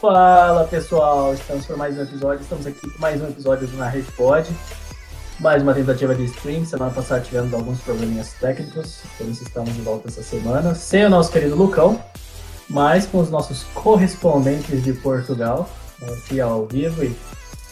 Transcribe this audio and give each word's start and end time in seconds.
Fala 0.00 0.64
pessoal, 0.64 1.34
estamos 1.34 1.66
para 1.66 1.76
mais 1.76 1.98
um 1.98 2.02
episódio. 2.02 2.40
Estamos 2.40 2.66
aqui 2.66 2.90
com 2.90 2.98
mais 2.98 3.20
um 3.20 3.28
episódio 3.28 3.68
do 3.68 3.76
Na 3.76 3.86
Rede 3.86 4.10
Pod. 4.12 4.50
Mais 5.38 5.62
uma 5.62 5.74
tentativa 5.74 6.14
de 6.14 6.24
stream. 6.24 6.64
Semana 6.64 6.90
passada 6.90 7.20
tivemos 7.20 7.52
alguns 7.52 7.82
probleminhas 7.82 8.32
técnicos, 8.40 9.02
por 9.18 9.28
isso 9.28 9.42
estamos 9.42 9.74
de 9.74 9.82
volta 9.82 10.08
essa 10.08 10.22
semana. 10.22 10.74
Sem 10.74 11.04
o 11.04 11.10
nosso 11.10 11.30
querido 11.30 11.54
Lucão, 11.54 12.02
mas 12.66 13.06
com 13.06 13.18
os 13.18 13.28
nossos 13.28 13.64
correspondentes 13.74 14.82
de 14.82 14.94
Portugal, 14.94 15.68
aqui 16.02 16.40
ao 16.40 16.66
vivo 16.66 17.04
e 17.04 17.14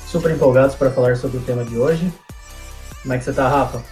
super 0.06 0.30
empolgados 0.30 0.74
para 0.74 0.91
falar 0.91 1.16
sobre 1.16 1.38
o 1.38 1.42
tema 1.42 1.65
de 1.65 1.79
hoje. 1.79 2.12
Como 3.01 3.15
é 3.15 3.16
que 3.16 3.24
você 3.24 3.30
está, 3.30 3.48
Rafa? 3.48 3.83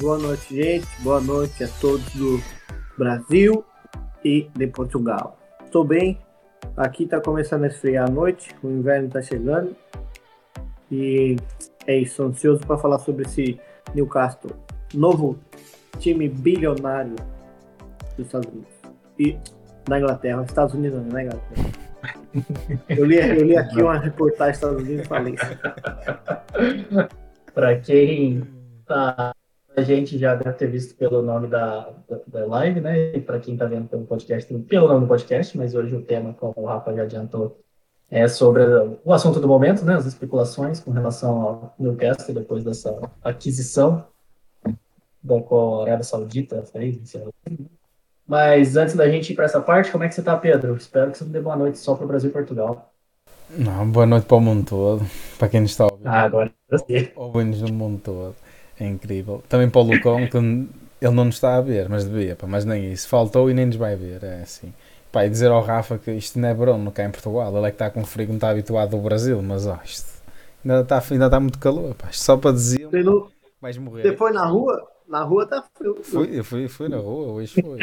Boa 0.00 0.18
noite, 0.18 0.52
gente. 0.52 0.88
Boa 0.98 1.20
noite 1.20 1.62
a 1.62 1.68
todos 1.80 2.12
do 2.12 2.42
Brasil 2.98 3.64
e 4.24 4.50
de 4.52 4.66
Portugal. 4.66 5.38
Estou 5.64 5.84
bem. 5.84 6.20
Aqui 6.76 7.04
está 7.04 7.20
começando 7.20 7.64
a 7.64 7.66
esfriar 7.66 8.08
a 8.08 8.10
noite, 8.10 8.54
o 8.62 8.68
inverno 8.68 9.08
está 9.08 9.20
chegando. 9.20 9.76
E 10.90 11.36
é 11.86 11.96
isso, 11.96 12.22
ansioso 12.22 12.66
para 12.66 12.78
falar 12.78 12.98
sobre 12.98 13.24
esse 13.26 13.60
Newcastle, 13.94 14.52
novo 14.94 15.38
time 15.98 16.28
bilionário 16.28 17.16
dos 18.16 18.26
Estados 18.26 18.48
Unidos. 18.52 18.72
E 19.18 19.38
da 19.88 19.98
Inglaterra, 19.98 20.42
Estados 20.42 20.74
Unidos 20.74 21.00
não, 21.02 21.08
na 21.08 21.24
Inglaterra. 21.24 21.70
Eu 22.88 23.04
li, 23.04 23.16
eu 23.16 23.44
li 23.44 23.56
aqui 23.56 23.82
uma 23.82 23.98
reportagem 23.98 24.52
dos 24.52 24.56
Estados 24.56 24.82
Unidos 24.82 25.04
e 25.04 25.08
falei 25.08 25.34
isso. 25.34 25.58
para 27.52 27.78
quem 27.80 28.42
tá 28.86 29.34
a 29.76 29.82
gente 29.82 30.18
já 30.18 30.34
deve 30.34 30.56
ter 30.56 30.70
visto 30.70 30.94
pelo 30.96 31.22
nome 31.22 31.46
da, 31.46 31.90
da, 32.08 32.20
da 32.26 32.46
live, 32.46 32.80
né? 32.80 33.12
E 33.14 33.20
para 33.20 33.38
quem 33.38 33.54
está 33.54 33.66
vendo 33.66 33.88
pelo 33.88 34.04
podcast, 34.04 34.52
pelo 34.64 34.88
nome 34.88 35.00
do 35.00 35.06
podcast, 35.06 35.56
mas 35.56 35.74
hoje 35.74 35.94
o 35.94 36.02
tema, 36.02 36.34
como 36.34 36.54
o 36.56 36.66
Rafa 36.66 36.94
já 36.94 37.02
adiantou, 37.02 37.60
é 38.10 38.26
sobre 38.26 38.62
o 39.04 39.12
assunto 39.12 39.38
do 39.38 39.46
momento, 39.46 39.84
né? 39.84 39.94
As 39.94 40.06
especulações 40.06 40.80
com 40.80 40.90
relação 40.90 41.40
ao 41.40 41.74
Newcastle 41.78 42.34
depois 42.34 42.64
dessa 42.64 43.00
aquisição 43.22 44.04
da 45.22 45.40
qual 45.42 45.80
a 45.80 45.84
Arábia 45.84 46.04
Saudita 46.04 46.64
fez. 46.64 46.98
Mas 48.26 48.76
antes 48.76 48.94
da 48.94 49.08
gente 49.08 49.32
ir 49.32 49.36
para 49.36 49.44
essa 49.44 49.60
parte, 49.60 49.92
como 49.92 50.02
é 50.02 50.08
que 50.08 50.14
você 50.14 50.20
está, 50.20 50.36
Pedro? 50.36 50.74
Espero 50.76 51.10
que 51.10 51.18
você 51.18 51.24
não 51.24 51.30
dê 51.30 51.40
boa 51.40 51.56
noite 51.56 51.78
só 51.78 51.94
para 51.94 52.04
o 52.04 52.08
Brasil 52.08 52.30
e 52.30 52.32
Portugal. 52.32 52.92
Não, 53.50 53.88
boa 53.90 54.06
noite 54.06 54.26
para 54.26 54.36
o 54.36 54.40
mundo 54.40 54.64
todo, 54.64 55.04
para 55.38 55.48
quem 55.48 55.64
está 55.64 55.84
ouvindo. 55.84 56.06
Ah, 56.06 56.22
agora 56.22 56.52
sim. 56.86 57.08
No 57.16 57.72
mundo 57.72 58.00
todo. 58.02 58.34
É 58.80 58.86
incrível. 58.86 59.42
Também 59.48 59.68
para 59.68 59.82
o 59.82 59.84
Lucão, 59.84 60.26
que 60.26 60.36
ele 60.36 61.14
não 61.14 61.26
nos 61.26 61.34
está 61.34 61.56
a 61.56 61.60
ver, 61.60 61.88
mas 61.88 62.04
devia, 62.06 62.34
pá, 62.34 62.46
mas 62.46 62.64
nem 62.64 62.90
isso. 62.90 63.06
Faltou 63.08 63.50
e 63.50 63.54
nem 63.54 63.66
nos 63.66 63.76
vai 63.76 63.94
ver, 63.94 64.24
é 64.24 64.42
assim. 64.42 64.72
Pá, 65.12 65.26
e 65.26 65.30
dizer 65.30 65.50
ao 65.50 65.62
Rafa 65.62 65.98
que 65.98 66.10
isto 66.12 66.38
não 66.38 66.48
é 66.48 66.54
Bruno 66.54 66.90
cá 66.90 67.04
em 67.04 67.10
Portugal, 67.10 67.54
ele 67.56 67.66
é 67.66 67.70
que 67.70 67.74
está 67.74 67.90
com 67.90 68.04
frio, 68.04 68.28
não 68.28 68.36
está 68.36 68.50
habituado 68.50 68.94
ao 68.96 69.02
Brasil, 69.02 69.42
mas 69.42 69.66
ó, 69.66 69.78
isto 69.84 70.08
ainda 70.64 70.80
está, 70.80 71.02
ainda 71.10 71.26
está 71.26 71.40
muito 71.40 71.58
calor, 71.58 71.94
pá, 71.94 72.08
isto 72.10 72.22
só 72.22 72.36
para 72.36 72.52
dizer, 72.52 72.88
vais 73.60 73.76
morrer. 73.76 74.02
Você 74.02 74.16
foi 74.16 74.32
na 74.32 74.46
rua? 74.46 74.88
Na 75.08 75.24
rua 75.24 75.44
está 75.44 75.64
frio. 75.76 75.96
Fui, 76.02 76.38
eu 76.38 76.44
fui, 76.44 76.68
fui 76.68 76.88
na 76.88 76.98
rua, 76.98 77.32
hoje 77.32 77.60
foi. 77.60 77.78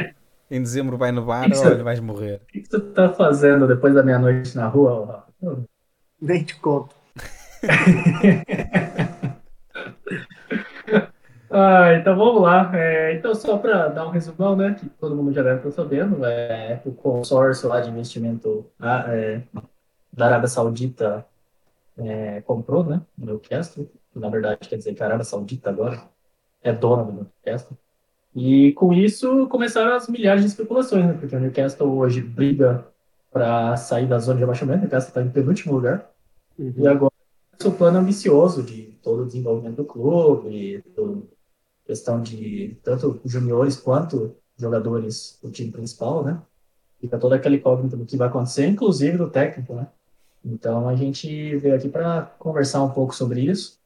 Em 0.50 0.62
dezembro 0.62 0.98
vai 0.98 1.12
nevar, 1.12 1.48
olha, 1.52 1.84
vais 1.84 2.00
morrer. 2.00 2.42
O 2.44 2.45
que, 2.48 2.62
que 2.62 2.70
você 2.70 2.78
está 2.78 3.09
fazendo 3.09 3.68
depois 3.68 3.94
da 3.94 4.02
meia-noite 4.02 4.56
na 4.56 4.68
rua? 4.68 5.25
Nem 6.22 6.44
te 6.44 6.56
conto. 6.56 6.95
Ah, 11.50 11.94
então 11.94 12.16
vamos 12.16 12.42
lá. 12.42 12.72
É, 12.76 13.14
então, 13.14 13.34
só 13.34 13.58
para 13.58 13.88
dar 13.88 14.08
um 14.08 14.12
resumão, 14.12 14.56
né, 14.56 14.76
que 14.78 14.88
todo 14.90 15.16
mundo 15.16 15.31
já 15.31 15.42
deve 15.42 15.58
estar 15.58 15.72
sabendo, 15.72 16.26
é, 16.26 16.81
o 16.86 16.92
consórcio 16.92 17.70
lá 17.70 17.80
de 17.80 17.90
investimento 17.90 18.66
ah, 18.80 19.06
é, 19.08 19.42
da 20.12 20.25
Arábia 20.25 20.48
Saudita 20.48 21.25
é, 21.98 22.42
comprou, 22.42 22.84
né, 22.84 23.02
o 23.19 23.25
Newcastle, 23.25 23.90
que 24.12 24.19
na 24.19 24.30
verdade 24.30 24.68
quer 24.68 24.78
dizer 24.78 24.94
que 24.94 25.02
a 25.02 25.06
Arábia 25.06 25.24
Saudita 25.24 25.69
agora 25.69 26.02
é 26.62 26.74
dona 26.74 27.03
do 27.03 27.13
Newcastle. 27.13 27.78
E 28.36 28.74
com 28.74 28.94
isso 28.94 29.47
começaram 29.47 29.96
as 29.96 30.07
milhares 30.07 30.44
de 30.44 30.50
especulações, 30.50 31.06
né, 31.06 31.13
porque 31.19 31.36
o 31.36 31.40
Newcastle 31.40 31.90
hoje 31.97 32.22
briga 32.22 32.86
para 33.31 33.75
sair 33.78 34.06
da 34.06 34.19
zona 34.19 34.38
de 34.38 34.44
abaixamento, 34.44 34.80
o 34.80 34.81
Newcastle 34.81 35.09
está 35.09 35.22
em 35.22 35.30
penúltimo 35.30 35.74
lugar, 35.74 36.09
uhum. 36.57 36.74
e 36.78 36.88
agora 36.88 37.13
o 37.66 37.72
plano 37.72 38.00
ambicioso 38.00 38.62
de 38.62 38.97
todo 39.02 39.24
o 39.24 39.25
desenvolvimento 39.25 39.78
do 39.78 39.86
clube, 39.86 40.84
do, 40.96 41.28
questão 41.88 42.22
de 42.22 42.78
tanto 42.84 43.20
juniores 43.25 43.78
quanto 43.78 44.36
jogadores 44.58 45.40
do 45.42 45.50
time 45.50 45.72
principal, 45.72 46.24
né? 46.24 46.40
Fica 47.00 47.18
toda 47.18 47.36
aquela 47.36 47.56
incógnita 47.56 47.96
do 47.96 48.06
que 48.06 48.18
vai 48.18 48.28
acontecer, 48.28 48.68
inclusive 48.68 49.18
do 49.18 49.30
técnico, 49.30 49.74
né? 49.74 49.88
Então 50.44 50.88
a 50.90 50.96
gente 50.96 51.56
veio 51.58 51.75
aqui 51.75 51.88
para 51.88 52.24
conversar 52.38 52.84
um 52.84 52.90
pouco 52.90 53.16
sobre 53.16 53.42
isso. 53.42 53.80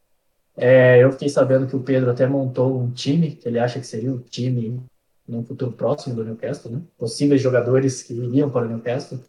É, 0.58 1.04
eu 1.04 1.12
fiquei 1.12 1.30
sabendo 1.30 1.68
que 1.68 1.76
o 1.76 1.82
Pedro 1.82 2.12
até 2.12 2.26
montou 2.28 2.80
um 2.80 2.92
time 2.92 3.32
que 3.32 3.48
ele 3.48 3.60
acha 3.60 3.80
que 3.80 3.88
seria 3.88 4.14
o 4.14 4.20
time 4.20 4.82
no 5.28 5.44
futuro 5.44 5.72
próximo 5.72 6.16
do 6.16 6.26
Newcastle, 6.26 6.72
né? 6.72 6.82
Possíveis 6.98 7.42
jogadores 7.42 8.04
que 8.04 8.14
iriam 8.14 8.50
para 8.50 8.66
o 8.66 8.70
Newcastle. 8.70 9.20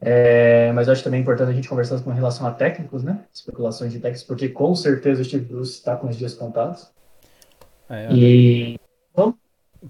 É, 0.00 0.70
mas 0.72 0.86
eu 0.86 0.92
acho 0.92 1.02
também 1.02 1.20
importante 1.20 1.50
a 1.50 1.54
gente 1.54 1.68
conversar 1.68 2.00
com 2.02 2.10
relação 2.10 2.46
a 2.46 2.50
técnicos, 2.52 3.02
né? 3.02 3.24
Especulações 3.32 3.92
de 3.92 3.98
técnicos, 3.98 4.24
porque 4.24 4.48
com 4.48 4.74
certeza 4.74 5.22
o 5.22 5.24
Steve 5.24 5.44
Bruce 5.46 5.72
está 5.72 5.96
com 5.96 6.08
os 6.08 6.16
dias 6.16 6.34
contados. 6.34 6.88
É, 7.88 8.08
e. 8.12 8.80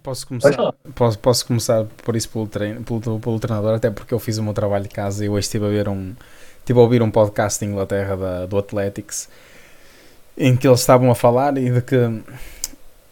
Posso 0.02 0.26
começar, 0.26 0.74
posso, 0.94 1.18
posso 1.18 1.46
começar 1.46 1.86
por 2.04 2.14
isso 2.16 2.28
pelo, 2.28 2.46
treino, 2.46 2.82
pelo, 2.82 3.18
pelo 3.18 3.40
treinador, 3.40 3.76
até 3.76 3.90
porque 3.90 4.12
eu 4.12 4.18
fiz 4.18 4.36
o 4.36 4.42
meu 4.42 4.52
trabalho 4.52 4.84
de 4.84 4.90
casa 4.90 5.24
e 5.24 5.28
hoje 5.28 5.46
estive 5.46 5.64
a 5.64 5.68
ver 5.68 5.88
um, 5.88 6.14
estive 6.58 6.78
a 6.78 6.82
ouvir 6.82 7.00
um 7.00 7.10
podcast 7.10 7.64
em 7.64 7.68
Inglaterra 7.68 8.14
da, 8.14 8.46
do 8.46 8.58
Athletics 8.58 9.28
em 10.36 10.54
que 10.54 10.68
eles 10.68 10.80
estavam 10.80 11.10
a 11.10 11.14
falar 11.14 11.56
e 11.56 11.70
de 11.70 11.80
que 11.80 11.96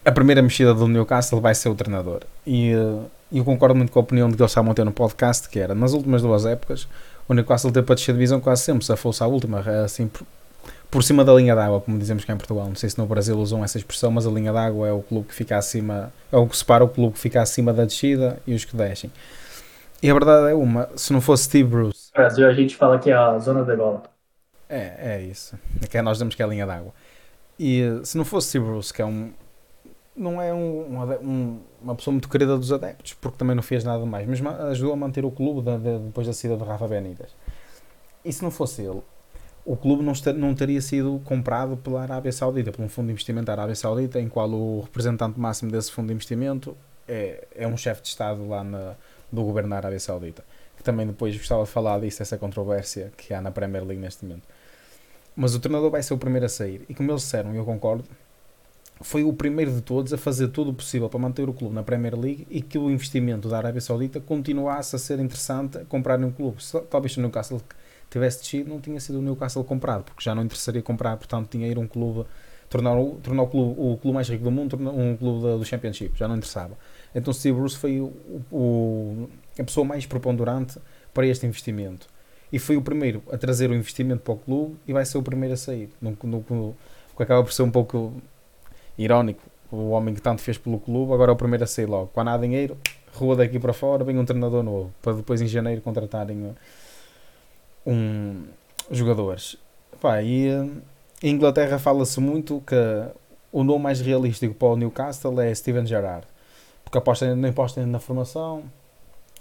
a 0.04 0.12
primeira 0.12 0.42
mexida 0.42 0.74
do 0.74 0.86
Newcastle 0.86 1.40
vai 1.40 1.54
ser 1.54 1.70
o 1.70 1.74
treinador. 1.74 2.20
E 2.46 2.72
eu 3.32 3.44
concordo 3.44 3.74
muito 3.74 3.90
com 3.90 3.98
a 3.98 4.02
opinião 4.02 4.28
de 4.28 4.36
que 4.36 4.42
eles 4.42 4.50
estavam 4.50 4.72
a 4.72 4.74
ter 4.74 4.84
no 4.84 4.92
podcast, 4.92 5.48
que 5.48 5.58
era 5.58 5.74
nas 5.74 5.94
últimas 5.94 6.20
duas 6.20 6.44
épocas 6.44 6.86
o 7.28 7.34
Newcastle 7.34 7.72
teve 7.72 7.86
para 7.86 7.94
descer 7.94 8.10
a 8.10 8.14
divisão 8.14 8.40
quase 8.40 8.62
sempre, 8.62 8.84
se 8.84 8.92
a 8.92 8.96
fosse 8.96 9.22
a 9.22 9.26
última, 9.26 9.60
assim, 9.84 10.10
por 10.94 11.02
cima 11.02 11.24
da 11.24 11.34
linha 11.34 11.56
d'água, 11.56 11.80
como 11.80 11.98
dizemos 11.98 12.24
cá 12.24 12.34
em 12.34 12.36
Portugal. 12.36 12.68
Não 12.68 12.76
sei 12.76 12.88
se 12.88 12.96
no 12.96 13.04
Brasil 13.04 13.36
usam 13.36 13.64
essa 13.64 13.76
expressão, 13.76 14.12
mas 14.12 14.28
a 14.28 14.30
linha 14.30 14.52
d'água 14.52 14.86
é 14.86 14.92
o 14.92 15.02
clube 15.02 15.26
que 15.26 15.34
fica 15.34 15.58
acima, 15.58 16.12
é 16.30 16.36
o 16.36 16.46
que 16.46 16.56
separa 16.56 16.84
o 16.84 16.88
clube 16.88 17.14
que 17.14 17.18
fica 17.18 17.42
acima 17.42 17.72
da 17.72 17.84
descida 17.84 18.38
e 18.46 18.54
os 18.54 18.64
que 18.64 18.76
descem. 18.76 19.10
E 20.00 20.08
a 20.08 20.12
verdade 20.12 20.52
é 20.52 20.54
uma, 20.54 20.88
se 20.94 21.12
não 21.12 21.20
fosse 21.20 21.46
Steve 21.46 21.68
Bruce. 21.68 22.12
No 22.14 22.22
Brasil 22.22 22.46
a 22.46 22.52
gente 22.52 22.76
fala 22.76 22.96
que 23.00 23.10
é 23.10 23.12
a 23.12 23.36
zona 23.40 23.64
de 23.64 23.74
bola. 23.74 24.04
É, 24.68 25.16
é 25.16 25.22
isso. 25.22 25.58
É 25.82 25.86
que 25.88 26.00
nós 26.00 26.18
dizemos 26.18 26.36
que 26.36 26.42
é 26.42 26.44
a 26.44 26.48
linha 26.48 26.64
d'água. 26.64 26.94
E 27.58 27.82
se 28.04 28.16
não 28.16 28.24
fosse 28.24 28.50
Steve 28.50 28.64
Bruce, 28.64 28.94
que 28.94 29.02
é 29.02 29.04
um. 29.04 29.32
Não 30.14 30.40
é 30.40 30.54
um, 30.54 30.96
um, 31.20 31.60
uma 31.82 31.96
pessoa 31.96 32.12
muito 32.12 32.28
querida 32.28 32.56
dos 32.56 32.72
adeptos, 32.72 33.14
porque 33.14 33.36
também 33.36 33.56
não 33.56 33.64
fez 33.64 33.82
nada 33.82 34.06
mais, 34.06 34.28
mas 34.28 34.60
ajudou 34.60 34.92
a 34.92 34.96
manter 34.96 35.24
o 35.24 35.30
clube 35.32 35.60
de, 35.60 35.98
depois 35.98 36.24
da 36.24 36.32
saída 36.32 36.56
de 36.56 36.62
Rafa 36.62 36.86
Benítez. 36.86 37.34
E 38.24 38.32
se 38.32 38.44
não 38.44 38.52
fosse 38.52 38.82
ele, 38.82 39.02
o 39.64 39.76
clube 39.76 40.02
não, 40.02 40.12
não 40.36 40.54
teria 40.54 40.80
sido 40.80 41.20
comprado 41.24 41.76
pela 41.76 42.02
Arábia 42.02 42.30
Saudita, 42.30 42.70
por 42.70 42.82
um 42.82 42.88
fundo 42.88 43.06
de 43.06 43.12
investimento 43.12 43.46
da 43.46 43.52
Arábia 43.52 43.74
Saudita, 43.74 44.20
em 44.20 44.28
qual 44.28 44.50
o 44.50 44.82
representante 44.82 45.40
máximo 45.40 45.70
desse 45.70 45.90
fundo 45.90 46.08
de 46.08 46.12
investimento 46.12 46.76
é, 47.08 47.46
é 47.54 47.66
um 47.66 47.76
chefe 47.76 48.02
de 48.02 48.08
Estado 48.08 48.46
lá 48.46 48.62
na, 48.62 48.94
do 49.32 49.42
governo 49.42 49.70
da 49.70 49.76
Arábia 49.76 49.98
Saudita. 49.98 50.44
Que 50.76 50.82
também 50.82 51.06
depois 51.06 51.34
gostava 51.36 51.64
de 51.64 51.70
falar 51.70 51.98
disso, 52.00 52.22
essa 52.22 52.36
controvérsia 52.36 53.10
que 53.16 53.32
há 53.32 53.40
na 53.40 53.50
Premier 53.50 53.84
League 53.84 54.00
neste 54.00 54.24
momento. 54.24 54.42
Mas 55.34 55.54
o 55.54 55.60
treinador 55.60 55.90
vai 55.90 56.02
ser 56.02 56.12
o 56.14 56.18
primeiro 56.18 56.44
a 56.44 56.48
sair. 56.48 56.84
E 56.88 56.94
como 56.94 57.10
eles 57.10 57.22
disseram, 57.22 57.54
e 57.54 57.56
eu 57.56 57.64
concordo, 57.64 58.04
foi 59.00 59.24
o 59.24 59.32
primeiro 59.32 59.72
de 59.72 59.80
todos 59.80 60.12
a 60.12 60.18
fazer 60.18 60.48
tudo 60.48 60.70
o 60.70 60.74
possível 60.74 61.08
para 61.08 61.18
manter 61.18 61.48
o 61.48 61.52
clube 61.52 61.74
na 61.74 61.82
Premier 61.82 62.18
League 62.18 62.46
e 62.50 62.62
que 62.62 62.78
o 62.78 62.90
investimento 62.90 63.48
da 63.48 63.58
Arábia 63.58 63.80
Saudita 63.80 64.20
continuasse 64.20 64.94
a 64.94 64.98
ser 64.98 65.18
interessante 65.20 65.78
comprar 65.86 66.18
um 66.20 66.30
clube. 66.30 66.58
Talvez 66.90 67.16
o 67.16 67.20
Newcastle 67.20 67.60
tivesse 68.10 68.40
descido, 68.40 68.70
não 68.70 68.80
tinha 68.80 68.98
sido 69.00 69.18
o 69.18 69.22
Newcastle 69.22 69.64
comprado, 69.64 70.04
porque 70.04 70.22
já 70.22 70.34
não 70.34 70.42
interessaria 70.42 70.82
comprar, 70.82 71.16
portanto, 71.16 71.48
tinha 71.48 71.66
ir 71.66 71.78
um 71.78 71.86
clube, 71.86 72.26
tornar, 72.68 72.96
o, 72.96 73.16
tornar 73.22 73.42
o, 73.42 73.46
clube, 73.46 73.74
o 73.78 73.96
clube 73.96 74.14
mais 74.14 74.28
rico 74.28 74.44
do 74.44 74.50
mundo, 74.50 74.76
um 74.76 75.16
clube 75.16 75.40
do, 75.40 75.58
do 75.58 75.64
Championship, 75.64 76.16
já 76.18 76.28
não 76.28 76.36
interessava. 76.36 76.76
Então 77.14 77.32
Steve 77.32 77.58
Bruce 77.58 77.76
foi 77.76 78.00
o, 78.00 78.12
o, 78.50 79.28
a 79.58 79.64
pessoa 79.64 79.84
mais 79.84 80.06
preponderante 80.06 80.78
para 81.12 81.26
este 81.26 81.46
investimento. 81.46 82.08
E 82.52 82.58
foi 82.58 82.76
o 82.76 82.82
primeiro 82.82 83.22
a 83.32 83.36
trazer 83.36 83.70
o 83.70 83.74
investimento 83.74 84.22
para 84.22 84.34
o 84.34 84.36
clube 84.36 84.76
e 84.86 84.92
vai 84.92 85.04
ser 85.04 85.18
o 85.18 85.22
primeiro 85.22 85.54
a 85.54 85.56
sair. 85.56 85.90
No, 86.00 86.16
no, 86.22 86.44
no, 86.48 86.76
que 87.16 87.22
acaba 87.22 87.42
por 87.42 87.52
ser 87.52 87.62
um 87.62 87.70
pouco 87.70 88.12
irónico. 88.96 89.42
O 89.70 89.90
homem 89.90 90.14
que 90.14 90.22
tanto 90.22 90.40
fez 90.40 90.56
pelo 90.56 90.78
clube, 90.78 91.12
agora 91.12 91.32
é 91.32 91.34
o 91.34 91.36
primeiro 91.36 91.64
a 91.64 91.66
sair 91.66 91.86
logo. 91.86 92.08
Quando 92.08 92.28
há 92.28 92.36
dinheiro, 92.36 92.76
rua 93.12 93.34
daqui 93.34 93.58
para 93.58 93.72
fora, 93.72 94.04
vem 94.04 94.18
um 94.18 94.24
treinador 94.24 94.62
novo, 94.62 94.92
para 95.02 95.14
depois 95.14 95.40
em 95.40 95.46
janeiro 95.46 95.80
contratarem 95.80 96.54
um, 97.86 98.44
jogadores. 98.90 99.56
Pá, 100.00 100.22
e 100.22 100.48
em 101.22 101.30
Inglaterra 101.30 101.78
fala-se 101.78 102.20
muito 102.20 102.62
que 102.66 102.74
o 103.52 103.62
nome 103.62 103.82
mais 103.84 104.00
realístico 104.00 104.54
para 104.54 104.68
o 104.68 104.76
Newcastle 104.76 105.40
é 105.40 105.54
Steven 105.54 105.86
Gerrard, 105.86 106.26
porque 106.84 106.98
aposta, 106.98 107.34
não 107.34 107.48
aposta 107.48 107.84
na 107.86 107.98
formação, 107.98 108.64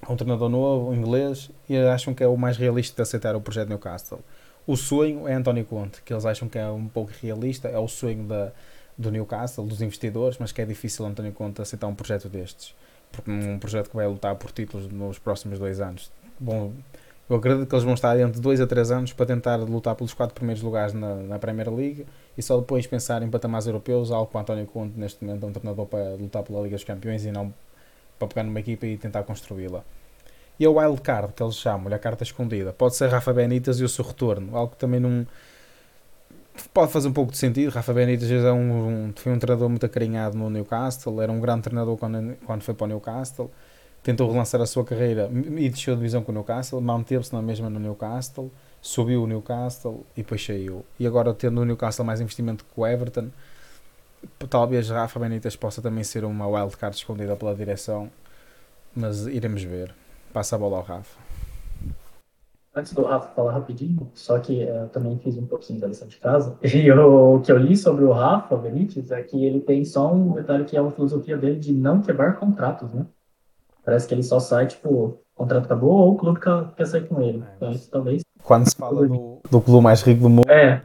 É 0.07 0.11
um 0.11 0.15
treinador 0.17 0.49
novo, 0.49 0.93
inglês, 0.93 1.49
e 1.69 1.77
acham 1.77 2.13
que 2.13 2.23
é 2.23 2.27
o 2.27 2.35
mais 2.37 2.57
realista 2.57 2.95
de 2.95 3.01
aceitar 3.01 3.35
o 3.35 3.41
projeto 3.41 3.69
Newcastle. 3.69 4.19
O 4.67 4.75
sonho 4.75 5.27
é 5.27 5.33
António 5.33 5.65
Conte, 5.65 6.01
que 6.03 6.13
eles 6.13 6.25
acham 6.25 6.47
que 6.49 6.57
é 6.57 6.67
um 6.67 6.87
pouco 6.87 7.11
realista, 7.21 7.67
é 7.69 7.77
o 7.77 7.87
sonho 7.87 8.23
da, 8.25 8.51
do 8.97 9.11
Newcastle, 9.11 9.65
dos 9.65 9.81
investidores, 9.81 10.37
mas 10.37 10.51
que 10.51 10.61
é 10.61 10.65
difícil 10.65 11.05
António 11.05 11.31
Conte 11.31 11.61
aceitar 11.61 11.87
um 11.87 11.95
projeto 11.95 12.29
destes. 12.29 12.75
Porque 13.11 13.29
um 13.31 13.59
projeto 13.59 13.89
que 13.89 13.95
vai 13.95 14.07
lutar 14.07 14.35
por 14.35 14.51
títulos 14.51 14.87
nos 14.91 15.19
próximos 15.19 15.59
dois 15.59 15.79
anos. 15.79 16.11
Bom, 16.39 16.73
eu 17.29 17.37
acredito 17.37 17.67
que 17.67 17.73
eles 17.73 17.83
vão 17.83 17.93
estar 17.93 18.19
entre 18.19 18.41
dois 18.41 18.59
a 18.59 18.67
três 18.67 18.91
anos 18.91 19.13
para 19.13 19.25
tentar 19.25 19.55
lutar 19.55 19.95
pelos 19.95 20.13
quatro 20.13 20.35
primeiros 20.35 20.61
lugares 20.61 20.93
na, 20.93 21.15
na 21.15 21.39
Premier 21.39 21.73
League 21.73 22.05
e 22.37 22.41
só 22.41 22.57
depois 22.59 22.85
pensar 22.85 23.23
em 23.23 23.29
patamares 23.29 23.65
europeus, 23.65 24.11
algo 24.11 24.29
que 24.29 24.35
o 24.35 24.39
António 24.39 24.65
Conte 24.65 24.99
neste 24.99 25.23
momento 25.23 25.45
é 25.45 25.49
um 25.49 25.53
treinador 25.53 25.85
para 25.85 26.15
lutar 26.15 26.43
pela 26.43 26.61
Liga 26.61 26.75
dos 26.75 26.83
Campeões 26.83 27.25
e 27.25 27.31
não 27.31 27.53
para 28.19 28.27
pegar 28.27 28.43
numa 28.43 28.59
equipa 28.59 28.85
e 28.85 28.97
tentar 28.97 29.23
construí-la. 29.23 29.83
E 30.59 30.65
a 30.65 30.69
wild 30.69 31.01
card, 31.01 31.33
que 31.33 31.41
eles 31.41 31.55
chamam, 31.55 31.91
a 31.93 31.97
carta 31.97 32.23
escondida, 32.23 32.73
pode 32.73 32.95
ser 32.95 33.09
Rafa 33.09 33.33
Benítez 33.33 33.79
e 33.79 33.83
o 33.83 33.89
seu 33.89 34.05
retorno, 34.05 34.55
algo 34.55 34.73
que 34.73 34.77
também 34.77 34.99
não 34.99 35.25
pode 36.73 36.91
fazer 36.91 37.07
um 37.07 37.13
pouco 37.13 37.31
de 37.31 37.37
sentido. 37.37 37.71
Rafa 37.71 37.93
Benítez 37.93 38.29
é 38.29 38.51
um, 38.51 39.07
um, 39.07 39.13
foi 39.15 39.31
um 39.31 39.39
treinador 39.39 39.69
muito 39.69 39.85
acarinhado 39.85 40.37
no 40.37 40.49
Newcastle, 40.49 41.21
era 41.21 41.31
um 41.31 41.39
grande 41.39 41.63
treinador 41.63 41.97
quando, 41.97 42.37
quando 42.45 42.61
foi 42.61 42.73
para 42.73 42.85
o 42.85 42.87
Newcastle 42.87 43.49
tentou 44.03 44.29
relançar 44.29 44.61
a 44.61 44.65
sua 44.65 44.83
carreira 44.83 45.29
e 45.31 45.69
deixou 45.69 45.93
a 45.93 45.97
divisão 45.97 46.21
com 46.21 46.31
o 46.31 46.35
Newcastle, 46.35 46.81
manteve-se 46.81 47.33
na 47.33 47.41
mesma 47.41 47.69
no 47.69 47.79
Newcastle, 47.79 48.51
subiu 48.81 49.23
o 49.23 49.27
Newcastle 49.27 50.05
e 50.15 50.21
depois 50.21 50.45
saiu. 50.45 50.85
E 50.99 51.07
agora, 51.07 51.33
tendo 51.33 51.61
o 51.61 51.65
Newcastle 51.65 52.05
mais 52.05 52.19
investimento 52.19 52.65
que 52.65 52.79
o 52.79 52.85
Everton, 52.85 53.29
talvez 54.49 54.89
Rafa 54.89 55.19
Benítez 55.19 55.55
possa 55.55 55.81
também 55.81 56.03
ser 56.03 56.25
uma 56.25 56.45
wildcard 56.47 56.95
escondida 56.95 57.35
pela 57.37 57.55
direção, 57.55 58.09
mas 58.93 59.25
iremos 59.25 59.63
ver. 59.63 59.95
Passa 60.33 60.57
a 60.57 60.59
bola 60.59 60.77
ao 60.77 60.83
Rafa. 60.83 61.17
Antes 62.75 62.91
do 62.93 63.03
Rafa 63.03 63.27
falar 63.35 63.53
rapidinho, 63.53 64.11
só 64.15 64.39
que 64.39 64.63
eu 64.63 64.89
também 64.89 65.17
fiz 65.19 65.37
um 65.37 65.45
pouquinho 65.45 65.79
da 65.79 65.87
lição 65.87 66.07
de 66.07 66.17
casa, 66.17 66.57
e 66.63 66.91
o 66.91 67.39
que 67.39 67.51
eu 67.51 67.57
li 67.57 67.77
sobre 67.77 68.03
o 68.03 68.11
Rafa 68.11 68.57
Benítez 68.57 69.11
é 69.11 69.21
que 69.21 69.45
ele 69.45 69.61
tem 69.61 69.85
só 69.85 70.11
um 70.11 70.33
detalhe 70.33 70.65
que 70.65 70.75
é 70.75 70.79
a 70.79 70.91
filosofia 70.91 71.37
dele 71.37 71.59
de 71.59 71.71
não 71.71 72.01
quebrar 72.01 72.39
contratos, 72.39 72.91
né? 72.91 73.05
Parece 73.83 74.07
que 74.07 74.13
ele 74.13 74.23
só 74.23 74.39
sai, 74.39 74.67
tipo, 74.67 74.89
o 74.89 75.19
contrato 75.35 75.65
acabou 75.65 75.91
ou 75.91 76.13
o 76.13 76.17
clube 76.17 76.39
quer, 76.39 76.73
quer 76.75 76.85
sair 76.85 77.07
com 77.07 77.21
ele. 77.21 77.43
É, 77.43 77.55
então, 77.55 77.71
isso 77.71 77.89
talvez. 77.89 78.21
Quando 78.43 78.69
se 78.69 78.75
fala 78.75 79.07
do, 79.07 79.41
do 79.49 79.61
clube 79.61 79.83
mais 79.83 80.01
rico 80.01 80.21
do 80.21 80.29
mundo. 80.29 80.49
É. 80.49 80.81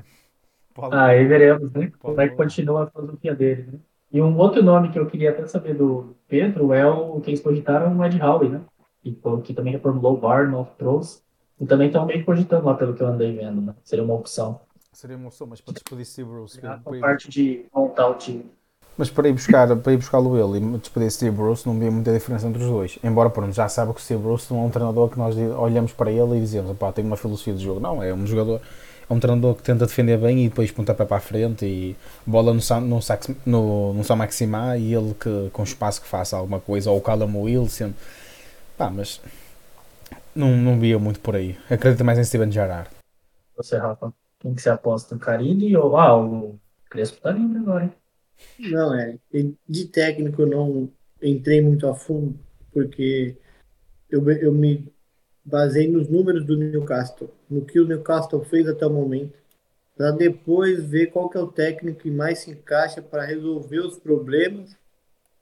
Pode... 0.75 0.95
Aí 0.95 1.27
veremos, 1.27 1.73
né? 1.73 1.91
Como 1.99 2.21
é 2.21 2.29
que 2.29 2.37
continua 2.37 2.85
a 2.85 2.87
filosofia 2.87 3.35
dele, 3.35 3.69
né? 3.73 3.79
E 4.11 4.23
um 4.23 4.37
outro 4.39 4.63
nome 4.63 4.91
que 4.91 4.99
eu 4.99 5.07
queria 5.07 5.31
até 5.31 5.47
saber 5.47 5.75
do 5.75 6.17
Pedro 6.27 6.73
é 6.73 6.87
o 6.87 7.21
que 7.21 7.31
eles 7.31 7.41
cogitaram 7.41 7.97
o 7.97 8.05
Ed 8.05 8.21
Howe, 8.21 8.49
né? 8.49 8.61
Que, 9.03 9.19
que 9.45 9.55
também 9.55 9.73
reformulou 9.73 10.15
o 10.15 10.21
Barnum, 10.21 10.65
trouxe. 10.79 11.23
E 11.61 11.67
também 11.67 11.89
estão 11.89 12.07
meio 12.07 12.25
cogitando 12.25 12.67
lá, 12.67 12.75
pelo 12.75 12.95
que 12.95 13.03
eu 13.03 13.07
andei 13.07 13.37
vendo, 13.37 13.61
né? 13.61 13.75
Seria 13.83 14.05
uma 14.05 14.15
opção. 14.15 14.61
Seria 14.93 15.17
uma 15.17 15.29
opção, 15.29 15.47
mas 15.47 15.61
para 15.61 15.75
despedir 15.75 16.25
Bruce. 16.25 16.59
A 16.65 16.79
parte 17.01 17.29
de 17.29 17.67
montar 17.75 18.09
o 18.09 18.15
time. 18.15 18.51
Mas 18.99 19.09
para 19.09 19.29
ir 19.29 19.33
buscar 19.33 19.77
para 19.77 19.93
ir 19.93 19.97
buscá-lo 19.97 20.37
ele 20.37 20.59
e 20.59 20.79
despedir 20.79 21.09
Steve 21.13 21.31
Bruce 21.31 21.65
não 21.65 21.79
via 21.79 21.89
muita 21.89 22.13
diferença 22.13 22.49
entre 22.49 22.61
os 22.61 22.69
dois. 22.69 22.99
Embora 23.05 23.31
pronto, 23.31 23.53
já 23.53 23.69
sabe 23.69 23.95
que 23.95 24.01
o 24.01 24.03
Steve 24.03 24.21
Bruce 24.21 24.53
não 24.53 24.65
é 24.65 24.67
um 24.67 24.71
treinador 24.71 25.09
que 25.09 25.17
nós 25.17 25.37
olhamos 25.37 25.93
para 25.93 26.11
ele 26.11 26.37
e 26.37 26.41
dizemos, 26.41 26.77
pá, 26.77 26.91
tem 26.91 27.05
uma 27.05 27.17
filosofia 27.17 27.55
de 27.55 27.63
jogo. 27.63 27.79
Não, 27.79 28.03
é 28.03 28.13
um 28.13 28.27
jogador, 28.27 28.61
é 29.09 29.15
um 29.15 29.21
treinador 29.21 29.55
que 29.55 29.63
tenta 29.63 29.87
defender 29.87 30.19
bem 30.19 30.45
e 30.45 30.49
depois 30.49 30.73
pontapé 30.73 31.05
para 31.05 31.19
a 31.19 31.21
frente 31.21 31.65
e 31.65 31.97
bola 32.27 32.53
no, 32.53 32.61
no, 32.81 33.01
no, 33.47 33.95
no 33.95 34.05
São 34.05 34.17
Maximá 34.17 34.77
e 34.77 34.93
ele 34.93 35.15
que 35.15 35.49
com 35.53 35.63
espaço 35.63 36.03
que 36.03 36.09
faça 36.09 36.37
alguma 36.37 36.59
coisa, 36.59 36.91
ou 36.91 36.99
o 36.99 37.01
Callum 37.01 37.43
Wilson. 37.43 37.93
Pá, 38.77 38.91
mas 38.91 39.21
não, 40.35 40.57
não 40.57 40.77
via 40.77 40.99
muito 40.99 41.21
por 41.21 41.37
aí. 41.37 41.57
Acredita 41.71 42.03
mais 42.03 42.19
em 42.19 42.25
Steven 42.25 42.51
Gerrard. 42.51 42.91
Você, 43.57 43.77
Rafa, 43.77 44.13
quem 44.41 44.55
que 44.55 44.63
você 44.63 44.71
aposta? 44.71 45.17
Carilli 45.17 45.77
ou 45.77 45.97
ah, 45.97 46.21
o 46.21 46.59
Crespo 46.91 47.21
tá 47.21 47.31
livre 47.31 47.59
agora, 47.59 47.85
hein? 47.85 47.93
Não, 48.59 48.95
é. 48.95 49.19
De 49.69 49.87
técnico 49.87 50.43
eu 50.43 50.47
não 50.47 50.91
entrei 51.23 51.61
muito 51.61 51.87
a 51.87 51.95
fundo, 51.95 52.39
porque 52.73 53.37
eu, 54.11 54.29
eu 54.31 54.53
me 54.53 54.93
basei 55.45 55.89
nos 55.89 56.09
números 56.09 56.45
do 56.45 56.57
Newcastle, 56.57 57.31
no 57.49 57.65
que 57.65 57.81
o 57.81 57.87
Newcastle 57.87 58.45
fez 58.45 58.69
até 58.69 58.87
o 58.87 58.91
momento, 58.91 59.39
para 59.97 60.11
depois 60.11 60.85
ver 60.85 61.07
qual 61.07 61.29
que 61.29 61.39
é 61.39 61.41
o 61.41 61.51
técnico 61.51 62.01
que 62.01 62.11
mais 62.11 62.41
se 62.41 62.51
encaixa 62.51 63.03
para 63.03 63.25
resolver 63.25 63.81
os 63.81 63.99
problemas 63.99 64.77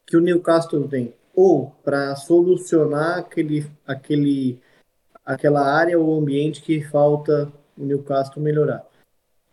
que 0.07 0.17
o 0.17 0.21
Newcastle 0.21 0.89
tem, 0.89 1.13
ou 1.35 1.73
para 1.85 2.15
solucionar 2.17 3.19
aquele, 3.19 3.67
aquele, 3.87 4.61
aquela 5.25 5.61
área 5.61 5.99
ou 5.99 6.19
ambiente 6.19 6.63
que 6.63 6.83
falta 6.83 7.53
o 7.77 7.85
Newcastle 7.85 8.43
melhorar. 8.43 8.87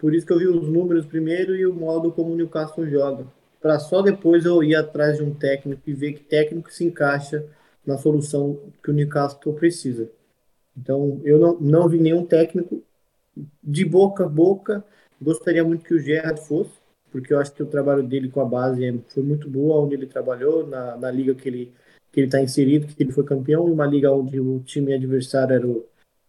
Por 0.04 0.14
isso 0.14 0.28
que 0.28 0.34
eu 0.34 0.38
vi 0.38 0.48
os 0.48 0.68
números 0.68 1.06
primeiro 1.06 1.56
e 1.56 1.66
o 1.66 1.74
modo 1.74 2.12
como 2.12 2.34
o 2.34 2.36
Newcastle 2.36 2.86
joga. 2.90 3.26
Para 3.62 3.80
só 3.80 4.02
depois 4.02 4.44
eu 4.44 4.62
ir 4.62 4.76
atrás 4.76 5.16
de 5.16 5.24
um 5.24 5.34
técnico 5.34 5.82
e 5.88 5.94
ver 5.94 6.12
que 6.12 6.26
técnico 6.26 6.70
se 6.74 6.84
encaixa 6.84 7.46
na 7.86 7.98
solução 7.98 8.60
que 8.84 8.92
o 8.92 8.94
Newcastle 8.94 9.54
precisa. 9.54 10.12
Então, 10.76 11.22
eu 11.24 11.40
não, 11.40 11.58
não 11.58 11.88
vi 11.88 12.00
nenhum 12.00 12.26
técnico 12.26 12.84
de 13.64 13.86
boca 13.86 14.26
a 14.26 14.28
boca. 14.28 14.84
Gostaria 15.22 15.64
muito 15.64 15.86
que 15.86 15.94
o 15.94 16.00
Gerrard 16.00 16.42
fosse, 16.46 16.74
porque 17.10 17.34
eu 17.34 17.40
acho 17.40 17.54
que 17.54 17.64
o 17.64 17.68
trabalho 17.68 18.04
dele 18.04 18.30
com 18.30 18.42
a 18.42 18.46
base 18.46 18.84
é, 18.84 18.94
foi 19.08 19.24
muito 19.24 19.50
boa, 19.50 19.86
onde 19.86 19.96
ele 19.96 20.06
trabalhou, 20.06 20.68
na, 20.68 20.98
na 20.98 21.10
liga 21.10 21.34
que 21.34 21.48
ele 21.48 21.74
que 22.12 22.20
ele 22.20 22.28
está 22.28 22.42
inserido, 22.42 22.88
que 22.88 23.02
ele 23.02 23.14
foi 23.14 23.24
campeão, 23.24 23.70
em 23.70 23.72
uma 23.72 23.86
liga 23.86 24.12
onde 24.12 24.38
o 24.38 24.60
time 24.60 24.94
adversário 24.94 25.56
era 25.56 25.66
o 25.66 25.88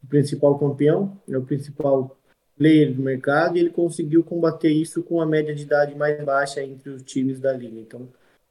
principal 0.08 0.56
campeão, 0.58 1.20
é 1.28 1.36
o 1.36 1.42
principal 1.42 2.16
player 2.56 2.94
do 2.94 3.02
mercado 3.02 3.56
e 3.56 3.60
ele 3.60 3.70
conseguiu 3.70 4.22
combater 4.22 4.70
isso 4.70 5.02
com 5.02 5.20
a 5.20 5.26
média 5.26 5.54
de 5.54 5.62
idade 5.62 5.94
mais 5.94 6.22
baixa 6.24 6.62
entre 6.62 6.90
os 6.90 7.02
times 7.02 7.40
da 7.40 7.52
liga. 7.52 7.78
Então, 7.80 8.08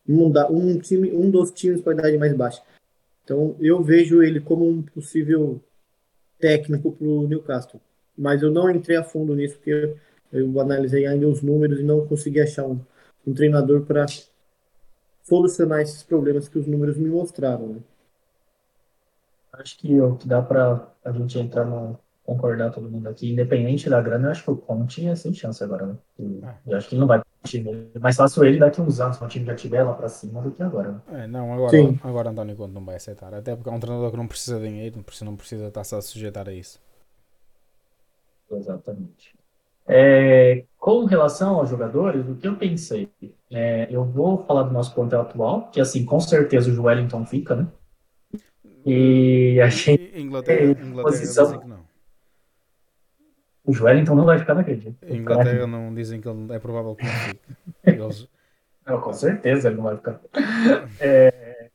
um, 0.07 0.31
um, 0.49 0.79
time, 0.79 1.11
um 1.11 1.29
dos 1.29 1.51
times 1.51 1.81
com 1.81 1.89
a 1.89 1.93
idade 1.93 2.17
mais 2.17 2.35
baixa. 2.35 2.61
Então, 3.23 3.55
eu 3.59 3.81
vejo 3.81 4.21
ele 4.21 4.39
como 4.41 4.67
um 4.67 4.81
possível 4.81 5.61
técnico 6.39 6.91
para 6.91 7.07
o 7.07 7.27
Newcastle. 7.27 7.79
Mas 8.17 8.43
eu 8.43 8.51
não 8.51 8.69
entrei 8.69 8.97
a 8.97 9.03
fundo 9.03 9.33
nisso, 9.33 9.55
porque 9.55 9.95
eu 10.31 10.59
analisei 10.59 11.05
ainda 11.05 11.27
os 11.27 11.41
números 11.41 11.79
e 11.79 11.83
não 11.83 12.05
consegui 12.05 12.41
achar 12.41 12.65
um, 12.65 12.79
um 13.25 13.33
treinador 13.33 13.83
para 13.85 14.05
solucionar 15.23 15.81
esses 15.81 16.03
problemas 16.03 16.49
que 16.49 16.59
os 16.59 16.67
números 16.67 16.97
me 16.97 17.09
mostraram. 17.09 17.67
Né? 17.67 17.79
Acho 19.53 19.77
que 19.77 19.99
o 20.01 20.17
que 20.17 20.27
dá 20.27 20.41
para 20.41 20.91
a 21.03 21.11
gente 21.11 21.39
entrar 21.39 21.65
no, 21.65 21.97
concordar 22.23 22.71
todo 22.71 22.89
mundo 22.89 23.07
aqui, 23.07 23.31
independente 23.31 23.89
da 23.89 24.01
grana, 24.01 24.27
eu 24.27 24.31
acho 24.31 24.43
que 24.43 24.51
o 24.51 24.57
Conte 24.57 25.05
é 25.07 25.15
sem 25.15 25.33
chance 25.33 25.63
agora, 25.63 25.87
né? 25.87 25.97
É. 26.65 26.71
Eu 26.71 26.77
acho 26.77 26.87
que 26.87 26.95
ele 26.95 27.01
não 27.01 27.07
vai 27.07 27.21
time. 27.43 27.89
É 27.93 27.99
mais 27.99 28.15
fácil 28.15 28.43
ele 28.43 28.57
daqui 28.57 28.79
a 28.79 28.83
uns 28.83 28.99
anos, 28.99 29.17
quando 29.17 29.29
o 29.29 29.33
time 29.33 29.45
já 29.45 29.53
estiver 29.53 29.83
lá 29.83 29.93
pra 29.93 30.07
cima, 30.07 30.41
do 30.41 30.51
que 30.51 30.63
agora. 30.63 30.91
Né? 30.91 31.23
É, 31.23 31.27
não, 31.27 31.53
agora, 31.53 31.69
Sim. 31.69 31.99
agora 32.03 32.29
António 32.29 32.55
Conte 32.55 32.73
não 32.73 32.85
vai 32.85 32.95
aceitar. 32.95 33.33
Até 33.33 33.55
porque 33.55 33.69
é 33.69 33.73
um 33.73 33.79
treinador 33.79 34.11
que 34.11 34.17
não 34.17 34.27
precisa 34.27 34.59
de 34.59 34.67
dinheiro, 34.67 34.95
não 34.97 35.03
precisa, 35.03 35.25
não 35.25 35.35
precisa 35.35 35.67
estar-se 35.67 35.95
a 35.95 36.01
sujeitar 36.01 36.47
a 36.47 36.53
isso. 36.53 36.79
Exatamente. 38.51 39.35
É, 39.85 40.63
com 40.79 41.03
relação 41.03 41.55
aos 41.55 41.69
jogadores, 41.69 42.25
o 42.27 42.35
que 42.35 42.47
eu 42.47 42.55
pensei? 42.55 43.09
É, 43.51 43.87
eu 43.91 44.05
vou 44.05 44.45
falar 44.45 44.63
do 44.63 44.71
nosso 44.71 44.93
plantel 44.95 45.21
atual, 45.21 45.69
que 45.69 45.81
assim, 45.81 46.05
com 46.05 46.19
certeza 46.19 46.69
o 46.69 46.73
Joelinton 46.73 47.25
fica, 47.25 47.55
né? 47.55 47.67
E 48.85 49.59
a 49.61 49.67
gente. 49.69 50.19
Inglaterra, 50.19 50.71
Inglaterra 50.71 51.03
posição... 51.03 51.59
que 51.59 51.67
não. 51.67 51.92
O 53.65 53.73
Joelinton 53.73 54.15
não 54.15 54.25
vai 54.25 54.39
ficar 54.39 54.55
naquele 54.55 54.77
dia. 54.77 54.95
Em 55.03 55.17
Inglaterra 55.17 55.65
não 55.65 55.93
dizem 55.93 56.19
que 56.19 56.27
ele 56.27 56.53
é 56.53 56.59
provável 56.59 56.95
que 56.95 57.05
não 57.05 57.11
fique. 57.11 57.41
Eles... 57.85 58.27
Não, 58.85 58.99
com 58.99 59.13
certeza 59.13 59.69
ele 59.69 59.77
não 59.77 59.83
vai 59.83 59.95
ficar. 59.95 60.19
É... 60.99 61.69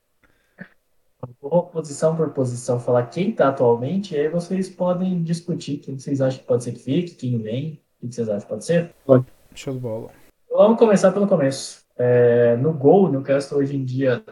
Vou 1.40 1.64
posição 1.64 2.14
por 2.14 2.30
posição 2.30 2.78
falar 2.78 3.07
quem 3.07 3.30
está 3.30 3.49
atualmente, 3.49 4.14
e 4.14 4.18
aí 4.18 4.28
vocês 4.28 4.68
podem 4.68 5.23
discutir 5.23 5.78
quem 5.78 5.99
vocês 5.99 6.21
acham 6.21 6.40
que 6.40 6.47
pode 6.47 6.64
ser 6.64 6.73
que 6.73 6.80
fique, 6.80 7.14
quem 7.14 7.38
vem, 7.38 7.80
o 8.02 8.07
que 8.07 8.14
vocês 8.14 8.28
acham 8.28 8.42
que 8.42 8.49
pode 8.49 8.64
ser? 8.64 8.95
Pode. 9.07 9.26
Show 9.54 9.75
de 9.75 9.80
bola. 9.80 10.11
Vamos 10.50 10.78
começar 10.78 11.11
pelo 11.12 11.26
começo. 11.26 11.85
É, 11.97 12.57
no 12.57 12.73
gol, 12.73 13.07
no 13.07 13.12
Newcastle 13.12 13.59
hoje 13.59 13.76
em 13.76 13.85
dia 13.85 14.23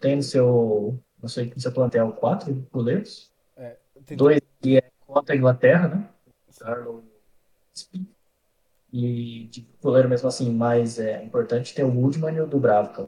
tem 0.00 0.16
no 0.16 0.22
seu, 0.22 0.98
no 1.22 1.28
seu, 1.28 1.44
no 1.44 1.60
seu 1.60 1.72
plantel 1.72 2.12
quatro 2.12 2.66
goleiros. 2.72 3.30
É, 3.56 3.76
Dois 4.16 4.40
que 4.60 4.78
é 4.78 4.90
contra 5.06 5.34
a 5.34 5.38
Inglaterra, 5.38 5.88
né? 5.88 6.08
Carlo 6.56 7.04
e 8.92 9.48
de 9.50 9.68
goleiro 9.82 10.08
mesmo 10.08 10.28
assim, 10.28 10.50
mais 10.50 10.98
é 10.98 11.22
importante 11.22 11.74
ter 11.74 11.84
o 11.84 11.90
Woodman 11.90 12.34
e 12.34 12.40
o 12.40 12.46
Dubravka. 12.46 13.06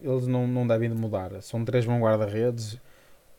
Eles 0.00 0.26
não, 0.26 0.46
não 0.46 0.66
devem 0.66 0.90
mudar. 0.90 1.40
São 1.42 1.64
três 1.64 1.86
bons 1.86 2.00
guarda-redes. 2.00 2.78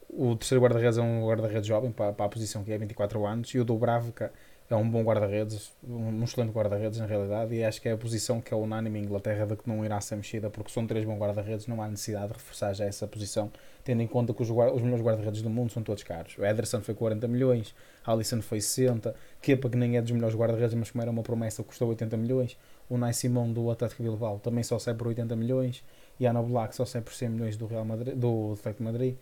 O 0.10 0.36
terceiro 0.36 0.64
guarda-redes 0.64 0.98
é 0.98 1.02
um 1.02 1.28
guarda-redes 1.28 1.68
jovem 1.68 1.92
para, 1.92 2.14
para 2.14 2.26
a 2.26 2.30
posição 2.30 2.64
que 2.64 2.72
é 2.72 2.78
24 2.78 3.26
anos 3.26 3.50
e 3.50 3.60
o 3.60 3.66
Dubravka 3.66 4.32
é 4.74 4.78
um 4.78 4.90
bom 4.90 5.04
guarda-redes, 5.04 5.72
um 5.84 6.24
excelente 6.24 6.52
guarda-redes 6.52 7.00
na 7.00 7.06
realidade, 7.06 7.54
e 7.54 7.64
acho 7.64 7.82
que 7.82 7.88
é 7.88 7.92
a 7.92 7.98
posição 7.98 8.42
que 8.42 8.54
é 8.54 8.58
unânime 8.58 9.00
em 9.00 9.04
Inglaterra 9.04 9.46
de 9.46 9.56
que 9.56 9.68
não 9.68 9.86
irá 9.86 10.00
ser 10.02 10.16
mexida, 10.16 10.50
porque 10.50 10.72
são 10.72 10.88
três 10.88 11.06
bons 11.06 11.18
guarda-redes, 11.18 11.68
não 11.68 11.82
há 11.82 11.88
necessidade 11.88 12.28
de 12.28 12.34
reforçar 12.34 12.74
já 12.74 12.86
essa 12.86 13.08
posição, 13.08 13.52
tendo 13.84 14.02
em 14.02 14.08
conta 14.08 14.34
que 14.34 14.42
os, 14.42 14.50
os 14.50 14.82
melhores 14.82 15.06
guarda-redes 15.06 15.42
do 15.42 15.50
mundo 15.50 15.72
são 15.72 15.84
todos 15.84 16.04
caros. 16.04 16.38
O 16.38 16.46
Ederson 16.46 16.82
foi 16.82 16.94
40 16.94 17.28
milhões, 17.28 17.76
Alisson 18.06 18.42
foi 18.42 18.62
60, 18.62 19.16
Kepa, 19.42 19.70
que 19.70 19.78
nem 19.78 19.98
é 19.98 20.02
dos 20.02 20.12
melhores 20.12 20.36
guarda-redes, 20.36 20.74
mas 20.74 20.92
como 20.92 21.02
era 21.02 21.12
uma 21.12 21.24
promessa, 21.24 21.64
custou 21.64 21.90
80 21.90 22.18
milhões, 22.18 22.58
o 22.90 22.98
Nai 22.98 23.14
Simão 23.14 23.52
do 23.52 23.70
Atlético 23.70 24.04
Bilbao 24.04 24.40
também 24.40 24.64
só 24.64 24.80
sai 24.80 24.94
por 24.94 25.08
80 25.08 25.36
milhões, 25.36 25.84
e 26.20 26.26
Ana 26.26 26.42
Black 26.42 26.76
só 26.76 26.86
sai 26.86 27.02
por 27.02 27.14
100 27.14 27.30
milhões 27.30 27.58
do 27.58 27.66
Real 27.66 27.86
Madrid, 27.86 28.16
do 28.16 28.54
Atlético 28.54 28.84
Madrid. 28.84 29.16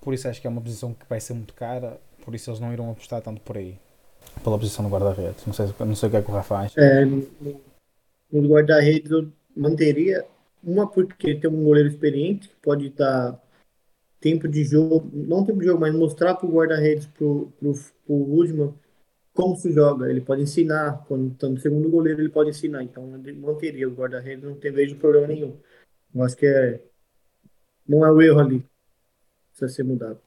Por 0.00 0.14
isso 0.14 0.28
acho 0.28 0.40
que 0.40 0.46
é 0.46 0.50
uma 0.50 0.60
posição 0.60 0.94
que 0.94 1.04
vai 1.08 1.20
ser 1.20 1.34
muito 1.34 1.54
cara, 1.54 2.00
por 2.24 2.34
isso 2.34 2.50
eles 2.50 2.60
não 2.60 2.72
irão 2.72 2.90
apostar 2.90 3.20
tanto 3.20 3.40
por 3.40 3.56
aí 3.56 3.78
pela 4.42 4.58
posição 4.58 4.84
do 4.84 4.90
guarda-redes. 4.90 5.44
Não 5.46 5.52
sei, 5.52 5.66
não 5.80 5.94
sei 5.94 6.08
o 6.08 6.10
que 6.10 6.16
é 6.16 6.22
que 6.22 6.30
o 6.30 6.34
Rafa 6.34 6.56
acha. 6.56 6.80
É, 6.80 7.04
no 7.04 8.48
guarda-redes 8.48 9.10
eu 9.10 9.30
manteria 9.56 10.24
uma 10.62 10.86
porque 10.86 11.34
tem 11.34 11.50
um 11.50 11.64
goleiro 11.64 11.88
experiente 11.88 12.48
que 12.48 12.56
pode 12.56 12.90
dar 12.90 13.40
tempo 14.20 14.48
de 14.48 14.64
jogo, 14.64 15.08
não 15.12 15.44
tempo 15.44 15.60
de 15.60 15.66
jogo, 15.66 15.80
mas 15.80 15.94
mostrar 15.94 16.34
para 16.34 16.46
o 16.46 16.52
guarda-redes, 16.52 17.06
para 17.06 17.24
o 17.24 17.52
Usman, 18.08 18.74
como 19.32 19.56
se 19.56 19.72
joga. 19.72 20.10
Ele 20.10 20.20
pode 20.20 20.42
ensinar, 20.42 21.04
quando 21.06 21.32
está 21.32 21.48
no 21.48 21.58
segundo 21.58 21.88
goleiro, 21.88 22.20
ele 22.20 22.28
pode 22.28 22.50
ensinar. 22.50 22.82
Então, 22.82 23.04
eu 23.04 23.36
manteria 23.36 23.88
o 23.88 23.94
guarda-redes, 23.94 24.44
não 24.44 24.56
tem 24.56 24.72
vejo 24.72 24.96
problema 24.96 25.28
nenhum. 25.28 25.56
Eu 26.14 26.22
acho 26.22 26.36
que 26.36 26.46
é, 26.46 26.82
não 27.86 28.04
é 28.04 28.10
o 28.10 28.20
erro 28.20 28.40
ali, 28.40 28.64
precisa 29.50 29.68
ser 29.68 29.84
mudado. 29.84 30.20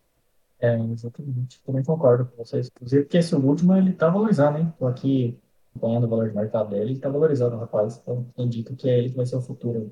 É, 0.61 0.77
exatamente. 0.77 1.59
Também 1.65 1.83
concordo 1.83 2.25
com 2.25 2.43
vocês. 2.43 2.69
Inclusive, 2.75 3.03
porque 3.03 3.17
esse 3.17 3.35
último 3.35 3.75
ele 3.75 3.93
tá 3.93 4.09
valorizado, 4.09 4.59
hein? 4.59 4.71
Tô 4.77 4.85
aqui 4.85 5.37
acompanhando 5.75 6.03
o 6.03 6.07
valor 6.07 6.29
de 6.29 6.35
mercado 6.35 6.69
dele, 6.69 6.91
ele 6.91 6.99
tá 6.99 7.09
valorizado, 7.09 7.57
rapaz. 7.57 7.99
Então, 8.01 8.25
indica 8.37 8.75
que 8.75 8.89
é 8.89 8.99
ele 8.99 9.09
que 9.09 9.17
vai 9.17 9.25
ser 9.25 9.37
o 9.37 9.41
futuro 9.41 9.91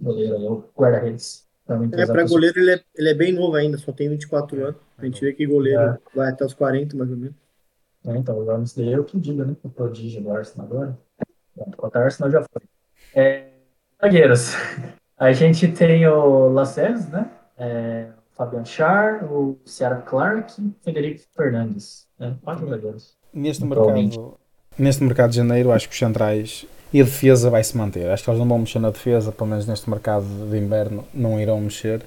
goleiro 0.00 0.36
aí, 0.36 0.46
o 0.46 0.64
guarda-redes. 0.76 1.48
É, 1.92 2.06
para 2.06 2.26
goleiro 2.26 2.58
ele 2.58 2.72
é, 2.72 2.80
ele 2.96 3.10
é 3.10 3.14
bem 3.14 3.32
novo 3.32 3.54
ainda, 3.54 3.78
só 3.78 3.92
tem 3.92 4.08
24 4.08 4.66
anos. 4.66 4.80
A 4.98 5.04
gente 5.04 5.20
vê 5.20 5.32
que 5.32 5.46
goleiro 5.46 5.80
é. 5.80 5.98
vai 6.12 6.30
até 6.30 6.44
os 6.44 6.54
40, 6.54 6.96
mais 6.96 7.10
ou 7.10 7.16
menos. 7.16 7.36
É, 8.04 8.16
então, 8.16 8.36
o 8.36 8.44
Ramos 8.44 8.74
dele 8.74 8.94
é 8.94 8.98
o 8.98 9.04
que 9.04 9.20
diga, 9.20 9.44
né? 9.44 9.54
O 9.62 9.68
prodígio 9.68 10.20
do 10.20 10.32
Arsenal 10.32 10.66
agora. 10.66 10.98
Contra 11.76 12.00
o 12.00 12.02
Arsenal 12.02 12.30
já 12.30 12.42
foi. 12.42 12.62
É, 13.14 13.50
zagueiros. 14.00 14.54
A 15.16 15.32
gente 15.32 15.70
tem 15.70 16.06
o 16.06 16.48
Laceres, 16.48 17.06
né? 17.08 17.30
É, 17.58 18.08
Fabian 18.40 18.64
Char, 18.64 19.22
o 19.30 19.58
Ciara 19.66 19.96
Clark 19.96 20.54
e 20.58 20.74
Federico 20.82 21.20
Fernandes. 21.36 22.06
Né? 22.18 22.34
Quatro 22.42 22.66
zagueiros. 22.70 23.12
Neste 23.34 23.62
mercado, 23.66 24.38
neste 24.78 25.04
mercado 25.04 25.30
de 25.30 25.36
janeiro, 25.36 25.70
acho 25.70 25.86
que 25.86 25.92
os 25.92 25.98
centrais 25.98 26.64
e 26.90 27.02
a 27.02 27.04
defesa 27.04 27.50
vai 27.50 27.62
se 27.62 27.76
manter. 27.76 28.08
Acho 28.08 28.24
que 28.24 28.30
eles 28.30 28.40
não 28.40 28.48
vão 28.48 28.60
mexer 28.60 28.78
na 28.78 28.88
defesa, 28.88 29.30
pelo 29.30 29.50
menos 29.50 29.66
neste 29.66 29.90
mercado 29.90 30.24
de 30.50 30.56
inverno, 30.56 31.04
não 31.12 31.38
irão 31.38 31.60
mexer. 31.60 32.00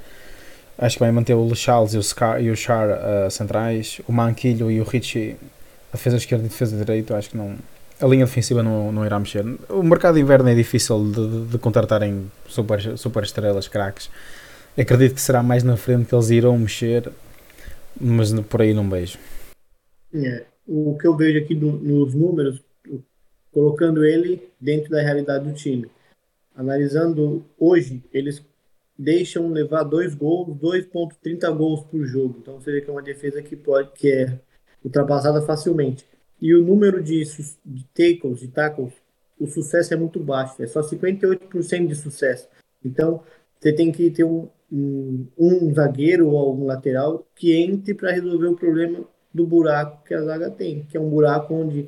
Acho 0.75 0.95
que 0.95 1.01
vai 1.01 1.11
manter 1.11 1.35
o 1.35 1.53
Charles 1.53 1.93
e 1.93 1.99
o, 1.99 2.03
Scar, 2.03 2.41
e 2.41 2.49
o 2.49 2.55
Char 2.55 2.89
uh, 2.89 3.29
centrais, 3.29 4.01
o 4.07 4.11
Manquilho 4.11 4.71
e 4.71 4.81
o 4.81 4.83
Richie, 4.83 5.37
a 5.93 5.97
defesa 5.97 6.17
esquerda 6.17 6.45
e 6.45 6.47
a 6.47 6.49
defesa 6.49 6.75
direita. 6.75 7.15
Acho 7.15 7.29
que 7.29 7.37
não, 7.37 7.55
a 8.01 8.07
linha 8.07 8.25
defensiva 8.25 8.63
não, 8.63 8.91
não 8.91 9.05
irá 9.05 9.19
mexer. 9.19 9.45
O 9.69 9.83
mercado 9.83 10.15
de 10.15 10.21
inverno 10.21 10.49
é 10.49 10.55
difícil 10.55 11.11
de, 11.11 11.27
de, 11.27 11.45
de 11.51 11.57
contratarem 11.59 12.31
super, 12.47 12.97
super 12.97 13.21
estrelas, 13.21 13.67
craques. 13.67 14.09
Acredito 14.77 15.15
que 15.15 15.21
será 15.21 15.43
mais 15.43 15.63
na 15.63 15.77
frente 15.77 16.07
que 16.07 16.15
eles 16.15 16.29
irão 16.31 16.57
mexer, 16.57 17.11
mas 17.99 18.33
por 18.41 18.61
aí 18.61 18.73
não 18.73 18.89
vejo. 18.89 19.19
É, 20.13 20.45
o 20.67 20.97
que 20.97 21.05
eu 21.05 21.15
vejo 21.15 21.39
aqui 21.39 21.53
nos 21.53 22.13
números, 22.15 22.61
colocando 23.51 24.03
ele 24.03 24.49
dentro 24.59 24.89
da 24.89 25.01
realidade 25.01 25.45
do 25.45 25.53
time. 25.53 25.89
Analisando 26.55 27.45
hoje, 27.57 28.03
eles 28.11 28.43
deixam 28.97 29.49
levar 29.49 29.83
dois 29.83 30.15
gols, 30.15 30.57
2.30 30.59 31.55
gols 31.55 31.83
por 31.83 32.05
jogo. 32.05 32.39
Então 32.41 32.59
você 32.59 32.71
vê 32.71 32.81
que 32.81 32.89
é 32.89 32.93
uma 32.93 33.01
defesa 33.01 33.41
que 33.41 33.55
pode 33.55 33.91
que 33.91 34.11
é 34.11 34.39
ultrapassada 34.83 35.41
facilmente. 35.41 36.05
E 36.41 36.53
o 36.53 36.63
número 36.63 37.01
de, 37.01 37.23
de 37.65 37.85
tackles, 37.93 38.39
de 38.39 38.47
tackles, 38.47 38.93
o 39.39 39.47
sucesso 39.47 39.93
é 39.93 39.97
muito 39.97 40.19
baixo, 40.19 40.61
é 40.61 40.67
só 40.67 40.81
58% 40.81 41.87
de 41.87 41.95
sucesso. 41.95 42.47
Então, 42.83 43.23
você 43.59 43.71
tem 43.71 43.91
que 43.91 44.11
ter 44.11 44.25
um, 44.25 44.49
um, 44.73 45.73
zagueiro 45.73 46.29
ou 46.29 46.37
algum 46.37 46.65
lateral 46.65 47.27
que 47.35 47.53
entre 47.53 47.93
para 47.93 48.11
resolver 48.11 48.47
o 48.47 48.55
problema 48.55 48.99
do 49.33 49.45
buraco 49.45 50.03
que 50.03 50.13
a 50.13 50.21
zaga 50.21 50.49
tem, 50.49 50.83
que 50.89 50.97
é 50.97 50.99
um 50.99 51.09
buraco 51.09 51.53
onde 51.53 51.87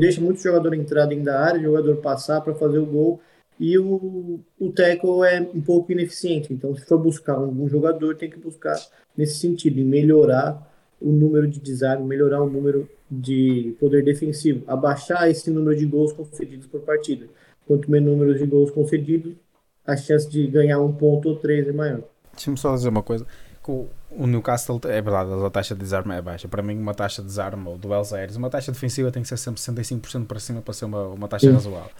deixa 0.00 0.20
muito 0.20 0.40
jogador 0.40 0.74
entrar 0.74 1.06
dentro 1.06 1.24
da 1.24 1.40
área, 1.40 1.62
jogador 1.62 1.96
passar 1.96 2.40
para 2.40 2.54
fazer 2.54 2.78
o 2.78 2.86
gol 2.86 3.20
e 3.58 3.78
o, 3.78 4.40
o 4.58 4.70
tackle 4.70 5.22
é 5.24 5.40
um 5.54 5.60
pouco 5.60 5.92
ineficiente. 5.92 6.52
Então, 6.52 6.74
se 6.74 6.84
for 6.86 6.98
buscar 6.98 7.38
um, 7.38 7.64
um 7.64 7.68
jogador, 7.68 8.16
tem 8.16 8.30
que 8.30 8.38
buscar 8.38 8.76
nesse 9.16 9.38
sentido, 9.38 9.78
em 9.78 9.84
melhorar 9.84 10.66
o 11.00 11.10
número 11.10 11.46
de 11.46 11.60
desarme, 11.60 12.06
melhorar 12.06 12.42
o 12.42 12.48
número 12.48 12.88
de 13.10 13.74
poder 13.78 14.02
defensivo, 14.02 14.64
abaixar 14.66 15.28
esse 15.30 15.50
número 15.50 15.76
de 15.76 15.84
gols 15.84 16.12
concedidos 16.12 16.66
por 16.66 16.80
partida. 16.80 17.26
Quanto 17.66 17.90
menos 17.90 18.10
número 18.10 18.36
de 18.36 18.46
gols 18.46 18.70
concedidos, 18.70 19.34
a 19.90 19.96
chance 19.96 20.28
de 20.28 20.46
ganhar 20.46 20.80
um 20.80 20.92
ponto 20.92 21.28
ou 21.28 21.36
três 21.36 21.66
é 21.68 21.72
maior. 21.72 22.00
Deixa-me 22.32 22.56
só 22.56 22.74
dizer 22.74 22.88
uma 22.88 23.02
coisa. 23.02 23.26
O 24.10 24.26
Newcastle, 24.26 24.80
é 24.84 25.00
verdade, 25.00 25.30
a 25.32 25.50
taxa 25.50 25.74
de 25.74 25.80
desarme 25.80 26.14
é 26.14 26.20
baixa. 26.20 26.48
Para 26.48 26.62
mim, 26.62 26.76
uma 26.76 26.94
taxa 26.94 27.22
de 27.22 27.28
desarme 27.28 27.68
ou 27.68 27.78
duelos 27.78 28.12
aéreos, 28.12 28.36
uma 28.36 28.50
taxa 28.50 28.72
defensiva 28.72 29.12
tem 29.12 29.22
que 29.22 29.28
ser 29.28 29.36
sempre 29.36 29.60
65% 29.60 30.26
para 30.26 30.40
cima 30.40 30.60
para 30.60 30.74
ser 30.74 30.86
uma, 30.86 31.06
uma 31.08 31.28
taxa 31.28 31.46
Sim. 31.46 31.52
razoável. 31.52 31.90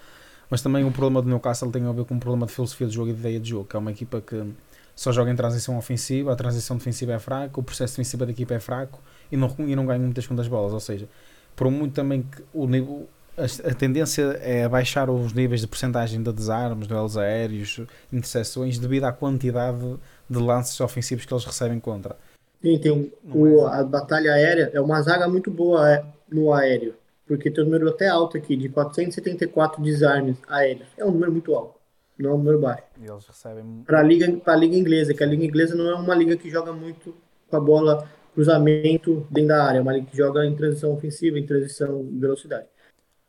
Mas 0.49 0.63
também 0.63 0.85
o 0.85 0.91
problema 0.91 1.23
do 1.23 1.29
Newcastle 1.29 1.71
tem 1.71 1.87
a 1.87 1.93
ver 1.93 2.05
com 2.05 2.15
um 2.15 2.19
problema 2.19 2.47
de 2.47 2.53
filosofia 2.53 2.89
de 2.89 2.95
jogo 2.95 3.11
e 3.11 3.13
de 3.13 3.21
ideia 3.21 3.39
de 3.39 3.51
jogo, 3.51 3.67
que 3.67 3.77
é 3.77 3.79
uma 3.79 3.93
equipa 3.93 4.21
que 4.21 4.53
só 4.97 5.13
joga 5.13 5.31
em 5.31 5.37
transição 5.37 5.79
ofensiva, 5.79 6.33
a 6.33 6.37
transição 6.37 6.77
defensiva 6.77 7.13
é 7.13 7.19
fraca, 7.21 7.61
o 7.61 7.63
processo 7.63 7.93
defensivo 7.95 8.27
da 8.27 8.33
equipa 8.33 8.55
é 8.55 8.61
fraco 8.61 9.01
e 9.31 9.37
não, 9.37 9.55
e 9.61 9.77
não 9.77 9.87
ganha 9.87 10.01
muitas 10.01 10.27
contas 10.27 10.49
bolas. 10.49 10.73
Ou 10.73 10.81
seja, 10.81 11.09
por 11.55 11.71
muito 11.71 11.95
também 11.95 12.23
que 12.23 12.43
o 12.53 12.67
nível, 12.67 13.09
a, 13.41 13.71
a, 13.71 13.75
tendência 13.75 14.39
é 14.43 14.69
baixar 14.69 15.09
os 15.11 15.33
níveis 15.33 15.61
de 15.61 15.67
porcentagem 15.67 16.23
de 16.23 16.33
desarmes, 16.33 16.87
duelos 16.87 17.17
aéreos, 17.17 17.81
interseções, 18.13 18.79
devido 18.79 19.05
à 19.05 19.13
quantidade 19.13 19.99
de 20.29 20.39
lances 20.39 20.81
ofensivos 20.81 21.25
que 21.25 21.33
eles 21.33 21.45
recebem 21.45 21.81
contra. 21.81 22.17
Sim, 22.63 22.79
tem 22.79 22.93
um, 22.93 23.11
o, 23.25 23.67
é? 23.69 23.81
a 23.81 23.85
batalha 23.85 24.33
aérea 24.33 24.71
é 24.73 24.81
uma 24.81 25.01
zaga 25.01 25.27
muito 25.29 25.51
boa 25.51 25.91
é, 25.91 26.05
no 26.31 26.53
aéreo, 26.53 26.95
porque 27.27 27.51
tem 27.51 27.65
um 27.65 27.67
número 27.67 27.89
até 27.89 28.09
alto 28.09 28.37
aqui, 28.37 28.55
de 28.57 28.69
474 28.69 29.83
desarmes 29.83 30.37
aéreos. 30.47 30.89
É 30.97 31.05
um 31.05 31.11
número 31.11 31.33
muito 31.33 31.55
alto, 31.55 31.75
não 32.19 32.31
é 32.31 32.35
um 32.35 32.39
número 32.39 32.61
baixo. 32.61 32.85
E 33.01 33.11
eles 33.11 33.27
recebem... 33.27 33.83
Para 33.87 34.01
a 34.01 34.03
liga, 34.03 34.41
a 34.45 34.57
liga 34.57 34.77
inglesa, 34.77 35.15
que 35.15 35.25
a 35.25 35.27
liga 35.27 35.45
inglesa 35.45 35.75
não 35.75 35.89
é 35.89 35.95
uma 35.95 36.15
liga 36.15 36.37
que 36.37 36.51
joga 36.51 36.73
muito 36.73 37.15
com 37.49 37.57
a 37.57 37.61
bola 37.61 38.09
cruzamento 38.35 39.27
dentro 39.31 39.49
da 39.49 39.65
área, 39.65 39.79
é 39.79 39.83
uma 39.83 39.93
liga 39.93 40.07
que 40.07 40.17
joga 40.17 40.45
em 40.47 40.55
transição 40.55 40.93
ofensiva, 40.93 41.39
em 41.39 41.47
transição 41.47 42.05
de 42.05 42.19
velocidade. 42.19 42.67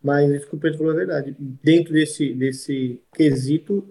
Mas 0.03 0.29
isso 0.31 0.48
que 0.48 0.55
o 0.55 0.60
Pedro 0.60 0.79
falou 0.79 0.93
é 0.93 0.98
verdade. 0.98 1.36
Dentro 1.39 1.93
desse, 1.93 2.34
desse 2.34 3.00
quesito, 3.13 3.84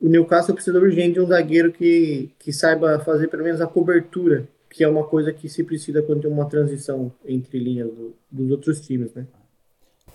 o 0.00 0.08
Newcastle 0.08 0.54
precisa 0.54 0.78
urgente 0.78 1.14
de 1.14 1.20
um 1.20 1.26
zagueiro 1.26 1.72
que, 1.72 2.30
que 2.38 2.52
saiba 2.52 2.98
fazer 3.00 3.28
pelo 3.28 3.42
menos 3.42 3.60
a 3.60 3.66
cobertura, 3.66 4.48
que 4.70 4.84
é 4.84 4.88
uma 4.88 5.04
coisa 5.04 5.32
que 5.32 5.48
se 5.48 5.64
precisa 5.64 6.02
quando 6.02 6.22
tem 6.22 6.30
uma 6.30 6.46
transição 6.46 7.10
entre 7.24 7.58
linhas 7.58 7.88
do, 7.88 8.14
dos 8.30 8.50
outros 8.50 8.80
times, 8.80 9.12
né? 9.14 9.26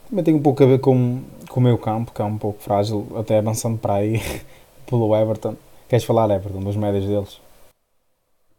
Também 0.10 0.24
tem 0.24 0.36
um 0.36 0.42
pouco 0.42 0.64
a 0.64 0.66
ver 0.66 0.80
com, 0.80 1.22
com 1.50 1.60
o 1.60 1.64
meu 1.64 1.78
campo, 1.78 2.12
que 2.14 2.22
é 2.22 2.26
um 2.26 2.38
pouco 2.38 2.62
frágil, 2.62 3.08
até 3.16 3.38
avançando 3.38 3.78
para 3.78 3.96
aí, 3.96 4.16
pelo 4.90 5.16
Everton. 5.16 5.56
Queres 5.88 6.06
falar, 6.06 6.30
Everton, 6.30 6.62
dos 6.62 6.76
médios 6.76 7.06
deles? 7.06 7.42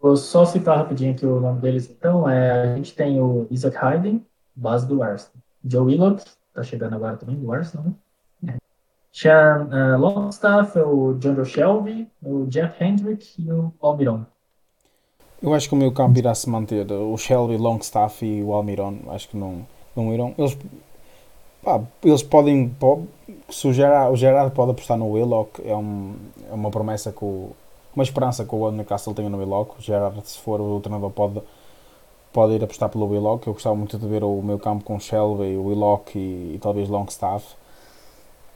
Vou 0.00 0.16
só 0.16 0.44
citar 0.44 0.78
rapidinho 0.78 1.12
aqui 1.12 1.26
o 1.26 1.40
nome 1.40 1.60
deles, 1.60 1.90
então. 1.90 2.28
É, 2.28 2.50
a 2.50 2.76
gente 2.76 2.94
tem 2.94 3.20
o 3.20 3.46
Isaac 3.50 3.76
Hayden, 3.76 4.24
base 4.54 4.86
do 4.86 5.02
Arsenal. 5.02 5.42
Joe 5.64 5.84
Willock, 5.84 6.24
tá 6.54 6.62
chegando 6.62 6.94
agora 6.94 7.16
também, 7.16 7.36
do 7.36 7.52
Arsenal, 7.52 7.86
né? 8.42 8.56
Sean 9.12 9.68
uh, 9.72 9.98
Longstaff, 9.98 10.78
o 10.78 11.14
John 11.14 11.44
Shelby, 11.44 12.08
o 12.22 12.46
Jeff 12.46 12.82
Hendrick 12.82 13.42
e 13.42 13.50
o 13.50 13.72
Almiron. 13.80 14.24
Eu 15.42 15.54
acho 15.54 15.68
que 15.68 15.74
o 15.74 15.78
meu 15.78 15.90
campo 15.90 16.18
irá 16.18 16.34
se 16.34 16.48
manter. 16.48 16.90
O 16.92 17.16
Shelby, 17.16 17.56
Longstaff 17.56 18.24
e 18.24 18.42
o 18.42 18.52
Almiron, 18.52 18.98
acho 19.08 19.28
que 19.28 19.36
não, 19.36 19.66
não 19.96 20.12
irão. 20.12 20.34
Eles, 20.36 20.56
pá, 21.62 21.80
eles 22.04 22.22
podem. 22.22 22.68
Pode, 22.68 23.08
se 23.48 23.66
o 23.66 23.72
Gerard, 23.72 24.12
o 24.12 24.16
Gerard 24.16 24.54
pode 24.54 24.72
apostar 24.72 24.98
no 24.98 25.10
Willock, 25.10 25.66
é, 25.66 25.74
um, 25.74 26.14
é 26.50 26.54
uma 26.54 26.70
promessa 26.70 27.12
o, 27.22 27.56
uma 27.94 28.04
esperança 28.04 28.44
que 28.44 28.54
o 28.54 28.70
Newcastle 28.70 29.14
tenha 29.14 29.30
no 29.30 29.38
Willock. 29.38 29.78
O 29.78 29.82
Gerard, 29.82 30.20
se 30.24 30.38
for 30.38 30.60
o 30.60 30.78
treinador, 30.78 31.10
pode, 31.10 31.40
pode 32.32 32.54
ir 32.54 32.64
apostar 32.64 32.88
pelo 32.88 33.06
Willock. 33.08 33.46
Eu 33.46 33.52
gostava 33.52 33.76
muito 33.76 33.98
de 33.98 34.06
ver 34.06 34.24
o 34.24 34.42
meu 34.42 34.58
campo 34.58 34.84
com 34.84 34.98
Shelby, 34.98 35.56
o 35.56 35.66
Willock 35.66 36.18
e, 36.18 36.54
e 36.54 36.58
talvez 36.60 36.88
Longstaff. 36.88 37.54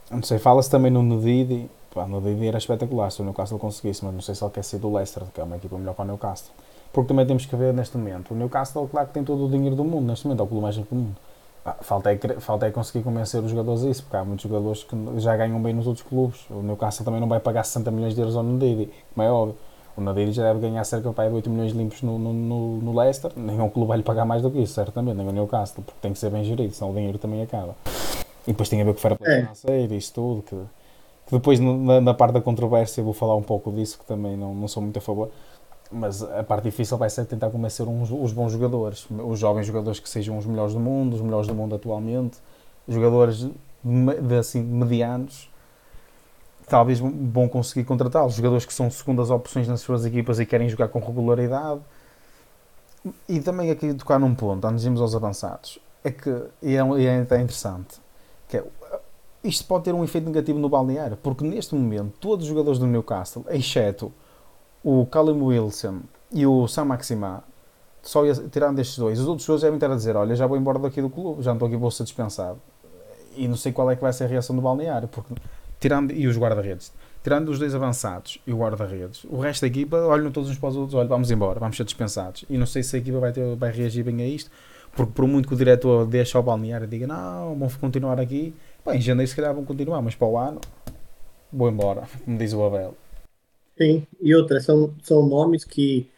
Não 0.09 0.21
sei, 0.23 0.37
fala-se 0.37 0.69
também 0.69 0.91
no 0.91 1.01
Nedidi. 1.01 1.69
no 1.95 2.21
Nedidi 2.21 2.47
era 2.47 2.57
espetacular 2.57 3.11
se 3.11 3.21
o 3.21 3.25
Newcastle 3.25 3.57
conseguisse, 3.57 4.05
mas 4.05 4.13
não 4.13 4.21
sei 4.21 4.35
se 4.35 4.43
ele 4.43 4.51
quer 4.51 4.63
ser 4.63 4.79
do 4.79 4.93
Leicester, 4.93 5.23
que 5.33 5.41
é 5.41 5.43
uma 5.43 5.55
equipa 5.55 5.77
melhor 5.77 5.93
para 5.93 6.03
o 6.03 6.07
Newcastle. 6.07 6.53
Porque 6.93 7.07
também 7.07 7.25
temos 7.25 7.45
que 7.45 7.55
ver 7.55 7.73
neste 7.73 7.97
momento. 7.97 8.33
O 8.33 8.37
Newcastle, 8.37 8.87
claro 8.87 9.07
que 9.07 9.13
tem 9.13 9.23
todo 9.23 9.45
o 9.45 9.49
dinheiro 9.49 9.75
do 9.75 9.83
mundo, 9.83 10.07
neste 10.07 10.25
momento 10.25 10.41
é 10.41 10.43
o 10.43 10.47
clube 10.47 10.63
mais 10.63 10.77
rico 10.77 10.93
do 10.93 11.01
mundo. 11.01 11.17
Falta, 11.81 12.13
é, 12.13 12.17
falta 12.39 12.67
é 12.67 12.71
conseguir 12.71 13.03
convencer 13.03 13.43
os 13.43 13.49
jogadores 13.49 13.83
a 13.83 13.89
isso, 13.89 14.03
porque 14.03 14.15
há 14.15 14.23
muitos 14.23 14.43
jogadores 14.43 14.83
que 14.83 14.95
já 15.17 15.35
ganham 15.35 15.59
bem 15.59 15.73
nos 15.73 15.87
outros 15.87 16.05
clubes. 16.05 16.39
O 16.49 16.61
Newcastle 16.61 17.03
também 17.03 17.19
não 17.19 17.27
vai 17.27 17.39
pagar 17.39 17.63
60 17.63 17.89
milhões 17.89 18.13
de 18.13 18.21
euros 18.21 18.37
ao 18.37 18.43
Ndidi, 18.43 18.91
como 19.13 19.27
é 19.27 19.31
óbvio. 19.31 19.57
O 19.97 20.01
Nadiri 20.01 20.33
já 20.33 20.43
deve 20.43 20.59
ganhar 20.59 20.83
cerca 20.83 21.09
de 21.09 21.33
8 21.33 21.49
milhões 21.49 21.71
limpos 21.71 22.01
no, 22.01 22.19
no, 22.19 22.81
no, 22.81 22.99
Leicester. 22.99 23.31
Nenhum 23.35 23.69
clube 23.69 23.87
vai 23.87 23.97
lhe 23.97 24.03
pagar 24.03 24.25
mais 24.25 24.41
do 24.41 24.51
que 24.51 24.59
isso, 24.59 24.73
certamente, 24.73 25.15
nem 25.15 25.27
o 25.27 25.31
Newcastle, 25.31 25.83
porque 25.83 25.99
tem 26.01 26.11
que 26.11 26.19
ser 26.19 26.29
bem 26.29 26.43
gerido, 26.43 26.73
senão 26.73 26.91
o 26.91 26.93
dinheiro 26.93 27.17
também 27.17 27.41
acaba. 27.41 27.75
E 28.45 28.51
depois 28.51 28.67
tem 28.67 28.81
a 28.81 28.83
ver 28.83 28.91
com 28.91 28.99
o 28.99 29.01
fair 29.01 29.17
play 29.17 29.33
é. 29.33 29.41
financeiro 29.41 29.93
e 29.93 29.97
isso 29.97 30.13
tudo, 30.13 30.41
que, 30.41 30.55
que 31.27 31.31
depois 31.31 31.59
na, 31.61 32.01
na, 32.01 32.13
parte 32.13 32.33
da 32.33 32.41
controvérsia 32.41 33.01
vou 33.01 33.13
falar 33.13 33.35
um 33.35 33.41
pouco 33.41 33.71
disso, 33.71 33.97
que 33.97 34.05
também 34.05 34.35
não, 34.35 34.53
não 34.53 34.67
sou 34.67 34.83
muito 34.83 34.97
a 34.97 35.01
favor. 35.01 35.29
Mas 35.89 36.21
a 36.21 36.43
parte 36.43 36.63
difícil 36.65 36.97
vai 36.97 37.09
ser 37.09 37.25
tentar 37.25 37.49
convencer 37.49 37.87
uns, 37.87 38.11
os 38.11 38.33
bons 38.33 38.51
jogadores, 38.51 39.07
os 39.09 39.39
jovens 39.39 39.65
jogadores 39.65 39.99
que 39.99 40.09
sejam 40.09 40.37
os 40.37 40.45
melhores 40.45 40.73
do 40.73 40.79
mundo, 40.79 41.13
os 41.13 41.21
melhores 41.21 41.47
do 41.47 41.55
mundo 41.55 41.75
atualmente, 41.75 42.37
jogadores 42.87 43.47
de 43.83 44.35
assim, 44.37 44.61
medianos, 44.61 45.49
talvez 46.67 46.99
bom 46.99 47.47
conseguir 47.47 47.85
contratá-los. 47.85 48.35
Jogadores 48.35 48.65
que 48.65 48.73
são 48.73 48.89
segundas 48.89 49.29
opções 49.29 49.67
nas 49.67 49.81
suas 49.81 50.05
equipas 50.05 50.39
e 50.39 50.45
querem 50.45 50.69
jogar 50.69 50.87
com 50.87 50.99
regularidade. 50.99 51.81
E 53.29 53.39
também 53.39 53.69
aqui 53.69 53.93
tocar 53.93 54.19
num 54.19 54.33
ponto, 54.33 54.65
antes 54.65 54.81
de 54.81 54.87
irmos 54.87 55.01
aos 55.01 55.13
avançados, 55.13 55.79
é 56.03 56.09
que, 56.09 56.29
e 56.61 56.75
é, 56.75 56.81
e 56.99 57.05
é 57.05 57.19
interessante, 57.19 57.99
que 58.47 58.57
é, 58.57 58.63
isto 59.43 59.63
pode 59.65 59.83
ter 59.83 59.93
um 59.93 60.03
efeito 60.03 60.25
negativo 60.25 60.57
no 60.57 60.67
balneário, 60.67 61.15
porque 61.21 61.43
neste 61.43 61.75
momento 61.75 62.13
todos 62.19 62.45
os 62.45 62.49
jogadores 62.49 62.79
do 62.79 62.87
Newcastle, 62.87 63.45
exceto 63.49 64.11
o 64.83 65.05
Callum 65.05 65.45
Wilson 65.45 66.01
e 66.31 66.47
o 66.47 66.67
Sam 66.67 66.85
Maxima, 66.85 67.43
só 68.01 68.21
tirando 68.51 68.77
destes 68.77 68.97
dois, 68.97 69.19
os 69.19 69.27
outros 69.27 69.45
jogadores 69.45 69.63
devem 69.63 69.77
estar 69.77 69.91
a 69.91 69.95
dizer: 69.95 70.15
Olha, 70.15 70.35
já 70.35 70.45
vou 70.45 70.57
embora 70.57 70.79
daqui 70.79 71.01
do 71.01 71.09
clube, 71.09 71.41
já 71.41 71.51
não 71.51 71.55
estou 71.55 71.67
aqui, 71.67 71.75
vou 71.75 71.91
ser 71.91 72.03
dispensado. 72.03 72.59
E 73.35 73.47
não 73.47 73.55
sei 73.55 73.71
qual 73.71 73.89
é 73.91 73.95
que 73.95 74.01
vai 74.01 74.13
ser 74.13 74.25
a 74.25 74.27
reação 74.27 74.55
do 74.55 74.61
balneário, 74.61 75.07
porque 75.07 75.33
tirando, 75.79 76.11
e 76.11 76.27
os 76.27 76.37
guarda-redes, 76.37 76.93
tirando 77.23 77.49
os 77.49 77.59
dois 77.59 77.73
avançados 77.73 78.39
e 78.45 78.53
o 78.53 78.57
guarda-redes, 78.57 79.23
o 79.25 79.39
resto 79.39 79.61
da 79.61 79.67
equipa 79.67 79.97
olham 79.97 80.31
todos 80.31 80.49
uns 80.49 80.57
para 80.57 80.69
os 80.69 80.75
outros, 80.75 80.93
olha, 80.93 81.07
vamos 81.07 81.31
embora, 81.31 81.59
vamos 81.59 81.75
ser 81.75 81.83
dispensados. 81.83 82.45
E 82.49 82.57
não 82.57 82.65
sei 82.65 82.83
se 82.83 82.95
a 82.95 82.99
equipa 82.99 83.19
vai, 83.19 83.31
ter, 83.31 83.55
vai 83.55 83.71
reagir 83.71 84.03
bem 84.03 84.21
a 84.21 84.27
isto, 84.27 84.51
porque 84.95 85.11
por 85.13 85.27
muito 85.27 85.47
que 85.47 85.53
o 85.53 85.57
diretor 85.57 86.05
deixe 86.05 86.37
ao 86.37 86.43
balneário 86.43 86.85
e 86.85 86.87
diga, 86.87 87.07
não, 87.07 87.55
vão 87.57 87.69
continuar 87.79 88.19
aqui, 88.19 88.53
bem, 88.85 88.97
em 88.97 89.01
janeiro 89.01 89.29
se 89.29 89.35
calhar 89.35 89.53
vão 89.53 89.65
continuar, 89.65 90.01
mas 90.01 90.15
para 90.15 90.27
o 90.27 90.37
ano, 90.37 90.61
vou 91.51 91.69
embora, 91.69 92.03
como 92.23 92.37
diz 92.37 92.53
o 92.53 92.63
Abel. 92.63 92.95
Sim, 93.77 94.07
e 94.21 94.33
outra, 94.33 94.61
são, 94.61 94.93
são 95.03 95.25
nomes 95.27 95.65
que 95.65 96.09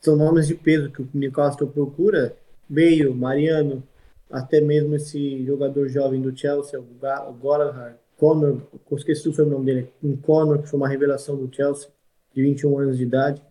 são 0.00 0.16
nomes 0.16 0.48
de 0.48 0.54
peso 0.54 0.90
que 0.90 1.00
o 1.00 1.08
Newcastle 1.14 1.68
procura, 1.68 2.36
Bale, 2.68 3.14
Mariano, 3.14 3.82
até 4.28 4.60
mesmo 4.60 4.96
esse 4.96 5.44
jogador 5.46 5.88
jovem 5.88 6.20
do 6.20 6.36
Chelsea, 6.36 6.80
o 6.80 7.32
Goranhard, 7.34 7.96
Connor, 8.22 8.58
eu 8.88 8.96
esqueci 8.96 9.28
o 9.28 9.46
nome 9.46 9.64
dele, 9.64 9.88
um 10.00 10.16
Connor, 10.16 10.62
que 10.62 10.68
foi 10.68 10.78
uma 10.78 10.88
revelação 10.88 11.36
do 11.36 11.52
Chelsea, 11.52 11.88
de 12.32 12.40
21 12.40 12.78
anos 12.78 12.96
de 12.96 13.02
idade. 13.02 13.42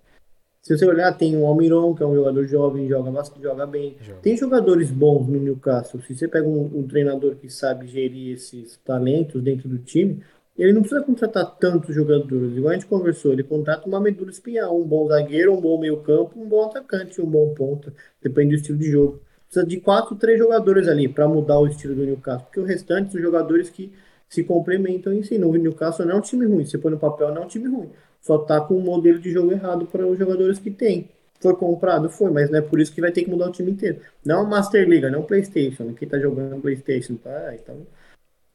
Se 0.62 0.78
você 0.78 0.86
olhar, 0.86 1.12
tem 1.12 1.36
o 1.36 1.46
Almiron, 1.46 1.94
que 1.94 2.02
é 2.02 2.06
um 2.06 2.16
jogador 2.16 2.48
jovem, 2.48 2.88
joga 2.88 3.12
joga 3.42 3.68
bem. 3.68 3.98
Joga. 4.00 4.20
Tem 4.22 4.38
jogadores 4.38 4.90
bons 4.90 5.28
no 5.28 5.42
Newcastle. 5.42 6.02
Se 6.04 6.16
você 6.16 6.26
pega 6.26 6.48
um, 6.48 6.72
um, 6.74 6.88
treinador 6.88 7.36
que 7.36 7.50
sabe 7.50 7.86
gerir 7.86 8.36
esses 8.36 8.78
talentos 8.78 9.44
dentro 9.44 9.68
do 9.68 9.78
time, 9.78 10.24
ele 10.58 10.72
não 10.72 10.80
precisa 10.80 11.04
contratar 11.04 11.58
tantos 11.58 11.94
jogadores. 11.94 12.56
Igual 12.56 12.72
a 12.72 12.74
gente 12.76 12.86
conversou, 12.86 13.34
ele 13.34 13.44
contrata 13.44 13.86
uma 13.90 14.00
medula 14.00 14.32
espinhal, 14.32 14.80
um 14.80 14.88
bom 14.88 15.06
zagueiro, 15.06 15.54
um 15.54 15.60
bom 15.60 15.78
meio-campo, 15.78 16.40
um 16.40 16.48
bom 16.48 16.64
atacante, 16.64 17.22
um 17.22 17.30
bom 17.30 17.54
ponta. 17.54 17.94
Depende 18.24 18.52
do 18.52 18.56
estilo 18.56 18.78
de 18.78 18.90
jogo. 18.90 19.20
Precisa 19.48 19.66
de 19.66 19.82
quatro, 19.82 20.16
três 20.16 20.40
jogadores 20.40 20.88
ali 20.88 21.10
para 21.10 21.28
mudar 21.28 21.60
o 21.60 21.68
estilo 21.68 21.94
do 21.94 22.06
Newcastle, 22.06 22.46
porque 22.46 22.60
o 22.62 22.64
restante 22.64 23.12
são 23.12 23.20
jogadores 23.20 23.70
que 23.70 23.92
se 24.32 24.44
complementam 24.44 25.14
em 25.14 25.22
si. 25.22 25.38
No 25.38 25.52
Newcastle 25.54 26.06
não 26.06 26.16
é 26.16 26.18
um 26.18 26.22
time 26.22 26.46
ruim, 26.46 26.66
você 26.66 26.78
põe 26.78 26.92
no 26.92 26.98
papel 26.98 27.32
não 27.34 27.44
é 27.44 27.46
um 27.46 27.48
time 27.48 27.68
ruim. 27.68 27.90
Só 28.22 28.38
tá 28.38 28.62
com 28.62 28.76
um 28.76 28.82
modelo 28.82 29.20
de 29.20 29.30
jogo 29.32 29.52
errado 29.52 29.86
para 29.86 30.08
os 30.08 30.18
jogadores 30.18 30.58
que 30.58 30.72
tem. 30.72 31.10
Foi 31.40 31.56
comprado? 31.56 32.10
Foi, 32.10 32.32
mas 32.32 32.50
não 32.50 32.60
é 32.60 32.62
por 32.62 32.80
isso 32.80 32.94
que 32.94 33.02
vai 33.02 33.12
ter 33.12 33.24
que 33.24 33.30
mudar 33.30 33.50
o 33.50 33.52
time 33.52 33.72
inteiro. 33.72 34.00
Não 34.24 34.46
é 34.46 34.50
Master 34.50 34.88
League, 34.88 35.10
não 35.10 35.20
é 35.20 35.24
Playstation. 35.24 35.94
Quem 35.94 36.08
tá 36.08 36.18
jogando 36.20 36.62
Playstation, 36.62 37.16
tá? 37.16 37.54
Então, 37.56 37.86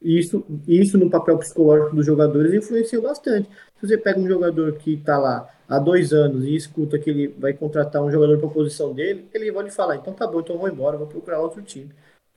isso, 0.01 0.45
isso 0.69 0.97
no 0.97 1.11
papel 1.11 1.37
psicológico 1.39 1.97
dos 1.97 2.07
jogadores 2.07 2.55
influencia 2.55 3.01
bastante. 3.01 3.49
Se 3.81 3.87
você 3.87 3.99
pega 3.99 4.21
um 4.21 4.29
jogador 4.29 4.73
que 4.75 4.95
está 4.95 5.19
lá 5.19 5.51
há 5.69 5.79
dois 5.79 6.13
anos 6.13 6.45
e 6.45 6.55
escuta 6.55 6.99
que 6.99 7.11
ele 7.11 7.29
vai 7.29 7.53
contratar 7.53 8.03
um 8.03 8.11
jogador 8.11 8.39
para 8.39 8.49
posição 8.49 8.95
dele, 8.95 9.27
ele 9.35 9.51
lhe 9.51 9.71
falar, 9.71 9.97
então 9.97 10.15
tá 10.15 10.27
bom, 10.27 10.41
então 10.41 10.57
vou 10.57 10.69
embora, 10.69 10.97
vou 10.97 11.09
procurar 11.09 11.41
outro 11.41 11.61
time. 11.61 11.91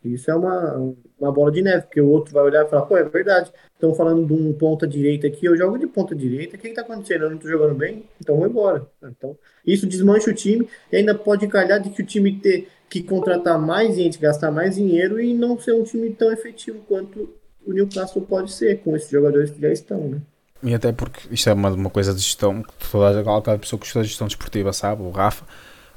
Isso 0.04 0.32
é 0.32 0.36
uma, 0.36 0.94
uma 1.20 1.32
bola 1.32 1.52
de 1.52 1.62
neve, 1.62 1.84
porque 1.84 2.00
o 2.00 2.08
outro 2.08 2.34
vai 2.34 2.44
olhar 2.44 2.66
e 2.66 2.70
falar, 2.70 2.84
pô, 2.84 2.98
é 2.98 3.04
verdade, 3.04 3.52
estão 3.74 3.94
falando 3.94 4.26
de 4.26 4.34
um 4.34 4.54
ponta 4.54 4.88
direita 4.88 5.28
aqui, 5.28 5.46
eu 5.46 5.58
jogo 5.58 5.78
de 5.78 5.88
ponta 5.88 6.16
direita, 6.16 6.56
o 6.56 6.60
que 6.60 6.70
está 6.70 6.82
acontecendo? 6.82 7.24
Eu 7.24 7.30
não 7.30 7.36
estou 7.36 7.52
jogando 7.52 7.76
bem, 7.76 8.06
então 8.20 8.38
vou 8.38 8.48
embora. 8.48 8.88
Então, 9.04 9.38
isso 9.66 9.86
desmancha 9.86 10.32
o 10.32 10.34
time 10.34 10.68
e 10.92 10.96
ainda 10.96 11.14
pode 11.14 11.48
calhar 11.48 11.82
de 11.82 11.90
que 11.90 12.02
o 12.02 12.06
time 12.06 12.40
ter 12.40 12.70
que 12.90 13.04
contratar 13.04 13.60
mais 13.60 13.96
gente, 13.96 14.18
gastar 14.18 14.52
mais 14.52 14.76
dinheiro 14.76 15.20
e 15.20 15.34
não 15.34 15.60
ser 15.60 15.74
um 15.74 15.84
time 15.84 16.10
tão 16.12 16.32
efetivo 16.32 16.80
quanto 16.88 17.30
o 17.66 17.74
Newcastle 17.74 18.22
pode 18.22 18.52
ser, 18.52 18.80
com 18.80 18.96
esses 18.96 19.10
jogadores 19.10 19.52
que 19.52 19.62
já 19.62 19.72
estão, 19.72 20.08
né? 20.08 20.22
E 20.62 20.74
até 20.74 20.92
porque 20.92 21.22
isto 21.34 21.50
é 21.50 21.54
uma, 21.54 21.70
uma 21.70 21.90
coisa 21.90 22.14
de 22.14 22.20
gestão, 22.20 22.64
que 22.64 22.90
toda 22.92 23.20
aquela 23.20 23.58
pessoa 23.58 23.80
que 23.80 23.86
estuda 23.86 24.04
gestão 24.04 24.28
desportiva 24.28 24.74
sabe, 24.74 25.02
o 25.02 25.10
Rafa, 25.10 25.46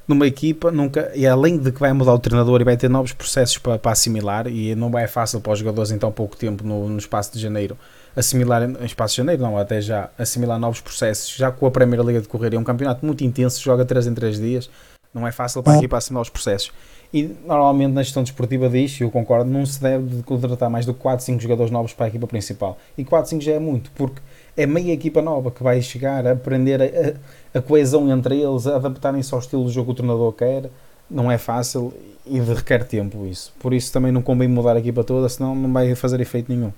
numa 0.07 0.27
equipa, 0.27 0.71
nunca, 0.71 1.11
e 1.15 1.25
além 1.25 1.57
de 1.57 1.71
que 1.71 1.79
vai 1.79 1.93
mudar 1.93 2.13
o 2.13 2.19
treinador 2.19 2.59
e 2.61 2.63
vai 2.63 2.75
ter 2.75 2.89
novos 2.89 3.13
processos 3.13 3.57
para, 3.57 3.79
para 3.79 3.91
assimilar, 3.91 4.47
e 4.47 4.75
não 4.75 4.97
é 4.97 5.07
fácil 5.07 5.39
para 5.39 5.53
os 5.53 5.59
jogadores 5.59 5.91
em 5.91 5.97
tão 5.97 6.11
pouco 6.11 6.35
tempo 6.35 6.63
no, 6.63 6.89
no 6.89 6.97
espaço 6.97 7.33
de 7.33 7.39
janeiro 7.39 7.77
assimilar, 8.15 8.63
em 8.63 8.85
espaço 8.85 9.13
de 9.13 9.17
janeiro, 9.17 9.41
não, 9.41 9.57
até 9.57 9.81
já 9.81 10.09
assimilar 10.17 10.59
novos 10.59 10.81
processos, 10.81 11.33
já 11.35 11.51
com 11.51 11.65
a 11.65 11.71
Primeira 11.71 12.03
Liga 12.03 12.21
de 12.21 12.27
Correr, 12.27 12.53
é 12.53 12.57
um 12.57 12.63
campeonato 12.63 13.05
muito 13.05 13.23
intenso, 13.23 13.61
joga 13.61 13.85
3 13.85 14.07
em 14.07 14.13
3 14.13 14.39
dias, 14.39 14.69
não 15.13 15.27
é 15.27 15.31
fácil 15.31 15.63
para 15.63 15.73
a 15.73 15.77
equipa 15.77 15.97
assimilar 15.97 16.23
os 16.23 16.29
processos. 16.29 16.71
E 17.13 17.35
normalmente 17.45 17.93
na 17.93 18.01
gestão 18.01 18.23
desportiva 18.23 18.67
diz, 18.67 18.99
e 18.99 19.03
eu 19.03 19.11
concordo, 19.11 19.49
não 19.49 19.63
se 19.65 19.79
deve 19.79 20.23
contratar 20.23 20.67
mais 20.67 20.83
do 20.83 20.95
que 20.95 20.99
4, 20.99 21.23
5 21.23 21.39
jogadores 21.39 21.71
novos 21.71 21.93
para 21.93 22.07
a 22.07 22.09
equipa 22.09 22.25
principal. 22.25 22.75
E 22.97 23.05
4, 23.05 23.29
5 23.29 23.41
já 23.43 23.51
é 23.51 23.59
muito, 23.59 23.91
porque 23.91 24.19
é 24.57 24.65
meia 24.65 24.91
equipa 24.91 25.21
nova 25.21 25.51
que 25.51 25.61
vai 25.61 25.79
chegar 25.81 26.25
a 26.25 26.31
aprender 26.31 26.81
a, 26.81 26.85
a, 26.85 27.13
a 27.53 27.61
coesão 27.61 28.09
entre 28.09 28.41
eles, 28.41 28.67
adaptarem-se 28.67 29.33
ao 29.33 29.39
estilo 29.39 29.65
de 29.65 29.71
jogo 29.71 29.87
que 29.87 29.91
o 29.91 29.95
treinador 29.95 30.33
quer. 30.33 30.69
Não 31.09 31.31
é 31.31 31.37
fácil 31.37 31.93
e 32.25 32.39
requer 32.39 32.85
tempo 32.85 33.25
isso. 33.25 33.53
Por 33.59 33.73
isso 33.73 33.91
também 33.91 34.11
não 34.11 34.21
convém 34.21 34.47
mudar 34.47 34.75
a 34.75 34.79
equipa 34.79 35.03
toda, 35.03 35.29
senão 35.29 35.55
não 35.55 35.71
vai 35.71 35.93
fazer 35.95 36.19
efeito 36.19 36.51
nenhum. 36.51 36.71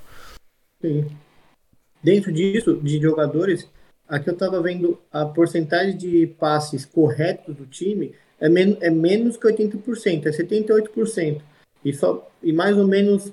Sim. 0.81 1.05
Dentro 2.03 2.31
disso, 2.31 2.75
de 2.81 2.99
jogadores, 2.99 3.67
aqui 4.07 4.29
eu 4.29 4.33
estava 4.33 4.61
vendo 4.61 4.99
a 5.11 5.25
porcentagem 5.25 5.97
de 5.97 6.27
passes 6.27 6.85
corretos 6.85 7.55
do 7.55 7.65
time 7.65 8.13
é, 8.39 8.49
men 8.49 8.77
é 8.81 8.89
menos 8.89 9.37
que 9.37 9.47
80%, 9.47 10.25
é 10.25 10.31
78%. 10.31 11.41
E, 11.83 11.93
só, 11.93 12.29
e 12.41 12.51
mais 12.51 12.77
ou 12.77 12.87
menos 12.87 13.31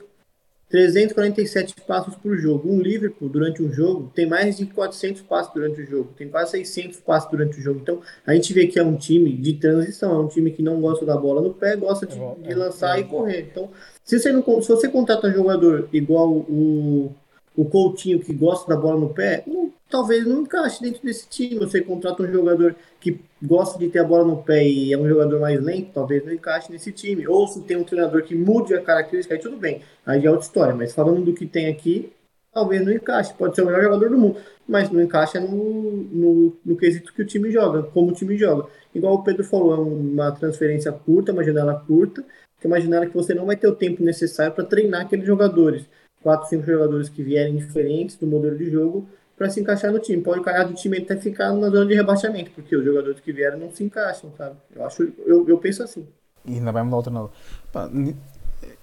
347 0.72 1.74
passos 1.86 2.14
por 2.14 2.34
jogo. 2.38 2.72
Um 2.72 2.80
Liverpool, 2.80 3.28
durante 3.28 3.62
um 3.62 3.70
jogo, 3.70 4.10
tem 4.14 4.24
mais 4.24 4.56
de 4.56 4.64
400 4.64 5.20
passos 5.20 5.52
durante 5.52 5.82
o 5.82 5.86
jogo, 5.86 6.14
tem 6.16 6.30
quase 6.30 6.52
600 6.52 6.98
passos 7.00 7.30
durante 7.30 7.58
o 7.58 7.62
jogo. 7.62 7.80
Então, 7.82 8.00
a 8.26 8.32
gente 8.32 8.54
vê 8.54 8.66
que 8.66 8.78
é 8.78 8.82
um 8.82 8.96
time 8.96 9.36
de 9.36 9.52
transição, 9.52 10.14
é 10.14 10.18
um 10.18 10.28
time 10.28 10.50
que 10.50 10.62
não 10.62 10.80
gosta 10.80 11.04
da 11.04 11.14
bola 11.14 11.42
no 11.42 11.52
pé, 11.52 11.76
gosta 11.76 12.06
de, 12.06 12.18
é 12.18 12.48
de 12.48 12.54
lançar 12.54 12.96
é, 12.96 13.02
e 13.02 13.04
correr. 13.04 13.48
Então, 13.52 13.68
se 14.02 14.18
você, 14.18 14.32
não, 14.32 14.42
se 14.62 14.68
você 14.68 14.88
contrata 14.88 15.26
um 15.26 15.32
jogador 15.32 15.90
igual 15.92 16.30
o, 16.30 17.14
o 17.54 17.66
Coutinho, 17.66 18.18
que 18.18 18.32
gosta 18.32 18.74
da 18.74 18.80
bola 18.80 18.98
no 18.98 19.10
pé, 19.10 19.42
não, 19.46 19.70
talvez 19.90 20.26
não 20.26 20.40
encaixe 20.40 20.80
dentro 20.80 21.02
desse 21.02 21.28
time. 21.28 21.56
Você 21.56 21.82
contrata 21.82 22.22
um 22.22 22.32
jogador 22.32 22.74
que 23.02 23.20
gosta 23.42 23.76
de 23.80 23.88
ter 23.88 23.98
a 23.98 24.04
bola 24.04 24.24
no 24.24 24.42
pé 24.44 24.64
e 24.64 24.92
é 24.92 24.96
um 24.96 25.08
jogador 25.08 25.40
mais 25.40 25.60
lento, 25.60 25.90
talvez 25.92 26.24
não 26.24 26.32
encaixe 26.32 26.70
nesse 26.70 26.92
time. 26.92 27.26
Ou 27.26 27.48
se 27.48 27.60
tem 27.62 27.76
um 27.76 27.82
treinador 27.82 28.22
que 28.22 28.32
mude 28.32 28.74
a 28.74 28.80
característica, 28.80 29.34
aí 29.34 29.40
tudo 29.40 29.56
bem. 29.56 29.82
Aí 30.06 30.24
é 30.24 30.30
outra 30.30 30.46
história. 30.46 30.74
Mas 30.74 30.94
falando 30.94 31.24
do 31.24 31.34
que 31.34 31.44
tem 31.44 31.66
aqui, 31.66 32.12
talvez 32.54 32.84
não 32.84 32.92
encaixe. 32.92 33.34
Pode 33.34 33.56
ser 33.56 33.62
o 33.62 33.66
melhor 33.66 33.82
jogador 33.82 34.08
do 34.08 34.16
mundo, 34.16 34.36
mas 34.68 34.88
não 34.88 35.02
encaixa 35.02 35.40
no, 35.40 35.50
no, 35.50 36.56
no 36.64 36.76
quesito 36.76 37.12
que 37.12 37.22
o 37.22 37.26
time 37.26 37.50
joga, 37.50 37.82
como 37.82 38.10
o 38.10 38.14
time 38.14 38.36
joga. 38.38 38.68
Igual 38.94 39.14
o 39.14 39.24
Pedro 39.24 39.42
falou, 39.42 39.74
é 39.74 39.80
uma 39.80 40.30
transferência 40.30 40.92
curta, 40.92 41.32
uma 41.32 41.42
janela 41.42 41.82
curta, 41.84 42.24
que 42.60 42.66
é 42.66 42.68
uma 42.68 42.80
janela 42.80 43.06
que 43.06 43.14
você 43.14 43.34
não 43.34 43.46
vai 43.46 43.56
ter 43.56 43.66
o 43.66 43.74
tempo 43.74 44.04
necessário 44.04 44.54
para 44.54 44.64
treinar 44.64 45.02
aqueles 45.02 45.26
jogadores. 45.26 45.84
Quatro, 46.22 46.48
cinco 46.48 46.64
jogadores 46.64 47.08
que 47.08 47.20
vierem 47.20 47.56
diferentes 47.56 48.14
do 48.14 48.28
modelo 48.28 48.56
de 48.56 48.70
jogo 48.70 49.08
para 49.42 49.50
se 49.50 49.60
encaixar 49.60 49.90
no 49.90 49.98
time. 49.98 50.22
Pode 50.22 50.40
calhar 50.40 50.68
do 50.68 50.74
time 50.74 50.98
até 50.98 51.16
ficar 51.16 51.52
na 51.52 51.68
zona 51.68 51.84
de 51.84 51.94
rebaixamento, 51.96 52.52
porque 52.52 52.76
os 52.76 52.84
jogadores 52.84 53.18
que 53.18 53.32
vieram 53.32 53.58
não 53.58 53.72
se 53.72 53.82
encaixam, 53.82 54.30
sabe? 54.38 54.54
Eu 54.74 54.86
acho, 54.86 55.02
eu, 55.26 55.48
eu 55.48 55.58
penso 55.58 55.82
assim. 55.82 56.06
E 56.46 56.54
ainda 56.54 56.70
vai 56.70 56.84
mudar 56.84 56.98
o 56.98 57.02
treinador. 57.02 57.30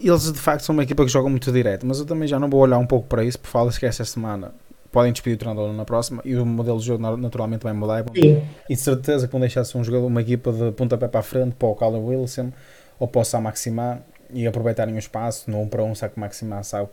eles 0.01 0.33
de 0.33 0.37
facto 0.37 0.65
são 0.65 0.73
uma 0.73 0.83
equipa 0.83 1.05
que 1.05 1.11
joga 1.11 1.29
muito 1.29 1.49
direto, 1.49 1.85
mas 1.85 1.99
eu 1.99 2.05
também 2.05 2.27
já 2.27 2.37
não 2.37 2.49
vou 2.49 2.59
olhar 2.59 2.77
um 2.77 2.85
pouco 2.85 3.07
para 3.07 3.23
isso, 3.23 3.39
porque 3.39 3.49
fala 3.49 3.71
que 3.71 3.85
essa 3.85 4.03
semana 4.03 4.53
podem 4.91 5.13
despedir 5.13 5.35
o 5.35 5.39
treinador 5.39 5.71
na 5.71 5.85
próxima 5.85 6.21
e 6.25 6.35
o 6.35 6.45
modelo 6.45 6.77
de 6.77 6.85
jogo 6.87 7.15
naturalmente 7.15 7.63
vai 7.63 7.71
mudar. 7.71 8.03
Sim. 8.13 8.43
E 8.69 8.75
de 8.75 8.81
certeza 8.81 9.25
que 9.27 9.31
vão 9.31 9.39
deixar-se 9.39 9.77
um 9.77 9.83
jogador, 9.83 10.07
uma 10.07 10.21
equipa 10.21 10.51
de 10.51 10.73
pontapé 10.73 11.07
para 11.07 11.21
a 11.21 11.23
frente 11.23 11.55
para 11.55 11.69
o 11.69 11.75
Callum 11.75 12.05
Wilson 12.05 12.51
ou 12.99 13.07
para 13.07 13.21
o 13.21 13.23
Sam 13.23 13.41
Maximá 13.41 13.99
e 14.33 14.45
aproveitarem 14.45 14.93
o 14.93 14.99
espaço, 14.99 15.49
no 15.49 15.61
1 15.61 15.69
para 15.69 15.83
1, 15.83 15.95
sabe 15.95 16.13
que 16.15 16.17
o 16.17 16.19
Maximar 16.19 16.65
sabe 16.65 16.89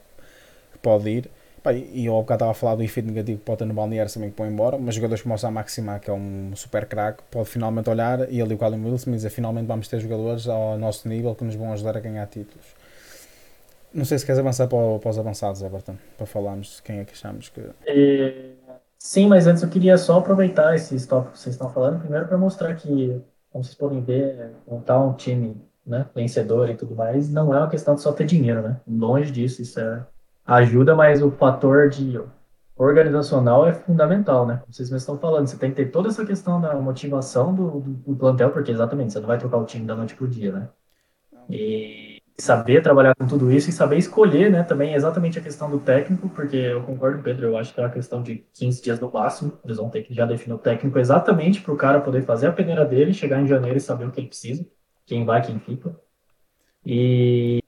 que 0.72 0.78
pode 0.78 1.10
ir. 1.10 1.30
Pá, 1.66 1.72
e 1.72 2.06
eu 2.06 2.14
ao 2.14 2.22
bocado 2.22 2.36
estava 2.36 2.52
a 2.52 2.54
falar 2.54 2.76
do 2.76 2.84
efeito 2.84 3.08
negativo 3.08 3.40
que 3.40 3.44
pode 3.44 3.58
ter 3.58 3.64
no 3.64 3.74
balneário 3.74 4.12
também 4.12 4.30
que 4.30 4.36
põe 4.36 4.48
embora, 4.48 4.78
mas 4.78 4.94
jogadores 4.94 5.20
como 5.20 5.34
o 5.34 5.38
Sam 5.38 5.50
Maximar, 5.50 5.98
que 5.98 6.08
é 6.08 6.12
um 6.12 6.52
super 6.54 6.86
craque, 6.86 7.24
pode 7.28 7.48
finalmente 7.48 7.90
olhar 7.90 8.32
e 8.32 8.40
ali 8.40 8.54
o 8.54 8.56
Colin 8.56 8.84
Wilson 8.84 9.10
dizer 9.10 9.30
finalmente 9.30 9.66
vamos 9.66 9.88
ter 9.88 9.98
jogadores 9.98 10.46
ao 10.46 10.78
nosso 10.78 11.08
nível 11.08 11.34
que 11.34 11.42
nos 11.42 11.56
vão 11.56 11.72
ajudar 11.72 11.96
a 11.96 12.00
ganhar 12.00 12.24
títulos. 12.28 12.64
Não 13.92 14.04
sei 14.04 14.16
se 14.16 14.24
queres 14.24 14.38
avançar 14.38 14.68
para, 14.68 15.00
para 15.00 15.10
os 15.10 15.18
avançados, 15.18 15.60
Everton, 15.60 15.96
para 16.16 16.24
falarmos 16.24 16.76
de 16.76 16.82
quem 16.84 17.00
é 17.00 17.04
que 17.04 17.14
achamos 17.14 17.48
que. 17.48 17.60
É, 17.84 18.50
sim, 18.96 19.26
mas 19.26 19.48
antes 19.48 19.64
eu 19.64 19.68
queria 19.68 19.98
só 19.98 20.20
aproveitar 20.20 20.72
esses 20.76 21.04
tópicos 21.04 21.38
que 21.38 21.42
vocês 21.42 21.56
estão 21.56 21.68
falando, 21.68 21.98
primeiro 21.98 22.28
para 22.28 22.38
mostrar 22.38 22.76
que, 22.76 23.20
como 23.50 23.64
vocês 23.64 23.74
podem 23.74 24.00
ver, 24.02 24.52
montar 24.68 25.00
um 25.00 25.14
time 25.14 25.60
né, 25.84 26.06
vencedor 26.14 26.70
e 26.70 26.76
tudo 26.76 26.94
mais, 26.94 27.28
não 27.28 27.52
é 27.52 27.58
uma 27.58 27.68
questão 27.68 27.96
de 27.96 28.02
só 28.02 28.12
ter 28.12 28.24
dinheiro, 28.24 28.62
né? 28.62 28.76
Longe 28.86 29.32
disso, 29.32 29.60
isso 29.60 29.80
é 29.80 30.06
ajuda, 30.46 30.94
mas 30.94 31.22
o 31.22 31.30
fator 31.30 31.88
de 31.88 32.20
organizacional 32.76 33.66
é 33.66 33.72
fundamental, 33.72 34.46
né? 34.46 34.58
Como 34.58 34.72
vocês 34.72 34.90
mesmos 34.90 35.02
estão 35.02 35.18
falando, 35.18 35.46
você 35.46 35.56
tem 35.56 35.70
que 35.70 35.76
ter 35.76 35.90
toda 35.90 36.08
essa 36.08 36.24
questão 36.26 36.60
da 36.60 36.74
motivação 36.74 37.54
do, 37.54 37.80
do, 37.80 37.90
do 37.90 38.16
plantel, 38.16 38.50
porque 38.50 38.70
exatamente, 38.70 39.12
você 39.12 39.20
não 39.20 39.26
vai 39.26 39.38
trocar 39.38 39.56
o 39.56 39.64
time 39.64 39.86
da 39.86 39.96
noite 39.96 40.14
pro 40.14 40.28
dia, 40.28 40.52
né? 40.52 40.68
E 41.48 42.20
saber 42.38 42.82
trabalhar 42.82 43.14
com 43.14 43.26
tudo 43.26 43.50
isso 43.50 43.70
e 43.70 43.72
saber 43.72 43.96
escolher, 43.96 44.50
né? 44.50 44.62
Também 44.62 44.94
exatamente 44.94 45.38
a 45.38 45.42
questão 45.42 45.70
do 45.70 45.78
técnico, 45.78 46.28
porque 46.28 46.56
eu 46.56 46.82
concordo 46.82 47.22
Pedro, 47.22 47.46
eu 47.46 47.56
acho 47.56 47.72
que 47.72 47.80
é 47.80 47.82
uma 47.84 47.90
questão 47.90 48.22
de 48.22 48.44
15 48.52 48.82
dias 48.82 49.00
no 49.00 49.10
máximo, 49.10 49.58
eles 49.64 49.78
vão 49.78 49.88
ter 49.88 50.02
que 50.02 50.12
já 50.12 50.26
definir 50.26 50.54
o 50.54 50.58
técnico 50.58 50.98
exatamente 50.98 51.62
para 51.62 51.72
o 51.72 51.76
cara 51.76 52.00
poder 52.00 52.22
fazer 52.22 52.48
a 52.48 52.52
peneira 52.52 52.84
dele, 52.84 53.14
chegar 53.14 53.40
em 53.40 53.46
janeiro 53.46 53.78
e 53.78 53.80
saber 53.80 54.06
o 54.06 54.10
que 54.10 54.20
ele 54.20 54.28
precisa, 54.28 54.66
quem 55.06 55.24
vai, 55.24 55.40
quem 55.42 55.58
fica. 55.58 55.98
E, 56.84 57.62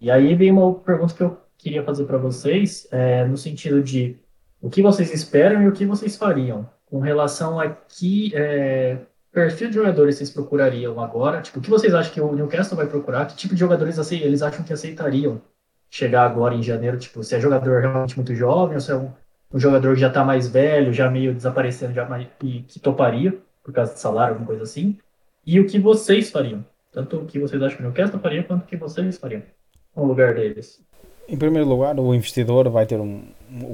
e 0.00 0.10
aí 0.10 0.34
vem 0.34 0.50
uma 0.50 0.74
pergunta 0.74 1.14
que 1.14 1.22
eu 1.22 1.45
queria 1.58 1.82
fazer 1.82 2.04
para 2.04 2.18
vocês, 2.18 2.86
é, 2.90 3.24
no 3.24 3.36
sentido 3.36 3.82
de 3.82 4.16
o 4.60 4.70
que 4.70 4.82
vocês 4.82 5.12
esperam 5.12 5.62
e 5.62 5.68
o 5.68 5.72
que 5.72 5.84
vocês 5.84 6.16
fariam 6.16 6.68
com 6.86 7.00
relação 7.00 7.60
a 7.60 7.68
que 7.68 8.32
é, 8.34 8.98
perfil 9.32 9.68
de 9.68 9.74
jogadores 9.74 10.16
vocês 10.16 10.30
procurariam 10.30 10.98
agora? 10.98 11.42
Tipo, 11.42 11.58
o 11.58 11.62
que 11.62 11.68
vocês 11.68 11.94
acham 11.94 12.12
que 12.12 12.20
o 12.20 12.32
Newcastle 12.32 12.76
vai 12.76 12.86
procurar? 12.86 13.26
Que 13.26 13.36
tipo 13.36 13.54
de 13.54 13.60
jogadores 13.60 13.98
assim, 13.98 14.18
eles 14.18 14.42
acham 14.42 14.64
que 14.64 14.72
aceitariam 14.72 15.42
chegar 15.90 16.24
agora 16.24 16.54
em 16.54 16.62
janeiro? 16.62 16.96
Tipo, 16.98 17.22
se 17.22 17.34
é 17.34 17.40
jogador 17.40 17.80
realmente 17.80 18.16
muito 18.16 18.34
jovem 18.34 18.76
ou 18.76 18.80
se 18.80 18.90
é 18.90 18.96
um, 18.96 19.10
um 19.52 19.58
jogador 19.58 19.94
que 19.94 20.00
já 20.00 20.08
está 20.08 20.24
mais 20.24 20.48
velho, 20.48 20.92
já 20.92 21.10
meio 21.10 21.34
desaparecendo, 21.34 21.92
já 21.92 22.08
mais, 22.08 22.26
e 22.42 22.62
que 22.62 22.80
toparia 22.80 23.36
por 23.62 23.74
causa 23.74 23.92
de 23.92 24.00
salário, 24.00 24.34
alguma 24.34 24.46
coisa 24.46 24.62
assim? 24.62 24.96
E 25.44 25.60
o 25.60 25.66
que 25.66 25.78
vocês 25.78 26.30
fariam? 26.30 26.64
Tanto 26.90 27.18
o 27.18 27.26
que 27.26 27.38
vocês 27.38 27.60
acham 27.60 27.76
que 27.76 27.82
o 27.82 27.86
Newcastle 27.86 28.20
faria, 28.20 28.42
quanto 28.42 28.62
o 28.62 28.66
que 28.66 28.76
vocês 28.76 29.18
fariam 29.18 29.42
no 29.94 30.04
lugar 30.04 30.34
deles. 30.34 30.82
Em 31.28 31.36
primeiro 31.36 31.68
lugar, 31.68 31.98
o 31.98 32.14
investidor 32.14 32.68
vai 32.68 32.86
ter 32.86 33.00
um. 33.00 33.22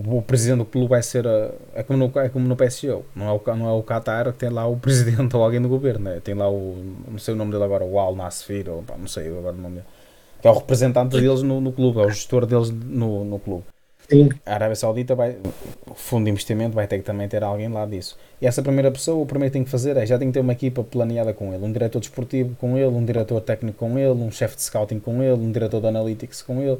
O 0.06 0.22
presidente 0.22 0.58
do 0.58 0.64
clube 0.64 0.88
vai 0.88 1.02
ser. 1.02 1.26
A, 1.26 1.50
é, 1.74 1.82
como 1.82 1.98
no, 1.98 2.20
é 2.20 2.28
como 2.28 2.48
no 2.48 2.56
PSO. 2.56 3.04
Não 3.14 3.28
é, 3.28 3.32
o, 3.32 3.56
não 3.56 3.68
é 3.68 3.72
o 3.72 3.82
Qatar 3.82 4.32
que 4.32 4.38
tem 4.38 4.48
lá 4.48 4.66
o 4.66 4.76
presidente 4.78 5.36
ou 5.36 5.44
alguém 5.44 5.60
do 5.60 5.68
governo. 5.68 6.06
Né? 6.06 6.20
Tem 6.20 6.34
lá 6.34 6.50
o. 6.50 6.76
Não 7.10 7.18
sei 7.18 7.34
o 7.34 7.36
nome 7.36 7.52
dele 7.52 7.64
agora, 7.64 7.84
o 7.84 7.98
Al 7.98 8.16
Nasfir, 8.16 8.70
ou 8.70 8.82
pá, 8.82 8.94
não 8.96 9.06
sei 9.06 9.28
agora 9.28 9.54
o 9.54 9.60
nome 9.60 9.76
dele. 9.76 9.86
Que 10.40 10.48
é 10.48 10.50
o 10.50 10.54
representante 10.54 11.20
deles 11.20 11.42
no, 11.42 11.60
no 11.60 11.72
clube, 11.72 12.00
é 12.00 12.06
o 12.06 12.10
gestor 12.10 12.46
deles 12.46 12.70
no, 12.70 13.24
no 13.24 13.38
clube. 13.38 13.64
Sim. 14.08 14.30
A 14.44 14.54
Arábia 14.54 14.74
Saudita 14.74 15.14
vai. 15.14 15.36
O 15.86 15.94
fundo 15.94 16.24
de 16.24 16.30
investimento 16.30 16.74
vai 16.74 16.86
ter 16.86 16.98
que 16.98 17.04
também 17.04 17.28
ter 17.28 17.44
alguém 17.44 17.68
lá 17.68 17.84
disso. 17.84 18.16
E 18.40 18.46
essa 18.46 18.62
primeira 18.62 18.90
pessoa, 18.90 19.22
o 19.22 19.26
primeiro 19.26 19.50
que 19.50 19.58
tem 19.58 19.64
que 19.64 19.70
fazer 19.70 19.96
é 19.96 20.06
já 20.06 20.18
tem 20.18 20.28
que 20.28 20.34
ter 20.34 20.40
uma 20.40 20.52
equipa 20.52 20.82
planeada 20.82 21.32
com 21.34 21.52
ele. 21.52 21.64
Um 21.64 21.70
diretor 21.70 22.00
desportivo 22.00 22.56
com 22.56 22.76
ele, 22.76 22.88
um 22.88 23.04
diretor 23.04 23.40
técnico 23.40 23.78
com 23.78 23.98
ele, 23.98 24.10
um 24.10 24.30
chefe 24.30 24.56
de 24.56 24.62
scouting 24.62 24.98
com 25.00 25.22
ele, 25.22 25.34
um 25.34 25.52
diretor 25.52 25.80
de 25.80 25.86
analytics 25.86 26.42
com 26.42 26.60
ele 26.60 26.78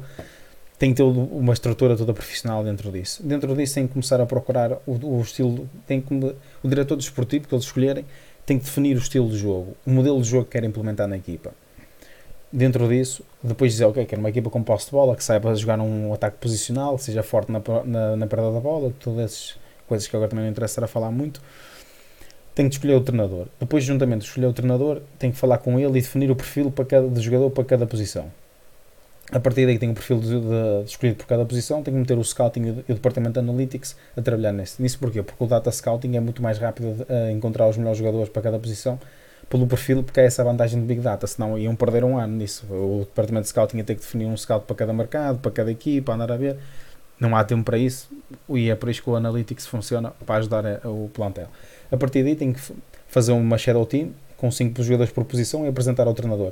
tem 0.83 0.91
que 0.91 0.97
ter 0.97 1.03
uma 1.03 1.53
estrutura 1.53 1.95
toda 1.95 2.13
profissional 2.13 2.61
dentro 2.61 2.91
disso. 2.91 3.23
Dentro 3.25 3.55
disso 3.55 3.75
tem 3.75 3.87
que 3.87 3.93
começar 3.93 4.19
a 4.19 4.25
procurar 4.25 4.73
o, 4.85 5.17
o 5.17 5.21
estilo, 5.21 5.65
tem 5.87 6.01
que, 6.01 6.13
o 6.13 6.67
diretor 6.67 6.97
desportivo 6.97 7.47
que 7.47 7.55
eles 7.55 7.63
escolherem 7.63 8.03
tem 8.45 8.59
que 8.59 8.65
definir 8.65 8.93
o 8.97 8.99
estilo 8.99 9.29
de 9.29 9.37
jogo, 9.37 9.77
o 9.85 9.89
modelo 9.89 10.21
de 10.21 10.27
jogo 10.27 10.43
que 10.43 10.51
quer 10.51 10.65
implementar 10.65 11.07
na 11.07 11.15
equipa. 11.15 11.53
Dentro 12.51 12.85
disso, 12.89 13.23
depois 13.41 13.71
dizer, 13.71 13.85
ok, 13.85 14.05
quero 14.05 14.19
uma 14.19 14.27
equipa 14.27 14.49
com 14.49 14.61
posse 14.61 14.87
de 14.87 14.91
bola, 14.91 15.15
que 15.15 15.23
saiba 15.23 15.55
jogar 15.55 15.79
um 15.79 16.13
ataque 16.13 16.35
posicional, 16.35 16.97
que 16.97 17.03
seja 17.03 17.23
forte 17.23 17.49
na, 17.49 17.61
na, 17.85 18.17
na 18.17 18.27
perda 18.27 18.51
da 18.51 18.59
bola, 18.59 18.91
todas 18.99 19.19
essas 19.23 19.55
coisas 19.87 20.05
que 20.05 20.13
agora 20.13 20.29
também 20.29 20.43
não 20.43 20.51
interessa 20.51 20.85
falar 20.85 21.11
muito. 21.11 21.41
Tem 22.53 22.67
que 22.67 22.75
escolher 22.75 22.95
o 22.95 23.01
treinador. 23.01 23.47
Depois, 23.57 23.85
juntamente 23.85 24.25
escolher 24.25 24.47
o 24.47 24.53
treinador, 24.53 25.01
tem 25.17 25.31
que 25.31 25.37
falar 25.37 25.59
com 25.59 25.79
ele 25.79 25.97
e 25.99 26.01
definir 26.01 26.29
o 26.29 26.35
perfil 26.35 26.69
para 26.69 26.83
cada, 26.83 27.07
de 27.07 27.21
jogador 27.21 27.49
para 27.51 27.63
cada 27.63 27.87
posição 27.87 28.29
a 29.33 29.39
partir 29.39 29.65
daí 29.65 29.79
tem 29.79 29.89
um 29.89 29.93
perfil 29.93 30.19
de, 30.19 30.39
de, 30.39 30.83
escolhido 30.85 31.17
por 31.17 31.25
cada 31.25 31.43
posição, 31.43 31.81
tem 31.81 31.93
que 31.93 31.99
meter 31.99 32.17
o 32.17 32.23
scouting 32.23 32.61
e 32.61 32.69
o, 32.69 32.73
o 32.87 32.93
departamento 32.93 33.33
de 33.33 33.39
analytics 33.39 33.95
a 34.15 34.21
trabalhar 34.21 34.51
nisso. 34.51 34.81
Nisso 34.81 34.99
porquê? 34.99 35.23
Porque 35.23 35.43
o 35.43 35.47
data 35.47 35.71
scouting 35.71 36.15
é 36.15 36.19
muito 36.19 36.41
mais 36.41 36.59
rápido 36.59 37.05
a 37.09 37.31
encontrar 37.31 37.67
os 37.67 37.77
melhores 37.77 37.97
jogadores 37.97 38.29
para 38.29 38.41
cada 38.43 38.59
posição 38.59 38.99
pelo 39.49 39.67
perfil, 39.67 40.03
porque 40.03 40.19
é 40.19 40.25
essa 40.25 40.41
a 40.41 40.45
vantagem 40.45 40.79
do 40.79 40.85
Big 40.85 41.01
Data, 41.01 41.27
senão 41.27 41.57
iam 41.57 41.75
perder 41.75 42.03
um 42.03 42.17
ano 42.17 42.35
nisso. 42.37 42.65
O 42.69 42.99
departamento 42.99 43.43
de 43.43 43.49
scouting 43.49 43.77
ia 43.77 43.83
ter 43.83 43.95
que 43.95 44.01
definir 44.01 44.25
um 44.25 44.37
scout 44.37 44.65
para 44.65 44.75
cada 44.75 44.93
mercado, 44.93 45.39
para 45.39 45.51
cada 45.51 45.71
equipa, 45.71 46.13
andar 46.13 46.31
a 46.31 46.37
ver. 46.37 46.57
Não 47.19 47.35
há 47.35 47.43
tempo 47.43 47.63
para 47.63 47.77
isso 47.77 48.09
e 48.49 48.69
é 48.69 48.75
por 48.75 48.89
isso 48.89 49.01
que 49.01 49.09
o 49.09 49.15
Analytics 49.15 49.65
funciona 49.67 50.11
para 50.25 50.35
ajudar 50.35 50.65
o 50.85 51.09
plantel. 51.13 51.47
A 51.91 51.97
partir 51.97 52.23
daí 52.23 52.35
tem 52.35 52.51
que 52.51 52.59
fazer 53.07 53.31
uma 53.31 53.57
shadow 53.57 53.85
team 53.85 54.11
com 54.43 54.51
5 54.51 54.83
jogadores 54.83 55.13
por 55.13 55.23
posição 55.23 55.63
e 55.63 55.69
apresentar 55.69 56.05
ao 56.05 56.13
treinador. 56.13 56.51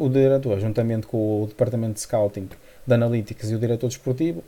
O 0.00 0.08
diretor, 0.08 0.58
juntamente 0.58 1.06
com 1.06 1.44
o 1.44 1.46
departamento 1.46 1.94
de 1.94 2.00
scouting, 2.00 2.48
de 2.84 2.92
analytics 2.92 3.52
e 3.52 3.54
o 3.54 3.60
diretor 3.60 3.86
desportivo, 3.86 4.42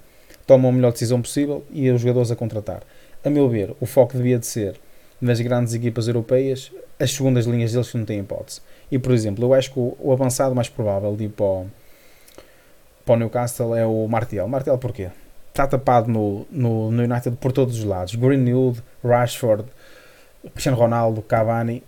tomam 0.44 0.72
a 0.72 0.74
melhor 0.74 0.90
decisão 0.90 1.22
possível 1.22 1.64
e 1.70 1.88
os 1.88 2.00
jogadores 2.00 2.32
a 2.32 2.34
contratar. 2.34 2.82
A 3.24 3.30
meu 3.30 3.48
ver, 3.48 3.76
o 3.78 3.86
foco 3.86 4.16
devia 4.16 4.40
de 4.40 4.46
ser 4.46 4.74
nas 5.20 5.40
grandes 5.40 5.72
equipas 5.72 6.08
europeias, 6.08 6.72
as 6.98 7.12
segundas 7.12 7.46
linhas 7.46 7.70
deles 7.70 7.88
que 7.88 7.96
não 7.96 8.04
têm 8.04 8.18
hipótese. 8.18 8.60
E, 8.90 8.98
por 8.98 9.12
exemplo, 9.12 9.44
eu 9.44 9.54
acho 9.54 9.72
que 9.72 9.78
o, 9.78 9.96
o 10.00 10.10
avançado 10.10 10.52
mais 10.52 10.68
provável 10.68 11.14
de 11.14 11.26
ir 11.26 11.28
para 11.28 11.44
o, 11.44 11.66
para 13.06 13.14
o 13.14 13.18
Newcastle 13.18 13.76
é 13.76 13.86
o 13.86 14.08
Martial. 14.08 14.48
Martial 14.48 14.76
porquê? 14.78 15.10
Está 15.50 15.64
tapado 15.64 16.10
no, 16.10 16.44
no, 16.50 16.90
no 16.90 17.04
United 17.04 17.36
por 17.36 17.52
todos 17.52 17.78
os 17.78 17.84
lados. 17.84 18.16
Greenwood, 18.16 18.82
Rashford, 19.04 19.64
Cristiano 20.54 20.76
Ronaldo, 20.76 21.22
Cavani 21.22 21.84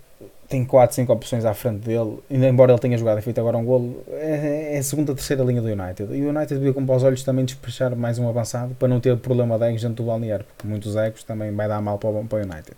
tem 0.53 0.67
4, 0.67 0.95
5 0.97 1.11
opções 1.11 1.47
à 1.47 1.55
frente 1.55 1.79
dele, 1.79 2.19
embora 2.31 2.73
ele 2.73 2.79
tenha 2.79 2.99
jogado 2.99 3.19
e 3.19 3.23
feito 3.23 3.41
agora 3.41 3.57
um 3.57 3.65
golo, 3.65 4.05
é, 4.11 4.75
é 4.75 4.79
a 4.79 4.83
segunda, 4.83 5.15
terceira 5.15 5.43
linha 5.43 5.62
do 5.62 5.69
United. 5.69 6.15
E 6.15 6.23
o 6.23 6.29
United 6.29 6.61
devia 6.61 6.75
com 6.75 6.85
os 6.95 7.03
olhos 7.03 7.23
também 7.23 7.43
despechar 7.43 7.97
mais 7.97 8.19
um 8.19 8.29
avançado 8.29 8.75
para 8.75 8.87
não 8.87 9.01
ter 9.01 9.17
problema 9.17 9.59
de 9.59 9.65
egos 9.65 9.81
dentro 9.81 9.97
do 9.97 10.03
balneário, 10.05 10.45
porque 10.45 10.69
muitos 10.69 10.95
egos 10.95 11.25
também 11.25 11.51
vai 11.53 11.67
dar 11.67 11.81
mal 11.81 11.97
para 11.97 12.11
o, 12.11 12.25
para 12.27 12.38
o 12.38 12.43
United. 12.43 12.77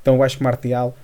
Então 0.00 0.14
eu 0.14 0.22
acho 0.22 0.38
que 0.38 0.42
Martial, 0.42 0.96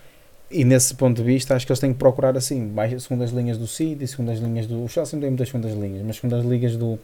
e 0.50 0.64
nesse 0.64 0.94
ponto 0.94 1.18
de 1.18 1.22
vista, 1.22 1.54
acho 1.54 1.66
que 1.66 1.72
eles 1.72 1.78
têm 1.78 1.92
que 1.92 1.98
procurar 1.98 2.34
assim, 2.38 2.58
mais 2.58 3.02
segundas 3.02 3.30
linhas 3.30 3.58
do 3.58 3.66
City, 3.66 4.06
segundas 4.06 4.38
linhas 4.38 4.66
do. 4.66 4.82
O 4.82 4.88
Chelsea 4.88 5.14
não 5.14 5.20
tem 5.20 5.30
muitas 5.30 5.48
segundas 5.48 5.74
linhas, 5.74 6.02
mas 6.06 6.16
segundas 6.16 6.42
linhas 6.42 6.74
do, 6.74 6.98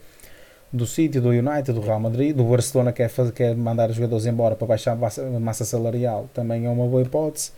do 0.73 0.87
City, 0.87 1.19
do 1.19 1.29
United, 1.29 1.73
do 1.73 1.81
Real 1.81 1.99
Madrid, 1.99 2.35
do 2.35 2.43
Barcelona 2.43 2.91
quer, 2.91 3.09
fazer, 3.09 3.33
quer 3.33 3.55
mandar 3.55 3.91
os 3.91 3.95
jogadores 3.95 4.25
embora 4.25 4.55
para 4.55 4.65
baixar 4.65 4.93
a 4.93 5.39
massa 5.39 5.63
salarial, 5.63 6.27
também 6.33 6.65
é 6.65 6.69
uma 6.69 6.87
boa 6.87 7.03
hipótese 7.03 7.51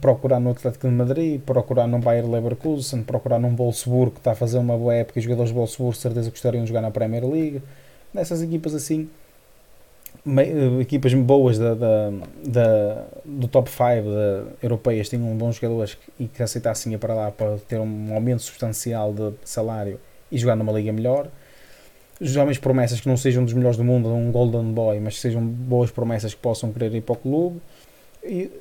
procurar 0.00 0.40
no 0.40 0.50
Atlético 0.50 0.88
de 0.88 0.94
Madrid, 0.94 1.40
procurar 1.40 1.86
no 1.86 1.98
Bayer 1.98 2.28
Leverkusen, 2.28 3.04
procurar 3.04 3.38
num 3.38 3.54
Wolfsburg 3.54 4.12
que 4.12 4.18
está 4.18 4.32
a 4.32 4.34
fazer 4.34 4.58
uma 4.58 4.76
boa 4.76 4.94
época 4.94 5.18
e 5.18 5.20
os 5.20 5.24
jogadores 5.24 5.50
de 5.50 5.56
Wolfsburg 5.56 5.96
certeza 5.96 6.30
gostariam 6.30 6.64
de 6.64 6.68
jogar 6.68 6.82
na 6.82 6.90
Premier 6.90 7.24
League. 7.24 7.62
Nessas 8.12 8.42
equipas 8.42 8.74
assim, 8.74 9.08
eh, 10.26 10.80
equipas 10.80 11.14
boas 11.14 11.58
da, 11.58 11.74
da, 11.74 12.10
da, 12.44 13.04
do 13.24 13.46
top 13.46 13.70
5 13.70 13.84
europeias 14.60 15.08
tinham 15.08 15.36
bons 15.36 15.56
jogadores 15.56 15.96
e 16.18 16.26
que 16.26 16.42
aceitassem 16.42 16.92
ir 16.92 16.98
para 16.98 17.14
lá 17.14 17.30
para 17.30 17.58
ter 17.58 17.78
um 17.78 18.12
aumento 18.12 18.42
substancial 18.42 19.12
de 19.12 19.32
salário 19.44 20.00
e 20.30 20.38
jogar 20.38 20.56
numa 20.56 20.72
liga 20.72 20.92
melhor. 20.92 21.28
Jovens 22.20 22.58
promessas 22.58 23.00
que 23.00 23.08
não 23.08 23.16
sejam 23.16 23.44
dos 23.44 23.54
melhores 23.54 23.76
do 23.76 23.84
mundo, 23.84 24.08
um 24.08 24.32
Golden 24.32 24.72
Boy, 24.72 24.98
mas 24.98 25.14
que 25.14 25.20
sejam 25.20 25.40
boas 25.46 25.92
promessas 25.92 26.34
que 26.34 26.40
possam 26.40 26.72
querer 26.72 26.92
ir 26.92 27.00
para 27.00 27.12
o 27.12 27.16
clube 27.16 27.60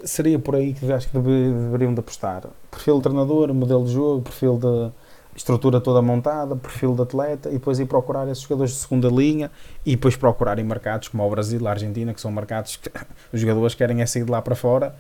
seria 0.04 0.40
por 0.40 0.56
aí 0.56 0.74
que 0.74 0.92
acho 0.92 1.10
que 1.10 1.18
deveriam 1.18 1.94
de 1.94 2.00
apostar. 2.00 2.44
Perfil 2.72 2.98
de 2.98 3.04
treinador, 3.04 3.54
modelo 3.54 3.86
de 3.86 3.94
jogo, 3.94 4.22
perfil 4.22 4.58
de 4.58 4.92
estrutura 5.36 5.80
toda 5.80 6.02
montada, 6.02 6.56
perfil 6.56 6.96
de 6.96 7.04
atleta 7.04 7.50
e 7.50 7.54
depois 7.54 7.80
ir 7.80 7.86
procurar 7.86 8.28
esses 8.28 8.44
jogadores 8.44 8.72
de 8.72 8.78
segunda 8.78 9.08
linha 9.08 9.52
e 9.86 9.92
depois 9.92 10.16
procurar 10.16 10.58
em 10.58 10.64
mercados 10.64 11.10
como 11.10 11.24
o 11.24 11.30
Brasil, 11.30 11.66
a 11.68 11.72
Argentina, 11.72 12.14
que 12.14 12.20
são 12.20 12.32
mercados 12.32 12.78
que 12.78 12.90
os 13.32 13.40
jogadores 13.40 13.76
querem 13.76 14.02
é 14.02 14.06
sair 14.06 14.24
de 14.24 14.32
lá 14.32 14.42
para 14.42 14.56
fora. 14.56 14.96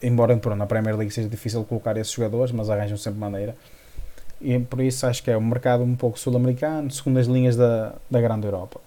Embora 0.00 0.36
pronto, 0.36 0.56
na 0.56 0.66
Premier 0.66 0.96
League 0.96 1.12
seja 1.12 1.28
difícil 1.28 1.64
colocar 1.64 1.96
esses 1.96 2.12
jogadores, 2.12 2.52
mas 2.52 2.70
arranjam 2.70 2.96
sempre 2.96 3.18
maneira. 3.18 3.56
E 4.40 4.58
por 4.58 4.80
isso 4.80 5.06
acho 5.06 5.22
que 5.22 5.30
é 5.30 5.36
um 5.36 5.44
mercado 5.44 5.82
um 5.82 5.96
pouco 5.96 6.18
sul-americano, 6.18 6.90
segundo 6.90 7.18
as 7.18 7.26
linhas 7.26 7.56
da, 7.56 7.94
da 8.10 8.20
grande 8.20 8.46
Europa. 8.46 8.85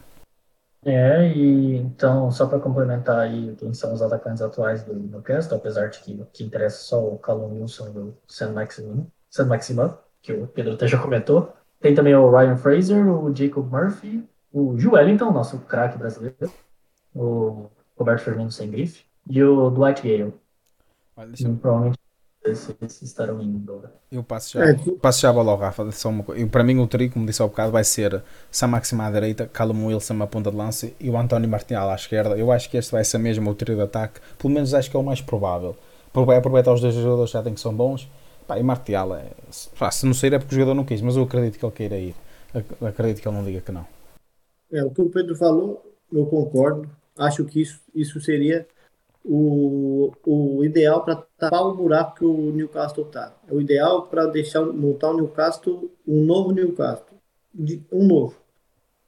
É, 0.86 1.28
e 1.28 1.76
então, 1.76 2.32
só 2.32 2.48
para 2.48 2.60
complementar 2.60 3.20
aí 3.20 3.54
quem 3.58 3.74
são 3.74 3.94
os 3.94 4.02
atacantes 4.02 4.42
atuais 4.42 4.84
do 4.84 4.94
Newcastle, 4.94 5.58
apesar 5.58 5.88
de 5.90 6.00
que 6.00 6.26
que 6.32 6.44
interessa 6.44 6.84
só 6.84 7.06
o 7.06 7.20
Callum 7.20 7.62
Wilson 7.62 7.88
e 7.90 7.98
o 8.00 8.18
Sam 8.28 8.54
Maximin, 8.54 9.12
que 10.22 10.34
o 10.34 10.48
Pedro 10.48 10.74
até 10.74 10.88
já 10.88 10.98
comentou, 11.02 11.54
Tem 11.80 11.96
também 11.96 12.16
o 12.16 12.30
Ryan 12.30 12.58
Fraser, 12.58 13.08
o 13.08 13.34
Jacob 13.36 13.70
Murphy, 13.72 14.28
o 14.52 14.78
Gil 14.78 14.94
Wellington, 14.94 15.32
nosso 15.32 15.60
craque 15.60 15.98
brasileiro, 15.98 16.36
o 17.14 17.70
Roberto 17.98 18.22
Firmino 18.24 18.52
sem 18.52 18.70
grife, 18.72 19.06
e 19.30 19.42
o 19.44 19.70
Dwight 19.70 20.02
Gale. 20.02 20.34
Olha, 21.16 21.34
E 21.38 21.56
provavelmente 21.56 22.00
estarão 23.02 23.42
indo. 23.42 23.84
Eu 24.12 24.24
passo 24.24 24.54
já, 24.54 24.66
É, 24.66 24.74
passo 25.02 25.22
já 25.22 25.30
a 25.30 25.34
bola 25.34 25.52
ao 25.52 25.58
Rafa. 25.58 25.92
Só 25.92 26.10
uma 26.10 26.24
coisa. 26.24 26.42
Eu, 26.42 26.48
para 26.48 26.64
mim, 26.64 26.78
o 26.80 26.88
trio, 26.88 27.12
como 27.12 27.26
disse 27.26 27.42
há 27.42 27.48
bocado, 27.48 27.72
vai 27.72 27.84
ser 27.84 28.24
Sam 28.50 28.68
Maxima 28.68 29.06
à 29.08 29.12
direita, 29.12 29.48
Callum 29.48 29.88
Wilson 29.88 30.22
à 30.24 30.28
ponta 30.28 30.50
de 30.50 30.58
lança 30.58 30.92
e 31.00 31.10
o 31.10 31.18
António 31.18 31.50
Martinal 31.50 31.90
à 31.90 31.96
esquerda. 31.96 32.38
Eu 32.38 32.52
acho 32.52 32.70
que 32.70 32.78
este 32.78 32.92
vai 32.92 33.04
ser 33.04 33.18
mesmo 33.18 33.50
o 33.50 33.56
trio 33.56 33.76
de 33.76 33.82
ataque. 33.84 34.20
Pelo 34.38 34.54
menos 34.54 34.74
acho 34.74 34.90
que 34.90 34.98
é 34.98 35.00
o 35.00 35.04
mais 35.04 35.22
provável. 35.22 35.76
Vai 36.14 36.38
aproveitar 36.38 36.74
os 36.74 36.82
dois 36.82 36.96
jogadores 36.96 37.32
que 37.32 37.38
já 37.38 37.44
tem 37.44 37.54
que 37.54 37.60
são 37.60 37.74
bons. 37.74 38.10
Pá, 38.48 38.58
e 38.58 38.64
Martial, 38.64 39.16
é, 39.16 39.28
pá, 39.78 39.92
se 39.92 40.06
não 40.08 40.14
sair 40.14 40.34
é 40.34 40.40
porque 40.40 40.56
o 40.56 40.58
jogador 40.58 40.74
não 40.74 40.84
quis, 40.84 41.02
mas 41.02 41.16
eu 41.16 41.24
acredito 41.24 41.60
que 41.60 41.66
ele 41.66 41.72
queira 41.72 41.98
ir. 41.98 42.16
Ac- 42.54 42.84
Acredito 42.84 43.22
que 43.22 43.28
ele 43.28 43.38
não 43.38 43.44
diga 43.46 43.62
que 43.62 43.72
não. 43.72 43.86
É, 44.72 44.84
o 44.84 44.90
que 44.90 45.02
o 45.02 45.10
Pedro 45.10 45.36
falou, 45.36 45.84
eu 46.12 46.26
concordo. 46.26 46.90
Acho 47.18 47.46
que 47.46 47.62
isso, 47.62 47.80
isso 47.94 48.20
seria 48.22 48.66
o, 49.24 50.12
o 50.26 50.64
ideal 50.64 51.04
para 51.04 51.16
tapar 51.38 51.64
o 51.66 51.76
buraco 51.76 52.16
que 52.18 52.26
o 52.26 52.52
Newcastle 52.52 53.06
tá. 53.06 53.36
É 53.48 53.54
o 53.54 53.62
ideal 53.62 54.08
para 54.08 54.26
deixar 54.28 54.66
montar 54.66 55.12
o 55.12 55.18
Newcastle 55.18 55.92
um 56.08 56.24
novo 56.26 56.52
Newcastle, 56.52 57.18
de- 57.54 57.84
um 57.92 58.06
novo. 58.06 58.36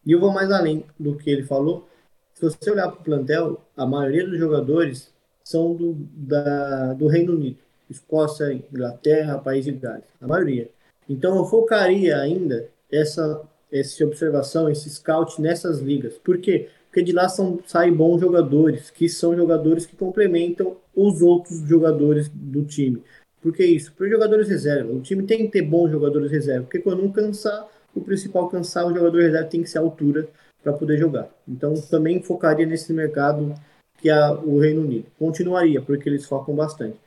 E 0.06 0.12
eu 0.12 0.20
vou 0.20 0.32
mais 0.32 0.52
além 0.52 0.86
do 1.00 1.16
que 1.16 1.30
ele 1.30 1.44
falou. 1.44 1.88
Se 2.34 2.42
você 2.42 2.72
olhar 2.72 2.90
para 2.90 3.00
o 3.00 3.04
plantel, 3.04 3.62
a 3.78 3.86
maioria 3.86 4.28
dos 4.28 4.38
jogadores 4.40 5.14
são 5.44 5.76
do, 5.76 5.94
da, 5.94 6.94
do 6.94 7.08
Reino 7.08 7.34
Unido, 7.34 7.58
Escócia, 7.90 8.52
Inglaterra, 8.54 9.38
País 9.38 9.66
de 9.66 9.72
Gales, 9.74 10.06
a 10.20 10.28
maioria. 10.28 10.70
Então 11.08 11.36
eu 11.38 11.46
focaria 11.46 12.18
ainda 12.20 12.68
essa 12.92 13.44
essa 13.72 14.04
observação, 14.04 14.70
esse 14.70 14.90
scout 14.90 15.42
nessas 15.42 15.80
ligas. 15.80 16.18
Por 16.18 16.40
quê? 16.40 16.68
Porque 16.92 17.02
de 17.02 17.14
lá 17.14 17.30
são, 17.30 17.58
saem 17.66 17.94
bons 17.94 18.20
jogadores, 18.20 18.92
que 18.92 19.08
são 19.08 19.34
jogadores 19.34 19.86
que 19.86 19.96
complementam 19.96 20.76
os 20.94 21.22
outros 21.22 21.60
jogadores 21.60 22.28
do 22.28 22.66
time. 22.66 23.02
Por 23.42 23.54
que 23.54 23.66
isso? 23.66 23.94
Por 23.94 24.10
jogadores 24.10 24.50
reserva. 24.50 24.92
O 24.92 25.00
time 25.00 25.24
tem 25.24 25.46
que 25.46 25.54
ter 25.54 25.62
bons 25.62 25.90
jogadores 25.90 26.30
reserva, 26.30 26.64
porque 26.64 26.80
quando 26.80 27.02
um 27.02 27.10
cansar, 27.10 27.66
o 27.96 28.02
principal 28.02 28.50
cansar, 28.50 28.86
o 28.86 28.94
jogador 28.94 29.22
reserva 29.22 29.48
tem 29.48 29.64
que 29.64 29.70
ser 29.70 29.78
a 29.78 29.82
altura 29.82 30.28
para 30.62 30.74
poder 30.74 30.98
jogar. 30.98 31.30
Então 31.48 31.74
também 31.90 32.22
focaria 32.22 32.66
nesse 32.66 32.92
mercado 32.92 33.56
que 33.98 34.10
é 34.10 34.30
o 34.30 34.60
Reino 34.60 34.82
Unido. 34.82 35.06
Continuaria, 35.18 35.82
porque 35.82 36.10
eles 36.10 36.26
focam 36.26 36.54
bastante. 36.54 36.98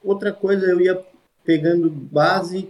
Outra 0.00 0.32
coisa, 0.32 0.66
eu 0.66 0.80
ia 0.80 1.04
pegando 1.44 1.90
base 1.90 2.68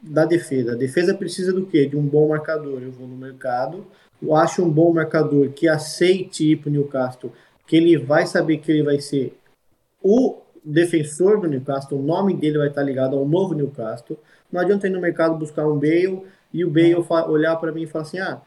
da 0.00 0.24
defesa. 0.24 0.72
A 0.72 0.76
defesa 0.76 1.14
precisa 1.14 1.52
do 1.52 1.66
quê? 1.66 1.86
De 1.86 1.96
um 1.96 2.06
bom 2.06 2.28
marcador. 2.28 2.80
Eu 2.82 2.92
vou 2.92 3.06
no 3.06 3.16
mercado, 3.16 3.86
eu 4.24 4.34
acho 4.34 4.62
um 4.62 4.70
bom 4.70 4.92
marcador 4.92 5.50
que 5.50 5.68
aceite 5.68 6.52
ir 6.52 6.56
para 6.56 6.68
o 6.68 6.72
Newcastle, 6.72 7.32
que 7.66 7.76
ele 7.76 7.96
vai 7.98 8.26
saber 8.26 8.58
que 8.58 8.70
ele 8.72 8.82
vai 8.82 9.00
ser 9.00 9.36
o 10.02 10.38
defensor 10.64 11.40
do 11.40 11.48
Newcastle, 11.48 11.98
o 11.98 12.02
nome 12.02 12.34
dele 12.34 12.58
vai 12.58 12.68
estar 12.68 12.82
ligado 12.82 13.16
ao 13.16 13.26
novo 13.26 13.54
Newcastle. 13.54 14.18
Não 14.50 14.60
adianta 14.60 14.86
ir 14.86 14.90
no 14.90 15.00
mercado 15.00 15.36
buscar 15.36 15.66
um 15.66 15.78
Bale 15.78 16.22
e 16.52 16.64
o 16.64 16.70
Bale 16.70 16.94
olhar 17.28 17.56
para 17.56 17.72
mim 17.72 17.82
e 17.82 17.86
falar 17.86 18.02
assim: 18.02 18.18
ah, 18.18 18.40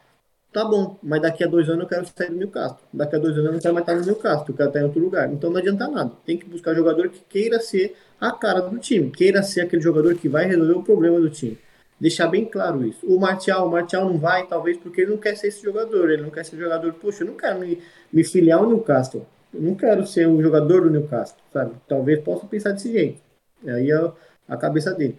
tá 0.52 0.64
bom, 0.64 0.96
mas 1.02 1.22
daqui 1.22 1.44
a 1.44 1.46
dois 1.46 1.68
anos 1.68 1.82
eu 1.82 1.88
quero 1.88 2.06
sair 2.06 2.30
do 2.30 2.36
Newcastle. 2.36 2.86
Daqui 2.92 3.16
a 3.16 3.18
dois 3.18 3.34
anos 3.34 3.46
eu 3.46 3.52
não 3.52 3.60
quero 3.60 3.74
mais 3.74 3.86
estar 3.86 3.94
no 3.96 4.04
Newcastle, 4.04 4.46
eu 4.48 4.56
quero 4.56 4.68
estar 4.68 4.80
em 4.80 4.84
outro 4.84 5.00
lugar. 5.00 5.32
Então 5.32 5.50
não 5.50 5.58
adianta 5.58 5.88
nada. 5.88 6.12
Tem 6.26 6.36
que 6.36 6.46
buscar 6.46 6.74
jogador 6.74 7.08
que 7.08 7.20
queira 7.28 7.60
ser 7.60 7.94
a 8.20 8.32
cara 8.32 8.62
do 8.62 8.78
time, 8.78 9.10
queira 9.10 9.42
ser 9.42 9.60
aquele 9.60 9.82
jogador 9.82 10.14
que 10.16 10.28
vai 10.28 10.46
resolver 10.46 10.72
o 10.72 10.82
problema 10.82 11.20
do 11.20 11.30
time. 11.30 11.58
Deixar 12.00 12.28
bem 12.28 12.44
claro 12.44 12.86
isso. 12.86 13.04
O 13.06 13.18
Martial, 13.18 13.66
o 13.66 13.70
Martial 13.70 14.04
não 14.04 14.18
vai, 14.18 14.46
talvez 14.46 14.76
porque 14.76 15.00
ele 15.00 15.10
não 15.10 15.18
quer 15.18 15.36
ser 15.36 15.48
esse 15.48 15.62
jogador. 15.62 16.10
Ele 16.10 16.22
não 16.22 16.30
quer 16.30 16.44
ser 16.44 16.56
jogador, 16.56 16.92
poxa, 16.94 17.24
eu 17.24 17.28
não 17.28 17.34
quero 17.34 17.58
me, 17.58 17.82
me 18.12 18.22
filiar 18.22 18.60
ao 18.60 18.68
Newcastle. 18.68 19.26
Eu 19.52 19.62
não 19.62 19.74
quero 19.74 20.06
ser 20.06 20.28
o 20.28 20.40
jogador 20.40 20.82
do 20.82 20.90
Newcastle, 20.90 21.38
sabe? 21.52 21.72
Talvez 21.88 22.20
possa 22.20 22.46
pensar 22.46 22.72
desse 22.72 22.92
jeito. 22.92 23.20
Aí 23.66 23.90
é 23.90 24.12
a 24.46 24.56
cabeça 24.56 24.94
dele. 24.94 25.18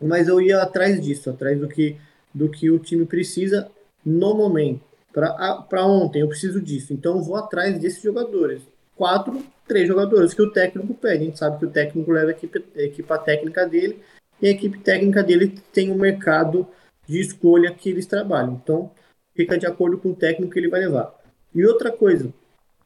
Mas 0.00 0.26
eu 0.26 0.40
ia 0.40 0.60
atrás 0.60 1.00
disso, 1.00 1.30
atrás 1.30 1.58
do 1.60 1.68
que, 1.68 1.96
do 2.34 2.48
que 2.48 2.68
o 2.68 2.80
time 2.80 3.06
precisa 3.06 3.70
no 4.04 4.34
momento. 4.34 4.82
Para 5.12 5.86
ontem, 5.86 6.22
eu 6.22 6.28
preciso 6.28 6.60
disso. 6.60 6.92
Então, 6.92 7.18
eu 7.18 7.22
vou 7.22 7.36
atrás 7.36 7.78
desses 7.78 8.02
jogadores. 8.02 8.62
Quatro, 8.96 9.40
três 9.68 9.86
jogadores 9.86 10.34
que 10.34 10.42
o 10.42 10.50
técnico 10.50 10.94
pede. 10.94 11.22
A 11.22 11.26
gente 11.26 11.38
sabe 11.38 11.58
que 11.58 11.66
o 11.66 11.70
técnico 11.70 12.10
leva 12.10 12.28
a 12.28 12.32
equipe, 12.32 12.64
a 12.74 12.82
equipe 12.82 13.18
técnica 13.24 13.66
dele 13.66 14.02
e 14.42 14.48
a 14.48 14.50
equipe 14.50 14.78
técnica 14.80 15.22
dele 15.22 15.54
tem 15.72 15.92
um 15.92 15.94
mercado 15.94 16.66
de 17.06 17.20
escolha 17.20 17.72
que 17.72 17.88
eles 17.88 18.06
trabalham. 18.06 18.60
Então, 18.62 18.90
fica 19.34 19.56
de 19.56 19.66
acordo 19.66 19.96
com 19.98 20.10
o 20.10 20.16
técnico 20.16 20.52
que 20.52 20.58
ele 20.58 20.68
vai 20.68 20.80
levar. 20.80 21.14
E 21.54 21.64
outra 21.64 21.92
coisa, 21.92 22.32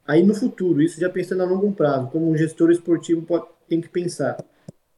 aí 0.07 0.23
no 0.23 0.35
futuro, 0.35 0.83
isso 0.83 1.01
já 1.01 1.09
pensando 1.09 1.43
a 1.43 1.47
longo 1.47 1.73
prazo, 1.73 2.09
como 2.09 2.31
um 2.31 2.37
gestor 2.37 2.71
esportivo 2.71 3.23
pode, 3.23 3.47
tem 3.67 3.81
que 3.81 3.89
pensar. 3.89 4.37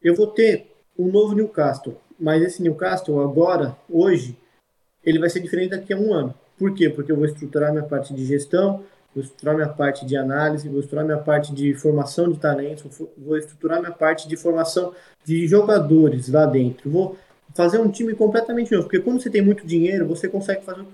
Eu 0.03 0.17
vou 0.17 0.27
ter 0.27 0.75
um 0.99 1.07
novo 1.07 1.35
Newcastle, 1.35 1.97
mas 2.19 2.43
esse 2.43 2.61
Newcastle 2.63 3.21
agora, 3.21 3.77
hoje, 3.89 4.37
ele 5.05 5.19
vai 5.19 5.31
ser 5.31 5.41
diferente 5.41 5.71
daqui 5.71 5.93
a 5.93 5.97
um 5.97 6.13
ano. 6.13 6.35
Por 6.59 6.75
quê? 6.75 6.91
Porque 6.91 7.13
eu 7.13 7.17
vou 7.17 7.25
estruturar 7.25 7.71
minha 7.71 7.85
parte 7.85 8.13
de 8.13 8.25
gestão, 8.25 8.85
vou 9.15 9.23
estruturar 9.23 9.55
minha 9.55 9.69
parte 9.69 10.07
de 10.07 10.17
análise, 10.17 10.69
vou 10.69 10.81
estruturar 10.81 11.05
minha 11.05 11.19
parte 11.19 11.53
de 11.55 11.75
formação 11.75 12.31
de 12.31 12.39
talentos, 12.39 12.85
vou 13.17 13.37
estruturar 13.37 13.81
minha 13.81 13.93
parte 13.93 14.29
de 14.29 14.37
formação 14.37 14.93
de 15.25 15.47
jogadores 15.47 16.29
lá 16.29 16.47
dentro. 16.47 16.91
Vou 16.91 17.17
fazer 17.55 17.81
um 17.81 17.91
time 17.91 18.15
completamente 18.15 18.73
novo, 18.73 18.85
porque 18.85 19.01
quando 19.01 19.21
você 19.21 19.31
tem 19.31 19.43
muito 19.43 19.67
dinheiro, 19.67 20.07
você 20.07 20.29
consegue 20.29 20.65
fazer 20.65 20.85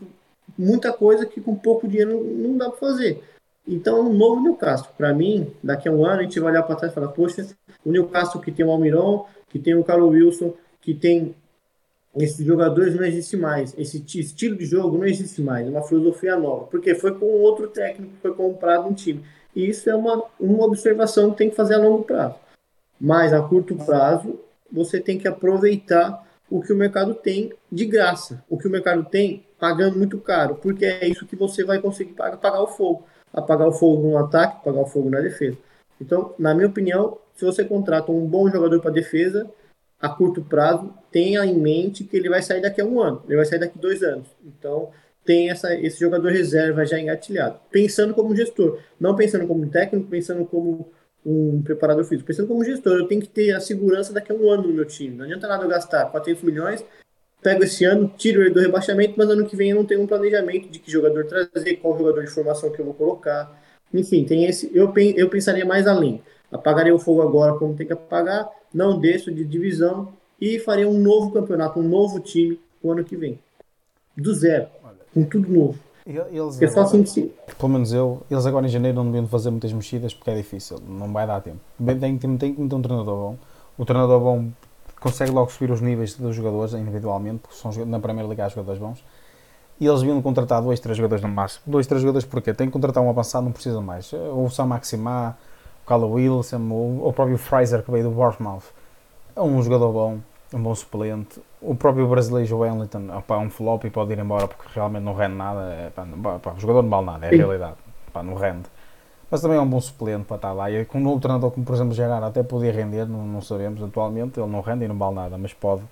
muita 0.56 0.92
coisa 0.92 1.26
que 1.26 1.40
com 1.40 1.54
pouco 1.54 1.88
dinheiro 1.88 2.22
não 2.24 2.56
dá 2.56 2.70
para 2.70 2.78
fazer. 2.78 3.22
Então, 3.66 4.08
um 4.08 4.12
novo 4.12 4.42
Newcastle, 4.42 4.92
para 4.96 5.12
mim, 5.14 5.50
daqui 5.62 5.88
a 5.88 5.92
um 5.92 6.04
ano 6.04 6.20
a 6.20 6.22
gente 6.22 6.38
vai 6.38 6.52
olhar 6.52 6.62
para 6.62 6.76
trás 6.76 6.92
e 6.92 6.94
falar: 6.94 7.08
poxa, 7.08 7.46
o 7.84 7.90
Newcastle 7.90 8.40
que 8.40 8.52
tem 8.52 8.64
o 8.64 8.70
Almiron, 8.70 9.26
que 9.48 9.58
tem 9.58 9.74
o 9.74 9.82
Carlos 9.82 10.10
Wilson, 10.10 10.54
que 10.80 10.94
tem 10.94 11.34
esses 12.16 12.44
jogadores 12.44 12.94
não 12.94 13.04
existe 13.04 13.36
mais. 13.36 13.74
Esse 13.76 14.04
estilo 14.18 14.56
de 14.56 14.64
jogo 14.64 14.96
não 14.96 15.06
existe 15.06 15.42
mais. 15.42 15.66
É 15.66 15.70
uma 15.70 15.82
filosofia 15.82 16.36
nova. 16.36 16.66
Porque 16.66 16.94
foi 16.94 17.14
com 17.14 17.26
outro 17.26 17.68
técnico 17.68 18.12
que 18.12 18.20
foi 18.20 18.34
comprado 18.34 18.88
um 18.88 18.94
time. 18.94 19.24
E 19.54 19.68
isso 19.68 19.88
é 19.90 19.94
uma, 19.94 20.24
uma 20.38 20.64
observação 20.64 21.30
que 21.30 21.38
tem 21.38 21.50
que 21.50 21.56
fazer 21.56 21.74
a 21.74 21.78
longo 21.78 22.04
prazo. 22.04 22.36
Mas 23.00 23.32
a 23.32 23.42
curto 23.42 23.76
prazo, 23.76 24.38
você 24.70 25.00
tem 25.00 25.18
que 25.18 25.26
aproveitar 25.26 26.24
o 26.48 26.60
que 26.60 26.72
o 26.72 26.76
mercado 26.76 27.14
tem 27.14 27.52
de 27.70 27.84
graça. 27.84 28.44
O 28.48 28.56
que 28.56 28.68
o 28.68 28.70
mercado 28.70 29.04
tem 29.04 29.44
pagando 29.58 29.98
muito 29.98 30.18
caro. 30.18 30.54
Porque 30.56 30.84
é 30.84 31.08
isso 31.08 31.26
que 31.26 31.34
você 31.34 31.64
vai 31.64 31.80
conseguir 31.80 32.12
pagar, 32.12 32.36
pagar 32.36 32.62
o 32.62 32.68
fogo. 32.68 33.04
Apagar 33.32 33.66
o 33.66 33.72
fogo 33.72 34.08
no 34.08 34.16
ataque, 34.18 34.56
apagar 34.58 34.82
o 34.82 34.86
fogo 34.86 35.10
na 35.10 35.20
defesa. 35.20 35.58
Então, 36.00 36.34
na 36.38 36.54
minha 36.54 36.68
opinião, 36.68 37.18
se 37.34 37.44
você 37.44 37.64
contrata 37.64 38.12
um 38.12 38.26
bom 38.26 38.48
jogador 38.48 38.80
para 38.80 38.90
defesa, 38.90 39.50
a 40.04 40.08
curto 40.10 40.42
prazo, 40.42 40.92
tenha 41.10 41.44
em 41.46 41.58
mente 41.58 42.04
que 42.04 42.16
ele 42.16 42.28
vai 42.28 42.42
sair 42.42 42.60
daqui 42.60 42.80
a 42.80 42.84
um 42.84 43.00
ano, 43.00 43.22
ele 43.26 43.36
vai 43.36 43.46
sair 43.46 43.58
daqui 43.58 43.78
a 43.78 43.80
dois 43.80 44.02
anos. 44.02 44.28
Então, 44.44 44.90
tem 45.24 45.50
essa, 45.50 45.74
esse 45.74 45.98
jogador 45.98 46.30
reserva 46.30 46.84
já 46.84 47.00
engatilhado. 47.00 47.58
Pensando 47.70 48.12
como 48.12 48.36
gestor, 48.36 48.78
não 49.00 49.16
pensando 49.16 49.46
como 49.46 49.66
técnico, 49.66 50.08
pensando 50.10 50.44
como 50.44 50.92
um 51.24 51.62
preparador 51.62 52.04
físico, 52.04 52.26
pensando 52.26 52.48
como 52.48 52.62
gestor, 52.62 52.98
eu 52.98 53.08
tenho 53.08 53.22
que 53.22 53.28
ter 53.28 53.52
a 53.52 53.60
segurança 53.60 54.12
daqui 54.12 54.30
a 54.30 54.34
um 54.34 54.50
ano 54.50 54.64
no 54.68 54.74
meu 54.74 54.84
time. 54.84 55.16
Não 55.16 55.24
adianta 55.24 55.48
nada 55.48 55.64
eu 55.64 55.68
gastar 55.68 56.04
400 56.10 56.42
milhões, 56.42 56.84
pego 57.42 57.64
esse 57.64 57.86
ano, 57.86 58.12
tiro 58.18 58.42
ele 58.42 58.50
do 58.50 58.60
rebaixamento, 58.60 59.14
mas 59.16 59.30
ano 59.30 59.46
que 59.46 59.56
vem 59.56 59.70
eu 59.70 59.76
não 59.76 59.86
tenho 59.86 60.02
um 60.02 60.06
planejamento 60.06 60.68
de 60.68 60.78
que 60.78 60.90
jogador 60.90 61.24
trazer, 61.24 61.76
qual 61.76 61.96
jogador 61.96 62.22
de 62.22 62.30
formação 62.30 62.70
que 62.70 62.78
eu 62.78 62.84
vou 62.84 62.94
colocar. 62.94 63.58
Enfim, 63.92 64.24
tem 64.24 64.44
esse. 64.44 64.70
Eu, 64.74 64.92
eu 65.16 65.30
pensaria 65.30 65.64
mais 65.64 65.86
além. 65.86 66.20
Apagaria 66.50 66.94
o 66.94 66.98
fogo 66.98 67.22
agora 67.22 67.54
como 67.54 67.74
tem 67.74 67.86
que 67.86 67.92
apagar, 67.92 68.48
não 68.72 68.98
desço 68.98 69.32
de 69.32 69.44
divisão 69.44 70.08
e 70.40 70.58
faria 70.58 70.88
um 70.88 70.98
novo 70.98 71.30
campeonato, 71.30 71.80
um 71.80 71.88
novo 71.88 72.20
time 72.20 72.58
o 72.82 72.92
ano 72.92 73.04
que 73.04 73.16
vem. 73.16 73.38
Do 74.16 74.34
zero, 74.34 74.68
com 75.12 75.24
tudo 75.24 75.50
novo. 75.50 75.78
Eles 76.06 76.60
é 76.60 76.68
só 76.68 76.82
assim. 76.82 77.32
Pelo 77.58 77.72
menos 77.72 77.92
eu, 77.92 78.22
eles 78.30 78.44
agora 78.44 78.66
em 78.66 78.68
janeiro 78.68 78.96
não 78.96 79.06
deviam 79.06 79.26
fazer 79.26 79.50
muitas 79.50 79.72
mexidas 79.72 80.12
porque 80.12 80.30
é 80.30 80.36
difícil, 80.36 80.78
não 80.86 81.10
vai 81.12 81.26
dar 81.26 81.40
tempo. 81.40 81.60
Tem, 81.78 82.18
tem, 82.18 82.36
tem 82.36 82.54
que 82.54 82.60
meter 82.60 82.74
um 82.74 82.82
treinador 82.82 83.16
bom. 83.16 83.38
O 83.78 83.84
treinador 83.84 84.20
bom 84.20 84.50
consegue 85.00 85.30
logo 85.30 85.50
subir 85.50 85.70
os 85.70 85.80
níveis 85.80 86.14
dos 86.14 86.36
jogadores 86.36 86.74
individualmente, 86.74 87.38
porque 87.38 87.56
são 87.56 87.72
na 87.86 87.98
Primeira 87.98 88.28
Liga 88.28 88.44
há 88.44 88.48
jogadores 88.48 88.78
bons. 88.78 89.04
E 89.80 89.86
eles 89.86 90.00
deviam 90.00 90.20
contratar 90.22 90.62
dois, 90.62 90.78
três 90.78 90.96
jogadores 90.96 91.22
no 91.22 91.28
máximo. 91.28 91.62
Dois, 91.66 91.86
três 91.86 92.02
jogadores 92.02 92.26
porquê? 92.26 92.52
Tem 92.52 92.66
que 92.66 92.72
contratar 92.72 93.02
um 93.02 93.08
avançado, 93.08 93.44
não 93.44 93.52
precisa 93.52 93.80
mais. 93.80 94.12
O 94.12 94.48
Sam 94.50 94.66
Maximá, 94.66 95.36
o 95.84 95.86
Carlo 95.86 96.10
Wilson, 96.12 96.60
o, 96.70 97.08
o 97.08 97.12
próprio 97.12 97.36
Fraser 97.36 97.82
que 97.82 97.90
veio 97.90 98.04
do 98.04 98.10
Bournemouth. 98.10 98.64
É 99.36 99.40
um 99.40 99.62
jogador 99.62 99.92
bom, 99.92 100.18
um 100.52 100.62
bom 100.62 100.74
suplente. 100.74 101.40
O 101.60 101.74
próprio 101.74 102.08
brasileiro 102.08 102.58
Wellington 102.58 103.08
opa, 103.16 103.34
é 103.34 103.38
um 103.38 103.50
flop 103.50 103.84
e 103.84 103.90
pode 103.90 104.12
ir 104.12 104.18
embora 104.18 104.48
porque 104.48 104.64
realmente 104.74 105.02
não 105.02 105.14
rende 105.14 105.34
nada. 105.34 105.60
É, 105.74 105.90
pá, 105.90 106.06
pá, 106.42 106.52
o 106.52 106.60
jogador 106.60 106.82
não 106.82 106.90
vale 106.90 107.06
nada, 107.06 107.26
é 107.26 107.28
a 107.28 107.32
realidade. 107.36 107.76
Pá, 108.12 108.22
não 108.22 108.34
rende. 108.34 108.64
Mas 109.30 109.40
também 109.40 109.56
é 109.56 109.60
um 109.60 109.66
bom 109.66 109.80
suplente 109.80 110.24
para 110.24 110.36
estar 110.36 110.52
lá. 110.52 110.70
E 110.70 110.84
com 110.84 110.98
um 110.98 111.02
novo 111.02 111.20
treinador, 111.20 111.50
como 111.50 111.66
por 111.66 111.74
exemplo 111.74 111.92
Gerard, 111.92 112.24
até 112.24 112.42
podia 112.42 112.72
render, 112.72 113.06
não, 113.06 113.26
não 113.26 113.42
sabemos 113.42 113.82
atualmente. 113.82 114.40
Ele 114.40 114.50
não 114.50 114.60
rende 114.60 114.84
e 114.84 114.88
não 114.88 114.96
vale 114.96 115.16
nada, 115.16 115.36
mas 115.36 115.52
pode, 115.52 115.82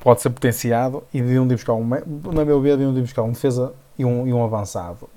pode 0.00 0.22
ser 0.22 0.30
potenciado 0.30 1.02
e 1.12 1.20
deviam 1.20 1.46
de 1.46 1.54
buscar 1.54 1.74
um, 1.74 1.86
na 1.86 2.44
meu 2.44 2.60
ver, 2.60 2.76
deviam 2.76 2.94
de 2.94 3.02
buscar 3.02 3.22
um 3.22 3.32
defesa 3.32 3.74
e 3.98 4.04
um, 4.04 4.26
e 4.26 4.32
um 4.32 4.42
avançado. 4.42 5.08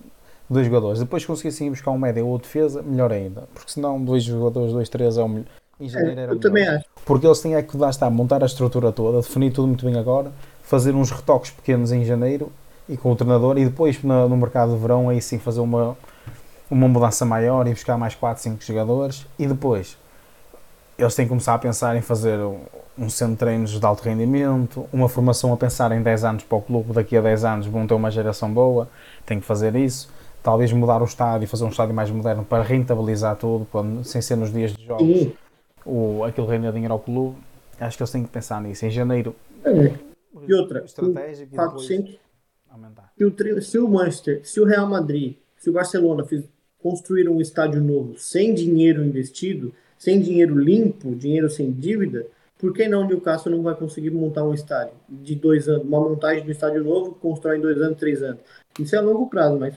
Dois 0.50 0.66
jogadores. 0.66 1.00
Depois 1.00 1.26
conseguissem 1.26 1.68
ir 1.68 1.70
buscar 1.72 1.92
um 1.92 1.98
médio 1.98 2.26
ou 2.28 2.38
defesa, 2.38 2.82
melhor 2.82 3.12
ainda. 3.12 3.48
Porque 3.54 3.72
senão, 3.72 4.04
dois 4.04 4.24
jogadores, 4.24 4.74
dois, 4.74 4.90
três 4.90 5.18
é 5.18 5.24
o 5.24 5.28
melhor. 5.30 5.46
Em 5.80 5.88
janeiro 5.88 6.20
É, 6.20 6.24
era 6.24 6.32
eu 6.34 6.40
também 6.40 6.64
melhor. 6.64 6.78
acho. 6.80 6.86
Porque 7.06 7.26
eles 7.26 7.40
têm 7.40 7.56
é 7.56 7.62
que 7.62 7.78
lá 7.78 7.90
está, 7.90 8.10
montar 8.10 8.44
a 8.44 8.46
estrutura 8.46 8.92
toda, 8.92 9.18
definir 9.22 9.52
tudo 9.52 9.68
muito 9.68 9.86
bem 9.86 9.98
agora, 9.98 10.32
fazer 10.64 10.94
uns 10.96 11.12
retoques 11.12 11.52
pequenos 11.52 11.92
em 11.92 12.04
janeiro 12.04 12.52
e 12.88 12.98
com 12.98 13.12
o 13.12 13.16
treinador 13.16 13.58
e 13.58 13.66
depois 13.66 14.02
no 14.04 14.36
mercado 14.38 14.74
de 14.74 14.80
verão 14.80 15.10
aí 15.10 15.22
sim 15.22 15.40
fazer 15.40 15.60
uma, 15.62 15.96
uma 16.70 16.88
mudança 16.88 17.26
maior 17.26 17.66
e 17.68 17.72
buscar 17.72 17.98
mais 17.98 18.14
4, 18.16 18.42
5 18.44 18.64
jogadores 18.64 19.26
e 19.38 19.48
depois 19.48 19.98
eles 20.98 21.16
têm 21.16 21.26
que 21.26 21.30
começar 21.30 21.54
a 21.54 21.60
pensar 21.60 21.96
em 21.96 22.02
fazer 22.02 22.38
um, 22.40 22.60
um 22.98 23.10
centro 23.10 23.34
de 23.34 23.40
treinos 23.40 23.72
de 23.80 23.86
alto 23.86 24.04
rendimento, 24.04 24.86
uma 24.92 25.08
formação 25.08 25.54
a 25.54 25.58
pensar 25.58 25.92
em 25.94 26.02
10 26.02 26.24
anos 26.26 26.44
para 26.44 26.58
o 26.58 26.62
clube, 26.62 26.92
daqui 26.94 27.16
a 27.16 27.22
10 27.22 27.46
anos 27.46 27.68
vão 27.68 27.88
ter 27.88 27.94
uma 27.94 28.12
geração 28.12 28.52
boa, 28.52 28.90
tem 29.26 29.40
que 29.40 29.46
fazer 29.46 29.76
isso. 29.76 30.10
Talvez 30.41 30.71
mudar 30.71 31.02
o 31.02 31.06
estádio, 31.06 31.47
fazer 31.47 31.65
um 31.65 31.69
estádio 31.69 31.93
mais 31.93 32.10
moderno 32.10 32.45
para 32.45 32.63
rentabilizar 32.63 33.36
tudo, 33.36 33.65
para- 33.65 34.04
sem 34.04 34.21
ser 34.21 34.36
nos 34.38 34.52
dias 34.54 34.73
de 34.73 34.86
jogos 34.86 35.06
Sim. 35.06 35.34
o, 35.86 36.23
aquilo 36.23 36.47
rende 36.47 36.71
dinheiro 36.71 36.93
ao 36.93 36.99
clube. 36.99 37.36
Acho 37.80 37.97
que 37.97 38.04
eles 38.04 38.12
têm 38.12 38.23
que 38.23 38.30
pensar 38.30 38.62
nisso. 38.62 38.86
Em 38.86 38.89
janeiro, 38.89 39.36
É. 39.63 39.93
E 40.47 40.54
outra, 40.54 40.84
estratégico 40.86 41.54
e 41.54 41.56
Fato 41.56 41.78
depois 41.78 42.17
aumentar. 42.69 43.12
se 43.17 43.25
o, 43.25 43.62
se 43.62 43.78
o 43.80 43.88
Manchester, 43.89 44.41
se 44.43 44.60
o 44.62 44.65
Real 44.65 44.88
Madrid, 44.88 45.36
se 45.58 45.69
o 45.69 45.73
Barcelona 45.73 46.23
fiz, 46.23 46.43
construir 46.82 47.28
um 47.28 47.41
estádio 47.41 47.82
novo 47.82 48.17
sem 48.17 48.54
dinheiro 48.54 49.04
investido, 49.04 49.73
sem 49.97 50.21
dinheiro 50.21 50.58
limpo, 50.58 51.13
dinheiro 51.13 51.49
sem 51.49 51.71
dívida, 51.71 52.25
por 52.58 52.73
que 52.73 52.88
não 52.88 53.02
o 53.04 53.06
Newcastle 53.08 53.52
não 53.52 53.62
vai 53.63 53.75
conseguir 53.75 54.12
montar 54.12 54.43
um 54.45 54.54
estádio 54.54 54.93
de 55.10 55.36
dois 55.36 55.67
anos, 55.67 55.84
uma 55.84 55.99
montagem 55.99 56.45
do 56.45 56.52
estádio 56.52 56.84
novo, 56.84 57.12
constrói 57.15 57.58
em 57.58 57.62
dois 57.62 57.78
anos, 57.82 57.97
três 57.97 58.21
anos? 58.23 58.39
Isso 58.80 58.95
é 58.95 58.99
a 58.99 59.02
longo 59.02 59.28
prazo, 59.30 59.58
mas 59.60 59.73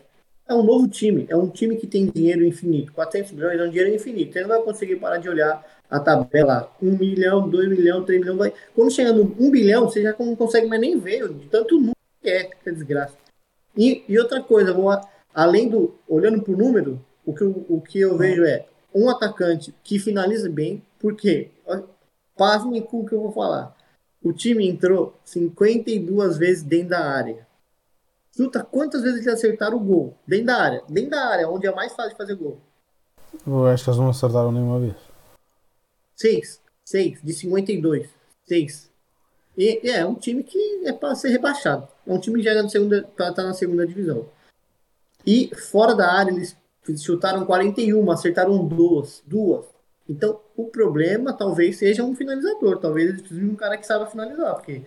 é 0.49 0.55
um 0.55 0.63
novo 0.63 0.89
time, 0.89 1.27
é 1.29 1.37
um 1.37 1.49
time 1.49 1.77
que 1.77 1.87
tem 1.87 2.07
dinheiro 2.07 2.45
infinito. 2.45 2.93
400 2.93 3.33
milhões 3.33 3.61
é 3.61 3.65
um 3.65 3.71
dinheiro 3.71 3.95
infinito. 3.95 4.33
Você 4.33 4.41
não 4.43 4.49
vai 4.49 4.63
conseguir 4.63 4.97
parar 4.97 5.19
de 5.19 5.29
olhar 5.29 5.65
a 5.89 6.01
tabela. 6.01 6.71
1 6.83 6.97
milhão, 6.99 7.49
2 7.49 7.69
milhões, 7.69 8.05
3 8.05 8.21
milhões. 8.21 8.39
Vai... 8.39 8.53
Quando 8.75 8.91
chega 8.91 9.13
no 9.13 9.23
1 9.39 9.51
bilhão, 9.51 9.89
você 9.89 10.03
já 10.03 10.15
não 10.19 10.37
consegue 10.37 10.67
mais 10.67 10.81
nem 10.81 10.99
ver 10.99 11.29
de 11.29 11.47
tanto 11.49 11.77
número 11.77 11.97
que 12.21 12.29
é, 12.29 12.45
que 12.45 12.69
é 12.69 12.73
desgraça. 12.73 13.17
E, 13.77 14.05
e 14.09 14.19
outra 14.19 14.43
coisa, 14.43 14.73
vou, 14.73 14.91
além 15.35 15.69
do. 15.69 15.95
Olhando 16.07 16.43
para 16.43 16.53
o 16.53 16.57
número, 16.57 17.01
o 17.25 17.33
que, 17.35 17.43
eu- 17.43 17.65
o 17.69 17.81
que 17.81 18.01
eu 18.01 18.17
vejo 18.19 18.45
é 18.45 18.67
um 18.95 19.09
atacante 19.09 19.75
que 19.83 19.99
finaliza 19.99 20.49
bem, 20.51 20.83
porque. 20.99 21.49
Pasme 22.37 22.81
com 22.81 23.01
o 23.01 23.07
que 23.07 23.15
eu 23.15 23.21
vou 23.21 23.33
falar. 23.33 23.77
O 24.23 24.33
time 24.33 24.67
entrou 24.67 25.15
52 25.25 26.39
vezes 26.39 26.63
dentro 26.63 26.89
da 26.91 27.01
área. 27.01 27.47
Chuta 28.35 28.65
quantas 28.65 29.03
vezes 29.03 29.19
eles 29.19 29.35
acertaram 29.35 29.77
o 29.77 29.81
gol? 29.81 30.17
Dentro 30.27 30.47
da 30.47 30.57
área. 30.57 30.83
Dentro 30.89 31.11
da 31.11 31.27
área, 31.27 31.49
onde 31.49 31.67
é 31.67 31.75
mais 31.75 31.93
fácil 31.93 32.13
de 32.13 32.17
fazer 32.17 32.35
gol. 32.35 32.61
Eu 33.47 33.67
acho 33.67 33.85
que 33.85 33.91
eles 33.91 34.01
não 34.01 34.09
acertaram 34.09 34.51
nenhuma 34.51 34.81
vez. 34.81 34.95
Seis. 36.15 36.61
Seis. 36.85 37.21
De 37.23 37.33
52. 37.33 38.09
Seis. 38.47 38.91
E 39.57 39.91
é 39.91 40.05
um 40.07 40.15
time 40.15 40.43
que 40.43 40.87
é 40.87 40.93
para 40.93 41.15
ser 41.15 41.29
rebaixado. 41.29 41.87
É 42.07 42.13
um 42.13 42.19
time 42.19 42.39
que 42.39 42.45
já 42.45 42.53
é 42.53 42.63
na 42.63 42.69
segunda, 42.69 43.03
tá, 43.03 43.33
tá 43.33 43.43
na 43.43 43.53
segunda 43.53 43.87
divisão. 43.87 44.27
E 45.27 45.51
fora 45.55 45.95
da 45.95 46.11
área, 46.11 46.31
eles 46.31 46.57
chutaram 47.03 47.45
41, 47.45 48.11
acertaram 48.11 48.67
duas. 48.67 49.23
Duas. 49.27 49.67
Então, 50.09 50.41
o 50.57 50.65
problema 50.67 51.33
talvez 51.33 51.79
seja 51.79 52.03
um 52.03 52.15
finalizador. 52.17 52.79
Talvez 52.79 53.09
eles 53.09 53.21
precisem 53.21 53.47
de 53.47 53.53
um 53.53 53.57
cara 53.57 53.77
que 53.77 53.87
saiba 53.87 54.07
finalizar. 54.07 54.55
Porque 54.55 54.83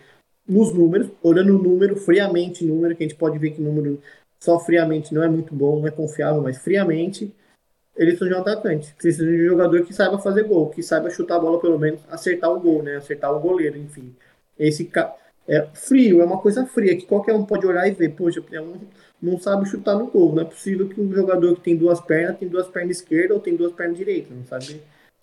nos 0.48 0.74
números, 0.74 1.10
olhando 1.24 1.58
o 1.58 1.62
número, 1.62 1.96
friamente, 1.96 2.66
número, 2.66 2.96
que 2.96 3.04
a 3.04 3.08
gente 3.08 3.18
pode 3.18 3.38
ver 3.40 3.52
que 3.52 3.62
número 3.62 4.00
só 4.40 4.60
friamente 4.60 5.14
não 5.14 5.24
é 5.24 5.28
muito 5.28 5.56
bom, 5.56 5.80
não 5.80 5.88
é 5.88 5.92
confiável, 5.92 6.42
mas 6.42 6.58
friamente, 6.58 7.34
eles 7.98 8.20
são 8.20 8.28
de 8.28 8.34
um 8.34 8.40
atacante. 8.40 8.94
Precisa 8.94 9.26
de 9.26 9.44
um 9.44 9.46
jogador 9.46 9.84
que 9.86 9.94
saiba 9.94 10.20
fazer 10.20 10.44
gol, 10.44 10.70
que 10.70 10.84
saiba 10.84 11.10
chutar 11.10 11.38
a 11.38 11.40
bola, 11.40 11.60
pelo 11.60 11.80
menos, 11.80 12.02
acertar 12.10 12.52
o 12.52 12.60
gol, 12.60 12.84
né? 12.84 12.98
Acertar 12.98 13.34
o 13.36 13.40
goleiro, 13.40 13.78
enfim. 13.78 14.14
Esse 14.60 14.90
é 15.48 15.68
frio, 15.74 16.22
é 16.22 16.26
uma 16.26 16.40
coisa 16.40 16.66
fria, 16.66 16.96
que 16.96 17.06
qualquer 17.06 17.34
um 17.34 17.46
pode 17.46 17.66
olhar 17.66 17.88
e 17.88 17.92
ver, 17.92 18.10
poxa, 18.10 18.44
é 18.52 18.62
um- 18.62 18.82
não 19.22 19.40
sabe 19.40 19.68
chutar 19.68 19.96
no 19.96 20.08
gol. 20.08 20.34
Não 20.34 20.42
é 20.42 20.46
possível 20.46 20.88
que 20.88 21.00
um 21.00 21.12
jogador 21.12 21.56
que 21.56 21.62
tem 21.62 21.76
duas 21.76 22.00
pernas, 22.02 22.38
tem 22.38 22.48
duas 22.48 22.68
pernas 22.68 22.98
esquerdas 22.98 23.38
ou 23.38 23.40
tem 23.42 23.56
duas 23.56 23.72
pernas 23.72 23.98
direitas. 23.98 24.36
Não 24.36 24.46
sabe, 24.46 24.82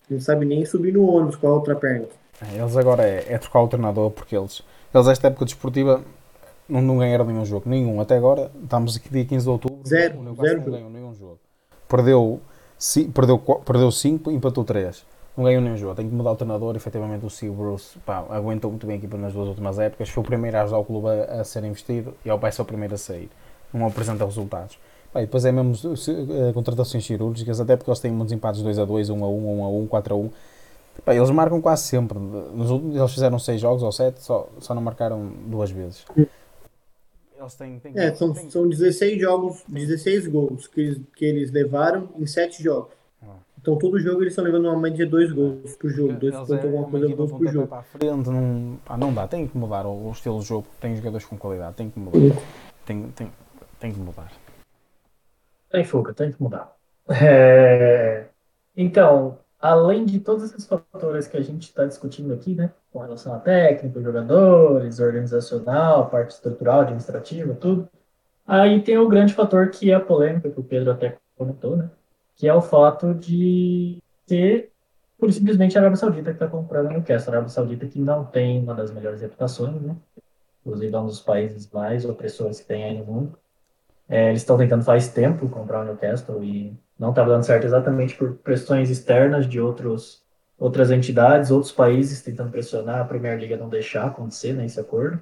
não 0.09 0.19
sabe 0.19 0.45
nem 0.45 0.65
subir 0.65 0.93
no 0.93 1.05
ônibus 1.05 1.35
com 1.35 1.47
a 1.47 1.53
outra 1.53 1.75
perna. 1.75 2.07
É, 2.41 2.59
Eles 2.59 2.75
agora 2.75 3.03
é, 3.03 3.25
é 3.29 3.37
trocar 3.37 3.61
o 3.61 3.67
treinador 3.67 4.11
porque 4.11 4.35
eles, 4.35 4.61
eles 4.93 5.07
esta 5.07 5.27
época 5.27 5.45
desportiva 5.45 6.01
não, 6.67 6.81
não 6.81 6.97
ganharam 6.97 7.25
nenhum 7.25 7.45
jogo. 7.45 7.69
Nenhum. 7.69 7.99
Até 7.99 8.15
agora, 8.17 8.51
estamos 8.63 8.95
aqui 8.95 9.09
dia 9.09 9.25
15 9.25 9.43
de 9.45 9.49
outubro. 9.49 9.79
Zero, 9.87 10.19
O 10.19 10.23
Newcastle 10.23 10.47
zero 10.47 10.61
não 10.61 10.71
ganhou 10.71 10.89
nenhum 10.89 11.13
jogo. 11.15 11.39
Perdeu 11.87 12.39
5, 12.77 13.11
perdeu, 13.11 13.37
perdeu 13.37 13.91
cinco, 13.91 14.31
empatou 14.31 14.63
3. 14.63 15.05
Não 15.35 15.43
ganhou 15.45 15.61
nenhum 15.61 15.77
jogo. 15.77 15.95
Tem 15.95 16.07
que 16.07 16.13
mudar 16.13 16.31
o 16.31 16.35
treinador. 16.35 16.75
Efetivamente, 16.75 17.25
o 17.25 17.29
Steve 17.29 17.53
Bruce 17.55 17.97
pá, 18.05 18.23
aguentou 18.29 18.69
muito 18.69 18.85
bem 18.85 18.95
a 18.95 18.97
equipa 18.97 19.17
nas 19.17 19.33
duas 19.33 19.47
últimas 19.47 19.79
épocas. 19.79 20.09
Foi 20.09 20.21
o 20.21 20.25
primeiro 20.25 20.57
a 20.57 20.61
ajudar 20.63 20.77
o 20.79 20.85
clube 20.85 21.07
a, 21.09 21.41
a 21.41 21.43
ser 21.43 21.63
investido 21.63 22.13
e 22.25 22.29
ao 22.29 22.37
vai 22.37 22.51
ser 22.51 22.61
o 22.61 22.65
primeiro 22.65 22.93
a 22.93 22.97
sair. 22.97 23.29
Não 23.73 23.87
apresenta 23.87 24.23
resultados. 24.25 24.77
Pá, 25.11 25.21
e 25.21 25.25
depois 25.25 25.43
é 25.45 25.51
mesmo 25.51 25.75
se- 25.97 26.11
eh, 26.11 26.51
contratações 26.53 27.05
cirúrgicas, 27.05 27.59
até 27.59 27.75
porque 27.75 27.89
eles 27.89 27.99
têm 27.99 28.11
muitos 28.11 28.31
empates 28.31 28.61
2 28.61 28.77
a 28.79 28.85
2, 28.85 29.09
1 29.09 29.23
a 29.23 29.27
1, 29.27 29.59
1 29.59 29.63
a 29.63 29.69
1, 29.69 29.87
4 29.87 30.13
a 30.13 30.17
1. 30.17 30.29
Pá, 31.03 31.13
eles 31.15 31.29
marcam 31.31 31.61
quase 31.61 31.83
sempre. 31.83 32.17
Nos 32.19 32.69
últimos- 32.71 32.95
eles 32.95 33.11
fizeram 33.13 33.37
6 33.39 33.59
jogos 33.59 33.83
ou 33.83 33.91
7, 33.91 34.21
só, 34.21 34.47
só 34.59 34.73
não 34.73 34.81
marcaram 34.81 35.25
duas 35.47 35.69
vezes. 35.71 36.05
Eles 37.37 37.55
têm, 37.55 37.79
têm, 37.79 37.93
É, 37.97 38.13
são, 38.15 38.31
têm- 38.33 38.49
são 38.49 38.67
16 38.69 39.19
jogos, 39.19 39.63
16 39.67 40.27
gols 40.27 40.67
que 40.67 40.79
eles, 40.81 41.01
que 41.15 41.25
eles 41.25 41.51
levaram 41.51 42.09
em 42.17 42.25
7 42.25 42.63
jogos. 42.63 42.93
Ah. 43.21 43.35
Então 43.59 43.77
todo 43.77 43.99
jogo 43.99 44.21
eles 44.21 44.31
estão 44.31 44.45
levando 44.45 44.65
uma 44.69 44.79
média 44.79 45.05
de 45.05 45.11
2 45.11 45.31
gols 45.31 45.75
por 45.75 45.89
jogo, 45.89 46.13
2 46.13 46.33
Eles 46.33 46.35
pontos 46.47 46.51
é 46.51 46.61
alguma 46.67 46.81
uma 46.83 46.89
coisa 46.91 47.15
gols 47.15 47.31
por 47.31 47.47
jogo. 47.51 47.67
para 47.67 47.83
frente, 47.83 48.29
não, 48.29 48.77
pá, 48.85 48.95
não 48.97 49.13
dá, 49.13 49.27
tem 49.27 49.45
que 49.47 49.57
mudar 49.57 49.85
o, 49.85 50.07
o 50.07 50.11
estilo 50.11 50.39
de 50.39 50.45
jogo, 50.45 50.67
tem 50.79 50.95
jogadores 50.95 51.25
com 51.25 51.37
qualidade, 51.37 51.75
tem 51.75 51.89
que 51.89 51.99
mudar. 51.99 52.19
Tem, 52.85 53.03
tem, 53.11 53.31
tem 53.79 53.91
que 53.91 53.99
mudar. 53.99 54.31
Tem 55.69 55.83
fuga, 55.83 56.13
tem 56.13 56.31
que 56.31 56.41
mudar. 56.41 56.71
É, 57.09 58.25
Então, 58.77 59.37
além 59.63 60.03
de 60.03 60.19
todos 60.19 60.43
esses 60.43 60.67
fatores 60.67 61.25
que 61.25 61.37
a 61.37 61.41
gente 61.41 61.63
está 61.63 61.85
discutindo 61.85 62.33
aqui, 62.33 62.53
né, 62.53 62.69
com 62.91 62.99
relação 62.99 63.33
a 63.33 63.39
técnico, 63.39 64.01
jogadores, 64.01 64.99
organizacional, 64.99 66.09
parte 66.09 66.31
estrutural, 66.31 66.81
administrativa, 66.81 67.53
tudo, 67.53 67.87
aí 68.45 68.81
tem 68.81 68.97
o 68.97 69.07
grande 69.07 69.33
fator 69.33 69.69
que 69.69 69.89
é 69.89 69.93
a 69.93 70.01
polêmica 70.01 70.49
que 70.49 70.59
o 70.59 70.63
Pedro 70.63 70.91
até 70.91 71.17
comentou, 71.37 71.77
né, 71.77 71.89
que 72.35 72.45
é 72.45 72.53
o 72.53 72.61
fato 72.61 73.13
de 73.13 74.03
ser 74.27 74.69
pura 75.17 75.31
e 75.31 75.33
simplesmente 75.33 75.77
a 75.77 75.81
Arábia 75.81 75.95
Saudita 75.95 76.31
que 76.31 76.35
está 76.35 76.47
comprando 76.47 76.87
o 76.87 76.89
Newcastle. 76.89 77.31
A 77.31 77.37
Arábia 77.37 77.49
Saudita 77.49 77.87
que 77.87 77.99
não 77.99 78.25
tem 78.25 78.61
uma 78.61 78.73
das 78.73 78.91
melhores 78.91 79.21
reputações, 79.21 79.81
né, 79.81 79.95
inclusive 80.65 80.93
é 80.93 80.99
um 80.99 81.05
dos 81.05 81.21
países 81.21 81.71
mais 81.71 82.03
opressores 82.03 82.59
que 82.59 82.67
tem 82.67 82.83
aí 82.83 82.97
no 82.97 83.05
mundo. 83.05 83.39
É, 84.09 84.27
eles 84.27 84.41
estão 84.41 84.57
tentando 84.57 84.83
faz 84.83 85.07
tempo 85.07 85.47
comprar 85.47 85.79
o 85.79 85.85
Newcastle 85.85 86.43
e 86.43 86.77
não 86.97 87.09
está 87.09 87.23
dando 87.23 87.43
certo 87.43 87.65
exatamente 87.65 88.15
por 88.15 88.33
pressões 88.35 88.89
externas 88.89 89.47
de 89.47 89.59
outros, 89.59 90.23
outras 90.57 90.91
entidades, 90.91 91.51
outros 91.51 91.71
países 91.71 92.21
tentando 92.21 92.51
pressionar 92.51 93.01
a 93.01 93.05
Premier 93.05 93.37
League 93.37 93.53
a 93.53 93.57
não 93.57 93.69
deixar 93.69 94.05
acontecer 94.07 94.53
né, 94.53 94.65
esse 94.65 94.79
acordo. 94.79 95.21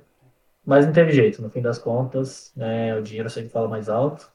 Mas 0.65 0.85
não 0.85 0.93
teve 0.93 1.11
jeito, 1.11 1.41
no 1.41 1.49
fim 1.49 1.61
das 1.61 1.79
contas, 1.79 2.51
né, 2.55 2.95
o 2.95 3.01
dinheiro 3.01 3.29
sempre 3.29 3.49
fala 3.49 3.67
mais 3.67 3.89
alto. 3.89 4.29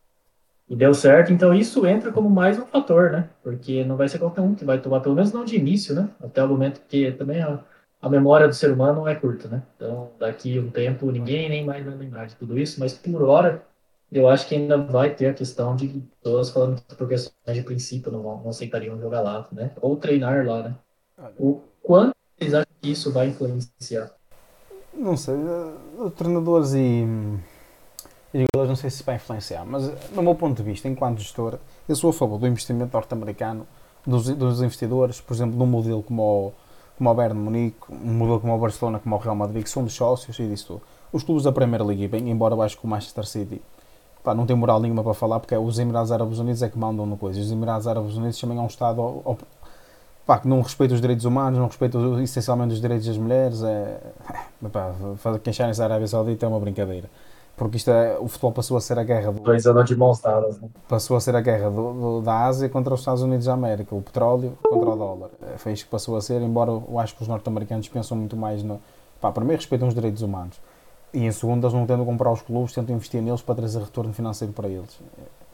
E 0.68 0.74
deu 0.74 0.92
certo, 0.92 1.32
então 1.32 1.54
isso 1.54 1.86
entra 1.86 2.10
como 2.10 2.28
mais 2.28 2.58
um 2.58 2.66
fator, 2.66 3.12
né? 3.12 3.28
Porque 3.40 3.84
não 3.84 3.96
vai 3.96 4.08
ser 4.08 4.18
qualquer 4.18 4.40
um 4.40 4.52
que 4.52 4.64
vai 4.64 4.80
tomar, 4.80 4.98
pelo 5.00 5.14
menos 5.14 5.32
não 5.32 5.44
de 5.44 5.54
início, 5.54 5.94
né? 5.94 6.10
Até 6.20 6.42
o 6.42 6.48
momento 6.48 6.80
que 6.88 7.12
também 7.12 7.40
a, 7.40 7.60
a 8.02 8.08
memória 8.08 8.48
do 8.48 8.54
ser 8.54 8.72
humano 8.72 9.06
é 9.06 9.14
curta, 9.14 9.46
né? 9.46 9.62
Então, 9.76 10.10
daqui 10.18 10.58
um 10.58 10.68
tempo, 10.68 11.08
ninguém 11.12 11.48
nem 11.48 11.64
mais 11.64 11.84
vai 11.84 11.94
lembrar 11.94 12.26
de 12.26 12.34
tudo 12.34 12.58
isso, 12.58 12.80
mas 12.80 12.94
por 12.94 13.22
hora, 13.22 13.62
eu 14.16 14.28
acho 14.28 14.48
que 14.48 14.54
ainda 14.54 14.78
vai 14.78 15.14
ter 15.14 15.26
a 15.26 15.34
questão 15.34 15.76
de 15.76 15.88
pessoas 16.22 16.50
falando 16.50 16.80
que 16.80 16.94
por 16.94 17.08
questões 17.08 17.56
de 17.56 17.62
princípio 17.62 18.10
não, 18.10 18.22
não 18.22 18.48
aceitariam 18.48 18.98
jogar 18.98 19.20
lá, 19.20 19.46
né? 19.52 19.72
Ou 19.80 19.96
treinar 19.96 20.46
lá, 20.46 20.62
né? 20.62 20.74
O 21.38 21.60
quanto 21.82 22.14
vocês 22.38 22.54
acham 22.54 22.72
que 22.80 22.90
isso 22.90 23.12
vai 23.12 23.28
influenciar? 23.28 24.10
Não 24.92 25.16
sei, 25.16 25.34
eh, 25.34 26.10
treinadores 26.16 26.72
e, 26.72 27.04
e 28.32 28.44
jogadores 28.54 28.68
não 28.68 28.76
sei 28.76 28.90
se 28.90 29.02
vai 29.02 29.16
influenciar, 29.16 29.64
mas 29.66 29.88
eh, 29.88 29.94
no 30.12 30.22
meu 30.22 30.34
ponto 30.34 30.56
de 30.56 30.62
vista, 30.62 30.88
enquanto 30.88 31.20
gestor, 31.20 31.58
eu 31.86 31.94
sou 31.94 32.10
a 32.10 32.12
favor 32.12 32.38
do 32.38 32.46
investimento 32.46 32.92
norte-americano, 32.94 33.66
dos, 34.06 34.28
dos 34.28 34.62
investidores, 34.62 35.20
por 35.20 35.34
exemplo, 35.34 35.58
num 35.58 35.66
modelo 35.66 36.02
como 36.02 36.22
o, 36.22 36.52
como 36.96 37.10
o 37.10 37.14
Bayern 37.14 37.38
de 37.38 37.44
Munique, 37.44 37.78
um 37.90 38.14
modelo 38.14 38.40
como 38.40 38.54
o 38.54 38.58
Barcelona, 38.58 38.98
como 38.98 39.14
o 39.14 39.18
Real 39.18 39.34
Madrid, 39.34 39.62
que 39.62 39.70
são 39.70 39.84
dos 39.84 39.92
sócios 39.92 40.38
e 40.38 40.46
disso 40.46 40.66
tudo. 40.68 40.82
Os 41.12 41.22
clubes 41.22 41.44
da 41.44 41.52
Premier 41.52 41.84
League, 41.84 42.08
bem, 42.08 42.30
embora 42.30 42.54
eu 42.54 42.62
acho 42.62 42.78
que 42.78 42.84
o 42.84 42.88
Manchester 42.88 43.26
City 43.26 43.60
pá, 44.26 44.34
não 44.34 44.44
tem 44.44 44.56
moral 44.56 44.80
nenhuma 44.80 45.04
para 45.04 45.14
falar, 45.14 45.38
porque 45.38 45.54
é 45.54 45.58
os 45.58 45.78
Emirados 45.78 46.10
Árabes 46.10 46.38
Unidos 46.40 46.60
é 46.62 46.68
que 46.68 46.76
mandam 46.76 47.06
no 47.06 47.16
coisa. 47.16 47.40
Os 47.40 47.50
Emirados 47.52 47.86
Árabes 47.86 48.16
Unidos 48.16 48.38
também 48.40 48.58
é 48.58 48.60
um 48.60 48.66
Estado 48.66 49.00
pá, 50.26 50.38
que 50.38 50.48
não 50.48 50.60
respeita 50.60 50.94
os 50.94 51.00
direitos 51.00 51.24
humanos, 51.24 51.58
não 51.58 51.66
respeita 51.66 51.96
essencialmente 52.22 52.74
os 52.74 52.80
direitos 52.80 53.06
das 53.06 53.16
mulheres. 53.16 53.62
É, 53.62 53.98
Pá, 54.72 54.92
queixarem-se 55.42 55.78
da 55.78 55.84
Arábia 55.84 56.08
Saudita 56.08 56.44
é 56.46 56.48
uma 56.48 56.58
brincadeira. 56.58 57.08
Porque 57.56 57.76
isto 57.78 57.90
é, 57.90 58.18
o 58.18 58.26
futebol 58.28 58.52
passou 58.52 58.76
a 58.76 58.80
ser 58.80 58.98
a 58.98 59.04
guerra 59.04 59.32
do, 59.32 59.40
Dois 59.40 59.66
anos 59.66 59.86
de 59.88 59.96
mãos 59.96 60.20
dadas, 60.20 60.60
né? 60.60 60.68
passou 60.88 61.16
a 61.16 61.20
ser 61.20 61.34
a 61.36 61.40
guerra 61.40 61.70
do- 61.70 61.92
do- 61.92 62.20
da 62.22 62.44
Ásia 62.46 62.68
contra 62.68 62.92
os 62.92 63.00
Estados 63.00 63.22
Unidos 63.22 63.46
da 63.46 63.54
América, 63.54 63.94
o 63.94 64.02
petróleo 64.02 64.58
contra 64.62 64.90
o 64.90 64.96
dólar. 64.96 65.30
É, 65.54 65.56
Foi 65.56 65.72
isto 65.72 65.84
que 65.84 65.90
passou 65.90 66.16
a 66.16 66.20
ser, 66.20 66.42
embora 66.42 66.70
eu 66.72 66.98
acho 66.98 67.14
que 67.16 67.22
os 67.22 67.28
norte-americanos 67.28 67.88
pensam 67.88 68.16
muito 68.16 68.36
mais 68.36 68.62
no. 68.62 68.78
Pá, 69.22 69.30
primeiro 69.32 69.60
respeitam 69.60 69.88
os 69.88 69.94
direitos 69.94 70.20
humanos. 70.20 70.60
E 71.14 71.24
em 71.24 71.32
segundo, 71.32 71.64
eles 71.64 71.72
não 71.72 71.86
tentam 71.86 72.04
comprar 72.04 72.32
os 72.32 72.42
clubes, 72.42 72.74
tentam 72.74 72.94
investir 72.94 73.22
neles 73.22 73.40
para 73.40 73.54
trazer 73.54 73.80
retorno 73.80 74.12
financeiro 74.12 74.52
para 74.52 74.68
eles. 74.68 75.00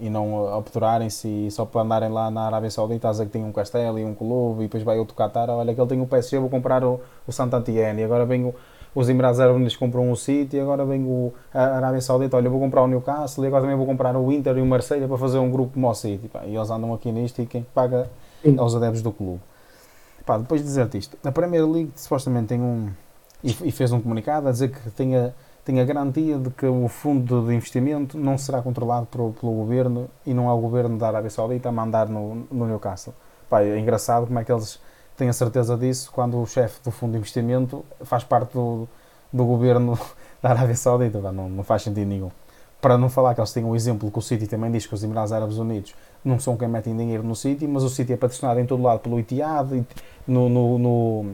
E 0.00 0.10
não 0.10 0.42
uh, 0.42 0.54
apodurarem-se 0.54 1.28
e 1.28 1.50
só 1.50 1.64
para 1.64 1.82
andarem 1.82 2.08
lá 2.08 2.30
na 2.30 2.46
Arábia 2.46 2.70
Saudita 2.70 3.10
a 3.10 3.14
que 3.14 3.26
tem 3.26 3.44
um 3.44 3.52
castelo 3.52 3.98
e 3.98 4.04
um 4.04 4.14
clube 4.14 4.60
e 4.60 4.62
depois 4.64 4.82
vai 4.82 4.98
outro 4.98 5.14
Qatar, 5.14 5.48
olha 5.50 5.72
que 5.72 5.80
ele 5.80 5.88
tem 5.88 6.00
o 6.00 6.06
PSG, 6.06 6.38
vou 6.38 6.48
comprar 6.50 6.82
o, 6.82 7.00
o 7.26 7.32
Santantiene 7.32 8.00
e 8.00 8.04
agora 8.04 8.26
vem 8.26 8.44
o, 8.46 8.54
os 8.94 9.08
Emirados 9.08 9.40
Árabes 9.40 9.74
compram 9.76 10.10
o 10.10 10.16
City 10.16 10.56
e 10.56 10.60
agora 10.60 10.84
vem 10.84 11.02
o, 11.04 11.32
a 11.52 11.76
Arábia 11.76 12.00
Saudita, 12.00 12.36
olha, 12.36 12.50
vou 12.50 12.60
comprar 12.60 12.82
o 12.82 12.86
Newcastle 12.86 13.44
e 13.44 13.46
agora 13.46 13.62
também 13.62 13.76
vou 13.76 13.86
comprar 13.86 14.14
o 14.16 14.30
Inter 14.30 14.58
e 14.58 14.60
o 14.60 14.66
Marseille 14.66 15.06
para 15.06 15.16
fazer 15.16 15.38
um 15.38 15.50
grupo 15.50 15.74
como 15.74 15.88
o 15.88 15.94
City. 15.94 16.28
Pá, 16.28 16.42
e 16.44 16.54
eles 16.54 16.70
andam 16.70 16.92
aqui 16.92 17.10
nisto 17.10 17.40
e 17.40 17.46
quem 17.46 17.66
paga 17.74 18.10
Sim. 18.42 18.56
é 18.58 18.62
os 18.62 18.74
adeptos 18.74 19.00
do 19.00 19.10
clube. 19.10 19.40
Pá, 20.26 20.36
depois 20.36 20.60
de 20.60 20.66
dizer-te 20.66 20.98
isto, 20.98 21.16
a 21.24 21.32
Premier 21.32 21.66
League 21.66 21.92
supostamente 21.96 22.48
tem 22.48 22.60
um. 22.60 22.90
E, 23.42 23.56
e 23.68 23.72
fez 23.72 23.92
um 23.92 24.00
comunicado 24.00 24.48
a 24.48 24.52
dizer 24.52 24.70
que 24.70 24.90
tem 24.90 25.16
a, 25.16 25.32
tem 25.64 25.80
a 25.80 25.84
garantia 25.84 26.38
de 26.38 26.50
que 26.50 26.66
o 26.66 26.88
fundo 26.88 27.46
de 27.46 27.54
investimento 27.54 28.18
não 28.18 28.36
será 28.36 28.60
controlado 28.60 29.06
pelo, 29.06 29.32
pelo 29.32 29.52
governo 29.52 30.08
e 30.26 30.34
não 30.34 30.48
é 30.48 30.52
o 30.52 30.58
governo 30.58 30.98
da 30.98 31.08
Arábia 31.08 31.30
Saudita 31.30 31.68
a 31.68 31.72
mandar 31.72 32.08
no, 32.08 32.46
no 32.50 32.66
Newcastle. 32.66 33.14
Pá, 33.48 33.62
é 33.62 33.78
engraçado 33.78 34.26
como 34.26 34.38
é 34.38 34.44
que 34.44 34.52
eles 34.52 34.80
têm 35.16 35.28
a 35.28 35.32
certeza 35.32 35.76
disso 35.76 36.10
quando 36.12 36.40
o 36.40 36.46
chefe 36.46 36.82
do 36.82 36.90
fundo 36.90 37.12
de 37.12 37.18
investimento 37.18 37.84
faz 38.02 38.24
parte 38.24 38.54
do, 38.54 38.88
do 39.32 39.44
governo 39.44 39.98
da 40.42 40.50
Arábia 40.50 40.74
Saudita. 40.74 41.20
Não, 41.32 41.48
não 41.48 41.62
faz 41.62 41.82
sentido 41.82 42.08
nenhum. 42.08 42.30
Para 42.80 42.98
não 42.98 43.08
falar 43.08 43.32
que 43.34 43.40
eles 43.40 43.52
têm 43.52 43.64
um 43.64 43.76
exemplo 43.76 44.10
que 44.10 44.18
o 44.18 44.22
City 44.22 44.48
também 44.48 44.70
diz 44.72 44.86
que 44.86 44.94
os 44.94 45.04
Emirados 45.04 45.32
Árabes 45.32 45.56
Unidos 45.56 45.94
não 46.24 46.40
são 46.40 46.56
quem 46.56 46.66
metem 46.66 46.96
dinheiro 46.96 47.22
no 47.22 47.36
City, 47.36 47.64
mas 47.68 47.84
o 47.84 47.88
City 47.88 48.12
é 48.12 48.16
patrocinado 48.16 48.58
em 48.58 48.66
todo 48.66 48.82
lado 48.82 48.98
pelo 48.98 49.20
Etihad, 49.20 49.84
no, 50.26 50.48
no, 50.48 50.78
no, 50.78 51.26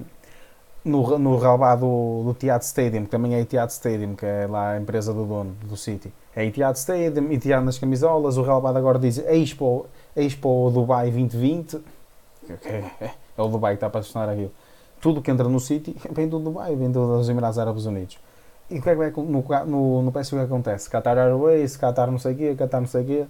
no, 0.89 1.18
no 1.18 1.39
relvá 1.39 1.74
do, 1.76 2.30
Etihad 2.30 2.62
Stadium, 2.62 3.05
que 3.05 3.11
também 3.11 3.34
é 3.34 3.41
Etihad 3.41 3.70
Stadium, 3.70 4.14
que 4.14 4.26
é 4.26 4.47
lá 4.47 4.72
a 4.72 4.78
empresa 4.78 5.12
do 5.12 5.24
dono 5.24 5.55
do 5.62 5.76
City. 5.76 6.12
É 6.34 6.45
Etihad 6.45 6.76
Stadium, 6.76 7.30
Etihad 7.30 7.64
nas 7.64 7.78
camisolas, 7.78 8.36
o 8.36 8.43
relvado 8.43 8.78
agora 8.78 8.99
diz 8.99 9.18
Expo, 9.18 9.86
Expo 10.16 10.70
Dubai 10.72 11.11
2020, 11.11 11.80
que 12.61 12.68
é, 12.68 13.14
é 13.36 13.43
o 13.43 13.49
Dubai 13.49 13.74
que 13.74 13.76
está 13.76 13.86
a 13.89 13.91
patrocinar 13.91 14.28
aquilo. 14.28 14.53
Tudo 15.01 15.22
que 15.22 15.30
entra 15.30 15.49
no 15.49 15.61
City 15.61 15.97
vem 16.11 16.28
do 16.28 16.39
Dubai, 16.39 16.74
vem 16.74 16.91
dos 16.91 17.28
Emirados 17.28 17.59
Árabes 17.59 17.84
Unidos. 17.86 18.18
E 18.70 18.78
o 18.78 18.82
que 18.82 18.91
é 18.91 19.11
que 19.11 19.20
no, 19.20 19.45
no, 19.66 20.03
no 20.03 20.12
que 20.12 20.36
acontece? 20.36 20.91
Qatar 20.91 21.16
Airways, 21.16 21.76
Qatar 21.76 22.11
não 22.11 22.18
sei 22.18 22.34
o 22.34 22.36
quê, 22.36 22.55
Qatar 22.55 22.80
não 22.80 22.89
sei 22.89 23.03
o 23.03 23.07
quê. 23.07 23.26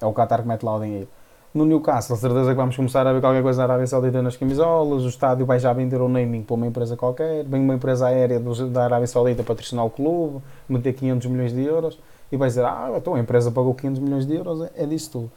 É 0.00 0.06
o 0.06 0.12
Qatar 0.12 0.42
que 0.42 0.48
mete 0.48 0.64
lá 0.64 0.76
o 0.76 0.80
dinheiro. 0.80 1.08
No 1.54 1.66
Newcastle, 1.66 2.16
certeza 2.16 2.48
que 2.48 2.56
vamos 2.56 2.74
começar 2.74 3.06
a 3.06 3.12
ver 3.12 3.20
qualquer 3.20 3.42
coisa 3.42 3.58
na 3.58 3.64
Arábia 3.64 3.86
Saudita 3.86 4.22
nas 4.22 4.38
camisolas, 4.38 5.04
o 5.04 5.08
estádio 5.08 5.44
vai 5.44 5.58
já 5.58 5.70
vender 5.74 6.00
o 6.00 6.08
naming 6.08 6.42
para 6.42 6.54
uma 6.54 6.66
empresa 6.66 6.96
qualquer, 6.96 7.44
vem 7.44 7.60
uma 7.60 7.74
empresa 7.74 8.06
aérea 8.06 8.40
da 8.40 8.84
Arábia 8.84 9.06
Saudita 9.06 9.42
patrocinar 9.42 9.84
o 9.84 9.90
clube, 9.90 10.42
meter 10.66 10.94
500 10.94 11.30
milhões 11.30 11.52
de 11.52 11.62
euros. 11.62 11.98
E 12.30 12.38
vai 12.38 12.48
dizer, 12.48 12.64
ah, 12.64 12.90
então 12.96 13.14
a 13.14 13.20
empresa 13.20 13.50
pagou 13.50 13.74
500 13.74 14.00
milhões 14.00 14.26
de 14.26 14.34
euros, 14.34 14.62
é, 14.62 14.84
é 14.84 14.86
disso 14.86 15.10
tudo. 15.10 15.30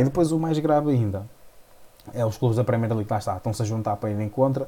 E 0.00 0.04
depois 0.04 0.32
o 0.32 0.38
mais 0.38 0.58
grave 0.58 0.92
ainda, 0.92 1.26
é 2.14 2.24
os 2.24 2.38
clubes 2.38 2.56
da 2.56 2.64
Premier 2.64 2.90
League, 2.94 3.10
lá 3.10 3.18
está, 3.18 3.36
estão-se 3.36 3.60
a 3.60 3.64
juntar 3.66 3.96
para 3.96 4.10
ir 4.10 4.18
em 4.18 4.30
contra, 4.30 4.66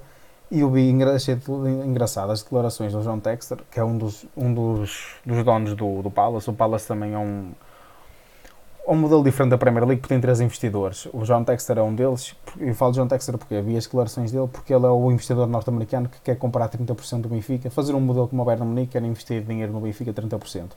e 0.50 0.60
eu 0.60 0.70
vi, 0.70 0.92
achei 1.04 1.38
engraçado. 1.86 2.32
As 2.32 2.42
declarações 2.42 2.92
do 2.92 3.00
John 3.00 3.18
Texter, 3.18 3.58
que 3.70 3.80
é 3.80 3.84
um 3.84 3.96
dos, 3.96 4.26
um 4.36 4.52
dos, 4.52 5.14
dos 5.24 5.42
donos 5.42 5.74
do, 5.74 6.02
do 6.02 6.10
Palace, 6.10 6.50
o 6.50 6.52
Palace 6.52 6.86
também 6.86 7.14
é 7.14 7.18
um, 7.18 7.52
um 8.92 8.96
modelo 8.96 9.22
diferente 9.22 9.50
da 9.50 9.58
Premier 9.58 9.84
League 9.84 10.00
porque 10.00 10.12
tem 10.14 10.20
três 10.20 10.40
investidores. 10.40 11.06
O 11.12 11.22
John 11.22 11.44
Texter 11.44 11.78
é 11.78 11.82
um 11.82 11.94
deles. 11.94 12.34
Eu 12.58 12.74
falo 12.74 12.92
de 12.92 12.98
John 12.98 13.06
Texter 13.06 13.38
porque 13.38 13.54
havia 13.54 13.78
as 13.78 13.84
declarações 13.84 14.32
dele, 14.32 14.48
porque 14.52 14.74
ele 14.74 14.84
é 14.84 14.88
o 14.90 15.10
investidor 15.12 15.46
norte-americano 15.46 16.08
que 16.08 16.20
quer 16.20 16.36
comprar 16.36 16.68
30% 16.68 17.20
do 17.20 17.28
Benfica, 17.28 17.70
fazer 17.70 17.94
um 17.94 18.00
modelo 18.00 18.26
como 18.26 18.42
o 18.42 18.44
Bayern 18.44 18.66
Munique, 18.66 18.92
quer 18.92 19.02
investir 19.02 19.42
dinheiro 19.42 19.72
no 19.72 19.80
Benfica 19.80 20.12
30%. 20.12 20.70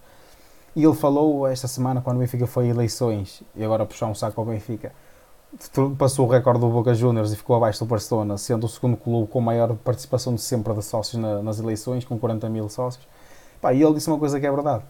E 0.76 0.84
ele 0.84 0.94
falou 0.96 1.48
esta 1.48 1.68
semana, 1.68 2.02
quando 2.02 2.18
o 2.18 2.20
Benfica 2.20 2.46
foi 2.46 2.66
a 2.66 2.70
eleições, 2.70 3.42
e 3.56 3.64
agora 3.64 3.86
puxar 3.86 4.08
um 4.08 4.16
saco 4.16 4.40
ao 4.40 4.46
Benfica, 4.46 4.92
passou 5.98 6.28
o 6.28 6.30
recorde 6.30 6.60
do 6.60 6.70
Boca 6.70 6.94
Juniors 6.94 7.32
e 7.32 7.36
ficou 7.36 7.56
abaixo 7.56 7.84
do 7.84 7.88
Barcelona, 7.88 8.38
sendo 8.38 8.66
o 8.66 8.70
segundo 8.70 8.98
clube 8.98 9.28
com 9.28 9.40
maior 9.40 9.76
participação 9.76 10.34
de 10.34 10.42
sempre 10.42 10.74
de 10.74 10.84
sócios 10.84 11.22
na- 11.22 11.42
nas 11.42 11.60
eleições, 11.60 12.04
com 12.06 12.18
40 12.18 12.50
mil 12.50 12.68
sócios. 12.70 13.08
Pá, 13.62 13.74
e 13.74 13.82
ele 13.82 13.94
disse 13.94 14.08
uma 14.10 14.18
coisa 14.20 14.40
que 14.40 14.46
é 14.46 14.52
verdade 14.52 14.84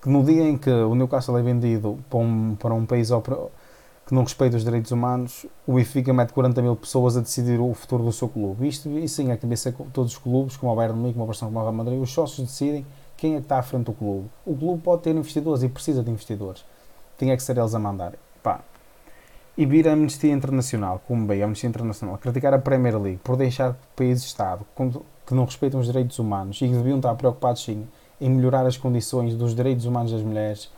que 0.00 0.08
no 0.08 0.24
dia 0.24 0.48
em 0.48 0.56
que 0.56 0.70
o 0.70 0.94
Newcastle 0.94 1.36
é 1.38 1.42
vendido 1.42 1.98
para 2.08 2.18
um, 2.18 2.56
para 2.56 2.74
um 2.74 2.86
país 2.86 3.10
que 4.06 4.14
não 4.14 4.24
respeita 4.24 4.56
os 4.56 4.64
direitos 4.64 4.90
humanos, 4.90 5.46
o 5.66 5.74
Benfica 5.74 6.12
mete 6.12 6.32
40 6.32 6.62
mil 6.62 6.74
pessoas 6.74 7.16
a 7.16 7.20
decidir 7.20 7.60
o 7.60 7.72
futuro 7.74 8.02
do 8.02 8.12
seu 8.12 8.28
clube. 8.28 8.66
Isto 8.66 8.88
e 8.88 9.08
sim 9.08 9.30
é 9.30 9.36
que 9.36 9.42
devia 9.42 9.56
ser 9.56 9.72
todos 9.92 10.12
os 10.12 10.18
clubes, 10.18 10.56
como 10.56 10.72
o 10.72 10.74
Bayern 10.74 10.94
de 10.94 11.00
Munique, 11.00 11.14
como 11.14 11.24
o 11.24 11.26
Barcelona, 11.26 11.54
como 11.54 11.60
o 11.60 11.70
Real 11.70 11.84
Madrid, 11.84 12.02
os 12.02 12.10
sócios 12.10 12.48
decidem 12.48 12.84
quem 13.16 13.34
é 13.34 13.36
que 13.36 13.42
está 13.42 13.58
à 13.58 13.62
frente 13.62 13.84
do 13.84 13.92
clube. 13.92 14.28
O 14.44 14.56
clube 14.56 14.82
pode 14.82 15.02
ter 15.02 15.14
investidores 15.14 15.62
e 15.62 15.68
precisa 15.68 16.02
de 16.02 16.10
investidores. 16.10 16.64
Tem 17.18 17.30
é 17.30 17.36
que 17.36 17.42
ser 17.42 17.58
eles 17.58 17.74
a 17.74 17.78
mandar. 17.78 18.14
Pá. 18.42 18.60
E 19.56 19.66
vir 19.66 19.86
a 19.86 19.92
Amnistia 19.92 20.32
Internacional, 20.32 21.02
como 21.06 21.26
bem 21.26 21.42
a 21.42 21.44
Amnistia 21.44 21.68
Internacional, 21.68 22.16
criticar 22.16 22.54
a 22.54 22.58
Premier 22.58 22.98
League 22.98 23.20
por 23.22 23.36
deixar 23.36 23.76
países-Estado 23.94 24.66
que 25.26 25.34
não 25.34 25.44
respeitam 25.44 25.78
os 25.78 25.86
direitos 25.86 26.18
humanos 26.18 26.56
e 26.56 26.66
que 26.66 26.72
deviam 26.72 26.96
estar 26.96 27.14
preocupados 27.14 27.62
sim 27.62 27.86
em 28.20 28.30
melhorar 28.30 28.66
as 28.66 28.76
condições 28.76 29.34
dos 29.34 29.54
direitos 29.54 29.84
humanos 29.86 30.12
das 30.12 30.22
mulheres. 30.22 30.70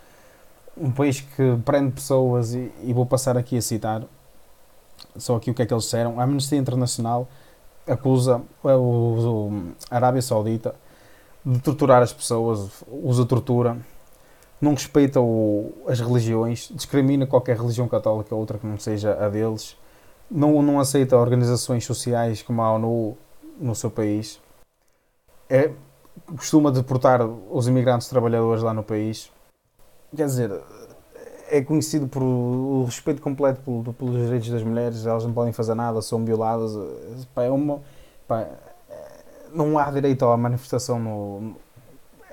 Um 0.77 0.91
país 0.91 1.21
que 1.21 1.57
prende 1.65 1.93
pessoas, 1.93 2.55
e, 2.55 2.73
e 2.83 2.93
vou 2.93 3.05
passar 3.05 3.37
aqui 3.37 3.57
a 3.57 3.63
citar 3.63 4.03
só 5.17 5.37
aqui 5.37 5.51
o 5.51 5.55
que 5.55 5.63
é 5.63 5.67
que 5.67 5.75
eles 5.75 5.85
disseram. 5.85 6.19
A 6.19 6.23
Amnistia 6.23 6.59
Internacional 6.59 7.29
acusa 7.87 8.41
a 9.91 9.95
Arábia 9.95 10.23
Saudita 10.23 10.75
de 11.45 11.59
torturar 11.59 12.03
as 12.03 12.13
pessoas, 12.13 12.85
usa 12.89 13.27
tortura, 13.27 13.77
não 14.61 14.75
respeita 14.75 15.21
o- 15.21 15.73
as 15.89 15.99
religiões, 15.99 16.71
discrimina 16.73 17.27
qualquer 17.27 17.57
religião 17.57 17.89
católica 17.89 18.33
ou 18.33 18.41
outra 18.41 18.59
que 18.59 18.67
não 18.67 18.79
seja 18.79 19.13
a 19.23 19.29
deles, 19.29 19.77
não, 20.31 20.63
não 20.63 20.79
aceita 20.79 21.17
organizações 21.17 21.85
sociais 21.85 22.43
como 22.43 22.63
a 22.63 22.73
ONU 22.73 23.19
no 23.61 23.75
seu 23.75 23.91
país. 23.91 24.41
É, 25.51 25.73
costuma 26.37 26.71
deportar 26.71 27.23
os 27.25 27.69
imigrantes 27.69 28.09
trabalhadores 28.09 28.63
lá 28.63 28.73
no 28.73 28.83
país. 28.83 29.31
Quer 30.15 30.27
dizer, 30.27 30.61
é 31.51 31.63
conhecido 31.63 32.07
por 32.09 32.23
o 32.23 32.85
respeito 32.85 33.21
completo 33.21 33.61
pelo- 33.63 33.93
pelos 33.95 34.17
direitos 34.17 34.49
das 34.51 34.63
mulheres, 34.63 35.07
elas 35.07 35.25
não 35.25 35.33
podem 35.33 35.53
fazer 35.53 35.75
nada, 35.75 36.01
são 36.03 36.25
violadas. 36.25 36.73
É 37.37 37.51
uma, 37.51 37.81
pá, 38.27 38.47
não 39.53 39.79
há 39.79 39.91
direito 39.91 40.25
à 40.27 40.37
manifestação 40.37 40.99
no. 40.99 41.55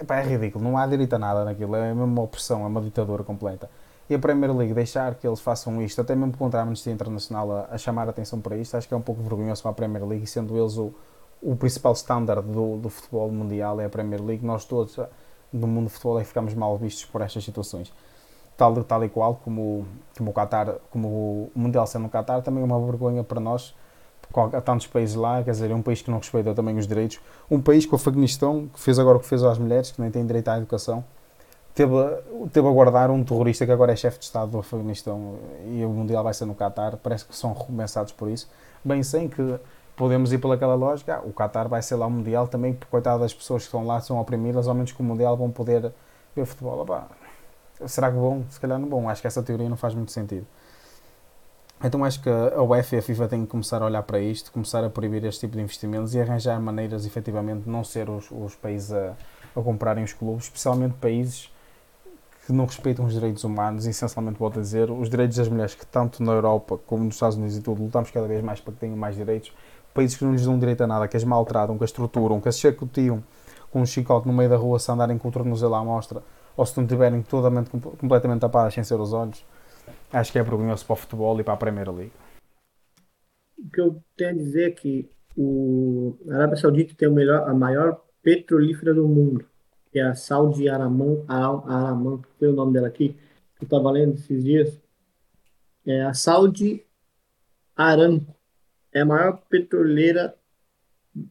Pá, 0.07 0.17
é 0.17 0.23
ridículo, 0.23 0.63
não 0.63 0.77
há 0.77 0.87
direito 0.87 1.13
a 1.13 1.19
nada 1.19 1.43
naquilo, 1.43 1.75
é 1.75 1.93
mesmo 1.93 2.05
uma 2.05 2.21
opressão, 2.21 2.63
é 2.63 2.67
uma 2.67 2.81
ditadura 2.81 3.23
completa. 3.23 3.69
E 4.09 4.15
a 4.15 4.19
Premier 4.19 4.55
League 4.55 4.73
deixar 4.73 5.13
que 5.15 5.27
eles 5.27 5.39
façam 5.39 5.81
isto, 5.81 6.01
até 6.01 6.15
mesmo 6.15 6.35
contra 6.37 6.61
a 6.61 6.63
Amnistia 6.63 6.91
Internacional 6.91 7.51
a, 7.51 7.67
a 7.71 7.77
chamar 7.77 8.07
a 8.07 8.09
atenção 8.11 8.39
para 8.39 8.55
isto, 8.57 8.75
acho 8.75 8.87
que 8.87 8.93
é 8.93 8.97
um 8.97 9.01
pouco 9.01 9.21
vergonhoso 9.21 9.61
para 9.61 9.71
a 9.71 9.73
Premier 9.73 10.05
League, 10.05 10.25
sendo 10.25 10.57
eles 10.57 10.77
o, 10.77 10.93
o 11.41 11.55
principal 11.55 11.93
standard 11.93 12.45
do, 12.45 12.77
do 12.77 12.89
futebol 12.89 13.31
mundial 13.31 13.79
é 13.79 13.85
a 13.85 13.89
Premier 13.89 14.21
League. 14.23 14.45
Nós 14.45 14.65
todos 14.65 14.97
do 15.51 15.67
mundo 15.67 15.85
do 15.85 15.89
futebol 15.89 16.19
é 16.19 16.21
que 16.21 16.27
ficamos 16.27 16.53
mal 16.53 16.77
vistos 16.77 17.05
por 17.05 17.21
estas 17.21 17.43
situações. 17.43 17.91
Tal, 18.57 18.83
tal 18.83 19.03
e 19.05 19.09
qual 19.09 19.35
como, 19.35 19.85
como 20.17 20.31
o 20.31 20.33
Qatar, 20.33 20.75
como 20.91 21.07
o 21.07 21.51
Mundial 21.55 21.87
sendo 21.87 22.03
no 22.03 22.09
Qatar, 22.09 22.41
também 22.41 22.61
é 22.61 22.65
uma 22.65 22.79
vergonha 22.79 23.23
para 23.23 23.39
nós. 23.39 23.73
Há 24.53 24.61
tantos 24.61 24.85
países 24.85 25.15
lá, 25.15 25.41
quer 25.41 25.51
dizer, 25.51 25.71
é 25.71 25.73
um 25.73 25.81
país 25.81 26.01
que 26.01 26.11
não 26.11 26.19
respeita 26.19 26.53
também 26.53 26.77
os 26.77 26.85
direitos. 26.85 27.19
Um 27.49 27.61
país 27.61 27.85
com 27.85 27.93
o 27.93 27.95
Afeganistão, 27.95 28.67
que 28.67 28.79
fez 28.79 28.99
agora 28.99 29.17
o 29.17 29.19
que 29.19 29.25
fez 29.25 29.43
às 29.43 29.57
mulheres, 29.57 29.91
que 29.91 30.01
nem 30.01 30.11
têm 30.11 30.25
direito 30.25 30.49
à 30.49 30.57
educação, 30.57 31.03
teve, 31.73 31.93
teve 32.51 32.67
a 32.67 32.71
guardar 32.71 33.09
um 33.09 33.23
terrorista 33.23 33.65
que 33.65 33.71
agora 33.71 33.93
é 33.93 33.95
chefe 33.95 34.19
de 34.19 34.25
Estado 34.25 34.51
do 34.51 34.59
Afeganistão 34.59 35.35
e 35.65 35.83
o 35.83 35.89
Mundial 35.89 36.23
vai 36.23 36.33
ser 36.33 36.45
no 36.45 36.53
Qatar. 36.53 36.97
Parece 36.97 37.25
que 37.25 37.35
são 37.35 37.53
recompensados 37.53 38.11
por 38.11 38.29
isso. 38.29 38.47
Bem, 38.83 39.01
sem 39.01 39.29
que 39.29 39.59
podemos 39.99 40.31
ir 40.31 40.37
pelaquela 40.37 40.75
lógica, 40.75 41.21
o 41.25 41.33
Qatar 41.33 41.67
vai 41.67 41.81
ser 41.81 41.95
lá 41.95 42.07
o 42.07 42.09
Mundial 42.09 42.47
também, 42.47 42.71
porque 42.73 42.89
coitado 42.89 43.19
das 43.19 43.33
pessoas 43.33 43.63
que 43.63 43.67
estão 43.67 43.85
lá 43.85 43.99
são 43.99 44.17
oprimidas, 44.17 44.65
ao 44.65 44.73
menos 44.73 44.93
que 44.93 45.01
o 45.01 45.03
Mundial 45.03 45.35
vão 45.35 45.51
poder 45.51 45.91
ver 46.33 46.45
futebol. 46.45 46.81
Opá, 46.81 47.05
será 47.85 48.09
que 48.09 48.15
vão? 48.15 48.45
Se 48.49 48.57
calhar 48.61 48.79
não 48.79 48.87
vão. 48.87 49.09
Acho 49.09 49.19
que 49.19 49.27
essa 49.27 49.43
teoria 49.43 49.67
não 49.67 49.75
faz 49.75 49.93
muito 49.93 50.13
sentido. 50.13 50.47
Então 51.83 52.05
acho 52.05 52.21
que 52.21 52.29
a 52.29 52.61
UEFA 52.61 52.95
e 52.95 52.99
a 52.99 53.01
FIFA 53.01 53.27
têm 53.27 53.41
que 53.41 53.51
começar 53.51 53.81
a 53.81 53.85
olhar 53.85 54.01
para 54.03 54.21
isto, 54.21 54.53
começar 54.53 54.81
a 54.85 54.89
proibir 54.89 55.25
este 55.25 55.41
tipo 55.41 55.57
de 55.57 55.63
investimentos 55.63 56.15
e 56.15 56.21
arranjar 56.21 56.57
maneiras, 56.61 57.05
efetivamente, 57.05 57.63
de 57.63 57.69
não 57.69 57.83
ser 57.83 58.09
os, 58.09 58.31
os 58.31 58.55
países 58.55 58.93
a, 58.93 59.17
a 59.53 59.61
comprarem 59.61 60.05
os 60.05 60.13
clubes, 60.13 60.45
especialmente 60.45 60.95
países 60.95 61.51
que 62.45 62.53
não 62.53 62.65
respeitam 62.65 63.05
os 63.05 63.13
direitos 63.13 63.43
humanos, 63.43 63.85
e 63.85 63.89
essencialmente, 63.89 64.41
a 64.41 64.49
dizer, 64.49 64.89
os 64.89 65.09
direitos 65.09 65.35
das 65.35 65.49
mulheres, 65.49 65.75
que 65.75 65.85
tanto 65.85 66.23
na 66.23 66.31
Europa 66.31 66.79
como 66.87 67.03
nos 67.03 67.15
Estados 67.15 67.35
Unidos 67.35 67.57
e 67.57 67.61
tudo, 67.61 67.83
lutamos 67.83 68.09
cada 68.11 68.27
vez 68.27 68.41
mais 68.41 68.61
para 68.61 68.73
que 68.73 68.79
tenham 68.79 68.95
mais 68.95 69.15
direitos, 69.15 69.51
países 69.99 70.17
que 70.17 70.23
não 70.23 70.31
lhes 70.31 70.45
dão 70.45 70.57
direito 70.57 70.81
a 70.81 70.87
nada, 70.87 71.07
que 71.09 71.17
as 71.17 71.25
maltratam, 71.25 71.77
que 71.77 71.83
as 71.83 71.91
torturam, 71.91 72.39
que 72.39 72.47
as 72.47 72.57
chacoteam, 72.57 73.21
com 73.69 73.81
um 73.81 73.85
chicote 73.85 74.25
no 74.25 74.33
meio 74.33 74.49
da 74.49 74.55
rua 74.55 74.79
se 74.79 74.89
andarem 74.89 75.17
com 75.17 75.27
o 75.27 75.31
tornozelo 75.31 75.75
à 75.75 75.83
mostra 75.83 76.23
ou 76.55 76.65
se 76.65 76.77
não 76.79 76.87
tiverem 76.87 77.21
totalmente, 77.21 77.69
completamente 77.69 78.39
tapadas 78.39 78.73
sem 78.73 78.83
ser 78.83 78.99
os 78.99 79.13
olhos, 79.13 79.45
acho 80.11 80.31
que 80.31 80.39
é 80.39 80.43
vergonhoso 80.43 80.85
para 80.85 80.93
o 80.93 80.95
futebol 80.95 81.39
e 81.39 81.43
para 81.43 81.53
a 81.53 81.57
Primeira 81.57 81.91
Liga. 81.91 82.11
O 83.57 83.69
que 83.69 83.81
eu 83.81 84.01
tenho 84.15 84.29
a 84.29 84.33
dizer 84.33 84.69
é 84.69 84.71
que 84.71 85.09
o 85.37 86.17
a 86.29 86.35
Arábia 86.35 86.55
Saudita 86.55 86.93
tem 86.97 87.09
melhor, 87.09 87.47
a 87.47 87.53
maior 87.53 88.01
petrolífera 88.23 88.93
do 88.93 89.07
mundo, 89.07 89.45
que 89.91 89.99
é 89.99 90.03
a 90.03 90.15
Saudi 90.15 90.69
Araman, 90.69 91.23
Araman, 91.27 92.21
que 92.21 92.29
foi 92.39 92.47
o 92.47 92.53
nome 92.53 92.73
dela 92.73 92.87
aqui, 92.87 93.09
que 93.57 93.63
eu 93.63 93.65
estava 93.65 93.91
lendo 93.91 94.15
esses 94.15 94.43
dias. 94.43 94.79
É 95.85 96.03
a 96.03 96.13
Saudi 96.13 96.85
Aramco. 97.75 98.38
É 98.93 99.01
a 99.01 99.05
maior 99.05 99.41
petroleira 99.49 100.35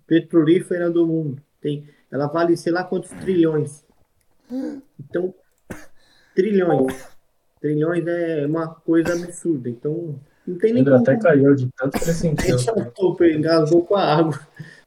petrolífera 0.07 0.91
do 0.91 1.07
mundo. 1.07 1.43
Tem, 1.61 1.89
ela 2.11 2.27
vale 2.27 2.57
sei 2.57 2.73
lá 2.73 2.85
quantos 2.85 3.11
trilhões. 3.11 3.85
Então, 4.99 5.35
trilhões. 6.35 7.09
Trilhões 7.61 8.07
é 8.07 8.47
uma 8.47 8.69
coisa 8.75 9.13
absurda. 9.13 9.69
Então, 9.69 10.19
não 10.47 10.57
tem 10.57 10.73
nem 10.73 10.85
Pedro 10.85 11.01
até 11.01 11.17
caiu 11.17 11.55
de 11.55 11.69
tanto 11.77 11.99
que 11.99 12.05
ele 12.05 12.15
sentiu. 12.15 12.57
Engasgou 13.37 13.85
com 13.85 13.97
a 13.97 14.17
água. 14.17 14.41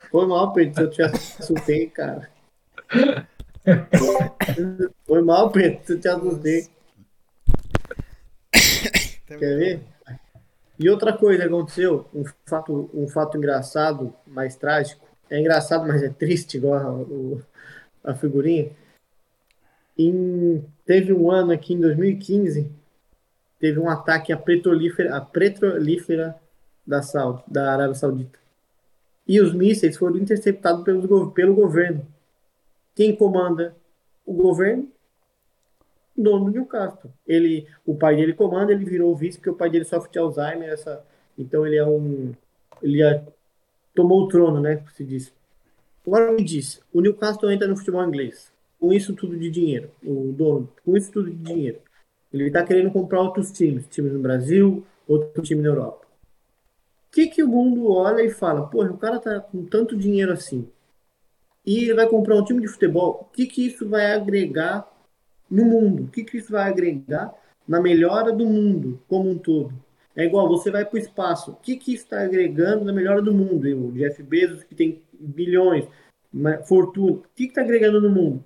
Foi 0.10 0.26
mal, 0.26 0.52
Pedro, 0.54 0.76
se 0.76 0.82
eu 0.82 0.90
te 0.90 1.02
assustei, 1.04 1.88
cara. 1.90 2.30
Foi 5.06 5.22
mal, 5.22 5.52
Pedro, 5.52 5.80
se 5.86 5.94
eu 5.94 6.00
te 6.00 6.08
assustei. 6.08 6.68
Quer 9.28 9.58
ver? 9.58 9.91
E 10.82 10.90
outra 10.90 11.14
coisa 11.16 11.46
aconteceu, 11.46 12.08
um 12.12 12.24
fato, 12.44 12.90
um 12.92 13.08
fato 13.08 13.38
engraçado, 13.38 14.12
mais 14.26 14.56
trágico. 14.56 15.08
É 15.30 15.40
engraçado, 15.40 15.88
mas 15.88 16.02
é 16.02 16.10
triste, 16.10 16.58
igual 16.58 17.06
a, 18.04 18.12
a 18.12 18.16
figurinha. 18.16 18.72
Em, 19.96 20.66
teve 20.84 21.14
um 21.14 21.30
ano 21.30 21.52
aqui 21.52 21.76
em 21.76 21.80
2015, 21.80 22.68
teve 23.60 23.80
um 23.80 23.88
ataque 23.88 24.34
à 24.34 24.38
petrolífera, 24.38 25.16
à 25.16 25.22
petrolífera 25.22 26.36
da, 26.86 27.00
da 27.48 27.74
Arábia 27.74 27.94
Saudita. 27.94 28.40
E 29.28 29.40
os 29.40 29.54
mísseis 29.54 29.96
foram 29.96 30.18
interceptados 30.18 30.84
pelo, 30.84 31.30
pelo 31.30 31.54
governo. 31.54 32.08
Quem 32.96 33.16
comanda 33.16 33.76
o 34.26 34.34
governo? 34.34 34.91
Dono 36.22 36.46
do 36.46 36.52
Newcastle. 36.52 37.12
Ele, 37.28 37.68
o 37.86 37.96
pai 37.96 38.16
dele 38.16 38.34
comanda, 38.34 38.72
ele 38.72 38.86
virou 38.86 39.16
vice, 39.16 39.38
porque 39.38 39.50
o 39.50 39.56
pai 39.56 39.70
dele 39.70 39.86
sofre 39.86 40.12
de 40.12 40.20
Alzheimer. 40.20 40.70
Essa, 40.70 41.04
então 41.38 41.66
ele 41.66 41.78
é 41.78 41.86
um. 41.86 42.34
Ele 42.82 43.02
é, 43.02 43.24
tomou 43.96 44.24
o 44.24 44.28
trono, 44.28 44.60
né? 44.60 44.84
Se 44.96 45.04
diz. 45.04 45.34
Agora 46.06 46.32
me 46.32 46.44
diz: 46.44 46.82
o 46.94 47.02
Newcastle 47.02 47.52
entra 47.52 47.68
no 47.68 47.78
futebol 47.78 48.04
inglês 48.04 48.52
com 48.82 48.92
isso 48.92 49.14
tudo 49.14 49.38
de 49.38 49.52
dinheiro, 49.52 49.92
o 50.04 50.34
dono, 50.34 50.68
com 50.84 50.98
isso 50.98 51.12
tudo 51.12 51.30
de 51.30 51.38
dinheiro. 51.38 51.80
Ele 52.34 52.48
está 52.48 52.64
querendo 52.64 52.90
comprar 52.90 53.22
outros 53.22 53.52
times, 53.52 53.88
times 53.88 54.12
no 54.12 54.20
Brasil, 54.20 54.84
outro 55.08 55.44
time 55.44 55.62
na 55.62 55.70
Europa. 55.70 56.08
O 57.08 57.12
que, 57.12 57.28
que 57.28 57.44
o 57.44 57.48
mundo 57.48 57.92
olha 57.92 58.24
e 58.24 58.32
fala, 58.32 58.68
pô, 58.68 58.84
o 58.84 58.98
cara 58.98 59.20
tá 59.20 59.40
com 59.40 59.64
tanto 59.66 59.96
dinheiro 59.96 60.32
assim, 60.34 60.68
e 61.64 61.84
ele 61.84 61.94
vai 61.94 62.08
comprar 62.08 62.36
um 62.36 62.44
time 62.44 62.60
de 62.60 62.68
futebol, 62.68 63.28
o 63.30 63.34
que, 63.36 63.46
que 63.46 63.68
isso 63.68 63.88
vai 63.88 64.14
agregar 64.14 64.91
no 65.52 65.66
mundo? 65.66 66.04
O 66.04 66.08
que, 66.08 66.24
que 66.24 66.38
isso 66.38 66.52
vai 66.52 66.70
agregar 66.70 67.34
na 67.68 67.80
melhora 67.80 68.32
do 68.32 68.48
mundo 68.48 69.02
como 69.08 69.30
um 69.30 69.38
todo? 69.38 69.74
É 70.16 70.26
igual, 70.26 70.48
você 70.48 70.72
vai 70.72 70.86
para 70.86 70.96
o 70.96 71.00
espaço, 71.00 71.52
o 71.52 71.56
que, 71.56 71.78
que 71.78 71.94
está 71.94 72.22
agregando 72.22 72.84
na 72.84 72.92
melhora 72.92 73.22
do 73.22 73.34
mundo? 73.34 73.68
O 73.68 73.92
Jeff 73.92 74.22
Bezos, 74.24 74.64
que 74.64 74.76
tem 74.76 75.02
bilhões, 75.14 75.86
fortuna, 76.66 77.12
o 77.12 77.24
que 77.36 77.46
está 77.46 77.62
agregando 77.62 78.02
no 78.02 78.10
mundo? 78.10 78.44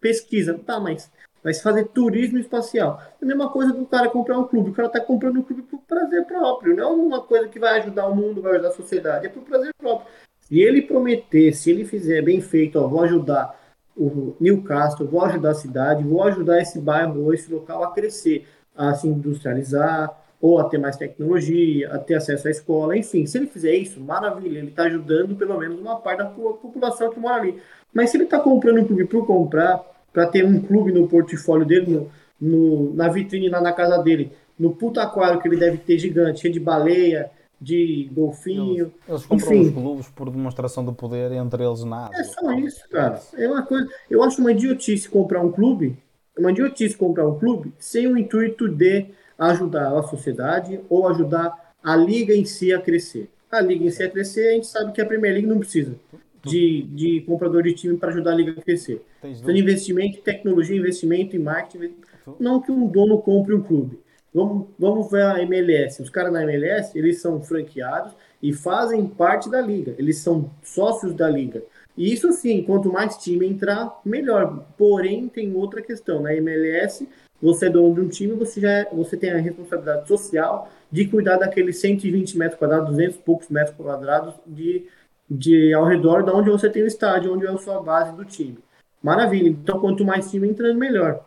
pesquisa, 0.00 0.58
tá, 0.64 0.80
mas 0.80 1.10
vai 1.42 1.52
se 1.52 1.62
fazer 1.62 1.88
turismo 1.88 2.38
espacial. 2.38 3.00
É 3.20 3.24
a 3.24 3.26
mesma 3.26 3.50
coisa 3.50 3.72
do 3.72 3.86
cara 3.86 4.08
comprar 4.08 4.38
um 4.38 4.46
clube. 4.46 4.70
O 4.70 4.74
cara 4.74 4.88
tá 4.88 5.00
comprando 5.00 5.38
um 5.38 5.42
clube 5.42 5.62
por 5.62 5.80
prazer 5.80 6.24
próprio, 6.24 6.76
não 6.76 6.84
é 6.84 6.86
uma 6.86 7.22
coisa 7.22 7.48
que 7.48 7.58
vai 7.58 7.80
ajudar 7.80 8.08
o 8.08 8.14
mundo, 8.14 8.42
vai 8.42 8.52
ajudar 8.52 8.68
a 8.68 8.72
sociedade, 8.72 9.26
é 9.26 9.28
por 9.28 9.42
prazer 9.42 9.72
próprio. 9.74 10.08
Se 10.40 10.60
ele 10.60 10.82
prometer, 10.82 11.52
se 11.52 11.70
ele 11.70 11.84
fizer 11.84 12.22
bem 12.22 12.40
feito, 12.40 12.78
ó, 12.78 12.86
vou 12.86 13.02
ajudar 13.02 13.57
o 13.98 14.36
Newcastle, 14.40 15.06
vou 15.06 15.24
ajudar 15.24 15.50
a 15.50 15.54
cidade, 15.54 16.04
vou 16.04 16.22
ajudar 16.22 16.62
esse 16.62 16.78
bairro 16.78 17.24
ou 17.24 17.34
esse 17.34 17.52
local 17.52 17.82
a 17.82 17.92
crescer, 17.92 18.46
a 18.76 18.94
se 18.94 19.08
industrializar, 19.08 20.16
ou 20.40 20.58
a 20.58 20.64
ter 20.64 20.78
mais 20.78 20.96
tecnologia, 20.96 21.92
a 21.92 21.98
ter 21.98 22.14
acesso 22.14 22.46
à 22.46 22.50
escola, 22.50 22.96
enfim, 22.96 23.26
se 23.26 23.36
ele 23.36 23.48
fizer 23.48 23.74
isso, 23.74 24.00
maravilha, 24.00 24.58
ele 24.58 24.68
está 24.68 24.84
ajudando 24.84 25.34
pelo 25.34 25.58
menos 25.58 25.80
uma 25.80 25.96
parte 25.96 26.18
da 26.18 26.26
população 26.26 27.10
que 27.10 27.18
mora 27.18 27.42
ali. 27.42 27.60
Mas 27.92 28.10
se 28.10 28.16
ele 28.16 28.24
está 28.24 28.38
comprando 28.38 28.80
um 28.80 28.84
clube 28.84 29.04
por 29.04 29.26
comprar, 29.26 29.82
para 30.12 30.26
ter 30.26 30.44
um 30.44 30.60
clube 30.60 30.92
no 30.92 31.08
portfólio 31.08 31.66
dele, 31.66 31.86
no, 31.90 32.10
no, 32.40 32.94
na 32.94 33.08
vitrine 33.08 33.48
lá 33.48 33.60
na 33.60 33.72
casa 33.72 33.98
dele, 33.98 34.30
no 34.58 34.74
puta 34.74 35.02
aquário 35.02 35.40
que 35.40 35.48
ele 35.48 35.56
deve 35.56 35.78
ter 35.78 35.98
gigante, 35.98 36.40
cheio 36.40 36.52
de 36.52 36.60
baleia, 36.60 37.30
de 37.60 38.08
golfinho. 38.12 38.86
Eles, 38.86 38.92
eles 39.08 39.26
compram 39.26 39.54
enfim. 39.54 39.68
os 39.68 39.74
clubes 39.74 40.08
por 40.08 40.30
demonstração 40.30 40.84
do 40.84 40.92
poder 40.92 41.32
entre 41.32 41.64
eles 41.64 41.84
nada. 41.84 42.14
É 42.16 42.24
só 42.24 42.52
isso, 42.52 42.88
cara. 42.88 43.20
É 43.34 43.48
uma 43.48 43.62
coisa. 43.62 43.88
Eu 44.10 44.22
acho 44.22 44.40
uma 44.40 44.52
idiotice 44.52 45.08
comprar 45.08 45.40
um 45.40 45.50
clube. 45.50 45.96
É 46.36 46.40
uma 46.40 46.50
idiotice 46.50 46.96
comprar 46.96 47.26
um 47.26 47.38
clube 47.38 47.72
sem 47.78 48.06
o 48.06 48.16
intuito 48.16 48.68
de 48.68 49.06
ajudar 49.38 49.96
a 49.96 50.02
sociedade 50.02 50.80
ou 50.88 51.08
ajudar 51.08 51.74
a 51.82 51.96
liga 51.96 52.34
em 52.34 52.44
si 52.44 52.72
a 52.72 52.80
crescer. 52.80 53.28
A 53.50 53.60
liga 53.60 53.84
em 53.84 53.90
si 53.90 54.02
a 54.02 54.10
crescer, 54.10 54.48
a 54.48 54.52
gente 54.52 54.66
sabe 54.66 54.92
que 54.92 55.00
a 55.00 55.06
Premier 55.06 55.32
League 55.32 55.48
não 55.48 55.58
precisa 55.58 55.96
de, 56.44 56.82
de 56.82 57.20
comprador 57.22 57.62
de 57.62 57.72
time 57.72 57.96
para 57.96 58.10
ajudar 58.10 58.32
a 58.32 58.34
liga 58.34 58.52
a 58.52 58.62
crescer. 58.62 59.02
Então, 59.22 59.54
investimento 59.54 60.18
em 60.18 60.22
tecnologia, 60.22 60.76
investimento 60.76 61.36
em 61.36 61.38
marketing. 61.38 61.94
Não 62.38 62.60
que 62.60 62.70
um 62.70 62.86
dono 62.86 63.18
compre 63.18 63.54
um 63.54 63.62
clube. 63.62 63.98
Vamos, 64.38 64.68
vamos 64.78 65.10
ver 65.10 65.22
a 65.22 65.42
MLS. 65.42 66.00
Os 66.00 66.10
caras 66.10 66.32
na 66.32 66.44
MLS, 66.44 66.96
eles 66.96 67.20
são 67.20 67.42
franqueados 67.42 68.12
e 68.40 68.52
fazem 68.52 69.04
parte 69.04 69.50
da 69.50 69.60
liga. 69.60 69.96
Eles 69.98 70.18
são 70.18 70.48
sócios 70.62 71.12
da 71.12 71.28
liga. 71.28 71.60
E 71.96 72.12
isso 72.12 72.30
sim, 72.32 72.62
quanto 72.62 72.92
mais 72.92 73.16
time 73.16 73.44
entrar, 73.48 74.00
melhor. 74.04 74.64
Porém, 74.78 75.28
tem 75.28 75.52
outra 75.56 75.82
questão. 75.82 76.22
Na 76.22 76.32
MLS, 76.36 77.08
você 77.42 77.66
é 77.66 77.70
dono 77.70 77.96
de 77.96 78.00
um 78.00 78.08
time, 78.08 78.34
você 78.34 78.60
já 78.60 78.70
é, 78.70 78.88
você 78.92 79.16
tem 79.16 79.30
a 79.30 79.38
responsabilidade 79.38 80.06
social 80.06 80.70
de 80.90 81.08
cuidar 81.08 81.38
daqueles 81.38 81.80
120 81.80 82.38
metros 82.38 82.58
quadrados, 82.60 82.90
200 82.90 83.16
e 83.16 83.18
poucos 83.18 83.48
metros 83.48 83.76
quadrados 83.76 84.34
de 84.46 84.86
de 85.30 85.74
ao 85.74 85.84
redor 85.84 86.22
de 86.22 86.30
onde 86.30 86.48
você 86.48 86.70
tem 86.70 86.82
o 86.82 86.86
estádio, 86.86 87.34
onde 87.34 87.44
é 87.44 87.50
a 87.50 87.58
sua 87.58 87.82
base 87.82 88.16
do 88.16 88.24
time. 88.24 88.58
Maravilha. 89.02 89.48
Então, 89.48 89.78
quanto 89.78 90.04
mais 90.04 90.30
time 90.30 90.48
entrando, 90.48 90.78
melhor. 90.78 91.22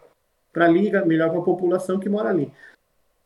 Para 0.52 0.66
a 0.66 0.68
liga, 0.68 1.06
melhor 1.06 1.30
para 1.30 1.40
a 1.40 1.44
população 1.44 2.00
que 2.00 2.10
mora 2.10 2.30
ali. 2.30 2.52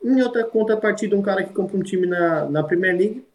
Em 0.05 0.21
outra 0.21 0.43
contrapartida, 0.43 1.15
um 1.15 1.21
cara 1.21 1.43
que 1.43 1.51
compra 1.51 1.75
um 1.75 1.81
time 1.81 2.05
na, 2.05 2.45
na 2.45 2.63
Premier 2.63 2.95
League, 2.95 3.25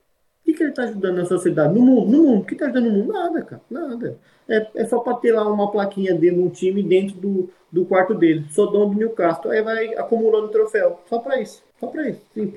o 0.41 0.45
que, 0.45 0.55
que 0.55 0.63
ele 0.63 0.71
está 0.71 0.85
ajudando 0.85 1.17
na 1.17 1.25
sociedade? 1.25 1.75
No 1.75 1.81
mundo? 1.81 2.11
No 2.11 2.23
mundo. 2.23 2.43
O 2.43 2.45
que 2.45 2.55
está 2.55 2.67
ajudando 2.67 2.85
no 2.85 2.93
mundo? 2.93 3.13
Nada, 3.13 3.43
cara. 3.43 3.63
Nada. 3.69 4.19
É, 4.49 4.69
é 4.77 4.87
só 4.87 5.01
para 5.01 5.17
ter 5.17 5.33
lá 5.33 5.49
uma 5.51 5.71
plaquinha 5.71 6.15
dentro 6.15 6.37
de 6.37 6.43
um 6.43 6.49
time 6.49 6.83
dentro 6.83 7.17
do, 7.17 7.51
do 7.73 7.85
quarto 7.85 8.15
dele. 8.15 8.47
Sou 8.51 8.71
dono 8.71 8.95
do 8.95 8.99
Newcastle. 8.99 9.51
Aí 9.51 9.63
vai 9.63 9.95
acumulando 9.97 10.49
troféu. 10.49 11.01
Só 11.09 11.19
para 11.19 11.41
isso. 11.41 11.63
Só 11.81 11.89
para 11.89 12.09
isso. 12.09 12.21
Sim. 12.33 12.55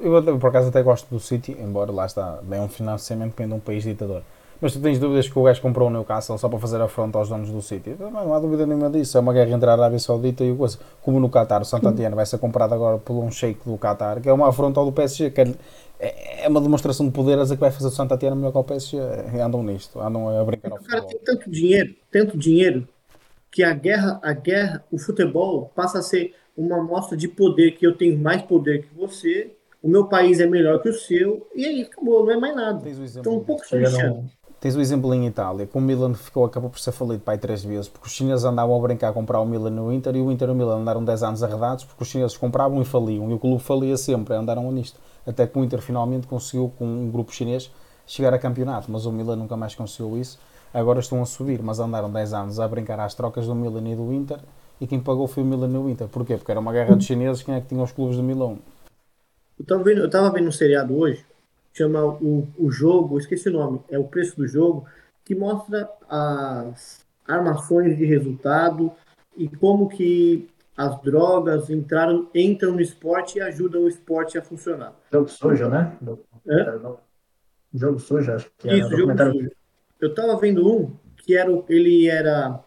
Eu, 0.00 0.38
por 0.38 0.48
acaso, 0.48 0.68
até 0.68 0.82
gosto 0.82 1.08
do 1.10 1.18
City, 1.18 1.56
embora 1.58 1.90
lá 1.90 2.06
está, 2.06 2.40
é 2.50 2.60
um 2.60 2.68
financiamento 2.68 3.32
que 3.32 3.38
vem 3.38 3.48
de 3.48 3.54
um 3.54 3.60
país 3.60 3.82
ditador. 3.82 4.22
Mas 4.60 4.72
tu 4.72 4.80
tens 4.80 4.98
dúvidas 4.98 5.28
que 5.28 5.38
o 5.38 5.42
gajo 5.42 5.62
comprou 5.62 5.88
o 5.88 5.90
Newcastle 5.90 6.36
só 6.36 6.48
para 6.48 6.58
fazer 6.58 6.80
afronta 6.80 7.16
aos 7.16 7.28
donos 7.28 7.50
do 7.50 7.62
City? 7.62 7.94
Não, 7.98 8.10
não 8.10 8.34
há 8.34 8.40
dúvida 8.40 8.66
nenhuma 8.66 8.90
disso. 8.90 9.16
É 9.16 9.20
uma 9.20 9.32
guerra 9.32 9.50
entre 9.50 9.70
a 9.70 9.72
Arábia 9.72 9.98
Saudita 9.98 10.42
e 10.42 10.50
o 10.50 10.56
coisa. 10.56 10.78
Como 11.00 11.20
no 11.20 11.30
Qatar, 11.30 11.62
o 11.62 11.64
Santantiano 11.64 12.16
vai 12.16 12.26
ser 12.26 12.38
comprado 12.38 12.74
agora 12.74 12.98
por 12.98 13.14
um 13.14 13.30
sheik 13.30 13.60
do 13.64 13.78
Qatar, 13.78 14.20
que 14.20 14.28
é 14.28 14.32
uma 14.32 14.48
afronta 14.48 14.80
ao 14.80 14.86
do 14.86 14.92
PSG. 14.92 15.30
Que 15.30 15.42
é, 16.00 16.44
é 16.44 16.48
uma 16.48 16.60
demonstração 16.60 17.06
de 17.06 17.12
poder 17.12 17.38
a 17.38 17.46
que 17.46 17.54
vai 17.54 17.70
fazer 17.70 17.86
o 17.86 17.90
Santantiano 17.90 18.34
melhor 18.34 18.50
que 18.50 18.58
o 18.58 18.64
PSG. 18.64 18.98
Andam 19.40 19.62
nisto, 19.62 20.00
andam 20.00 20.28
a 20.28 20.44
brincar 20.44 20.72
ao 20.72 20.78
O 20.78 20.84
cara 20.84 21.02
tem 21.02 21.18
tanto 21.24 21.48
dinheiro, 21.48 21.94
tanto 22.10 22.36
dinheiro, 22.36 22.88
que 23.50 23.62
a 23.62 23.72
guerra, 23.72 24.18
a 24.22 24.32
guerra, 24.32 24.84
o 24.90 24.98
futebol 24.98 25.70
passa 25.74 26.00
a 26.00 26.02
ser 26.02 26.34
uma 26.56 26.78
amostra 26.78 27.16
de 27.16 27.28
poder, 27.28 27.72
que 27.72 27.86
eu 27.86 27.96
tenho 27.96 28.18
mais 28.18 28.42
poder 28.42 28.82
que 28.82 28.94
você, 28.94 29.52
o 29.80 29.88
meu 29.88 30.06
país 30.06 30.40
é 30.40 30.46
melhor 30.46 30.82
que 30.82 30.88
o 30.88 30.92
seu, 30.92 31.46
e 31.54 31.64
aí 31.64 31.82
acabou, 31.82 32.24
não 32.24 32.32
é 32.32 32.36
mais 32.36 32.56
nada. 32.56 32.82
Então 33.16 33.36
um 33.36 33.44
pouco 33.44 33.64
se 33.64 33.76
Tens 34.60 34.74
o 34.74 34.80
exemplo 34.80 35.14
em 35.14 35.24
Itália, 35.24 35.66
que 35.68 35.78
o 35.78 35.80
Milan 35.80 36.14
ficou, 36.14 36.44
acabou 36.44 36.68
por 36.68 36.80
ser 36.80 36.90
falido 36.90 37.22
pai 37.22 37.38
três 37.38 37.62
vezes, 37.62 37.88
porque 37.88 38.08
os 38.08 38.12
chineses 38.12 38.44
andavam 38.44 38.76
a 38.76 38.80
brincar 38.80 39.10
a 39.10 39.12
comprar 39.12 39.40
o 39.40 39.46
Milan 39.46 39.70
no 39.70 39.92
Inter 39.92 40.16
e 40.16 40.20
o 40.20 40.32
Inter 40.32 40.48
e 40.48 40.50
o 40.50 40.54
Milan 40.54 40.80
andaram 40.80 41.04
10 41.04 41.22
anos 41.22 41.42
arredados 41.44 41.84
porque 41.84 42.02
os 42.02 42.08
chineses 42.08 42.36
compravam 42.36 42.82
e 42.82 42.84
faliam 42.84 43.30
e 43.30 43.34
o 43.34 43.38
clube 43.38 43.62
falia 43.62 43.96
sempre, 43.96 44.34
andaram 44.34 44.70
nisto. 44.72 44.98
Até 45.24 45.46
que 45.46 45.56
o 45.56 45.62
Inter 45.62 45.80
finalmente 45.80 46.26
conseguiu, 46.26 46.72
com 46.76 46.84
um 46.84 47.08
grupo 47.08 47.32
chinês, 47.32 47.70
chegar 48.04 48.34
a 48.34 48.38
campeonato, 48.38 48.90
mas 48.90 49.06
o 49.06 49.12
Milan 49.12 49.36
nunca 49.36 49.56
mais 49.56 49.76
conseguiu 49.76 50.18
isso. 50.18 50.40
Agora 50.74 50.98
estão 50.98 51.22
a 51.22 51.24
subir, 51.24 51.62
mas 51.62 51.78
andaram 51.78 52.10
10 52.10 52.32
anos 52.34 52.58
a 52.58 52.66
brincar 52.66 52.98
às 52.98 53.14
trocas 53.14 53.46
do 53.46 53.54
Milan 53.54 53.88
e 53.88 53.94
do 53.94 54.12
Inter 54.12 54.40
e 54.80 54.86
quem 54.88 54.98
pagou 54.98 55.28
foi 55.28 55.44
o 55.44 55.46
Milan 55.46 55.70
e 55.70 55.76
o 55.76 55.88
Inter. 55.88 56.08
Porquê? 56.08 56.36
Porque 56.36 56.50
era 56.50 56.58
uma 56.58 56.72
guerra 56.72 56.96
de 56.96 57.04
chineses, 57.04 57.44
quem 57.44 57.54
é 57.54 57.60
que 57.60 57.68
tinha 57.68 57.82
os 57.82 57.92
clubes 57.92 58.16
de 58.16 58.22
Milão? 58.22 58.58
Eu 59.56 59.62
estava 59.62 59.82
vendo, 59.84 60.00
eu 60.00 60.32
vendo 60.32 60.48
um 60.48 60.52
seriado 60.52 60.96
hoje, 60.96 61.24
chama 61.78 62.04
o, 62.04 62.46
o 62.58 62.70
Jogo, 62.70 63.18
esqueci 63.18 63.48
o 63.48 63.52
nome, 63.52 63.80
é 63.90 63.98
o 63.98 64.04
preço 64.04 64.36
do 64.36 64.46
jogo, 64.46 64.86
que 65.24 65.34
mostra 65.34 65.88
as, 66.08 67.06
armações 67.28 67.96
de 67.96 68.06
resultado 68.06 68.90
e 69.36 69.46
como 69.46 69.88
que 69.88 70.48
as 70.74 71.00
drogas 71.02 71.68
entraram, 71.68 72.28
entram 72.34 72.72
no 72.72 72.80
esporte 72.80 73.38
e 73.38 73.42
ajudam 73.42 73.82
o 73.82 73.88
esporte 73.88 74.38
a 74.38 74.42
funcionar. 74.42 74.94
Jogo 75.12 75.28
sujo, 75.28 75.68
né? 75.68 75.96
Jogo 77.74 77.98
sujo, 77.98 78.32
acho 78.32 78.50
que 78.56 78.72
Isso, 78.72 78.96
jogo 78.96 79.16
sujo. 79.16 79.50
Eu 80.00 80.14
tava 80.14 80.36
vendo 80.38 80.66
um 80.66 80.96
que 81.18 81.36
era, 81.36 81.50
ele 81.68 82.08
era 82.08 82.64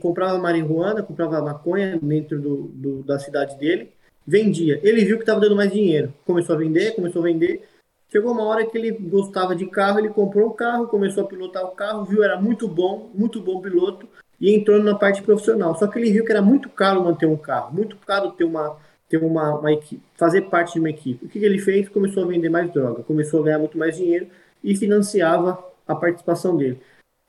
comprava 0.00 0.38
marihuana, 0.38 1.02
comprava 1.02 1.40
maconha 1.42 1.98
dentro 2.00 2.40
do, 2.40 2.56
do, 2.68 3.02
da 3.02 3.18
cidade 3.18 3.58
dele, 3.58 3.92
vendia. 4.26 4.78
Ele 4.82 5.04
viu 5.04 5.16
que 5.16 5.22
estava 5.22 5.40
dando 5.40 5.56
mais 5.56 5.72
dinheiro, 5.72 6.12
começou 6.24 6.54
a 6.54 6.58
vender, 6.58 6.94
começou 6.94 7.22
a 7.22 7.24
vender. 7.24 7.66
Chegou 8.10 8.32
uma 8.32 8.44
hora 8.44 8.66
que 8.66 8.76
ele 8.76 8.90
gostava 8.90 9.54
de 9.54 9.66
carro, 9.66 10.00
ele 10.00 10.08
comprou 10.08 10.48
um 10.48 10.52
carro, 10.52 10.88
começou 10.88 11.24
a 11.24 11.26
pilotar 11.26 11.64
o 11.64 11.70
carro, 11.70 12.04
viu 12.04 12.24
era 12.24 12.40
muito 12.40 12.66
bom, 12.66 13.08
muito 13.14 13.40
bom 13.40 13.60
piloto 13.60 14.08
e 14.40 14.52
entrou 14.52 14.82
na 14.82 14.96
parte 14.96 15.22
profissional. 15.22 15.76
Só 15.76 15.86
que 15.86 15.98
ele 15.98 16.10
viu 16.10 16.24
que 16.24 16.32
era 16.32 16.42
muito 16.42 16.68
caro 16.68 17.04
manter 17.04 17.26
um 17.26 17.36
carro, 17.36 17.72
muito 17.72 17.96
caro 17.98 18.32
ter 18.32 18.44
uma 18.44 18.76
ter 19.08 19.16
uma, 19.16 19.58
uma 19.58 19.72
equipe, 19.72 20.02
fazer 20.14 20.42
parte 20.42 20.74
de 20.74 20.78
uma 20.78 20.88
equipe. 20.88 21.26
O 21.26 21.28
que, 21.28 21.40
que 21.40 21.44
ele 21.44 21.58
fez? 21.58 21.88
Começou 21.88 22.22
a 22.22 22.26
vender 22.28 22.48
mais 22.48 22.72
droga, 22.72 23.02
começou 23.02 23.40
a 23.40 23.44
ganhar 23.44 23.58
muito 23.58 23.76
mais 23.76 23.96
dinheiro 23.96 24.28
e 24.62 24.76
financiava 24.76 25.58
a 25.86 25.96
participação 25.96 26.56
dele. 26.56 26.78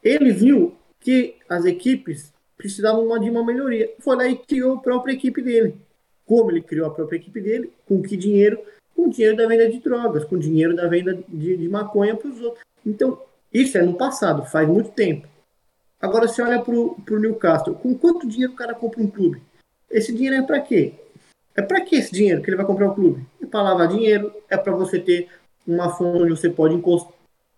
Ele 0.04 0.32
viu 0.32 0.76
que 1.00 1.36
as 1.50 1.66
equipes 1.66 2.32
precisavam 2.56 3.20
de 3.20 3.30
uma 3.32 3.44
melhoria. 3.44 3.92
Foi 4.00 4.16
lá 4.16 4.28
e 4.28 4.38
criou 4.38 4.76
a 4.76 4.80
própria 4.80 5.14
equipe 5.14 5.42
dele. 5.42 5.76
Como 6.24 6.52
ele 6.52 6.62
criou 6.62 6.86
a 6.86 6.92
própria 6.92 7.18
equipe 7.18 7.42
dele? 7.42 7.74
Com 7.88 8.02
que 8.02 8.16
dinheiro? 8.16 8.60
Com 8.96 9.10
dinheiro 9.10 9.36
da 9.36 9.48
venda 9.48 9.70
de 9.70 9.80
drogas, 9.80 10.26
com 10.26 10.38
dinheiro 10.38 10.76
da 10.76 10.88
venda 10.88 11.18
de, 11.28 11.58
de 11.58 11.70
maconha 11.70 12.16
para 12.16 12.30
os 12.30 12.42
outros. 12.42 12.64
Então, 12.86 13.20
isso 13.54 13.78
é 13.78 13.82
no 13.82 13.96
passado, 13.96 14.46
faz 14.46 14.68
muito 14.68 14.92
tempo. 14.92 15.28
Agora 16.00 16.28
você 16.28 16.42
olha 16.42 16.60
para 16.60 16.74
o 16.74 17.20
Newcastle, 17.20 17.76
com 17.76 17.96
quanto 17.96 18.28
dinheiro 18.28 18.54
o 18.54 18.56
cara 18.56 18.74
compra 18.74 19.02
um 19.02 19.08
clube? 19.08 19.42
Esse 19.90 20.14
dinheiro 20.14 20.38
é 20.38 20.42
para 20.42 20.60
quê? 20.60 20.94
É 21.56 21.62
para 21.62 21.82
que 21.82 21.96
esse 21.96 22.12
dinheiro 22.12 22.42
que 22.42 22.50
ele 22.50 22.58
vai 22.58 22.66
comprar 22.66 22.88
o 22.88 22.96
clube? 22.96 23.26
É 23.42 23.46
para 23.46 23.62
lavar 23.62 23.88
dinheiro, 23.88 24.34
é 24.50 24.58
para 24.58 24.72
você 24.72 25.00
ter 25.00 25.28
uma 25.68 25.90
fonte 25.90 26.24
onde 26.24 26.32
você 26.32 26.50
pode 26.50 26.74
encostar, 26.74 27.14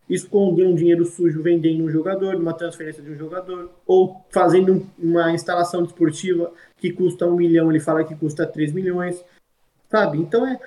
esconder 0.10 0.66
um 0.66 0.76
dinheiro 0.76 1.06
sujo 1.06 1.42
vendendo 1.42 1.84
um 1.84 1.90
jogador, 1.90 2.36
uma 2.36 2.54
transferência 2.54 3.02
de 3.02 3.12
um 3.12 3.16
jogador, 3.16 3.72
ou 3.86 4.26
fazendo 4.30 4.86
uma 5.00 5.32
instalação 5.32 5.84
desportiva 5.84 6.52
que 6.78 6.92
custa 6.92 7.26
um 7.26 7.36
milhão, 7.36 7.70
ele 7.70 7.80
fala 7.80 8.04
que 8.04 8.16
custa 8.16 8.46
3 8.46 8.74
milhões, 8.74 9.24
sabe? 9.90 10.18
Então 10.18 10.46
é, 10.46 10.60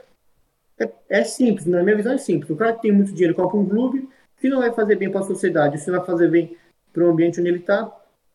é, 0.78 0.90
é, 1.08 1.24
simples, 1.24 1.66
na 1.66 1.82
minha 1.82 1.96
visão 1.96 2.12
é 2.12 2.18
simples. 2.18 2.50
O 2.50 2.56
cara 2.56 2.74
que 2.74 2.82
tem 2.82 2.92
muito 2.92 3.12
dinheiro 3.12 3.34
compra 3.34 3.56
um 3.56 3.68
clube, 3.68 4.08
se 4.38 4.48
não 4.48 4.58
vai 4.58 4.72
fazer 4.72 4.96
bem 4.96 5.10
para 5.10 5.20
a 5.20 5.24
sociedade, 5.24 5.78
se 5.78 5.90
não 5.90 5.98
vai 5.98 6.06
fazer 6.06 6.28
bem 6.28 6.56
para 6.92 7.04
o 7.04 7.10
ambiente 7.10 7.40
onde 7.40 7.48
ele 7.48 7.58
está, 7.58 7.90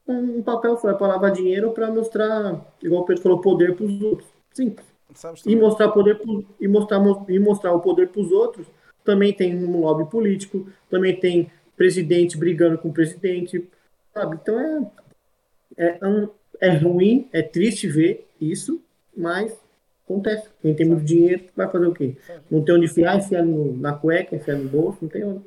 um 0.08 0.42
papel 0.42 0.78
só 0.78 0.89
é 0.89 0.94
para 0.94 1.08
lavar 1.08 1.32
dinheiro 1.32 1.72
para 1.72 1.89
mostrar, 1.92 2.74
igual 2.82 3.04
o 3.04 3.06
Pedro 3.06 3.24
falou, 3.24 3.42
poder 3.42 3.76
para 3.76 3.86
os 3.86 4.02
outros. 4.02 4.28
Simples. 4.52 4.86
E 5.46 5.56
mostrar 5.56 5.89
poder 5.89 6.20
pro, 6.20 6.46
e 6.60 6.68
mostrar, 6.68 7.02
e 7.28 7.39
mostrar 7.39 7.74
o 7.74 7.82
poder 7.82 8.08
para 8.10 8.22
os 8.22 8.32
outros 8.32 8.66
também 9.04 9.34
tem 9.34 9.56
um 9.56 9.80
lobby 9.80 10.10
político, 10.10 10.68
também 10.89 11.20
tem 11.20 11.52
presidente 11.76 12.38
brigando 12.38 12.78
com 12.78 12.89
o 12.89 12.94
presidente, 12.94 13.68
sabe? 14.14 14.38
Então 14.42 14.92
é, 15.78 15.98
é, 16.00 16.08
um, 16.08 16.30
é 16.60 16.70
ruim, 16.70 17.28
é 17.34 17.42
triste 17.42 17.88
ver 17.88 18.28
isso, 18.39 18.82
mas 19.16 19.58
acontece. 20.12 20.49
Quem 20.62 20.74
tem 20.74 20.86
muito 20.86 21.03
dinheiro 21.03 21.43
vai 21.55 21.68
fazer 21.70 21.88
o 21.88 21.93
quê? 21.93 22.16
Não 22.49 22.62
tem 22.62 22.76
onde 22.76 22.86
enfiar, 22.86 23.18
enfiar 23.18 23.43
no, 23.43 23.78
na 23.78 23.93
cueca, 23.93 24.36
enfiar 24.36 24.57
no 24.57 24.70
bolso, 24.70 24.99
não 25.01 25.09
tem 25.09 25.24
onde. 25.24 25.41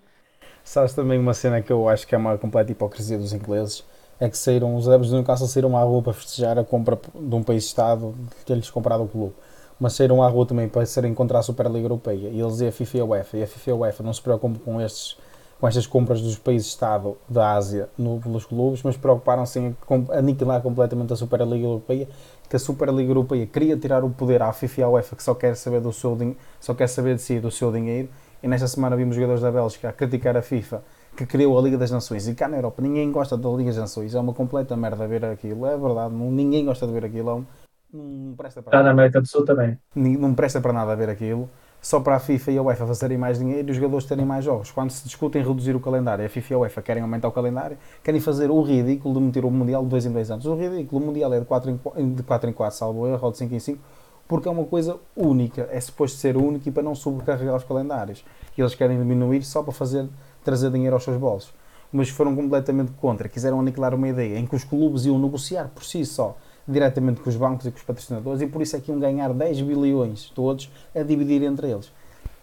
Sabes 0.62 0.94
também 0.94 1.18
uma 1.18 1.34
cena 1.34 1.60
que 1.60 1.72
eu 1.72 1.88
acho 1.88 2.06
que 2.06 2.14
é 2.14 2.18
uma 2.18 2.38
completa 2.38 2.72
hipocrisia 2.72 3.18
dos 3.18 3.32
ingleses? 3.32 3.84
É 4.18 4.28
que 4.28 4.38
saíram, 4.38 4.74
os 4.76 4.88
adeptos 4.88 5.10
do 5.10 5.16
Newcastle 5.16 5.48
saíram 5.48 5.76
à 5.76 5.82
rua 5.82 6.02
para 6.02 6.12
festejar 6.12 6.58
a 6.58 6.64
compra 6.64 6.98
de 7.14 7.34
um 7.34 7.42
país-estado 7.42 8.14
que 8.46 8.54
lhes 8.54 8.70
comprado 8.70 9.02
o 9.02 9.08
clube 9.08 9.34
mas 9.78 9.94
saíram 9.94 10.22
à 10.22 10.28
rua 10.28 10.46
também 10.46 10.68
para 10.68 10.86
serem 10.86 11.14
contra 11.14 11.38
a 11.38 11.42
Superliga 11.42 11.84
Europeia. 11.84 12.28
E 12.28 12.40
eles 12.40 12.60
e 12.60 12.66
a 12.66 12.72
FIFA 12.72 12.96
e 12.96 13.00
a 13.00 13.04
UEFA. 13.04 13.36
E 13.38 13.42
a 13.42 13.46
FIFA 13.46 13.70
e 13.70 13.72
a 13.72 13.76
UEFA 13.76 14.02
não 14.02 14.12
se 14.12 14.22
preocupam 14.22 14.58
com, 14.64 14.80
estes, 14.80 15.16
com 15.60 15.68
estas 15.68 15.86
compras 15.86 16.20
dos 16.20 16.38
países-Estado 16.38 17.16
da 17.28 17.52
Ásia 17.52 17.88
no, 17.98 18.20
pelos 18.20 18.44
clubes, 18.44 18.82
mas 18.82 18.96
preocuparam-se 18.96 19.58
em 19.58 19.76
aniquilar 20.12 20.62
completamente 20.62 21.12
a 21.12 21.16
Superliga 21.16 21.66
Europeia. 21.66 22.08
Que 22.48 22.56
a 22.56 22.58
Superliga 22.58 23.10
Europeia 23.10 23.46
queria 23.46 23.76
tirar 23.76 24.04
o 24.04 24.10
poder 24.10 24.42
à 24.42 24.52
FIFA 24.52 24.80
e 24.80 24.84
à 24.84 24.88
UEFA, 24.88 25.16
que 25.16 25.22
só 25.22 25.34
quer 25.34 25.56
saber, 25.56 25.80
do 25.80 25.92
seu, 25.92 26.16
só 26.60 26.74
quer 26.74 26.86
saber 26.88 27.16
de 27.16 27.22
si 27.22 27.40
do 27.40 27.50
seu 27.50 27.72
dinheiro. 27.72 28.08
E 28.42 28.48
nesta 28.48 28.68
semana 28.68 28.94
vimos 28.96 29.14
jogadores 29.16 29.42
da 29.42 29.50
Bélgica 29.50 29.88
a 29.88 29.92
criticar 29.92 30.36
a 30.36 30.42
FIFA 30.42 30.82
que 31.16 31.24
criou 31.24 31.58
a 31.58 31.62
Liga 31.62 31.78
das 31.78 31.90
Nações. 31.90 32.28
E 32.28 32.34
cá 32.34 32.48
na 32.48 32.56
Europa 32.56 32.82
ninguém 32.82 33.10
gosta 33.10 33.36
da 33.36 33.48
Liga 33.48 33.70
das 33.70 33.78
Nações. 33.78 34.14
É 34.14 34.20
uma 34.20 34.34
completa 34.34 34.76
merda 34.76 35.06
ver 35.06 35.24
aquilo. 35.24 35.66
É 35.66 35.76
verdade, 35.76 36.14
ninguém 36.14 36.64
gosta 36.64 36.86
de 36.86 36.92
ver 36.92 37.04
aquilo. 37.04 37.46
É 37.60 37.64
não 37.94 38.34
presta 38.36 38.60
para 38.60 38.70
Está 38.70 38.82
na 38.82 38.90
América 38.90 39.20
do 39.20 39.28
Sul 39.28 39.44
também. 39.44 39.78
Não 39.94 40.34
presta 40.34 40.60
para 40.60 40.72
nada 40.72 40.96
ver 40.96 41.08
aquilo. 41.08 41.48
Só 41.84 42.00
para 42.00 42.16
a 42.16 42.18
FIFA 42.18 42.50
e 42.50 42.56
a 42.56 42.62
UEFA 42.62 42.86
fazerem 42.86 43.18
mais 43.18 43.38
dinheiro 43.38 43.68
e 43.68 43.70
os 43.70 43.76
jogadores 43.76 44.06
terem 44.06 44.24
mais 44.24 44.42
jogos. 44.42 44.70
Quando 44.70 44.90
se 44.90 45.04
discutem 45.04 45.42
reduzir 45.42 45.76
o 45.76 45.80
calendário, 45.80 46.24
a 46.24 46.28
FIFA 46.30 46.50
e 46.50 46.54
a 46.54 46.58
UEFA 46.60 46.80
querem 46.80 47.02
aumentar 47.02 47.28
o 47.28 47.30
calendário, 47.30 47.76
querem 48.02 48.22
fazer 48.22 48.50
o 48.50 48.62
ridículo 48.62 49.16
de 49.16 49.20
meter 49.20 49.44
o 49.44 49.50
Mundial 49.50 49.82
de 49.82 49.90
2 49.90 50.06
em 50.06 50.12
2 50.12 50.30
anos. 50.30 50.46
O 50.46 50.54
ridículo, 50.54 51.02
o 51.02 51.06
Mundial 51.06 51.34
é 51.34 51.40
de 51.40 51.44
4 51.44 51.78
em, 51.98 52.14
de 52.14 52.22
4, 52.22 52.48
em 52.48 52.54
4 52.54 52.78
salvo 52.78 53.06
erro, 53.06 53.26
ou 53.26 53.30
de 53.30 53.36
5 53.36 53.54
em 53.54 53.58
5, 53.58 53.78
porque 54.26 54.48
é 54.48 54.50
uma 54.50 54.64
coisa 54.64 54.96
única. 55.14 55.68
É 55.70 55.78
suposto 55.78 56.16
ser 56.16 56.38
único 56.38 56.66
e 56.66 56.72
para 56.72 56.82
não 56.82 56.94
sobrecarregar 56.94 57.54
os 57.54 57.64
calendários. 57.64 58.24
E 58.56 58.62
eles 58.62 58.74
querem 58.74 58.98
diminuir 58.98 59.42
só 59.42 59.62
para 59.62 59.74
fazer, 59.74 60.08
trazer 60.42 60.70
dinheiro 60.70 60.96
aos 60.96 61.04
seus 61.04 61.18
bolsos. 61.18 61.52
Mas 61.92 62.08
foram 62.08 62.34
completamente 62.34 62.92
contra. 62.92 63.28
Quiseram 63.28 63.60
aniquilar 63.60 63.94
uma 63.94 64.08
ideia 64.08 64.38
em 64.38 64.46
que 64.46 64.56
os 64.56 64.64
clubes 64.64 65.04
iam 65.04 65.18
negociar 65.18 65.68
por 65.74 65.84
si 65.84 66.06
só 66.06 66.34
diretamente 66.66 67.20
com 67.20 67.28
os 67.28 67.36
bancos 67.36 67.66
e 67.66 67.70
com 67.70 67.76
os 67.76 67.82
patrocinadores 67.82 68.40
e 68.40 68.46
por 68.46 68.62
isso 68.62 68.76
é 68.76 68.80
que 68.80 68.90
iam 68.90 68.98
ganhar 68.98 69.32
10 69.32 69.60
bilhões 69.62 70.30
todos 70.34 70.70
a 70.94 71.02
dividir 71.02 71.42
entre 71.42 71.70
eles. 71.70 71.92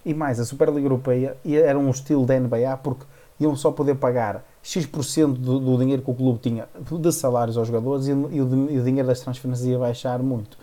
E 0.05 0.13
mais, 0.13 0.39
a 0.39 0.45
Superliga 0.45 0.85
Europeia 0.85 1.37
era 1.45 1.77
um 1.77 1.89
estilo 1.89 2.25
da 2.25 2.39
NBA 2.39 2.77
porque 2.83 3.05
iam 3.39 3.55
só 3.55 3.71
poder 3.71 3.95
pagar 3.95 4.43
X% 4.63 5.33
do, 5.33 5.59
do 5.59 5.77
dinheiro 5.77 6.01
que 6.01 6.11
o 6.11 6.13
clube 6.13 6.39
tinha 6.39 6.67
de 6.91 7.11
salários 7.11 7.57
aos 7.57 7.67
jogadores 7.67 8.07
e, 8.07 8.11
e, 8.11 8.13
o, 8.13 8.71
e 8.71 8.79
o 8.79 8.83
dinheiro 8.83 9.07
das 9.07 9.19
transferências 9.19 9.67
ia 9.67 9.77
baixar 9.77 10.19
muito. 10.19 10.57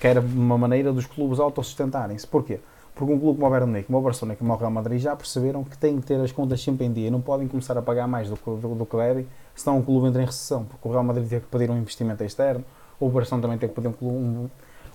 Que 0.00 0.06
era 0.06 0.20
uma 0.20 0.58
maneira 0.58 0.92
dos 0.92 1.06
clubes 1.06 1.38
autossustentarem-se. 1.38 2.26
Porquê? 2.26 2.60
Porque 2.94 3.12
um 3.12 3.18
clube 3.18 3.40
como 3.40 3.46
o 3.46 3.50
Bayern 3.50 3.82
como 3.84 3.98
o 3.98 4.02
Barcelona, 4.02 4.36
como 4.36 4.52
o 4.52 4.56
Real 4.56 4.70
Madrid 4.70 5.00
já 5.00 5.16
perceberam 5.16 5.64
que 5.64 5.78
têm 5.78 5.98
que 6.00 6.06
ter 6.06 6.20
as 6.20 6.30
contas 6.30 6.60
sempre 6.60 6.84
em 6.84 6.92
dia 6.92 7.10
não 7.10 7.20
podem 7.20 7.48
começar 7.48 7.76
a 7.76 7.82
pagar 7.82 8.06
mais 8.06 8.28
do 8.28 8.36
do, 8.36 8.74
do 8.74 8.86
que 8.86 8.96
devem, 8.96 9.26
senão 9.54 9.78
o 9.78 9.82
clube 9.82 10.08
entra 10.08 10.22
em 10.22 10.26
recessão, 10.26 10.64
porque 10.64 10.86
o 10.86 10.90
Real 10.90 11.02
Madrid 11.02 11.26
teve 11.26 11.42
que 11.42 11.48
pedir 11.48 11.70
um 11.70 11.78
investimento 11.78 12.22
externo, 12.22 12.64
o 13.06 13.10
Barcelona 13.10 13.42
também 13.42 13.58
tem 13.58 13.68
que 13.68 13.74
pedir 13.74 13.88
um, 14.00 14.48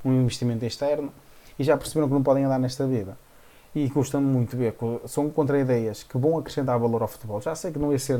um, 0.05 0.21
investimento 0.21 0.63
externo 0.65 1.11
e 1.59 1.63
já 1.63 1.75
perceberam 1.75 2.07
que 2.07 2.13
não 2.13 2.23
podem 2.23 2.45
andar 2.45 2.59
nesta 2.59 2.85
vida. 2.87 3.17
E 3.75 3.89
custa-me 3.89 4.25
muito 4.25 4.55
ver, 4.55 4.75
são 5.05 5.29
contra 5.29 5.59
ideias 5.59 6.01
que 6.01 6.17
vão 6.17 6.37
acrescentar 6.37 6.79
valor 6.79 7.01
ao 7.01 7.07
futebol. 7.07 7.41
Já 7.41 7.53
sei 7.53 7.71
que 7.71 7.77
não 7.77 7.91
ia 7.91 7.99
ser, 7.99 8.19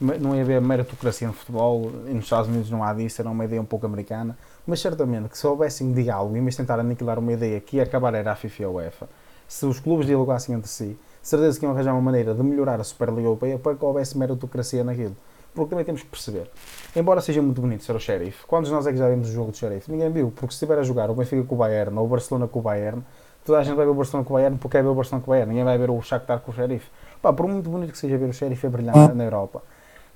não 0.00 0.34
ia 0.34 0.42
haver 0.42 0.60
meritocracia 0.60 1.28
no 1.28 1.32
futebol, 1.32 1.90
e 2.06 2.12
nos 2.12 2.24
Estados 2.24 2.48
Unidos 2.48 2.68
não 2.70 2.82
há 2.82 2.92
disso, 2.92 3.22
era 3.22 3.30
uma 3.30 3.44
ideia 3.44 3.62
um 3.62 3.64
pouco 3.64 3.86
americana, 3.86 4.36
mas 4.66 4.80
certamente 4.80 5.28
que 5.28 5.38
se 5.38 5.46
houvessem 5.46 5.92
diálogo, 5.92 6.36
em 6.36 6.42
vez 6.42 6.54
de 6.54 6.58
tentar 6.58 6.80
aniquilar 6.80 7.18
uma 7.18 7.32
ideia 7.32 7.60
que 7.60 7.76
ia 7.76 7.84
acabar 7.84 8.12
era 8.12 8.32
a 8.32 8.36
FIFA 8.36 8.62
e 8.62 8.64
a 8.64 8.68
UEFA, 8.68 9.08
se 9.46 9.64
os 9.64 9.80
clubes 9.80 10.06
dialogassem 10.06 10.54
entre 10.54 10.68
si, 10.68 10.98
certeza 11.22 11.58
que 11.58 11.64
iam 11.64 11.72
arranjar 11.72 11.92
uma 11.92 12.02
maneira 12.02 12.34
de 12.34 12.42
melhorar 12.42 12.80
a 12.80 12.84
Superliga 12.84 13.28
Europeia 13.28 13.58
para 13.58 13.76
que 13.76 13.84
houvesse 13.84 14.18
meritocracia 14.18 14.84
naquilo 14.84 15.16
porque 15.58 15.70
também 15.70 15.84
temos 15.84 16.02
que 16.02 16.08
perceber. 16.08 16.48
Embora 16.94 17.20
seja 17.20 17.42
muito 17.42 17.60
bonito 17.60 17.82
ser 17.82 17.94
o 17.94 17.98
xerife, 17.98 18.46
quantos 18.46 18.70
nós 18.70 18.86
é 18.86 18.92
que 18.92 18.98
já 18.98 19.08
vimos 19.08 19.28
o 19.28 19.32
jogo 19.32 19.50
do 19.50 19.56
xerife? 19.56 19.90
Ninguém 19.90 20.10
viu, 20.10 20.30
porque 20.30 20.52
se 20.52 20.54
estiver 20.54 20.78
a 20.78 20.82
jogar 20.82 21.10
o 21.10 21.14
Benfica 21.14 21.42
com 21.42 21.54
o 21.56 21.58
Bayern 21.58 21.98
ou 21.98 22.04
o 22.04 22.08
Barcelona 22.08 22.46
com 22.46 22.60
o 22.60 22.62
Bayern, 22.62 23.02
toda 23.44 23.58
a 23.58 23.62
gente 23.64 23.74
vai 23.74 23.84
ver 23.84 23.90
o 23.90 23.94
Barcelona 23.94 24.24
com 24.24 24.34
o 24.34 24.36
Bayern 24.36 24.58
porque 24.58 24.76
quer 24.76 24.84
ver 24.84 24.88
o 24.88 24.94
Barcelona 24.94 25.24
com 25.24 25.30
o 25.30 25.32
Bayern, 25.32 25.50
ninguém 25.50 25.64
vai 25.64 25.76
ver 25.76 25.90
o 25.90 26.00
Shakhtar 26.00 26.40
com 26.40 26.52
o 26.52 26.54
xerife. 26.54 26.88
Pá, 27.20 27.32
por 27.32 27.48
muito 27.48 27.68
bonito 27.68 27.90
que 27.90 27.98
seja 27.98 28.16
ver 28.16 28.28
o 28.28 28.32
xerife 28.32 28.66
a 28.66 28.70
brilhar 28.70 29.14
na, 29.14 29.24
Europa, 29.24 29.62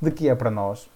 de 0.00 0.10
que 0.12 0.28
é 0.28 0.34
para 0.34 0.50
nós, 0.50 0.88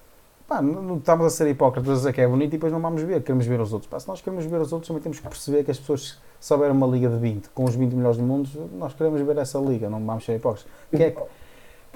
pá, 0.46 0.62
não, 0.62 0.98
estamos 0.98 1.26
a 1.26 1.30
ser 1.30 1.48
hipócritas 1.48 1.90
a 1.90 1.94
dizer 1.94 2.12
que 2.12 2.20
é 2.20 2.28
bonito 2.28 2.50
e 2.50 2.56
depois 2.56 2.72
não 2.72 2.80
vamos 2.80 3.02
ver, 3.02 3.20
queremos 3.22 3.46
ver 3.46 3.60
os 3.60 3.72
outros. 3.72 3.90
Pá, 3.90 3.98
se 3.98 4.06
nós 4.06 4.20
queremos 4.20 4.44
ver 4.44 4.60
os 4.60 4.72
outros, 4.72 4.86
também 4.86 5.02
temos 5.02 5.18
que 5.18 5.28
perceber 5.28 5.64
que 5.64 5.72
as 5.72 5.78
pessoas, 5.78 6.18
se 6.38 6.52
houver 6.52 6.70
uma 6.70 6.86
liga 6.86 7.08
de 7.08 7.18
20 7.18 7.48
com 7.50 7.64
os 7.64 7.74
20 7.74 7.92
melhores 7.94 8.16
do 8.16 8.22
mundo, 8.22 8.48
nós 8.74 8.94
queremos 8.94 9.20
ver 9.20 9.36
essa 9.38 9.58
liga, 9.58 9.90
não 9.90 10.04
vamos 10.04 10.24
ser 10.24 10.36
hipócritas. 10.36 10.70
Que 10.90 11.02
é 11.02 11.16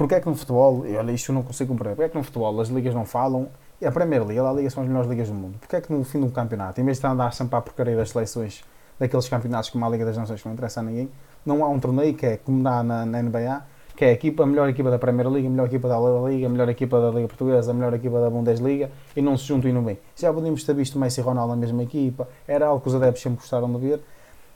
porque 0.01 0.15
é 0.15 0.21
que 0.21 0.27
no 0.27 0.35
futebol, 0.35 0.83
olha, 0.97 1.13
isto 1.13 1.31
eu 1.31 1.35
não 1.35 1.43
consigo 1.43 1.75
compreender, 1.75 1.95
porque 1.95 2.07
é 2.07 2.09
que 2.09 2.17
no 2.17 2.25
futebol 2.25 2.59
as 2.59 2.69
ligas 2.69 2.95
não 2.95 3.05
falam, 3.05 3.49
e 3.79 3.85
a 3.85 3.93
Premier 3.93 4.25
League, 4.25 4.41
a 4.41 4.51
Liga 4.51 4.71
são 4.71 4.83
as 4.83 4.89
melhores 4.89 5.11
ligas 5.11 5.29
do 5.29 5.35
mundo, 5.35 5.59
porque 5.61 5.77
é 5.77 5.81
que 5.83 5.93
no 5.93 6.03
fim 6.05 6.21
de 6.21 6.25
um 6.25 6.31
campeonato, 6.31 6.81
em 6.81 6.85
vez 6.87 6.99
de 6.99 7.07
andar 7.07 7.35
sempre 7.35 7.55
à 7.57 7.61
porcaria 7.61 7.95
das 7.95 8.09
seleções, 8.09 8.65
daqueles 8.99 9.29
campeonatos 9.29 9.69
como 9.69 9.85
a 9.85 9.91
Liga 9.91 10.07
das 10.07 10.17
Nações 10.17 10.41
que 10.41 10.49
não 10.49 10.55
interessa 10.55 10.81
a 10.81 10.83
ninguém, 10.83 11.11
não 11.45 11.63
há 11.63 11.69
um 11.69 11.79
torneio 11.79 12.15
que 12.15 12.25
é 12.25 12.39
como 12.39 12.63
dá 12.63 12.83
na, 12.83 13.05
na 13.05 13.23
NBA, 13.23 13.63
que 13.95 14.07
é 14.07 14.09
a, 14.09 14.13
equipa, 14.13 14.45
a 14.45 14.47
melhor 14.47 14.71
equipa 14.71 14.91
da 14.91 14.99
Premier 14.99 15.29
League, 15.29 15.47
a 15.47 15.51
melhor 15.51 15.67
equipa 15.67 15.87
da 15.87 15.99
Liga, 15.99 16.47
a 16.47 16.49
melhor 16.49 16.69
equipa 16.71 16.99
da 16.99 17.11
Liga 17.11 17.29
Portuguesa, 17.29 17.71
a 17.71 17.75
melhor 17.75 17.93
equipa 17.93 18.21
da 18.23 18.31
Bundesliga, 18.31 18.91
e 19.15 19.21
não 19.21 19.37
se 19.37 19.45
juntam 19.45 19.69
e 19.69 19.75
não 19.75 19.83
bem. 19.83 19.99
Já 20.17 20.33
podíamos 20.33 20.65
ter 20.65 20.75
visto 20.75 20.99
Messi 20.99 21.21
e 21.21 21.23
Ronaldo 21.23 21.55
na 21.55 21.61
mesma 21.61 21.83
equipa, 21.83 22.27
era 22.49 22.69
algo 22.69 22.81
que 22.81 22.89
os 22.89 22.95
adeptos 22.95 23.23
sempre 23.23 23.41
gostaram 23.41 23.71
de 23.71 23.79
ver, 23.79 24.01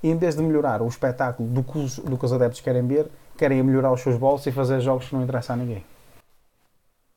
e 0.03 0.09
em 0.09 0.17
vez 0.17 0.37
de 0.37 0.43
melhorar 0.43 0.81
o 0.81 0.89
espetáculo 0.89 1.47
do 1.51 1.63
que 1.63 1.77
os, 1.77 1.99
do 1.99 2.17
que 2.17 2.25
os 2.25 2.33
adeptos 2.33 2.63
querem 2.63 2.87
ver, 2.87 3.11
querem 3.37 3.63
melhorar 3.63 3.93
os 3.93 4.01
seus 4.01 4.17
bolsos 4.17 4.47
e 4.47 4.53
fazer 4.53 4.81
jogos 4.81 5.09
que 5.09 5.15
não 5.15 5.23
interessam 5.23 5.57
a 5.57 5.59
ninguém. 5.59 5.85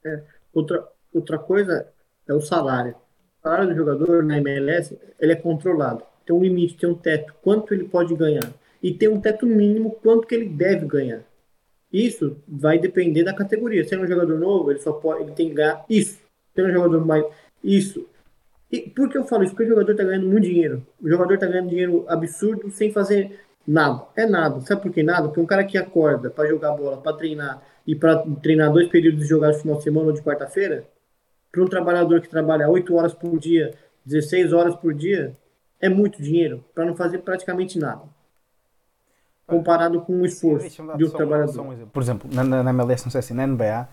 É, 0.05 0.23
outra, 0.53 0.87
outra 1.13 1.37
coisa 1.37 1.87
é 2.27 2.33
o 2.33 2.41
salário. 2.41 2.95
O 3.39 3.43
salário 3.43 3.67
do 3.69 3.75
jogador 3.75 4.23
na 4.23 4.37
MLS 4.37 4.97
ele 5.19 5.31
é 5.33 5.35
controlado. 5.35 6.03
Tem 6.25 6.35
um 6.35 6.41
limite, 6.41 6.77
tem 6.77 6.89
um 6.89 6.95
teto, 6.95 7.33
quanto 7.41 7.73
ele 7.73 7.85
pode 7.85 8.13
ganhar. 8.15 8.51
E 8.81 8.93
tem 8.93 9.07
um 9.07 9.19
teto 9.19 9.45
mínimo, 9.45 9.91
quanto 9.91 10.27
que 10.27 10.35
ele 10.35 10.49
deve 10.49 10.85
ganhar. 10.85 11.21
Isso 11.91 12.37
vai 12.47 12.77
depender 12.77 13.23
da 13.23 13.33
categoria. 13.33 13.83
Se 13.83 13.95
é 13.95 13.99
um 13.99 14.07
jogador 14.07 14.37
novo, 14.37 14.71
ele 14.71 14.79
só 14.79 14.91
pode, 14.91 15.23
ele 15.23 15.31
tem 15.31 15.49
que 15.49 15.55
ganhar 15.55 15.85
isso. 15.89 16.19
Se 16.53 16.61
é 16.61 16.63
um 16.63 16.71
jogador 16.71 17.05
mais 17.05 17.25
isso. 17.63 18.05
E 18.71 18.81
por 18.81 19.09
que 19.09 19.17
eu 19.17 19.23
falo 19.23 19.43
isso? 19.43 19.53
Porque 19.53 19.63
o 19.63 19.69
jogador 19.69 19.91
está 19.91 20.03
ganhando 20.03 20.27
muito 20.27 20.43
dinheiro. 20.43 20.85
O 21.01 21.07
jogador 21.07 21.35
está 21.35 21.47
ganhando 21.47 21.69
dinheiro 21.69 22.05
absurdo 22.07 22.69
sem 22.71 22.91
fazer 22.91 23.39
nada. 23.67 24.05
É 24.15 24.25
nada. 24.25 24.61
Sabe 24.61 24.81
por 24.81 24.91
que 24.91 25.03
nada? 25.03 25.27
Porque 25.27 25.41
um 25.41 25.45
cara 25.45 25.63
que 25.65 25.77
acorda 25.77 26.29
para 26.29 26.47
jogar 26.47 26.71
bola, 26.71 26.97
para 26.97 27.17
treinar 27.17 27.61
e 27.85 27.95
para 27.95 28.23
treinar 28.41 28.71
dois 28.71 28.87
períodos 28.87 29.19
de 29.19 29.27
jogar 29.27 29.49
no 29.49 29.59
final 29.59 29.77
de 29.77 29.83
semana 29.83 30.07
ou 30.07 30.13
de 30.13 30.21
quarta-feira, 30.21 30.87
para 31.51 31.61
um 31.61 31.67
trabalhador 31.67 32.21
que 32.21 32.29
trabalha 32.29 32.69
8 32.69 32.95
horas 32.95 33.13
por 33.13 33.37
dia, 33.39 33.73
16 34.05 34.53
horas 34.53 34.75
por 34.75 34.93
dia, 34.93 35.35
é 35.81 35.89
muito 35.89 36.21
dinheiro 36.21 36.63
para 36.73 36.85
não 36.85 36.95
fazer 36.95 37.19
praticamente 37.19 37.77
nada. 37.77 38.03
Comparado 39.45 40.01
com 40.01 40.21
o 40.21 40.25
esforço 40.25 40.83
de 40.97 41.05
um 41.05 41.09
trabalhador. 41.09 41.61
Um 41.61 41.87
por 41.87 42.03
exemplo, 42.03 42.29
na, 42.31 42.43
na 42.43 42.69
MLS, 42.69 43.05
não 43.05 43.11
sei 43.11 43.21
se 43.21 43.33
na 43.33 43.47
NBA, 43.47 43.87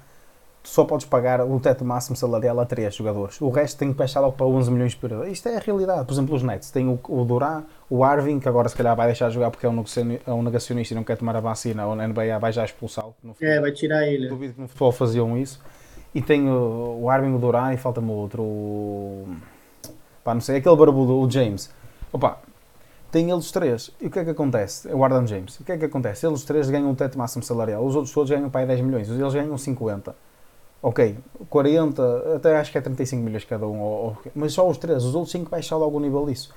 tu 0.65 0.71
só 0.71 0.83
podes 0.83 1.05
pagar 1.05 1.43
o 1.43 1.61
teto 1.61 1.85
máximo 1.85 2.17
salarial 2.17 2.59
a 2.59 2.65
3 2.65 2.95
jogadores. 2.95 3.39
O 3.39 3.51
resto 3.51 3.79
tem 3.79 3.93
que 3.93 3.99
baixar 3.99 4.21
logo 4.21 4.33
para 4.33 4.47
11 4.47 4.71
milhões 4.71 4.95
por 4.95 5.13
ano. 5.13 5.29
Isto 5.29 5.51
é 5.51 5.57
a 5.59 5.61
realidade. 5.61 6.07
Por 6.07 6.15
exemplo, 6.15 6.35
os 6.35 6.43
Nets 6.43 6.71
têm 6.71 6.89
o, 6.89 6.99
o 7.07 7.23
Duran, 7.23 7.65
o 7.91 8.03
Arvin, 8.03 8.41
que 8.41 8.49
agora 8.49 8.67
se 8.67 8.75
calhar 8.75 8.97
vai 8.97 9.07
deixar 9.07 9.29
de 9.29 9.35
jogar 9.35 9.51
porque 9.51 9.67
é 9.67 9.69
um, 9.69 9.85
é 10.27 10.33
um 10.33 10.43
negacionista 10.43 10.95
e 10.95 10.97
não 10.97 11.05
quer 11.05 11.19
tomar 11.19 11.37
a 11.37 11.41
vacina, 11.41 11.87
ou 11.87 11.95
na 11.95 12.09
NBA 12.09 12.39
vai 12.41 12.51
já 12.51 12.65
expulsá-lo. 12.65 13.15
É, 13.43 13.61
vai 13.61 13.73
tirar 13.73 14.09
ele. 14.09 14.27
Duvido 14.27 14.55
que 14.55 14.61
no 14.63 14.67
futebol 14.67 14.91
faziam 14.91 15.37
isso. 15.37 15.61
E 16.15 16.23
tem 16.23 16.49
o, 16.49 17.01
o 17.03 17.11
Arvin, 17.11 17.35
o 17.35 17.39
Duran 17.39 17.75
e 17.75 17.77
falta-me 17.77 18.11
outro. 18.11 18.43
O... 18.43 19.29
Pá, 20.25 20.33
não 20.33 20.41
sei, 20.41 20.57
aquele 20.57 20.77
barbudo, 20.77 21.21
o 21.21 21.31
James. 21.31 21.71
Opa, 22.11 22.41
tem 23.13 23.31
eles 23.31 23.53
três. 23.53 23.91
E 24.01 24.07
o 24.07 24.11
que 24.11 24.19
é 24.19 24.25
que 24.25 24.31
acontece? 24.31 24.89
É 24.89 24.95
o 24.95 25.05
Arden 25.05 25.27
James. 25.27 25.61
O 25.61 25.65
que 25.65 25.73
é 25.73 25.77
que 25.77 25.85
acontece? 25.85 26.27
Eles 26.27 26.43
três 26.43 26.71
ganham 26.71 26.91
o 26.91 26.97
teto 26.97 27.19
máximo 27.19 27.43
salarial. 27.45 27.85
Os 27.85 27.95
outros 27.95 28.15
todos 28.15 28.31
ganham 28.31 28.49
para 28.49 28.63
aí 28.63 28.67
10 28.67 28.81
milhões. 28.81 29.11
Eles 29.11 29.35
ganham 29.35 29.59
50. 29.59 30.17
Ok, 30.87 31.17
40, 31.49 32.37
até 32.37 32.59
acho 32.59 32.71
que 32.71 32.77
é 32.77 32.81
35 32.83 33.23
milhões 33.23 33.43
cada 33.47 33.67
um. 33.67 33.81
Ou, 33.81 34.19
mas 34.35 34.53
só 34.53 34.69
os 34.69 34.77
três. 34.77 35.03
Os 35.03 35.15
outros 35.15 35.33
5 35.33 35.51
baixam 35.51 35.79
logo 35.79 35.97
o 35.97 36.01
nível 36.01 36.27
disso. 36.27 36.55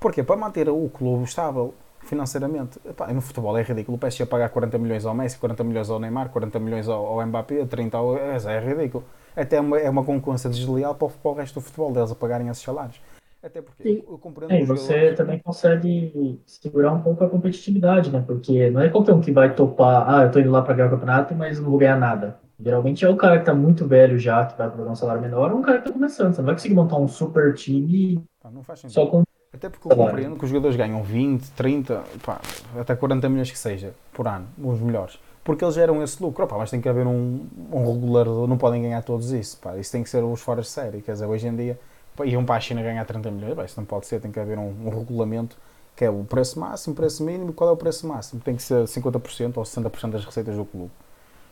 Porquê? 0.00 0.24
Para 0.24 0.36
manter 0.36 0.68
o 0.68 0.88
clube 0.88 1.22
estável 1.22 1.72
financeiramente. 2.00 2.80
Epá, 2.84 3.06
no 3.12 3.20
futebol 3.20 3.56
é 3.56 3.62
ridículo. 3.62 3.94
O 3.96 4.00
PSG 4.00 4.26
pagar 4.26 4.48
40 4.48 4.78
milhões 4.78 5.06
ao 5.06 5.14
Messi, 5.14 5.38
40 5.38 5.62
milhões 5.62 5.88
ao 5.90 6.00
Neymar, 6.00 6.28
40 6.30 6.58
milhões 6.58 6.88
ao, 6.88 7.06
ao 7.06 7.24
Mbappé, 7.24 7.64
30 7.66 7.96
ao... 7.96 8.16
É, 8.16 8.58
ridículo. 8.58 9.04
Até 9.36 9.58
é 9.58 9.60
uma, 9.60 9.78
é 9.78 9.88
uma 9.88 10.02
concorrência 10.02 10.50
desleal 10.50 10.96
para 10.96 11.06
o, 11.06 11.10
para 11.10 11.30
o 11.30 11.34
resto 11.34 11.54
do 11.54 11.60
futebol 11.60 11.92
deles 11.92 12.10
a 12.10 12.16
pagarem 12.16 12.48
esses 12.48 12.64
salários. 12.64 13.00
Até 13.40 13.62
porque 13.62 13.80
Sim. 13.84 14.02
eu, 14.08 14.18
compreendo. 14.18 14.54
É, 14.54 14.64
você 14.64 14.92
jogadores... 14.92 15.16
também 15.16 15.38
consegue 15.38 16.42
segurar 16.44 16.94
um 16.94 17.00
pouco 17.00 17.22
a 17.22 17.28
competitividade, 17.28 18.10
né? 18.10 18.24
Porque 18.26 18.70
não 18.70 18.80
é 18.80 18.88
qualquer 18.88 19.14
um 19.14 19.20
que 19.20 19.30
vai 19.30 19.54
topar, 19.54 20.12
ah, 20.12 20.24
eu 20.24 20.32
tô 20.32 20.40
indo 20.40 20.50
lá 20.50 20.62
para 20.62 20.74
ganhar 20.74 20.88
o 20.88 20.90
campeonato, 20.90 21.32
mas 21.36 21.60
não 21.60 21.70
vou 21.70 21.78
ganhar 21.78 21.96
nada. 21.96 22.40
Geralmente 22.60 23.04
é 23.04 23.08
o 23.08 23.16
cara 23.16 23.38
que 23.38 23.44
tá 23.44 23.54
muito 23.54 23.86
velho 23.86 24.18
já, 24.18 24.44
que 24.44 24.58
vai 24.58 24.68
pagar 24.68 24.90
um 24.90 24.96
salário 24.96 25.22
menor, 25.22 25.52
ou 25.52 25.58
um 25.58 25.62
cara 25.62 25.78
que 25.78 25.86
tá 25.86 25.92
começando. 25.92 26.34
Você 26.34 26.40
não 26.40 26.46
vai 26.46 26.54
conseguir 26.54 26.74
montar 26.74 26.96
um 26.96 27.06
super 27.06 27.54
time 27.54 28.20
ah, 28.48 28.50
não 28.50 28.62
faz 28.62 28.82
só 28.88 29.06
com. 29.06 29.22
Até 29.52 29.68
porque 29.68 29.90
eu 29.90 29.96
compreendo 29.96 30.36
que 30.36 30.44
os 30.44 30.50
jogadores 30.50 30.76
ganham 30.76 31.02
20, 31.02 31.50
30, 31.52 32.04
pá, 32.24 32.40
até 32.78 32.94
40 32.94 33.28
milhões 33.28 33.50
que 33.50 33.58
seja 33.58 33.94
por 34.12 34.26
ano, 34.26 34.46
os 34.62 34.80
melhores. 34.80 35.18
Porque 35.42 35.64
eles 35.64 35.74
geram 35.74 36.02
esse 36.02 36.22
lucro, 36.22 36.44
Opa, 36.44 36.58
mas 36.58 36.70
tem 36.70 36.80
que 36.80 36.88
haver 36.88 37.06
um, 37.06 37.46
um 37.72 37.86
regulador, 37.86 38.46
não 38.46 38.58
podem 38.58 38.82
ganhar 38.82 39.02
todos 39.02 39.32
isso. 39.32 39.58
Pá. 39.58 39.76
Isso 39.76 39.90
tem 39.90 40.02
que 40.02 40.10
ser 40.10 40.22
os 40.22 40.40
fora 40.40 40.60
de 40.60 40.68
série. 40.68 41.00
Quer 41.00 41.12
dizer, 41.12 41.26
hoje 41.26 41.46
em 41.46 41.56
dia 41.56 41.78
iam 42.24 42.44
para 42.44 42.56
a 42.56 42.60
China 42.60 42.82
ganhar 42.82 43.04
30 43.04 43.30
milhões, 43.30 43.54
bem, 43.54 43.64
isso 43.64 43.78
não 43.78 43.86
pode 43.86 44.06
ser, 44.06 44.20
tem 44.20 44.32
que 44.32 44.40
haver 44.40 44.58
um, 44.58 44.74
um, 44.84 44.88
regulamento 44.90 45.56
que 45.94 46.04
é 46.04 46.10
o 46.10 46.24
preço 46.24 46.58
máximo, 46.58 46.94
preço 46.94 47.22
mínimo, 47.24 47.52
qual 47.52 47.70
é 47.70 47.72
o 47.72 47.76
preço 47.76 48.06
máximo? 48.06 48.40
Tem 48.40 48.56
que 48.56 48.62
ser 48.62 48.84
50% 48.84 49.56
ou 49.56 49.62
60% 49.62 50.10
das 50.10 50.24
receitas 50.24 50.56
do 50.56 50.64
clube 50.64 50.90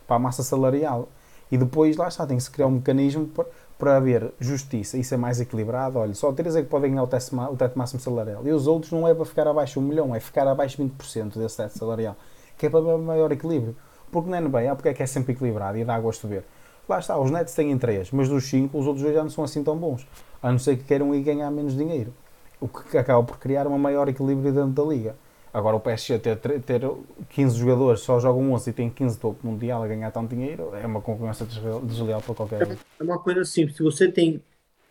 para 0.07 0.15
a 0.15 0.19
massa 0.19 0.41
salarial. 0.41 1.09
E 1.51 1.57
depois, 1.57 1.95
lá 1.95 2.07
está, 2.07 2.25
tem 2.25 2.37
que 2.37 2.43
se 2.43 2.51
criar 2.51 2.67
um 2.67 2.71
mecanismo 2.71 3.27
para, 3.27 3.45
para 3.77 3.97
haver 3.97 4.33
justiça 4.39 4.97
e 4.97 5.03
ser 5.03 5.17
mais 5.17 5.39
equilibrado. 5.39 5.99
Olha, 5.99 6.13
só 6.13 6.31
três 6.31 6.55
é 6.55 6.61
que 6.61 6.67
podem 6.67 6.91
ganhar 6.91 7.03
o 7.03 7.07
teto, 7.07 7.35
o 7.35 7.55
teto 7.55 7.77
máximo 7.77 7.99
salarial 7.99 8.45
e 8.45 8.51
os 8.51 8.67
outros 8.67 8.91
não 8.91 9.07
é 9.07 9.13
para 9.13 9.25
ficar 9.25 9.47
abaixo 9.47 9.73
de 9.73 9.85
um 9.85 9.87
milhão, 9.87 10.15
é 10.15 10.19
ficar 10.19 10.47
abaixo 10.47 10.77
de 10.77 10.83
20% 10.83 11.37
desse 11.37 11.57
teto 11.57 11.77
salarial, 11.77 12.15
que 12.57 12.65
é 12.65 12.69
para 12.69 12.79
haver 12.79 12.97
maior 12.97 13.31
equilíbrio. 13.31 13.75
Porque 14.11 14.29
na 14.29 14.41
NBA, 14.41 14.75
porque 14.75 14.89
é 14.89 14.93
que 14.93 15.03
é 15.03 15.05
sempre 15.05 15.33
equilibrado 15.33 15.77
e 15.77 15.85
dá 15.85 15.99
gosto 15.99 16.27
de 16.27 16.35
ver. 16.35 16.45
Lá 16.87 16.99
está, 16.99 17.17
os 17.17 17.29
Nets 17.29 17.53
têm 17.53 17.77
3, 17.77 18.11
mas 18.11 18.29
dos 18.29 18.45
5, 18.45 18.77
os 18.77 18.87
outros 18.87 19.03
dois 19.03 19.13
já 19.13 19.21
não 19.21 19.29
são 19.29 19.43
assim 19.43 19.61
tão 19.61 19.77
bons 19.77 20.07
a 20.41 20.51
não 20.51 20.59
ser 20.59 20.77
que 20.77 20.83
queiram 20.83 21.13
ir 21.13 21.21
ganhar 21.21 21.49
menos 21.51 21.75
dinheiro. 21.75 22.13
O 22.59 22.67
que 22.67 22.97
acaba 22.97 23.21
por 23.23 23.37
criar 23.37 23.67
um 23.67 23.77
maior 23.77 24.07
equilíbrio 24.07 24.51
dentro 24.51 24.69
da 24.71 24.83
liga. 24.83 25.15
Agora 25.53 25.75
o 25.75 25.79
PSG 25.79 26.19
ter, 26.19 26.37
ter 26.61 26.81
15 27.29 27.57
jogadores, 27.57 28.01
só 28.01 28.19
jogam 28.19 28.51
11 28.53 28.69
e 28.69 28.73
tem 28.73 28.89
15 28.89 29.19
topo 29.19 29.47
mundial 29.47 29.81
a 29.81 29.87
ganhar 29.87 30.11
tanto 30.11 30.35
dinheiro, 30.35 30.75
é 30.75 30.85
uma 30.85 31.01
concorrência 31.01 31.45
desleal 31.83 32.21
para 32.21 32.35
qualquer 32.35 32.67
um. 32.67 32.71
É 32.99 33.03
uma 33.03 33.17
coisa 33.17 33.43
simples, 33.45 33.77
se 33.77 33.83
você 33.83 34.11
tem, 34.11 34.41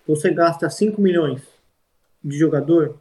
você 0.06 0.30
gasta 0.32 0.68
5 0.68 1.00
milhões 1.00 1.42
de 2.24 2.36
jogador, 2.36 2.98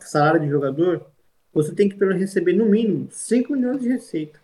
salário 0.00 0.40
de 0.40 0.48
jogador, 0.48 1.04
você 1.52 1.74
tem 1.74 1.88
que 1.88 2.02
receber 2.14 2.54
no 2.54 2.64
mínimo 2.64 3.08
5 3.10 3.52
milhões 3.52 3.82
de 3.82 3.88
receita. 3.88 4.40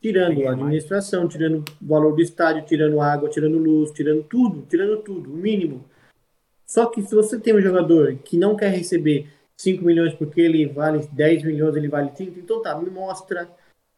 Tirando 0.00 0.46
a 0.46 0.52
administração, 0.52 1.26
tirando 1.26 1.64
o 1.80 1.86
valor 1.86 2.14
do 2.14 2.20
estádio, 2.20 2.64
tirando 2.66 3.00
água, 3.00 3.28
tirando 3.28 3.58
luz, 3.58 3.90
tirando 3.90 4.22
tudo, 4.22 4.62
tirando 4.68 4.98
tudo, 4.98 5.32
o 5.32 5.36
mínimo. 5.36 5.84
Só 6.66 6.86
que 6.86 7.02
se 7.02 7.14
você 7.14 7.40
tem 7.40 7.56
um 7.56 7.60
jogador 7.60 8.14
que 8.16 8.36
não 8.36 8.54
quer 8.54 8.70
receber 8.70 9.28
5 9.60 9.84
milhões 9.84 10.14
porque 10.14 10.40
ele 10.40 10.66
vale 10.66 11.06
10 11.12 11.44
milhões, 11.44 11.76
ele 11.76 11.88
vale 11.88 12.10
30, 12.10 12.40
então 12.40 12.62
tá, 12.62 12.78
me 12.78 12.90
mostra 12.90 13.48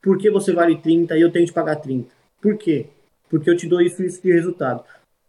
por 0.03 0.19
que 0.19 0.31
você 0.31 0.53
vale 0.53 0.77
30 0.77 1.17
e 1.17 1.21
eu 1.21 1.33
tenho 1.33 1.47
que 1.47 1.53
pagar 1.53 1.77
30. 1.77 2.09
Por 2.41 2.57
quê? 2.57 2.87
Porque 3.29 3.49
eu 3.51 3.57
te 3.57 3.67
dou 3.67 3.81
isso 3.81 4.03
isso 4.03 4.23
de 4.23 4.33
resultado. 4.33 4.85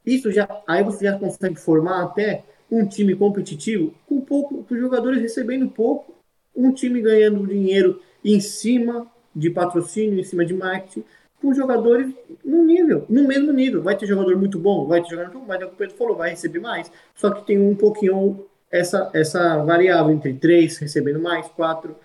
Isso 0.06 0.32
já, 0.32 0.48
aí 0.68 0.84
você 0.84 1.06
já 1.06 1.18
consegue 1.18 1.60
formar 1.60 2.04
até 2.04 2.44
um 2.72 2.86
time 2.86 3.16
competitivo 3.16 3.94
com 4.06 4.22
pouco, 4.22 4.64
com 4.64 4.78
jogadores 4.78 5.22
recebendo 5.22 5.70
pouco, 5.70 6.14
um 6.56 6.72
time 6.72 7.02
ganhando 7.02 7.48
dinheiro 7.48 8.02
em 8.24 8.40
cima 8.40 9.08
de 9.36 9.50
patrocínio, 9.50 10.20
em 10.20 10.24
cima 10.24 10.46
de 10.46 10.54
marketing, 10.54 11.04
com 11.42 11.54
jogadores 11.54 12.14
no 12.44 12.64
nível, 12.66 13.06
no 13.08 13.28
mesmo 13.28 13.52
nível. 13.52 13.82
Vai 13.82 13.96
ter 13.96 14.08
jogador 14.08 14.36
muito 14.36 14.58
bom, 14.60 14.88
vai 14.88 15.02
ter 15.02 15.10
jogador 15.10 15.32
muito 15.32 15.40
bom, 15.40 15.48
mas 15.48 15.62
é 15.62 15.66
o 15.66 15.70
Pedro 15.70 15.96
falou, 15.96 16.16
vai 16.16 16.32
receber 16.32 16.60
mais. 16.60 16.92
Só 17.16 17.30
que 17.30 17.46
tem 17.46 17.60
um 17.60 17.76
pouquinho 17.76 18.46
essa, 18.72 19.10
essa 19.14 19.64
variável 19.64 20.12
entre 20.12 20.34
três 20.34 20.78
recebendo 20.78 21.20
mais, 21.20 21.48
quatro. 21.48 21.96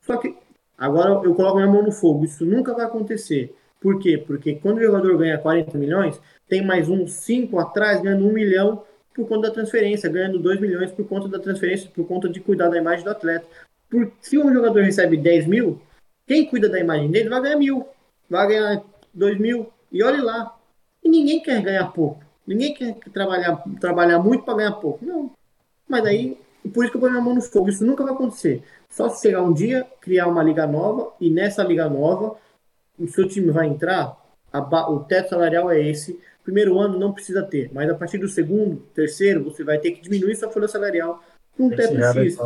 Só 0.00 0.16
que 0.16 0.36
agora 0.76 1.10
eu 1.24 1.34
coloco 1.34 1.56
minha 1.56 1.70
mão 1.70 1.82
no 1.82 1.92
fogo, 1.92 2.24
isso 2.24 2.44
nunca 2.44 2.74
vai 2.74 2.86
acontecer. 2.86 3.54
Por 3.80 3.98
quê? 3.98 4.18
Porque 4.18 4.54
quando 4.54 4.78
o 4.78 4.82
jogador 4.82 5.16
ganha 5.18 5.38
40 5.38 5.76
milhões, 5.78 6.20
tem 6.48 6.64
mais 6.64 6.88
um 6.88 7.06
5 7.06 7.58
atrás 7.58 8.00
ganhando 8.00 8.26
1 8.26 8.32
milhão 8.32 8.82
por 9.14 9.26
conta 9.26 9.48
da 9.48 9.54
transferência, 9.54 10.10
ganhando 10.10 10.38
2 10.38 10.60
milhões 10.60 10.92
por 10.92 11.06
conta 11.06 11.28
da 11.28 11.38
transferência, 11.38 11.90
por 11.94 12.06
conta 12.06 12.28
de 12.28 12.40
cuidar 12.40 12.68
da 12.68 12.78
imagem 12.78 13.04
do 13.04 13.10
atleta. 13.10 13.46
Por, 13.88 14.10
se 14.20 14.38
um 14.38 14.52
jogador 14.52 14.82
recebe 14.82 15.16
10 15.16 15.46
mil, 15.46 15.80
quem 16.26 16.46
cuida 16.46 16.68
da 16.68 16.78
imagem 16.78 17.10
dele 17.10 17.28
vai 17.28 17.40
ganhar 17.40 17.56
mil 17.56 17.86
vai 18.28 18.48
ganhar 18.48 18.82
2 19.14 19.38
mil, 19.38 19.72
e 19.90 20.02
olhe 20.02 20.20
lá. 20.20 20.56
E 21.02 21.08
ninguém 21.08 21.40
quer 21.40 21.62
ganhar 21.62 21.86
pouco. 21.92 22.22
Ninguém 22.46 22.74
quer 22.74 22.96
trabalhar, 23.12 23.62
trabalhar 23.80 24.18
muito 24.18 24.44
para 24.44 24.58
ganhar 24.58 24.72
pouco. 24.72 25.04
Não. 25.04 25.30
Mas 25.88 26.04
aí, 26.04 26.38
por 26.72 26.84
isso 26.84 26.92
que 26.92 26.96
eu 26.96 27.00
ponho 27.00 27.18
a 27.18 27.20
mão 27.20 27.34
no 27.34 27.42
fogo. 27.42 27.68
Isso 27.68 27.84
nunca 27.84 28.04
vai 28.04 28.12
acontecer. 28.12 28.62
Só 28.88 29.08
se 29.08 29.22
chegar 29.22 29.42
um 29.42 29.52
dia, 29.52 29.86
criar 30.00 30.26
uma 30.26 30.42
liga 30.42 30.66
nova, 30.66 31.12
e 31.20 31.30
nessa 31.30 31.62
liga 31.62 31.88
nova, 31.88 32.36
o 32.98 33.06
seu 33.08 33.28
time 33.28 33.50
vai 33.50 33.66
entrar, 33.66 34.16
a, 34.52 34.90
o 34.90 35.00
teto 35.00 35.30
salarial 35.30 35.70
é 35.70 35.80
esse. 35.80 36.18
Primeiro 36.42 36.78
ano 36.78 36.98
não 36.98 37.12
precisa 37.12 37.42
ter, 37.42 37.70
mas 37.72 37.90
a 37.90 37.94
partir 37.94 38.18
do 38.18 38.28
segundo, 38.28 38.76
terceiro, 38.94 39.44
você 39.44 39.64
vai 39.64 39.78
ter 39.78 39.90
que 39.90 40.00
diminuir 40.00 40.36
sua 40.36 40.48
folha 40.48 40.68
salarial 40.68 41.22
com 41.56 41.66
um 41.66 41.70
teto 41.70 41.96
X. 41.96 42.38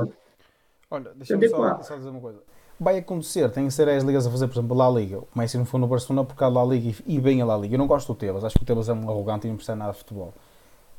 Olha, 0.91 1.13
deixa 1.15 1.35
eu 1.35 1.51
só, 1.51 1.83
só 1.83 1.97
dizer 1.97 2.09
uma 2.09 2.21
coisa 2.21 2.41
vai 2.81 2.97
acontecer, 2.97 3.49
tem 3.51 3.67
que 3.67 3.75
ser 3.75 3.87
as 3.91 4.03
ligas 4.03 4.27
a 4.27 4.31
fazer, 4.31 4.49
por 4.49 4.55
exemplo, 4.55 4.75
La 4.75 4.89
Liga. 4.89 5.19
O 5.19 5.27
Messi 5.35 5.59
não 5.59 5.67
foi 5.67 5.79
no 5.79 5.87
Barcelona 5.87 6.25
porque 6.25 6.43
a 6.43 6.49
La 6.49 6.65
Liga 6.65 6.97
e 7.07 7.21
bem 7.21 7.43
a 7.43 7.45
La 7.45 7.59
Liga. 7.59 7.75
Eu 7.75 7.79
não 7.79 7.87
gosto 7.87 8.15
do 8.15 8.19
Tebas, 8.19 8.43
acho 8.43 8.59
que 8.59 8.63
o 8.63 8.67
Tebas 8.67 8.89
é 8.89 8.95
um 8.95 9.09
arrogante 9.11 9.47
e 9.47 9.51
não 9.51 9.57
percebe 9.57 9.79
nada 9.79 9.93
de 9.93 9.99
futebol. 9.99 10.33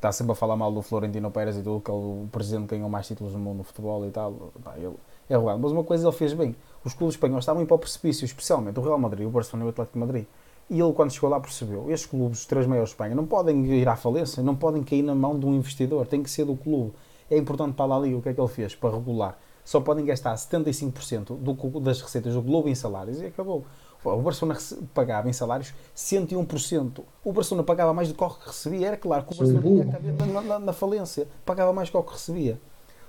Está 0.02 0.10
sempre 0.10 0.32
a 0.32 0.34
falar 0.34 0.56
mal 0.56 0.72
do 0.72 0.82
Florentino 0.82 1.30
Pérez 1.30 1.56
e 1.56 1.62
tudo, 1.62 1.80
que 1.80 1.88
é 1.88 1.94
o 1.94 2.26
presidente 2.32 2.66
ganhou 2.66 2.88
mais 2.88 3.06
títulos 3.06 3.34
no 3.34 3.38
mundo 3.38 3.58
no 3.58 3.62
futebol 3.62 4.04
e 4.04 4.10
tal. 4.10 4.50
Pá, 4.64 4.74
ele 4.76 4.92
é 5.30 5.34
arrogante. 5.36 5.60
Mas 5.62 5.70
uma 5.70 5.84
coisa 5.84 6.04
ele 6.04 6.16
fez 6.16 6.32
bem: 6.32 6.56
os 6.84 6.92
clubes 6.92 7.14
espanhóis 7.14 7.42
estavam 7.44 7.62
indo 7.62 7.68
para 7.68 7.76
o 7.76 7.78
precipício, 7.78 8.24
especialmente 8.24 8.80
o 8.80 8.82
Real 8.82 8.98
Madrid, 8.98 9.24
o 9.24 9.30
Barcelona 9.30 9.64
e 9.64 9.68
o 9.68 9.70
Atlético 9.70 9.92
de 9.96 10.00
Madrid. 10.04 10.26
E 10.68 10.80
ele, 10.80 10.92
quando 10.92 11.12
chegou 11.12 11.30
lá, 11.30 11.38
percebeu: 11.38 11.88
estes 11.88 12.10
clubes, 12.10 12.40
os 12.40 12.46
três 12.46 12.66
maiores 12.66 12.88
de 12.88 12.94
Espanha, 12.94 13.14
não 13.14 13.26
podem 13.26 13.64
ir 13.64 13.88
à 13.88 13.94
falência, 13.94 14.42
não 14.42 14.56
podem 14.56 14.82
cair 14.82 15.02
na 15.02 15.14
mão 15.14 15.38
de 15.38 15.46
um 15.46 15.54
investidor, 15.54 16.04
tem 16.04 16.20
que 16.20 16.28
ser 16.28 16.46
do 16.46 16.56
clube. 16.56 16.92
É 17.30 17.38
importante 17.38 17.74
para 17.76 17.94
a 17.94 17.98
Liga 18.00 18.16
o 18.16 18.22
que 18.22 18.30
é 18.30 18.34
que 18.34 18.40
ele 18.40 18.48
fez 18.48 18.74
para 18.74 18.90
regular 18.90 19.38
só 19.64 19.80
podem 19.80 20.04
gastar 20.04 20.34
75% 20.34 21.36
do, 21.36 21.80
das 21.80 22.00
receitas 22.00 22.34
do 22.34 22.42
Globo 22.42 22.68
em 22.68 22.74
salários 22.74 23.20
e 23.20 23.26
acabou. 23.26 23.64
Pô, 24.02 24.12
o 24.14 24.22
Barcelona 24.22 24.58
pagava 24.92 25.28
em 25.28 25.32
salários 25.32 25.72
101%. 25.96 27.04
O 27.24 27.32
Barcelona 27.32 27.64
pagava 27.64 27.94
mais 27.94 28.08
do 28.08 28.14
que 28.14 28.24
o 28.24 28.30
que 28.30 28.46
recebia. 28.46 28.88
Era 28.88 28.96
claro 28.96 29.24
que 29.24 29.32
o 29.32 29.36
Barcelona 29.36 29.62
tinha 29.62 30.32
na, 30.32 30.42
na, 30.42 30.58
na, 30.58 30.72
falência. 30.72 31.28
Pagava 31.46 31.72
mais 31.72 31.88
do 31.88 31.92
que 31.92 31.98
o 31.98 32.02
que 32.02 32.12
recebia. 32.12 32.58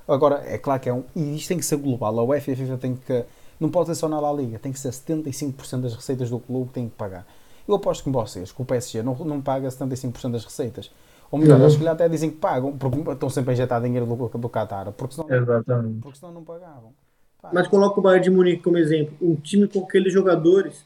Agora, 0.08 0.44
é 0.46 0.58
claro 0.58 0.80
que 0.80 0.90
é 0.90 0.94
um. 0.94 1.04
E 1.16 1.36
isto 1.36 1.48
tem 1.48 1.58
que 1.58 1.66
ser 1.66 1.78
global. 1.78 2.20
A 2.20 2.24
UEFA 2.24 2.52
e 2.52 2.54
a 2.54 2.58
FIFA 2.58 2.78
tem 2.78 2.96
que. 2.96 3.26
Não 3.60 3.70
pode 3.70 3.88
ser 3.88 3.96
só 3.96 4.08
na 4.08 4.20
La 4.20 4.32
Liga. 4.32 4.60
Tem 4.60 4.72
que 4.72 4.80
ser 4.80 4.90
75% 4.90 5.82
das 5.82 5.96
receitas 5.96 6.30
do 6.30 6.40
clube 6.40 6.68
que 6.68 6.74
tem 6.74 6.90
que 6.90 6.96
pagar. 6.96 7.26
Eu 7.68 7.76
aposto 7.76 8.04
com 8.04 8.12
vocês 8.12 8.52
que 8.52 8.62
o 8.62 8.66
PSG 8.66 9.02
não, 9.02 9.16
não 9.16 9.42
paga 9.42 9.68
75% 9.68 10.32
das 10.32 10.44
receitas. 10.44 10.92
Ou 11.32 11.40
melhor, 11.40 11.58
uhum. 11.58 11.64
eles 11.64 11.76
que 11.76 11.88
até 11.88 12.08
dizem 12.08 12.30
que 12.30 12.38
pagam, 12.38 12.78
porque 12.78 13.00
estão 13.10 13.28
sempre 13.28 13.52
a 13.52 13.54
injetar 13.54 13.82
dinheiro 13.82 14.06
do, 14.06 14.38
do 14.38 14.50
Qatar, 14.50 14.92
porque 14.92 15.16
senão, 15.16 15.34
Exatamente. 15.34 16.00
porque 16.00 16.20
senão 16.20 16.32
não 16.32 16.44
pagavam. 16.44 16.94
Mas 17.52 17.68
coloca 17.68 18.00
o 18.00 18.04
Bayern 18.04 18.24
de 18.24 18.30
Munique 18.30 18.64
como 18.64 18.78
exemplo. 18.78 19.16
Um 19.22 19.36
time 19.36 19.68
com 19.68 19.80
aqueles 19.80 20.14
jogadores, 20.14 20.86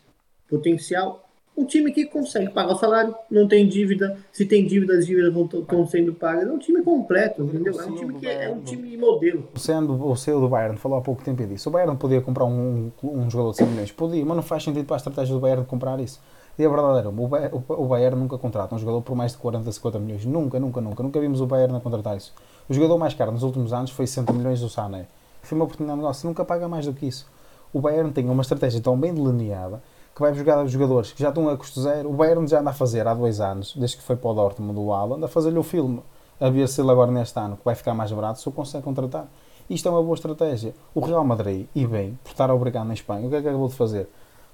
potencial. 0.49 1.23
Um 1.55 1.65
time 1.65 1.91
que 1.91 2.05
consegue 2.05 2.51
pagar 2.51 2.73
o 2.73 2.77
salário, 2.77 3.15
não 3.31 3.47
tem 3.47 3.67
dívida. 3.67 4.15
Se 4.31 4.45
tem 4.45 4.65
dívida, 4.65 4.93
as 4.93 5.07
dívidas 5.07 5.33
estão 5.35 5.87
sendo 5.87 6.13
pagas. 6.13 6.47
É 6.47 6.51
um 6.51 6.59
time 6.59 6.83
completo, 6.83 7.41
entendeu? 7.41 7.73
É 7.79 7.85
um 7.85 7.95
time 7.95 8.13
que 8.13 8.27
é 8.27 8.49
um 8.49 8.61
time 8.61 8.95
modelo. 8.95 9.47
Sendo 9.55 10.07
o 10.07 10.15
CEO 10.15 10.39
do 10.39 10.47
Bayern 10.47 10.77
falou 10.77 10.99
há 10.99 11.01
pouco 11.01 11.23
tempo 11.23 11.43
disso. 11.45 11.69
O 11.69 11.71
Bayern 11.71 11.97
podia 11.97 12.21
comprar 12.21 12.45
um, 12.45 12.91
um 13.03 13.29
jogador 13.29 13.51
de 13.51 13.57
100 13.57 13.67
milhões. 13.67 13.91
Podia, 13.91 14.23
mas 14.23 14.35
não 14.35 14.43
faz 14.43 14.63
sentido 14.63 14.85
para 14.85 14.97
a 14.97 14.97
estratégia 14.97 15.33
do 15.33 15.39
Bayern 15.39 15.63
de 15.63 15.67
comprar 15.67 15.99
isso. 15.99 16.21
E 16.59 16.65
a 16.65 16.69
verdade 16.69 16.99
era, 16.99 17.09
o 17.09 17.85
Bayern 17.87 18.19
nunca 18.19 18.37
contrata 18.37 18.75
um 18.75 18.79
jogador 18.79 19.01
por 19.01 19.15
mais 19.15 19.31
de 19.31 19.39
40, 19.39 19.71
50 19.71 19.99
milhões. 19.99 20.25
Nunca, 20.25 20.59
nunca, 20.59 20.79
nunca. 20.79 21.03
Nunca 21.03 21.19
vimos 21.19 21.41
o 21.41 21.47
Bayern 21.47 21.75
a 21.75 21.79
contratar 21.79 22.17
isso. 22.17 22.33
O 22.69 22.73
jogador 22.73 22.97
mais 22.99 23.15
caro 23.15 23.31
nos 23.31 23.41
últimos 23.41 23.73
anos 23.73 23.89
foi 23.89 24.05
60 24.05 24.31
milhões 24.33 24.61
do 24.61 24.69
Sané. 24.69 25.07
Foi 25.47 25.55
uma 25.55 25.63
oportunidade 25.63 25.97
de 25.97 26.01
negócio. 26.03 26.27
Nunca 26.27 26.43
paga 26.43 26.67
mais 26.67 26.85
do 26.85 26.93
que 26.93 27.07
isso. 27.07 27.25
O 27.71 27.79
Bayern 27.79 28.11
tem 28.11 28.29
uma 28.29 28.41
estratégia 28.41 28.81
tão 28.81 28.99
bem 28.99 29.13
delineada 29.13 29.81
que 30.13 30.21
vai 30.21 30.33
jogar 30.33 30.65
jogadores 30.67 31.11
que 31.11 31.21
já 31.21 31.29
estão 31.29 31.47
a 31.47 31.55
custo 31.55 31.79
zero. 31.81 32.09
O 32.09 32.13
Bayern 32.13 32.45
já 32.47 32.59
anda 32.59 32.71
a 32.71 32.73
fazer 32.73 33.07
há 33.07 33.13
dois 33.13 33.39
anos, 33.39 33.73
desde 33.75 33.97
que 33.97 34.03
foi 34.03 34.15
para 34.15 34.29
o 34.29 34.33
Dortmund 34.33 34.73
do 34.73 34.91
Haaland, 34.91 35.23
a 35.23 35.27
fazer-lhe 35.27 35.57
o 35.57 35.63
filme. 35.63 36.01
A 36.39 36.49
ver 36.49 36.67
se 36.67 36.81
ele 36.81 36.91
agora 36.91 37.11
neste 37.11 37.39
ano, 37.39 37.55
que 37.55 37.63
vai 37.63 37.75
ficar 37.75 37.93
mais 37.93 38.11
barato, 38.11 38.39
se 38.39 38.49
o 38.49 38.51
consegue 38.51 38.83
contratar. 38.83 39.27
Isto 39.69 39.87
é 39.87 39.91
uma 39.91 40.03
boa 40.03 40.15
estratégia. 40.15 40.73
O 40.93 40.99
Real 40.99 41.23
Madrid, 41.23 41.67
e 41.73 41.85
bem, 41.85 42.19
por 42.23 42.31
estar 42.31 42.51
obrigado 42.51 42.87
na 42.87 42.93
Espanha, 42.93 43.25
o 43.25 43.29
que 43.29 43.35
é 43.35 43.41
que 43.41 43.47
acabou 43.47 43.67
de 43.67 43.75
fazer? 43.75 44.09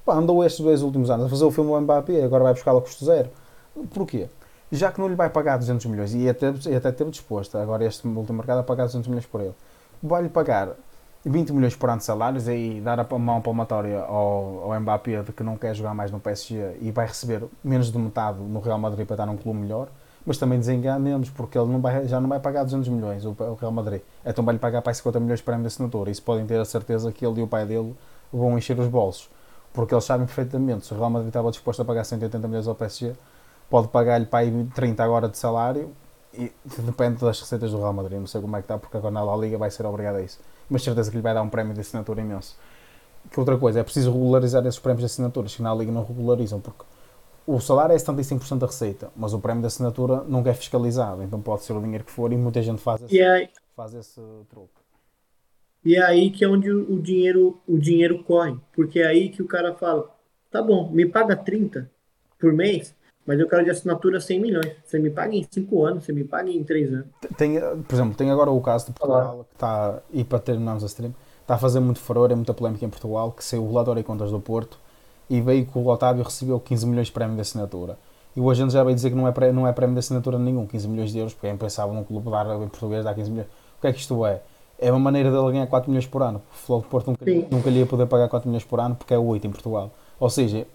Pá, 0.06 0.16
andou 0.16 0.44
estes 0.44 0.64
dois 0.64 0.82
últimos 0.82 1.10
anos 1.10 1.26
a 1.26 1.30
fazer 1.30 1.46
o 1.46 1.52
filme 1.52 1.72
do 1.72 1.82
Mbappé, 1.82 2.24
agora 2.24 2.44
vai 2.44 2.54
buscá-lo 2.54 2.80
a 2.80 2.82
custo 2.82 3.06
zero. 3.06 3.30
Porquê? 3.94 4.28
Já 4.72 4.92
que 4.92 5.00
não 5.00 5.08
lhe 5.08 5.16
vai 5.16 5.30
pagar 5.30 5.58
200 5.58 5.86
milhões, 5.86 6.14
e 6.14 6.28
até, 6.28 6.50
até 6.50 6.92
teve 6.92 7.10
disposto, 7.10 7.58
agora 7.58 7.86
este 7.86 8.08
último 8.08 8.38
mercado, 8.38 8.60
a 8.60 8.64
pagar 8.64 8.86
200 8.86 9.08
milhões 9.08 9.26
por 9.26 9.40
ele, 9.42 9.56
vai-lhe 10.04 10.28
pagar 10.28 10.76
20 11.26 11.54
milhões 11.54 11.74
por 11.74 11.90
ano 11.90 12.00
de 12.00 12.04
salários 12.04 12.50
e 12.50 12.82
dar 12.84 13.00
a 13.00 13.18
mão 13.18 13.42
palmatória 13.42 14.02
ao, 14.02 14.72
ao 14.72 14.80
Mbappé 14.82 15.22
de 15.22 15.32
que 15.32 15.42
não 15.42 15.56
quer 15.56 15.74
jogar 15.74 15.94
mais 15.94 16.12
no 16.12 16.20
PSG 16.20 16.78
e 16.82 16.92
vai 16.92 17.08
receber 17.08 17.46
menos 17.64 17.90
de 17.90 17.98
metade 17.98 18.40
no 18.40 18.60
Real 18.60 18.78
Madrid 18.78 19.08
para 19.08 19.14
estar 19.14 19.26
num 19.26 19.38
clube 19.38 19.60
melhor, 19.60 19.88
mas 20.26 20.38
também 20.38 20.60
desenganemos 20.60 21.30
porque 21.30 21.58
ele 21.58 21.72
não 21.72 21.80
vai, 21.80 22.06
já 22.06 22.20
não 22.20 22.28
vai 22.28 22.42
pagar 22.42 22.66
200 22.66 22.90
milhões, 22.90 23.24
o, 23.24 23.30
o 23.30 23.56
Real 23.56 23.72
Madrid. 23.72 24.02
Então 24.26 24.44
vai-lhe 24.44 24.60
pagar 24.60 24.82
para 24.82 24.94
50 24.94 25.20
milhões 25.22 25.42
para 25.42 25.56
a 25.56 25.60
assinatura. 25.60 26.12
Isso 26.12 26.22
podem 26.22 26.46
ter 26.46 26.60
a 26.60 26.66
certeza 26.66 27.10
que 27.14 27.26
ele 27.26 27.40
e 27.40 27.44
o 27.44 27.48
pai 27.48 27.66
dele 27.66 27.96
vão 28.32 28.58
encher 28.58 28.78
os 28.78 28.90
bolsos, 28.90 29.30
porque 29.72 29.94
eles 29.94 30.04
sabem 30.04 30.26
perfeitamente 30.26 30.86
se 30.86 30.94
o 30.94 30.98
Real 30.98 31.10
Madrid 31.10 31.30
estava 31.30 31.50
disposto 31.50 31.82
a 31.82 31.86
pagar 31.86 32.04
180 32.04 32.46
milhões 32.46 32.68
ao 32.68 32.76
PSG, 32.76 33.14
pode 33.70 33.88
pagar-lhe 33.88 34.26
para 34.26 34.40
aí 34.40 34.68
30 34.76 35.02
agora 35.02 35.30
de 35.30 35.38
salário 35.38 35.94
e 36.34 36.52
depende 36.82 37.22
das 37.22 37.40
receitas 37.40 37.72
do 37.72 37.78
Real 37.78 37.94
Madrid. 37.94 38.20
Não 38.20 38.28
sei 38.28 38.42
como 38.42 38.56
é 38.56 38.60
que 38.60 38.66
está, 38.66 38.78
porque 38.78 38.98
agora 38.98 39.14
na 39.14 39.24
La 39.24 39.36
Liga 39.38 39.58
vai 39.58 39.70
ser 39.72 39.86
obrigado 39.86 40.18
a 40.18 40.22
isso 40.22 40.40
mas 40.70 40.84
certeza 40.84 41.10
que 41.10 41.18
lhe 41.18 41.24
vai 41.24 41.34
dar 41.34 41.42
um 41.42 41.50
prémio 41.50 41.74
de 41.74 41.82
assinatura 41.82 42.22
imenso. 42.22 42.58
Que 43.32 43.40
outra 43.40 43.58
coisa, 43.58 43.80
é 43.80 43.84
preciso 43.84 44.12
regularizar 44.12 44.66
esses 44.66 44.80
prémios 44.80 45.02
de 45.02 45.06
assinaturas, 45.06 45.56
que 45.56 45.62
na 45.62 45.74
Liga 45.74 45.92
não 45.92 46.04
regularizam, 46.04 46.60
porque 46.60 46.84
o 47.46 47.60
salário 47.60 47.94
é 47.94 47.98
75% 47.98 48.58
da 48.58 48.68
receita, 48.68 49.12
mas 49.16 49.34
o 49.34 49.40
prémio 49.40 49.62
de 49.62 49.68
assinatura 49.68 50.24
nunca 50.24 50.50
é 50.50 50.54
fiscalizado, 50.54 51.24
então 51.24 51.42
pode 51.42 51.64
ser 51.64 51.74
o 51.74 51.82
dinheiro 51.82 52.04
que 52.04 52.12
for 52.12 52.32
e 52.32 52.38
muita 52.38 52.62
gente 52.62 52.82
faz 52.82 53.02
esse, 53.02 53.22
aí, 53.22 53.50
faz 53.76 53.94
esse 53.94 54.22
truque. 54.50 54.82
E 55.86 55.96
é 55.96 56.04
aí 56.04 56.32
que 56.32 56.44
é 56.44 56.48
onde 56.48 56.72
o 56.72 57.02
dinheiro, 57.02 57.62
o 57.68 57.78
dinheiro 57.78 58.24
corre, 58.24 58.58
porque 58.74 59.00
é 59.00 59.08
aí 59.08 59.30
que 59.30 59.42
o 59.42 59.48
cara 59.48 59.74
fala, 59.74 60.10
tá 60.50 60.62
bom, 60.62 60.90
me 60.90 61.06
paga 61.06 61.36
30 61.36 61.90
por 62.40 62.54
mês, 62.54 62.96
mas 63.26 63.40
eu 63.40 63.48
quero 63.48 63.64
de 63.64 63.70
assinatura 63.70 64.20
100 64.20 64.40
milhões. 64.40 64.72
Você 64.84 65.00
me 65.00 65.10
paga 65.10 65.36
em 65.36 65.46
5 65.50 65.86
anos, 65.86 66.04
você 66.04 66.12
me 66.12 66.24
paga 66.24 66.50
em 66.50 66.64
3 66.64 66.94
anos. 66.94 67.06
Tem, 67.38 67.60
por 67.60 67.96
exemplo, 67.96 68.16
tem 68.16 68.30
agora 68.30 68.52
o 68.52 68.62
caso 68.62 68.88
de 68.88 68.92
Portugal, 68.94 69.46
que 69.50 69.56
está, 69.56 70.00
e 70.12 70.24
para 70.24 70.40
terminarmos 70.40 70.84
a 70.84 70.88
stream, 70.88 71.14
está 71.42 71.56
a 71.56 71.58
fazer 71.58 71.80
muito 71.80 72.00
furor, 72.00 72.32
é 72.32 72.36
muita 72.36 72.54
polémica 72.54 72.86
em 72.86 72.90
Portugal, 72.90 73.32
que 73.32 73.44
saiu 73.44 73.64
o 73.64 73.70
relatório 73.70 74.02
de 74.02 74.06
contas 74.06 74.32
do 74.32 74.40
Porto 74.40 74.78
e 75.30 75.40
veio 75.42 75.66
que 75.66 75.78
o 75.78 75.88
Otávio 75.88 76.24
recebeu 76.24 76.60
15 76.60 76.86
milhões 76.86 77.08
de 77.08 77.14
prémio 77.14 77.36
de 77.36 77.42
assinatura. 77.42 77.98
E 78.36 78.40
o 78.40 78.50
agente 78.50 78.74
já 78.74 78.84
veio 78.84 78.96
dizer 78.96 79.10
que 79.10 79.16
não 79.16 79.28
é, 79.28 79.32
prémio, 79.32 79.54
não 79.54 79.68
é 79.68 79.72
prémio 79.72 79.94
de 79.94 80.00
assinatura 80.00 80.40
nenhum, 80.40 80.66
15 80.66 80.88
milhões 80.88 81.12
de 81.12 81.20
euros, 81.20 81.34
porque 81.34 81.48
é 81.48 81.52
impensável 81.52 81.94
num 81.94 82.04
clube 82.04 82.30
dar 82.30 82.46
em 82.56 82.68
português 82.68 83.04
dar 83.04 83.14
15 83.14 83.30
milhões. 83.30 83.48
O 83.78 83.82
que 83.82 83.88
é 83.88 83.94
que 83.94 84.00
isto 84.00 84.26
é? 84.26 84.42
É 84.80 84.92
uma 84.92 85.00
maneira 85.00 85.30
de 85.30 85.38
ele 85.38 85.52
ganhar 85.52 85.68
4 85.68 85.90
milhões 85.90 86.08
por 86.08 86.24
ano. 86.24 86.42
O 86.52 86.56
Futebol 86.56 86.82
do 86.82 86.88
Porto 86.88 87.08
nunca, 87.08 87.26
nunca 87.52 87.70
lhe 87.70 87.80
ia 87.80 87.86
poder 87.86 88.08
pagar 88.08 88.28
4 88.28 88.50
milhões 88.50 88.66
por 88.66 88.80
ano 88.80 88.96
porque 88.96 89.14
é 89.14 89.20
8 89.20 89.48
em 89.48 89.52
Portugal. 89.52 89.92
Ou 90.20 90.30
seja, 90.30 90.66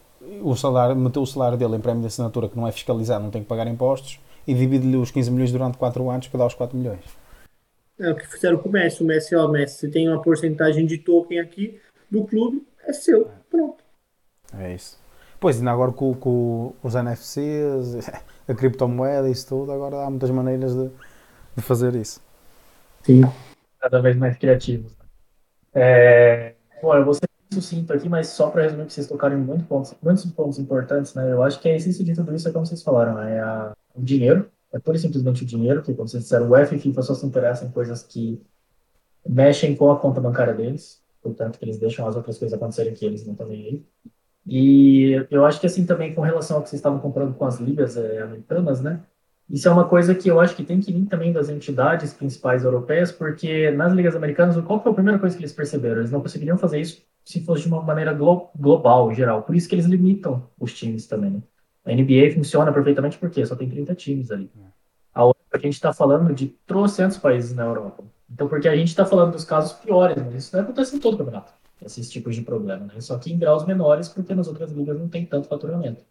o 0.43 0.55
salário, 0.55 0.97
meteu 0.97 1.23
o 1.23 1.27
salário 1.27 1.59
dele 1.59 1.77
em 1.77 1.81
prémio 1.81 2.01
de 2.01 2.07
assinatura 2.07 2.49
que 2.49 2.57
não 2.57 2.67
é 2.67 2.73
fiscalizado, 2.73 3.25
não 3.25 3.31
tem 3.31 3.43
que 3.43 3.49
pagar 3.49 3.67
impostos 3.67 4.21
e 4.47 4.55
divide-lhe 4.55 4.97
os 4.97 5.11
15 5.11 5.31
milhões 5.31 5.53
durante 5.53 5.77
4 5.77 6.11
anos 6.11 6.29
para 6.29 6.39
dar 6.39 6.47
os 6.47 6.55
4 6.55 6.77
milhões. 6.77 7.05
É 7.99 8.11
o 8.11 8.17
que 8.17 8.27
fizeram 8.27 8.59
com 8.59 8.69
o 8.69 8.73
Messi. 8.73 9.03
O 9.03 9.07
Messi, 9.07 9.35
ó, 9.35 9.49
Messi, 9.49 9.79
você 9.79 9.89
tem 9.89 10.09
uma 10.09 10.23
porcentagem 10.23 10.87
de 10.87 10.99
token 10.99 11.41
aqui 11.41 11.81
do 12.11 12.25
clube, 12.25 12.67
é 12.87 12.93
seu. 12.93 13.31
Pronto. 13.51 13.83
É 14.57 14.75
isso. 14.75 14.99
Pois, 15.41 15.59
ainda 15.59 15.71
agora 15.71 15.93
com, 15.93 16.15
com 16.15 16.75
os 16.83 16.95
NFCs, 16.95 18.09
a 18.49 18.55
criptomoeda, 18.55 19.29
isso 19.29 19.49
tudo, 19.49 19.73
agora 19.73 20.05
há 20.05 20.11
muitas 20.11 20.31
maneiras 20.31 20.75
de, 20.75 20.91
de 21.57 21.63
fazer 21.63 21.95
isso. 21.95 22.23
Sim. 23.03 23.23
Cada 23.81 24.01
vez 24.01 24.17
mais 24.17 24.37
criativos. 24.37 24.97
É... 25.75 26.55
Bom, 26.83 26.95
eu 26.95 27.05
vou 27.05 27.15
ser 27.15 27.29
sucinto 27.51 27.93
aqui, 27.93 28.09
mas 28.09 28.29
só 28.29 28.51
para 28.51 28.63
resumir, 28.63 28.87
que 28.87 28.93
vocês 28.93 29.07
tocaram 29.07 29.39
em 29.39 29.41
muitos 29.41 29.67
pontos, 29.67 29.95
muitos 30.03 30.25
pontos 30.27 30.59
importantes, 30.59 31.15
né? 31.15 31.33
Eu 31.33 31.43
acho 31.43 31.61
que 31.61 31.69
a 31.69 31.77
essência 31.77 32.05
de 32.05 32.15
tudo 32.15 32.35
isso 32.35 32.49
é 32.49 32.53
como 32.53 32.67
vocês 32.67 32.83
falaram, 32.83 33.19
é 33.19 33.41
a, 33.41 33.73
o 33.95 34.03
dinheiro, 34.03 34.51
é 34.73 34.79
pura 34.79 34.97
e 34.97 35.01
simplesmente 35.01 35.43
o 35.43 35.47
dinheiro, 35.47 35.83
que 35.83 35.95
como 35.95 36.09
vocês 36.09 36.23
disseram, 36.23 36.49
o 36.49 36.57
F 36.57 36.77
e 36.77 36.79
FIFA 36.79 37.03
só 37.03 37.15
se 37.15 37.27
interessam 37.27 37.69
em 37.69 37.71
coisas 37.71 38.03
que 38.03 38.41
mexem 39.27 39.75
com 39.75 39.91
a 39.91 39.99
conta 39.99 40.21
bancária 40.21 40.55
deles, 40.55 41.03
portanto 41.23 41.59
que 41.59 41.65
eles 41.65 41.79
deixam 41.79 42.07
as 42.07 42.17
outras 42.17 42.39
coisas 42.39 42.57
acontecerem 42.57 42.95
que 42.95 43.05
eles 43.05 43.25
não 43.25 43.33
estão 43.33 43.49
nem 43.49 43.65
aí. 43.65 43.87
E 44.47 45.27
eu 45.31 45.45
acho 45.45 45.61
que 45.61 45.67
assim 45.67 45.85
também 45.85 46.15
com 46.15 46.23
relação 46.23 46.57
ao 46.57 46.63
que 46.63 46.71
vocês 46.71 46.79
estavam 46.79 46.99
comprando 46.99 47.35
com 47.35 47.45
as 47.45 47.61
ligas 47.61 47.97
é, 47.97 48.23
americanas, 48.23 48.81
né? 48.81 49.03
Isso 49.49 49.67
é 49.67 49.71
uma 49.71 49.89
coisa 49.89 50.15
que 50.15 50.29
eu 50.29 50.39
acho 50.41 50.55
que 50.55 50.63
tem 50.63 50.79
que 50.79 50.93
vir 50.93 51.07
também 51.07 51.33
das 51.33 51.49
entidades 51.49 52.13
principais 52.13 52.65
europeias, 52.65 53.11
porque 53.11 53.71
nas 53.71 53.93
ligas 53.95 54.15
americanas, 54.15 54.63
qual 54.63 54.83
foi 54.83 54.93
a 54.93 54.95
primeira 54.95 55.19
coisa 55.19 55.35
que 55.35 55.43
eles 55.43 55.55
perceberam? 55.55 55.99
Eles 55.99 56.11
não 56.11 56.21
conseguiriam 56.21 56.59
fazer 56.59 56.81
isso 56.81 57.03
se 57.29 57.45
fosse 57.45 57.65
de 57.65 57.69
uma 57.69 57.83
maneira 57.83 58.15
glo 58.15 58.49
global, 58.59 59.13
geral. 59.13 59.43
Por 59.43 59.55
isso 59.55 59.69
que 59.69 59.75
eles 59.75 59.85
limitam 59.85 60.49
os 60.59 60.73
times 60.73 61.07
também. 61.07 61.31
Né? 61.31 61.43
A 61.85 61.93
NBA 61.93 62.35
funciona 62.35 62.73
perfeitamente 62.73 63.19
porque 63.19 63.45
só 63.45 63.55
tem 63.55 63.69
30 63.69 63.95
times 63.95 64.31
ali. 64.31 64.51
A 65.13 65.25
outra, 65.27 65.43
a 65.53 65.59
gente 65.59 65.75
está 65.75 65.93
falando 65.93 66.35
de 66.35 66.47
trocentos 66.67 67.19
países 67.19 67.55
na 67.55 67.65
Europa. 67.65 68.03
Então, 68.31 68.49
porque 68.49 68.67
a 68.67 68.75
gente 68.75 68.89
está 68.89 69.05
falando 69.05 69.33
dos 69.33 69.45
casos 69.45 69.75
piores, 69.75 70.17
mas 70.17 70.37
isso 70.37 70.57
não 70.57 70.63
acontece 70.63 70.97
em 70.97 70.99
todo 70.99 71.15
o 71.15 71.19
campeonato, 71.19 71.53
esses 71.83 72.09
tipos 72.09 72.35
de 72.35 72.41
problema. 72.41 72.87
Né? 72.87 72.99
Só 73.03 73.19
que 73.19 73.31
em 73.31 73.39
graus 73.39 73.67
menores, 73.67 74.09
porque 74.09 74.35
nas 74.35 74.49
outras 74.49 74.73
ligas 74.73 74.99
não 74.99 75.11
tem 75.11 75.27
tanto 75.27 75.49
faturamento. 75.49 76.03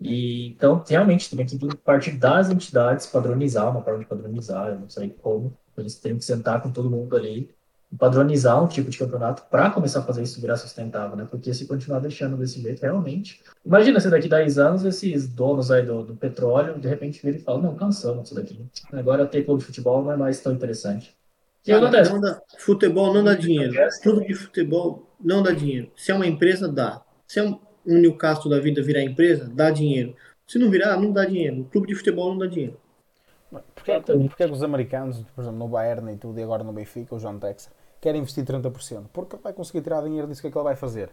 E, 0.00 0.50
então, 0.50 0.80
realmente, 0.86 1.36
tem 1.36 1.44
que 1.44 1.76
partir 1.78 2.12
das 2.12 2.50
entidades 2.50 3.08
padronizar, 3.08 3.68
uma 3.68 3.82
forma 3.82 3.98
de 3.98 4.06
padronizar, 4.06 4.68
eu 4.68 4.78
não 4.78 4.88
sei 4.88 5.10
como, 5.10 5.58
eles 5.76 5.98
teriam 5.98 6.18
que 6.18 6.24
sentar 6.24 6.62
com 6.62 6.70
todo 6.70 6.88
mundo 6.88 7.16
ali 7.16 7.52
padronizar 7.98 8.62
um 8.62 8.66
tipo 8.66 8.90
de 8.90 8.98
campeonato 8.98 9.42
para 9.50 9.70
começar 9.70 10.00
a 10.00 10.02
fazer 10.02 10.22
isso 10.22 10.40
virar 10.40 10.56
sustentável, 10.56 11.16
né? 11.16 11.26
Porque 11.30 11.52
se 11.52 11.66
continuar 11.66 12.00
deixando 12.00 12.36
desse 12.36 12.60
jeito, 12.60 12.80
realmente. 12.80 13.42
Imagina 13.64 14.00
se 14.00 14.10
daqui 14.10 14.26
a 14.26 14.38
10 14.38 14.58
anos 14.58 14.84
esses 14.84 15.28
donos 15.28 15.70
aí 15.70 15.84
do, 15.84 16.02
do 16.02 16.14
petróleo 16.14 16.78
de 16.78 16.88
repente 16.88 17.20
viram 17.22 17.38
e 17.38 17.42
falam: 17.42 17.62
não, 17.62 17.74
cansamos 17.74 18.24
disso 18.24 18.34
daqui. 18.34 18.64
Agora 18.92 19.26
ter 19.26 19.44
clube 19.44 19.60
de 19.60 19.66
futebol 19.66 20.02
não 20.02 20.12
é 20.12 20.16
mais 20.16 20.40
tão 20.40 20.52
interessante. 20.52 21.16
O 21.62 21.64
que 21.64 21.72
acontece? 21.72 22.12
Não 22.12 22.20
dá, 22.20 22.40
futebol 22.58 23.12
não 23.12 23.24
dá 23.24 23.34
dinheiro. 23.34 23.74
Tudo 24.02 24.24
de 24.24 24.34
futebol 24.34 25.10
não 25.20 25.42
dá 25.42 25.50
dinheiro. 25.50 25.90
Se 25.96 26.12
é 26.12 26.14
uma 26.14 26.26
empresa, 26.26 26.68
dá. 26.68 27.02
Se 27.26 27.40
é 27.40 27.42
um, 27.42 27.58
um 27.84 27.98
Newcastle 27.98 28.50
da 28.50 28.60
vida 28.60 28.82
virar 28.82 29.02
empresa, 29.02 29.50
dá 29.52 29.70
dinheiro. 29.70 30.14
Se 30.46 30.58
não 30.58 30.70
virar, 30.70 30.96
não 31.00 31.10
dá 31.10 31.24
dinheiro. 31.24 31.62
O 31.62 31.64
clube 31.64 31.88
de 31.88 31.94
futebol 31.96 32.30
não 32.30 32.38
dá 32.38 32.46
dinheiro. 32.46 32.78
Porquê, 33.50 34.00
porquê 34.00 34.46
que 34.46 34.52
os 34.52 34.62
americanos, 34.62 35.24
por 35.34 35.42
exemplo, 35.42 35.58
no 35.58 35.68
Bayern 35.68 36.12
e 36.12 36.16
tudo, 36.16 36.38
e 36.38 36.42
agora 36.42 36.64
no 36.64 36.72
Benfica, 36.72 37.14
o 37.14 37.18
John 37.18 37.38
Texas, 37.38 37.70
querem 38.06 38.20
investir 38.20 38.44
30%? 38.44 39.06
Porque 39.12 39.36
vai 39.42 39.52
conseguir 39.52 39.82
tirar 39.82 40.00
dinheiro 40.00 40.28
disso 40.28 40.40
que 40.40 40.46
é 40.46 40.50
que 40.50 40.56
ele 40.56 40.62
vai 40.62 40.76
fazer. 40.76 41.10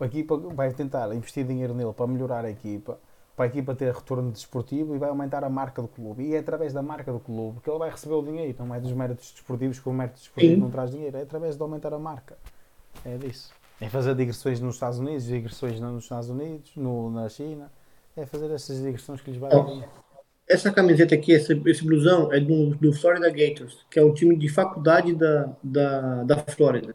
A 0.00 0.06
equipa 0.06 0.36
vai 0.36 0.72
tentar 0.72 1.14
investir 1.14 1.46
dinheiro 1.46 1.72
nele 1.72 1.92
para 1.92 2.08
melhorar 2.08 2.44
a 2.44 2.50
equipa, 2.50 2.98
para 3.36 3.44
a 3.44 3.48
equipa 3.48 3.72
ter 3.76 3.94
retorno 3.94 4.32
desportivo 4.32 4.96
e 4.96 4.98
vai 4.98 5.08
aumentar 5.08 5.44
a 5.44 5.48
marca 5.48 5.80
do 5.80 5.86
clube. 5.86 6.24
E 6.24 6.34
é 6.34 6.38
através 6.38 6.72
da 6.72 6.82
marca 6.82 7.12
do 7.12 7.20
clube 7.20 7.60
que 7.60 7.70
ele 7.70 7.78
vai 7.78 7.90
receber 7.90 8.14
o 8.14 8.22
dinheiro. 8.22 8.56
Não 8.58 8.74
é 8.74 8.80
dos 8.80 8.92
méritos 8.92 9.30
desportivos 9.30 9.78
que 9.78 9.88
o 9.88 9.92
mérito 9.92 10.18
desportivo 10.18 10.54
Sim. 10.56 10.60
não 10.60 10.70
traz 10.70 10.90
dinheiro, 10.90 11.16
é 11.16 11.22
através 11.22 11.56
de 11.56 11.62
aumentar 11.62 11.94
a 11.94 11.98
marca. 11.98 12.36
É 13.04 13.16
disso. 13.16 13.52
É 13.80 13.88
fazer 13.88 14.16
digressões 14.16 14.58
nos 14.58 14.74
Estados 14.74 14.98
Unidos, 14.98 15.24
digressões 15.24 15.78
nos 15.78 16.02
Estados 16.02 16.28
Unidos, 16.28 16.72
no, 16.74 17.08
na 17.08 17.28
China. 17.28 17.70
É 18.16 18.26
fazer 18.26 18.50
essas 18.50 18.82
digressões 18.82 19.20
que 19.20 19.30
lhes 19.30 19.38
vai 19.38 19.50
dar. 19.50 19.64
dinheiro. 19.64 20.01
Essa 20.52 20.70
camiseta 20.70 21.14
aqui, 21.14 21.32
esse, 21.32 21.60
esse 21.66 21.84
blusão, 21.84 22.32
é 22.32 22.38
do, 22.38 22.74
do 22.74 22.92
Florida 22.92 23.30
Gators, 23.30 23.78
que 23.90 23.98
é 23.98 24.04
um 24.04 24.12
time 24.12 24.36
de 24.36 24.48
faculdade 24.48 25.14
da, 25.14 25.56
da, 25.62 26.24
da 26.24 26.38
Flórida. 26.38 26.94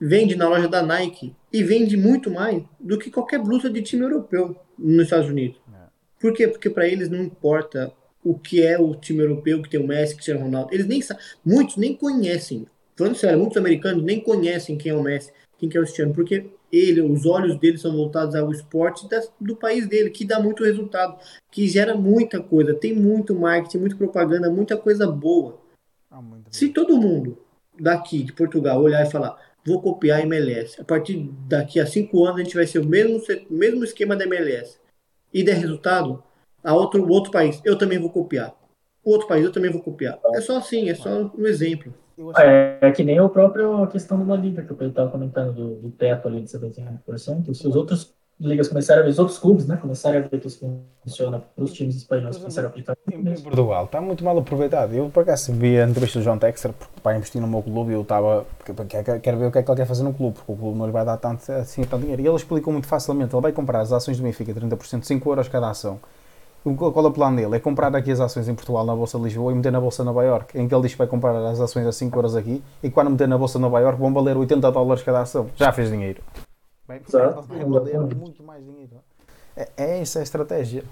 Vende 0.00 0.34
na 0.34 0.48
loja 0.48 0.66
da 0.66 0.82
Nike 0.82 1.34
e 1.52 1.62
vende 1.62 1.96
muito 1.96 2.30
mais 2.30 2.62
do 2.80 2.98
que 2.98 3.10
qualquer 3.10 3.38
blusa 3.38 3.70
de 3.70 3.80
time 3.82 4.02
europeu 4.02 4.56
nos 4.78 5.04
Estados 5.04 5.28
Unidos. 5.28 5.60
É. 5.72 5.86
Por 6.20 6.32
quê? 6.32 6.48
Porque 6.48 6.68
para 6.68 6.88
eles 6.88 7.08
não 7.08 7.22
importa 7.22 7.92
o 8.24 8.36
que 8.36 8.60
é 8.60 8.78
o 8.78 8.94
time 8.94 9.20
europeu 9.20 9.62
que 9.62 9.70
tem 9.70 9.80
o 9.80 9.86
Messi, 9.86 10.16
que 10.16 10.24
tem 10.24 10.34
o 10.34 10.40
Ronaldo. 10.40 10.74
Eles 10.74 10.86
nem 10.86 11.00
sabem, 11.00 11.22
muitos 11.44 11.76
nem 11.76 11.94
conhecem. 11.94 12.66
Falando 12.96 13.16
sério, 13.16 13.38
muitos 13.38 13.56
americanos 13.56 14.02
nem 14.02 14.20
conhecem 14.20 14.76
quem 14.76 14.90
é 14.90 14.94
o 14.94 15.02
Messi, 15.02 15.32
quem 15.58 15.68
que 15.68 15.76
é 15.76 15.80
o 15.80 15.84
Cristiano, 15.84 16.12
porque 16.12 16.46
ele, 16.72 17.00
os 17.00 17.24
olhos 17.26 17.58
dele 17.58 17.78
são 17.78 17.92
voltados 17.92 18.34
ao 18.34 18.50
esporte 18.50 19.08
do 19.40 19.56
país 19.56 19.86
dele, 19.86 20.10
que 20.10 20.24
dá 20.24 20.40
muito 20.40 20.64
resultado, 20.64 21.18
que 21.50 21.66
gera 21.66 21.96
muita 21.96 22.40
coisa, 22.40 22.74
tem 22.74 22.94
muito 22.94 23.34
marketing, 23.34 23.78
muita 23.78 23.96
propaganda, 23.96 24.50
muita 24.50 24.76
coisa 24.76 25.06
boa. 25.06 25.58
Muito 26.10 26.54
Se 26.54 26.68
todo 26.68 27.00
mundo 27.00 27.38
daqui 27.78 28.22
de 28.22 28.32
Portugal 28.32 28.80
olhar 28.80 29.06
e 29.06 29.10
falar, 29.10 29.38
vou 29.64 29.80
copiar 29.80 30.20
a 30.20 30.22
MLS, 30.22 30.80
a 30.80 30.84
partir 30.84 31.30
daqui 31.46 31.78
a 31.78 31.86
cinco 31.86 32.24
anos 32.24 32.40
a 32.40 32.44
gente 32.44 32.56
vai 32.56 32.66
ser 32.66 32.80
o 32.80 32.86
mesmo, 32.86 33.20
mesmo 33.50 33.84
esquema 33.84 34.16
da 34.16 34.24
MLS, 34.24 34.78
e 35.32 35.42
der 35.42 35.56
resultado, 35.56 36.22
a 36.64 36.74
outro, 36.74 37.06
outro 37.08 37.30
país, 37.30 37.60
eu 37.64 37.76
também 37.76 37.98
vou 37.98 38.10
copiar. 38.10 38.54
O 39.04 39.10
outro 39.12 39.28
país, 39.28 39.44
eu 39.44 39.52
também 39.52 39.70
vou 39.70 39.80
copiar. 39.80 40.18
É 40.34 40.40
só 40.40 40.58
assim, 40.58 40.88
é 40.90 40.94
só 40.94 41.30
um 41.36 41.46
exemplo. 41.46 41.94
É, 42.36 42.78
é 42.80 42.90
que 42.90 43.04
nem 43.04 43.20
o 43.20 43.28
próprio 43.28 43.86
questão 43.86 44.18
do 44.18 44.28
La 44.28 44.36
Liga, 44.36 44.62
que 44.62 44.72
o 44.72 44.76
Pedro 44.76 44.90
estava 44.90 45.10
comentando 45.10 45.52
do, 45.52 45.74
do 45.76 45.90
teto 45.90 46.26
ali 46.26 46.40
de 46.40 46.48
75%. 46.48 47.54
Se 47.54 47.66
os 47.66 47.76
outros 47.76 48.14
ligas 48.40 48.68
começarem 48.68 49.02
a 49.02 49.04
ver, 49.04 49.10
os 49.10 49.18
outros 49.18 49.38
clubes, 49.38 49.66
né, 49.66 49.76
começarem 49.76 50.20
a 50.20 50.22
ver 50.22 50.40
que 50.40 50.46
isso 50.46 50.80
funciona 51.02 51.40
para 51.40 51.64
os 51.64 51.72
times 51.72 51.96
espanhóis 51.96 52.36
começarem 52.36 52.68
a 52.68 52.70
aplicar. 52.70 52.96
Em 53.12 53.42
Portugal 53.42 53.84
está 53.84 54.00
muito 54.00 54.24
mal 54.24 54.38
aproveitado. 54.38 54.94
Eu 54.94 55.08
por 55.10 55.22
acaso 55.22 55.52
vi 55.52 55.78
a 55.78 55.88
entrevista 55.88 56.18
do 56.18 56.22
João 56.22 56.38
Texter 56.38 56.72
para 57.02 57.16
investir 57.16 57.40
no 57.40 57.48
meu 57.48 57.62
clube 57.62 57.90
e 57.90 57.94
eu 57.94 58.02
estava. 58.02 58.46
Quero, 58.88 59.20
quero 59.20 59.38
ver 59.38 59.46
o 59.46 59.52
que 59.52 59.58
é 59.58 59.62
que 59.62 59.70
ele 59.70 59.76
quer 59.76 59.86
fazer 59.86 60.04
no 60.04 60.14
clube, 60.14 60.36
porque 60.36 60.52
o 60.52 60.56
clube 60.56 60.78
não 60.78 60.86
lhe 60.86 60.92
vai 60.92 61.04
dar 61.04 61.16
tanto, 61.16 61.50
assim, 61.52 61.82
tanto 61.82 62.02
dinheiro. 62.02 62.22
E 62.22 62.26
ele 62.26 62.36
explicou 62.36 62.72
muito 62.72 62.86
facilmente: 62.86 63.34
ele 63.34 63.42
vai 63.42 63.52
comprar 63.52 63.80
as 63.80 63.92
ações 63.92 64.16
do 64.16 64.22
Benfica 64.22 64.54
30%, 64.54 65.02
5 65.02 65.30
euros 65.30 65.48
cada 65.48 65.70
ação. 65.70 65.98
Qual 66.64 67.04
é 67.04 67.08
o 67.08 67.12
plano 67.12 67.36
dele? 67.36 67.56
É 67.56 67.60
comprar 67.60 67.94
aqui 67.96 68.10
as 68.10 68.20
ações 68.20 68.48
em 68.48 68.54
Portugal 68.54 68.84
na 68.84 68.94
Bolsa 68.94 69.16
de 69.16 69.24
Lisboa 69.24 69.52
e 69.52 69.54
meter 69.54 69.72
na 69.72 69.80
Bolsa 69.80 70.02
de 70.02 70.06
Nova 70.06 70.22
York, 70.24 70.58
em 70.58 70.68
que 70.68 70.74
ele 70.74 70.82
diz 70.82 70.92
que 70.92 70.98
vai 70.98 71.06
comprar 71.06 71.34
as 71.46 71.60
ações 71.60 71.86
a 71.86 71.92
5 71.92 72.18
euros 72.18 72.36
aqui 72.36 72.62
e 72.82 72.90
quando 72.90 73.10
meter 73.10 73.26
na 73.28 73.38
Bolsa 73.38 73.58
de 73.58 73.62
Nova 73.62 73.80
York 73.80 73.98
vão 73.98 74.12
valer 74.12 74.36
80 74.36 74.70
dólares 74.70 75.02
cada 75.02 75.20
ação. 75.22 75.48
Já 75.56 75.72
fez 75.72 75.88
dinheiro. 75.90 76.22
Vai, 76.86 77.00
Exato. 77.06 77.42
vai 77.42 77.64
valer 77.64 78.00
muito 78.16 78.42
mais 78.42 78.62
dinheiro. 78.64 78.96
É, 79.56 79.68
é 79.76 80.00
essa 80.00 80.18
a 80.18 80.22
estratégia. 80.22 80.84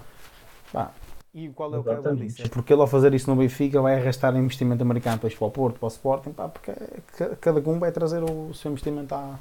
Pá, 0.73 0.91
e 1.33 1.49
qual 1.49 1.73
é 1.75 1.77
o 1.77 1.83
que 1.83 1.89
ele 1.89 1.99
Exatamente. 1.99 2.25
disse? 2.27 2.41
É 2.43 2.47
porque 2.47 2.73
ele 2.73 2.81
ao 2.81 2.87
fazer 2.87 3.13
isso 3.13 3.29
no 3.29 3.35
Benfica 3.35 3.79
vai 3.81 3.99
arrastar 3.99 4.35
investimento 4.35 4.81
americano 4.81 5.17
depois 5.17 5.35
para 5.35 5.47
o 5.47 5.51
Porto, 5.51 5.79
para 5.79 5.85
o 5.85 5.89
Sporting, 5.89 6.31
pá, 6.31 6.47
porque 6.47 6.71
ca- 7.17 7.35
cada 7.39 7.59
um 7.69 7.77
vai 7.77 7.91
trazer 7.91 8.23
o 8.23 8.53
seu 8.53 8.71
investimento 8.71 9.13
à- 9.13 9.35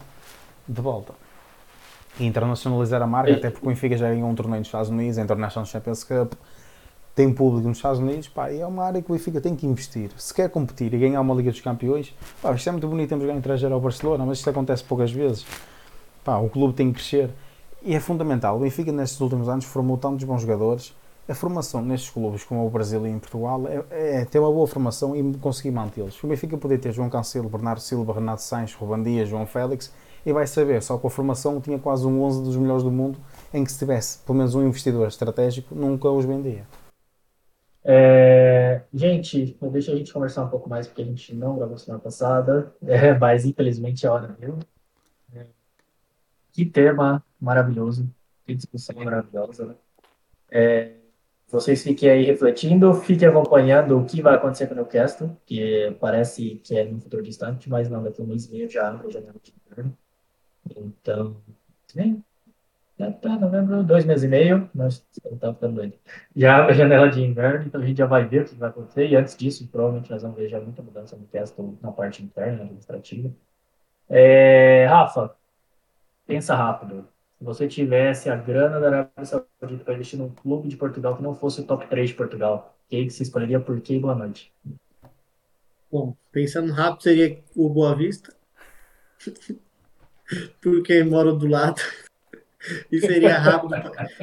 de 0.69 0.81
volta. 0.83 1.15
E 2.19 2.25
internacionalizar 2.27 3.03
a 3.03 3.07
marca, 3.07 3.31
E- 3.31 3.35
até 3.35 3.51
porque 3.51 3.67
o 3.67 3.69
Benfica 3.69 3.97
já 3.97 4.09
ganhou 4.09 4.29
um 4.29 4.35
torneio 4.35 4.59
nos 4.61 4.69
Estados 4.69 4.89
Unidos, 4.91 5.19
a 5.19 5.23
International 5.23 5.67
Champions 5.67 6.05
Cup, 6.05 6.33
tem 7.15 7.33
público 7.33 7.67
nos 7.69 7.79
Estados 7.79 7.99
Unidos, 7.99 8.29
pá, 8.29 8.51
e 8.53 8.61
é 8.61 8.67
uma 8.67 8.85
área 8.85 9.01
que 9.01 9.11
o 9.11 9.15
Benfica 9.15 9.41
tem 9.41 9.55
que 9.57 9.67
investir. 9.67 10.11
Se 10.19 10.35
quer 10.35 10.51
competir 10.51 10.93
e 10.93 10.99
ganhar 10.99 11.21
uma 11.21 11.35
Liga 11.35 11.51
dos 11.51 11.61
Campeões, 11.61 12.15
pá, 12.43 12.53
isto 12.53 12.69
é 12.69 12.73
muito 12.73 12.87
bonito, 12.89 13.09
temos 13.09 13.25
ganho 13.25 13.41
3 13.41 13.65
ao 13.65 13.81
Barcelona, 13.81 14.25
mas 14.27 14.39
isto 14.39 14.51
acontece 14.51 14.85
poucas 14.85 15.11
vezes. 15.11 15.47
Pá, 16.25 16.37
o 16.39 16.49
clube 16.51 16.75
tem 16.75 16.89
que 16.89 16.99
crescer. 17.01 17.31
E 17.83 17.95
é 17.95 18.01
fundamental. 18.01 18.57
O 18.57 18.61
Benfica, 18.61 18.91
nestes 18.93 19.21
últimos 19.21 19.49
anos, 19.49 19.65
formou 19.65 19.97
tantos 19.97 20.25
bons 20.25 20.43
jogadores. 20.43 20.95
A 21.29 21.35
formação 21.35 21.81
nestes 21.83 22.11
clubes, 22.11 22.45
como 22.45 22.67
o 22.67 22.71
Brasil 22.71 23.05
e 23.07 23.11
em 23.11 23.19
Portugal, 23.19 23.63
é, 23.67 24.21
é 24.21 24.25
ter 24.25 24.39
uma 24.39 24.51
boa 24.51 24.67
formação 24.67 25.15
e 25.17 25.35
conseguir 25.39 25.71
mantê-los. 25.71 26.23
O 26.23 26.27
Benfica 26.27 26.57
poder 26.59 26.79
ter 26.79 26.93
João 26.93 27.09
Cancelo, 27.09 27.49
Bernardo 27.49 27.81
Silva, 27.81 28.13
Renato 28.13 28.43
Sainz, 28.43 28.75
Ruban 28.75 29.03
Dias, 29.03 29.29
João 29.29 29.47
Félix, 29.47 29.93
e 30.27 30.33
vai 30.33 30.45
saber, 30.45 30.83
só 30.83 30.99
com 30.99 31.07
a 31.07 31.11
formação 31.11 31.61
tinha 31.61 31.79
quase 31.79 32.05
um 32.05 32.21
11 32.21 32.43
dos 32.43 32.57
melhores 32.57 32.83
do 32.83 32.91
mundo, 32.91 33.17
em 33.55 33.63
que 33.63 33.71
se 33.71 33.79
tivesse 33.79 34.19
pelo 34.25 34.37
menos 34.37 34.57
um 34.57 34.67
investidor 34.67 35.07
estratégico, 35.07 35.73
nunca 35.73 36.11
os 36.11 36.25
vendia. 36.25 36.67
É, 37.85 38.83
gente, 38.93 39.57
deixa 39.71 39.93
a 39.93 39.95
gente 39.95 40.13
conversar 40.13 40.43
um 40.43 40.49
pouco 40.49 40.69
mais, 40.69 40.89
porque 40.89 41.03
a 41.03 41.05
gente 41.05 41.33
não 41.33 41.57
gravou 41.57 41.79
semana 41.79 42.03
passada, 42.03 42.75
é, 42.85 43.17
mas 43.17 43.45
infelizmente 43.45 44.05
é 44.05 44.11
hora, 44.11 44.37
viu? 44.41 44.59
É, 45.33 45.47
que 46.53 46.65
tema 46.65 47.25
maravilhoso, 47.41 48.11
que 48.45 48.57
discussão 48.57 48.97
maravilhosa, 48.97 49.67
né? 49.67 49.75
É, 50.51 50.97
vocês 51.47 51.85
fiquem 51.85 52.11
aí 52.11 52.25
refletindo, 52.25 52.93
fiquem 52.95 53.29
acompanhando 53.29 53.97
o 53.97 54.05
que 54.05 54.21
vai 54.21 54.35
acontecer 54.35 54.67
com 54.67 54.75
o 54.75 54.77
Newcastle, 54.77 55.37
que 55.47 55.97
parece 56.01 56.57
que 56.65 56.77
é 56.77 56.85
no 56.85 57.01
futuro 57.01 57.23
distante, 57.23 57.71
mas 57.71 57.89
não, 57.89 58.03
daqui 58.03 58.21
a 58.21 58.25
um 58.25 58.27
mês 58.27 58.51
já 58.69 58.91
a 58.91 59.09
janela 59.09 59.37
de 59.41 59.55
inverno. 59.65 59.97
Então, 60.71 61.37
nem, 61.95 62.25
já 62.99 63.13
tá 63.13 63.39
novembro, 63.39 63.83
dois 63.85 64.05
meses 64.07 64.25
e 64.25 64.29
meio, 64.29 64.71
nós 64.75 65.07
tá 65.39 65.53
ficando 65.53 65.75
doido. 65.75 65.99
Já 66.35 66.65
a 66.65 66.73
janela 66.73 67.09
de 67.11 67.23
inverno, 67.23 67.67
então 67.67 67.81
a 67.81 67.85
gente 67.85 67.99
já 67.99 68.07
vai 68.07 68.27
ver 68.27 68.43
o 68.43 68.45
que 68.47 68.55
vai 68.55 68.71
acontecer. 68.71 69.09
E 69.09 69.17
antes 69.17 69.37
disso, 69.37 69.69
provavelmente 69.69 70.11
nós 70.11 70.23
vamos 70.23 70.37
ver 70.37 70.49
já 70.49 70.61
muita 70.61 70.83
mudança 70.83 71.15
no 71.15 71.23
Newcastle 71.23 71.79
na 71.83 71.93
parte 71.93 72.23
interna, 72.23 72.63
administrativa. 72.63 73.31
É, 74.09 74.87
Rafa, 74.87 75.37
pensa 76.27 76.55
rápido. 76.55 77.07
Se 77.39 77.45
você 77.45 77.69
tivesse 77.69 78.31
a 78.31 78.37
grana 78.37 78.81
da 78.81 78.87
Arábia 78.87 79.25
Saudita 79.25 79.85
para 79.85 79.95
investir 79.95 80.19
num 80.19 80.31
clube 80.31 80.69
de 80.69 80.77
Portugal 80.77 81.17
que 81.17 81.23
não 81.23 81.35
fosse 81.35 81.61
o 81.61 81.67
top 81.67 81.87
3 81.87 82.11
de 82.11 82.17
Portugal, 82.17 82.79
quem 82.89 83.07
que 83.07 83.13
você 83.13 83.25
escolheria 83.25 83.61
por 83.61 83.79
quê? 83.81 83.99
Boa 83.99 84.15
noite. 84.15 84.51
Bom, 85.93 86.17
pensando 86.33 86.73
rápido, 86.73 87.03
seria 87.03 87.45
o 87.55 87.69
Boa 87.69 87.95
Vista, 87.95 88.35
porque 90.61 91.03
moro 91.05 91.33
do 91.35 91.47
lado. 91.47 91.81
E 92.91 92.99
seria 93.01 93.39
rápido. 93.39 93.77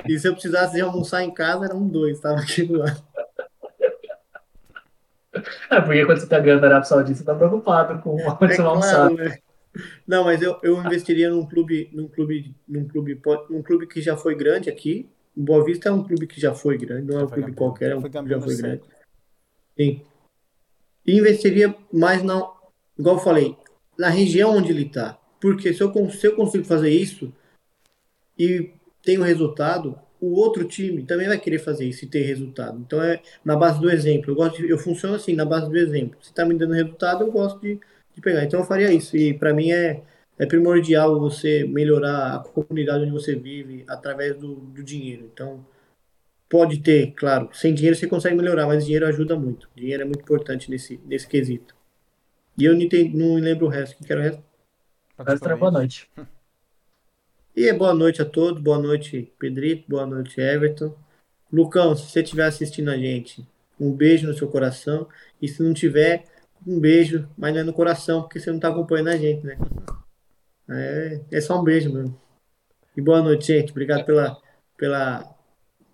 E 0.06 0.20
se 0.20 0.28
eu 0.28 0.34
precisasse 0.34 0.74
de 0.74 0.82
almoçar 0.82 1.24
em 1.24 1.34
casa, 1.34 1.64
era 1.64 1.74
um 1.74 1.88
dois, 1.88 2.18
estava 2.18 2.41
aqui 2.41 2.64
do 2.64 2.78
lado. 2.80 3.01
É, 5.70 5.82
porque 5.82 6.06
quando 6.06 6.20
você 6.20 6.28
tá 6.28 6.39
ganhando 6.39 6.62
na 6.62 6.68
Arábia 6.68 6.86
Saudita, 6.86 7.18
você 7.18 7.24
tá 7.24 7.34
preocupado 7.34 8.01
com 8.01 8.16
onde 8.16 8.54
É 8.54 8.58
vai 8.58 8.66
almoçar. 8.66 9.08
claro, 9.08 9.16
né? 9.16 9.38
Não, 10.06 10.24
mas 10.26 10.41
eu, 10.41 10.60
eu 10.62 10.78
investiria 10.82 11.30
num 11.30 11.45
clube, 11.45 11.89
num 11.93 12.08
clube, 12.08 12.56
num 12.68 12.88
clube, 12.88 13.20
num 13.49 13.64
clube 13.64 13.88
que 13.88 14.01
já 14.01 14.16
foi 14.16 14.36
grande 14.36 14.70
aqui. 14.70 15.10
O 15.36 15.41
Boa 15.41 15.64
Vista 15.64 15.89
é 15.89 15.91
um 15.91 16.04
clube 16.04 16.28
que 16.28 16.39
já 16.39 16.54
foi 16.54 16.78
grande, 16.78 17.08
não 17.12 17.22
é 17.22 17.24
um 17.24 17.28
clube 17.28 17.54
campeão. 17.54 17.56
qualquer, 17.56 17.91
é 17.91 17.95
um 17.95 18.01
clube 18.01 18.20
que 18.24 18.30
já 18.30 18.41
foi 18.41 18.56
grande. 18.58 18.84
Sim. 19.76 20.06
E 21.06 21.18
investiria 21.18 21.74
mais 21.91 22.22
na, 22.22 22.36
igual 22.99 23.16
eu 23.16 23.22
falei, 23.22 23.58
na 23.97 24.10
região 24.10 24.56
onde 24.56 24.72
ele 24.72 24.84
está. 24.86 25.18
Porque 25.43 25.73
se 25.73 25.81
eu, 25.83 25.91
se 26.09 26.25
eu 26.25 26.35
consigo 26.37 26.63
fazer 26.63 26.89
isso 26.89 27.33
e 28.37 28.71
tenho 29.03 29.21
resultado, 29.23 29.99
o 30.19 30.33
outro 30.39 30.63
time 30.65 31.03
também 31.03 31.27
vai 31.27 31.37
querer 31.39 31.59
fazer 31.59 31.85
isso 31.85 32.05
e 32.05 32.07
ter 32.07 32.21
resultado. 32.23 32.79
Então 32.79 33.01
é 33.01 33.21
na 33.43 33.55
base 33.55 33.79
do 33.79 33.89
exemplo. 33.91 34.31
Eu 34.31 34.35
gosto 34.35 34.57
de- 34.61 34.69
eu 34.69 34.77
funciono 34.77 35.15
assim, 35.15 35.33
na 35.35 35.45
base 35.45 35.69
do 35.69 35.77
exemplo. 35.77 36.17
Se 36.21 36.29
está 36.29 36.45
me 36.45 36.55
dando 36.57 36.73
resultado, 36.73 37.23
eu 37.23 37.31
gosto 37.31 37.59
de, 37.59 37.79
de 38.15 38.21
pegar. 38.21 38.43
Então 38.45 38.59
eu 38.61 38.65
faria 38.65 38.91
isso. 38.93 39.17
E 39.17 39.33
para 39.33 39.53
mim 39.53 39.71
é, 39.71 40.01
é 40.39 40.45
primordial 40.45 41.19
você 41.19 41.65
melhorar 41.65 42.35
a 42.37 42.39
comunidade 42.39 43.03
onde 43.03 43.11
você 43.11 43.35
vive 43.35 43.83
através 43.87 44.37
do, 44.37 44.55
do 44.55 44.81
dinheiro. 44.83 45.29
Então 45.33 45.65
pode 46.49 46.79
ter, 46.81 47.13
claro, 47.13 47.49
sem 47.53 47.73
dinheiro 47.73 47.97
você 47.97 48.07
consegue 48.07 48.35
melhorar, 48.37 48.67
mas 48.67 48.85
dinheiro 48.85 49.07
ajuda 49.07 49.35
muito. 49.37 49.69
Dinheiro 49.75 50.03
é 50.03 50.05
muito 50.05 50.21
importante 50.21 50.69
nesse, 50.71 50.99
nesse 51.05 51.27
quesito. 51.27 51.75
E 52.57 52.65
eu 52.65 52.73
não, 52.75 52.81
entendi, 52.81 53.17
não 53.17 53.35
lembro 53.35 53.67
o 53.67 53.69
resto. 53.69 54.01
O 54.01 54.05
que 54.05 54.11
era 54.13 54.21
o 54.21 54.25
resto? 54.25 54.43
Extra, 55.28 55.55
boa 55.55 55.71
noite. 55.71 56.09
E 57.55 57.67
é 57.67 57.74
boa 57.74 57.93
noite 57.93 58.19
a 58.19 58.26
todos, 58.26 58.59
boa 58.59 58.80
noite 58.80 59.32
Pedrito, 59.38 59.88
boa 59.88 60.07
noite 60.07 60.41
Everton. 60.41 60.91
Lucão, 61.51 61.95
se 61.95 62.09
você 62.09 62.24
estiver 62.24 62.45
assistindo 62.45 62.89
a 62.89 62.97
gente, 62.97 63.47
um 63.80 63.91
beijo 63.91 64.26
no 64.26 64.34
seu 64.34 64.47
coração. 64.47 65.07
E 65.39 65.47
se 65.47 65.61
não 65.61 65.71
tiver, 65.71 66.26
um 66.65 66.80
beijo, 66.80 67.30
mas 67.38 67.53
não 67.53 67.61
é 67.61 67.63
no 67.63 67.71
coração, 67.71 68.24
porque 68.24 68.39
você 68.39 68.49
não 68.49 68.55
está 68.55 68.69
acompanhando 68.69 69.09
a 69.09 69.17
gente, 69.17 69.45
né? 69.45 69.55
É, 70.67 71.19
é 71.30 71.41
só 71.41 71.59
um 71.59 71.63
beijo 71.63 71.93
mesmo. 71.93 72.19
E 72.97 73.01
boa 73.01 73.21
noite, 73.21 73.47
gente. 73.47 73.71
Obrigado 73.71 74.05
pela, 74.05 74.38
pela, 74.78 75.36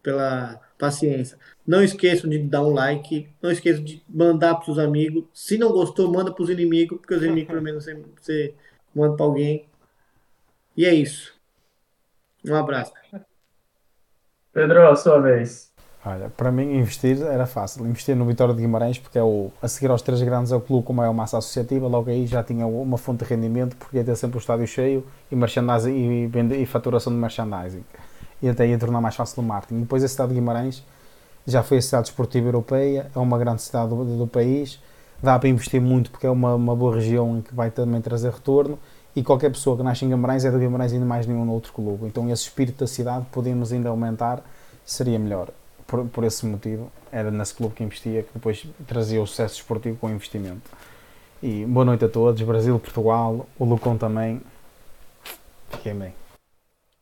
pela 0.02 0.62
paciência. 0.78 1.38
Não 1.68 1.84
esqueçam 1.84 2.30
de 2.30 2.38
dar 2.40 2.62
um 2.62 2.72
like, 2.72 3.28
não 3.42 3.52
esqueçam 3.52 3.84
de 3.84 4.02
mandar 4.08 4.56
para 4.56 4.72
os 4.72 4.80
amigos. 4.80 5.26
Se 5.34 5.58
não 5.58 5.72
gostou, 5.72 6.10
manda 6.10 6.32
para 6.32 6.44
os 6.44 6.50
inimigos, 6.50 7.00
porque 7.00 7.16
os 7.16 7.24
inimigos 7.24 7.50
pelo 7.50 7.62
menos 7.62 7.84
você, 7.84 7.96
você 8.16 8.56
manda 9.00 9.16
para 9.16 9.26
alguém. 9.26 9.66
E 10.76 10.86
é 10.86 10.94
isso. 10.94 11.34
Um 12.46 12.56
abraço. 12.56 12.94
Pedro, 14.54 14.88
a 14.90 14.96
sua 14.96 15.20
vez. 15.20 15.70
Olha, 16.06 16.30
para 16.30 16.52
mim 16.52 16.78
investir 16.78 17.22
era 17.22 17.46
fácil. 17.46 17.86
Investir 17.86 18.16
no 18.16 18.26
Vitória 18.26 18.54
de 18.54 18.62
Guimarães, 18.62 18.98
porque 18.98 19.18
é 19.18 19.24
o, 19.24 19.52
a 19.62 19.68
seguir 19.68 19.92
aos 19.92 20.02
três 20.02 20.22
grandes 20.22 20.52
é 20.52 20.56
o 20.56 20.62
clube 20.62 20.86
com 20.86 20.94
maior 20.94 21.14
massa 21.14 21.38
associativa, 21.38 21.88
logo 21.88 22.10
aí 22.10 22.26
já 22.26 22.42
tinha 22.42 22.66
uma 22.66 22.98
fonte 22.98 23.26
de 23.26 23.30
rendimento, 23.30 23.76
porque 23.76 23.98
ia 23.98 24.04
ter 24.04 24.16
sempre 24.16 24.38
o 24.38 24.40
estádio 24.40 24.66
cheio 24.66 25.06
e, 25.30 25.36
merchandising, 25.36 25.92
e, 25.92 26.28
vende, 26.28 26.56
e 26.56 26.66
faturação 26.66 27.12
de 27.12 27.20
merchandising. 27.20 27.84
E 28.42 28.48
até 28.48 28.66
ia 28.66 28.80
tornar 28.80 29.02
mais 29.02 29.16
fácil 29.16 29.44
o 29.44 29.46
marketing. 29.46 29.82
Depois 29.82 30.02
a 30.04 30.08
cidade 30.08 30.30
de 30.30 30.36
Guimarães 30.36 30.86
já 31.46 31.64
foi 31.64 31.78
a 31.78 31.82
cidade 31.82 32.08
esportiva 32.08 32.48
europeia, 32.48 33.12
é 33.14 33.20
uma 33.20 33.38
grande 33.38 33.62
cidade 33.62 33.90
do, 33.90 34.18
do 34.18 34.28
país, 34.28 34.80
dá 35.22 35.38
para 35.38 35.50
investir 35.50 35.82
muito 35.82 36.12
porque 36.12 36.26
é 36.26 36.30
uma, 36.30 36.56
uma 36.56 36.76
boa 36.76 36.96
região 36.96 37.38
em 37.38 37.42
que 37.42 37.54
vai 37.54 37.70
também 37.70 38.00
trazer 38.00 38.32
retorno 38.32 38.80
e 39.20 39.24
qualquer 39.24 39.52
pessoa 39.52 39.76
que 39.76 39.84
nasce 39.84 40.06
em 40.06 40.10
Guimarães 40.10 40.46
é 40.46 40.50
de 40.50 40.58
Guimarães 40.58 40.94
ainda 40.94 41.06
mais 41.06 41.28
nenhum 41.28 41.50
outro 41.50 41.74
clube. 41.74 42.06
Então 42.06 42.30
esse 42.30 42.44
espírito 42.44 42.80
da 42.80 42.88
cidade 42.88 43.26
podemos 43.34 43.74
ainda 43.74 43.90
aumentar, 43.90 44.42
seria 44.86 45.20
melhor 45.20 45.50
por, 45.86 46.06
por 46.06 46.24
esse 46.24 46.46
motivo, 46.46 46.90
era 47.12 47.30
nesse 47.30 47.54
clube 47.54 47.76
que 47.76 47.84
investia 47.84 48.24
que 48.24 48.30
depois 48.34 48.66
trazia 48.88 49.22
o 49.22 49.28
sucesso 49.28 49.56
esportivo 49.56 49.98
com 49.98 50.08
o 50.08 50.10
investimento. 50.10 50.72
E 51.44 51.66
boa 51.66 51.84
noite 51.84 52.06
a 52.06 52.08
todos, 52.08 52.42
Brasil, 52.44 52.80
Portugal, 52.80 53.46
o 53.60 53.66
Lucão 53.66 53.98
também. 53.98 54.42
Fiquem 55.70 55.96
bem. 55.96 56.14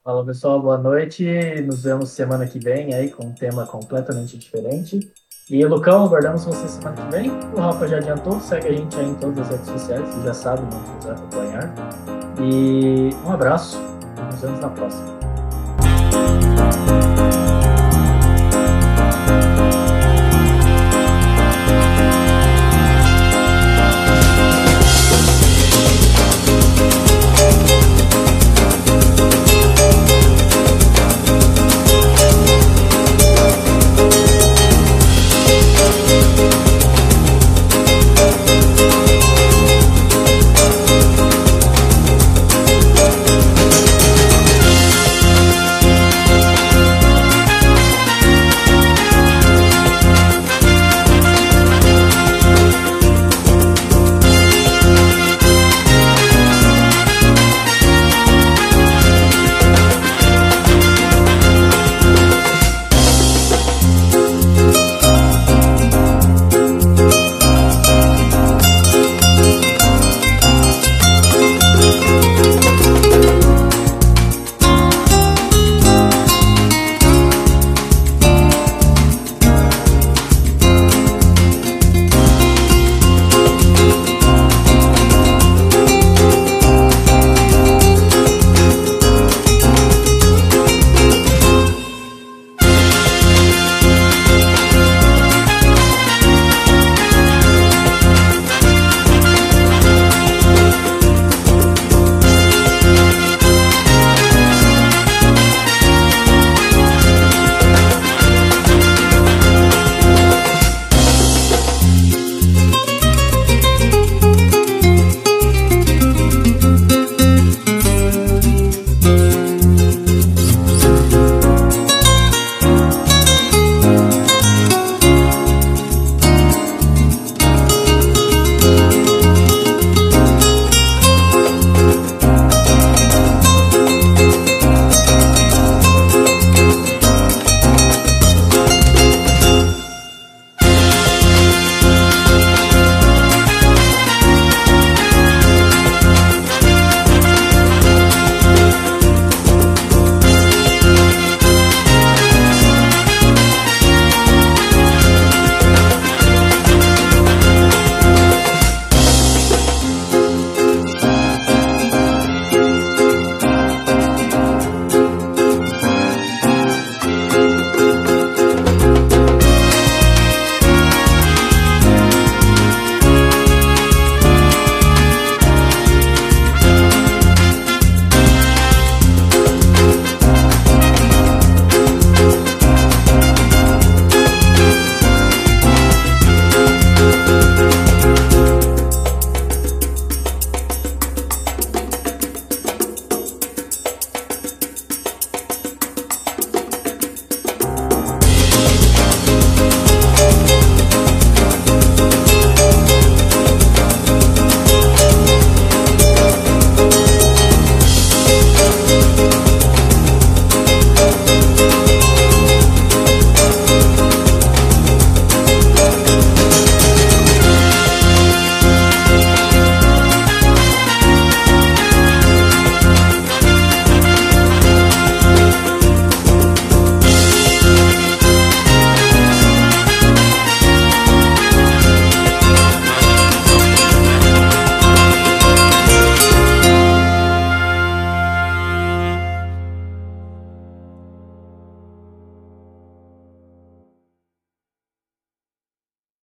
Fala 0.03 0.25
pessoal, 0.25 0.59
boa 0.59 0.79
noite. 0.79 1.23
Nos 1.67 1.83
vemos 1.83 2.09
semana 2.09 2.47
que 2.47 2.57
vem 2.57 2.95
aí 2.95 3.11
com 3.11 3.25
um 3.27 3.33
tema 3.33 3.67
completamente 3.67 4.39
diferente. 4.39 5.13
E 5.49 5.65
Lucão, 5.65 6.03
aguardamos 6.03 6.43
você 6.43 6.67
semana 6.67 6.97
que 6.97 7.09
vem. 7.09 7.31
O 7.53 7.61
Rafa 7.61 7.87
já 7.87 7.97
adiantou, 7.97 8.37
segue 8.41 8.67
a 8.67 8.71
gente 8.73 8.99
aí 8.99 9.09
em 9.09 9.13
todas 9.15 9.39
as 9.39 9.49
redes 9.49 9.67
sociais, 9.67 10.09
você 10.09 10.23
já 10.25 10.33
sabe 10.33 10.63
onde 10.63 10.95
nos 10.95 11.09
acompanhar. 11.09 11.73
E 12.41 13.15
um 13.25 13.31
abraço, 13.31 13.81
nos 14.29 14.41
vemos 14.41 14.59
na 14.59 14.69
próxima. 14.69 15.07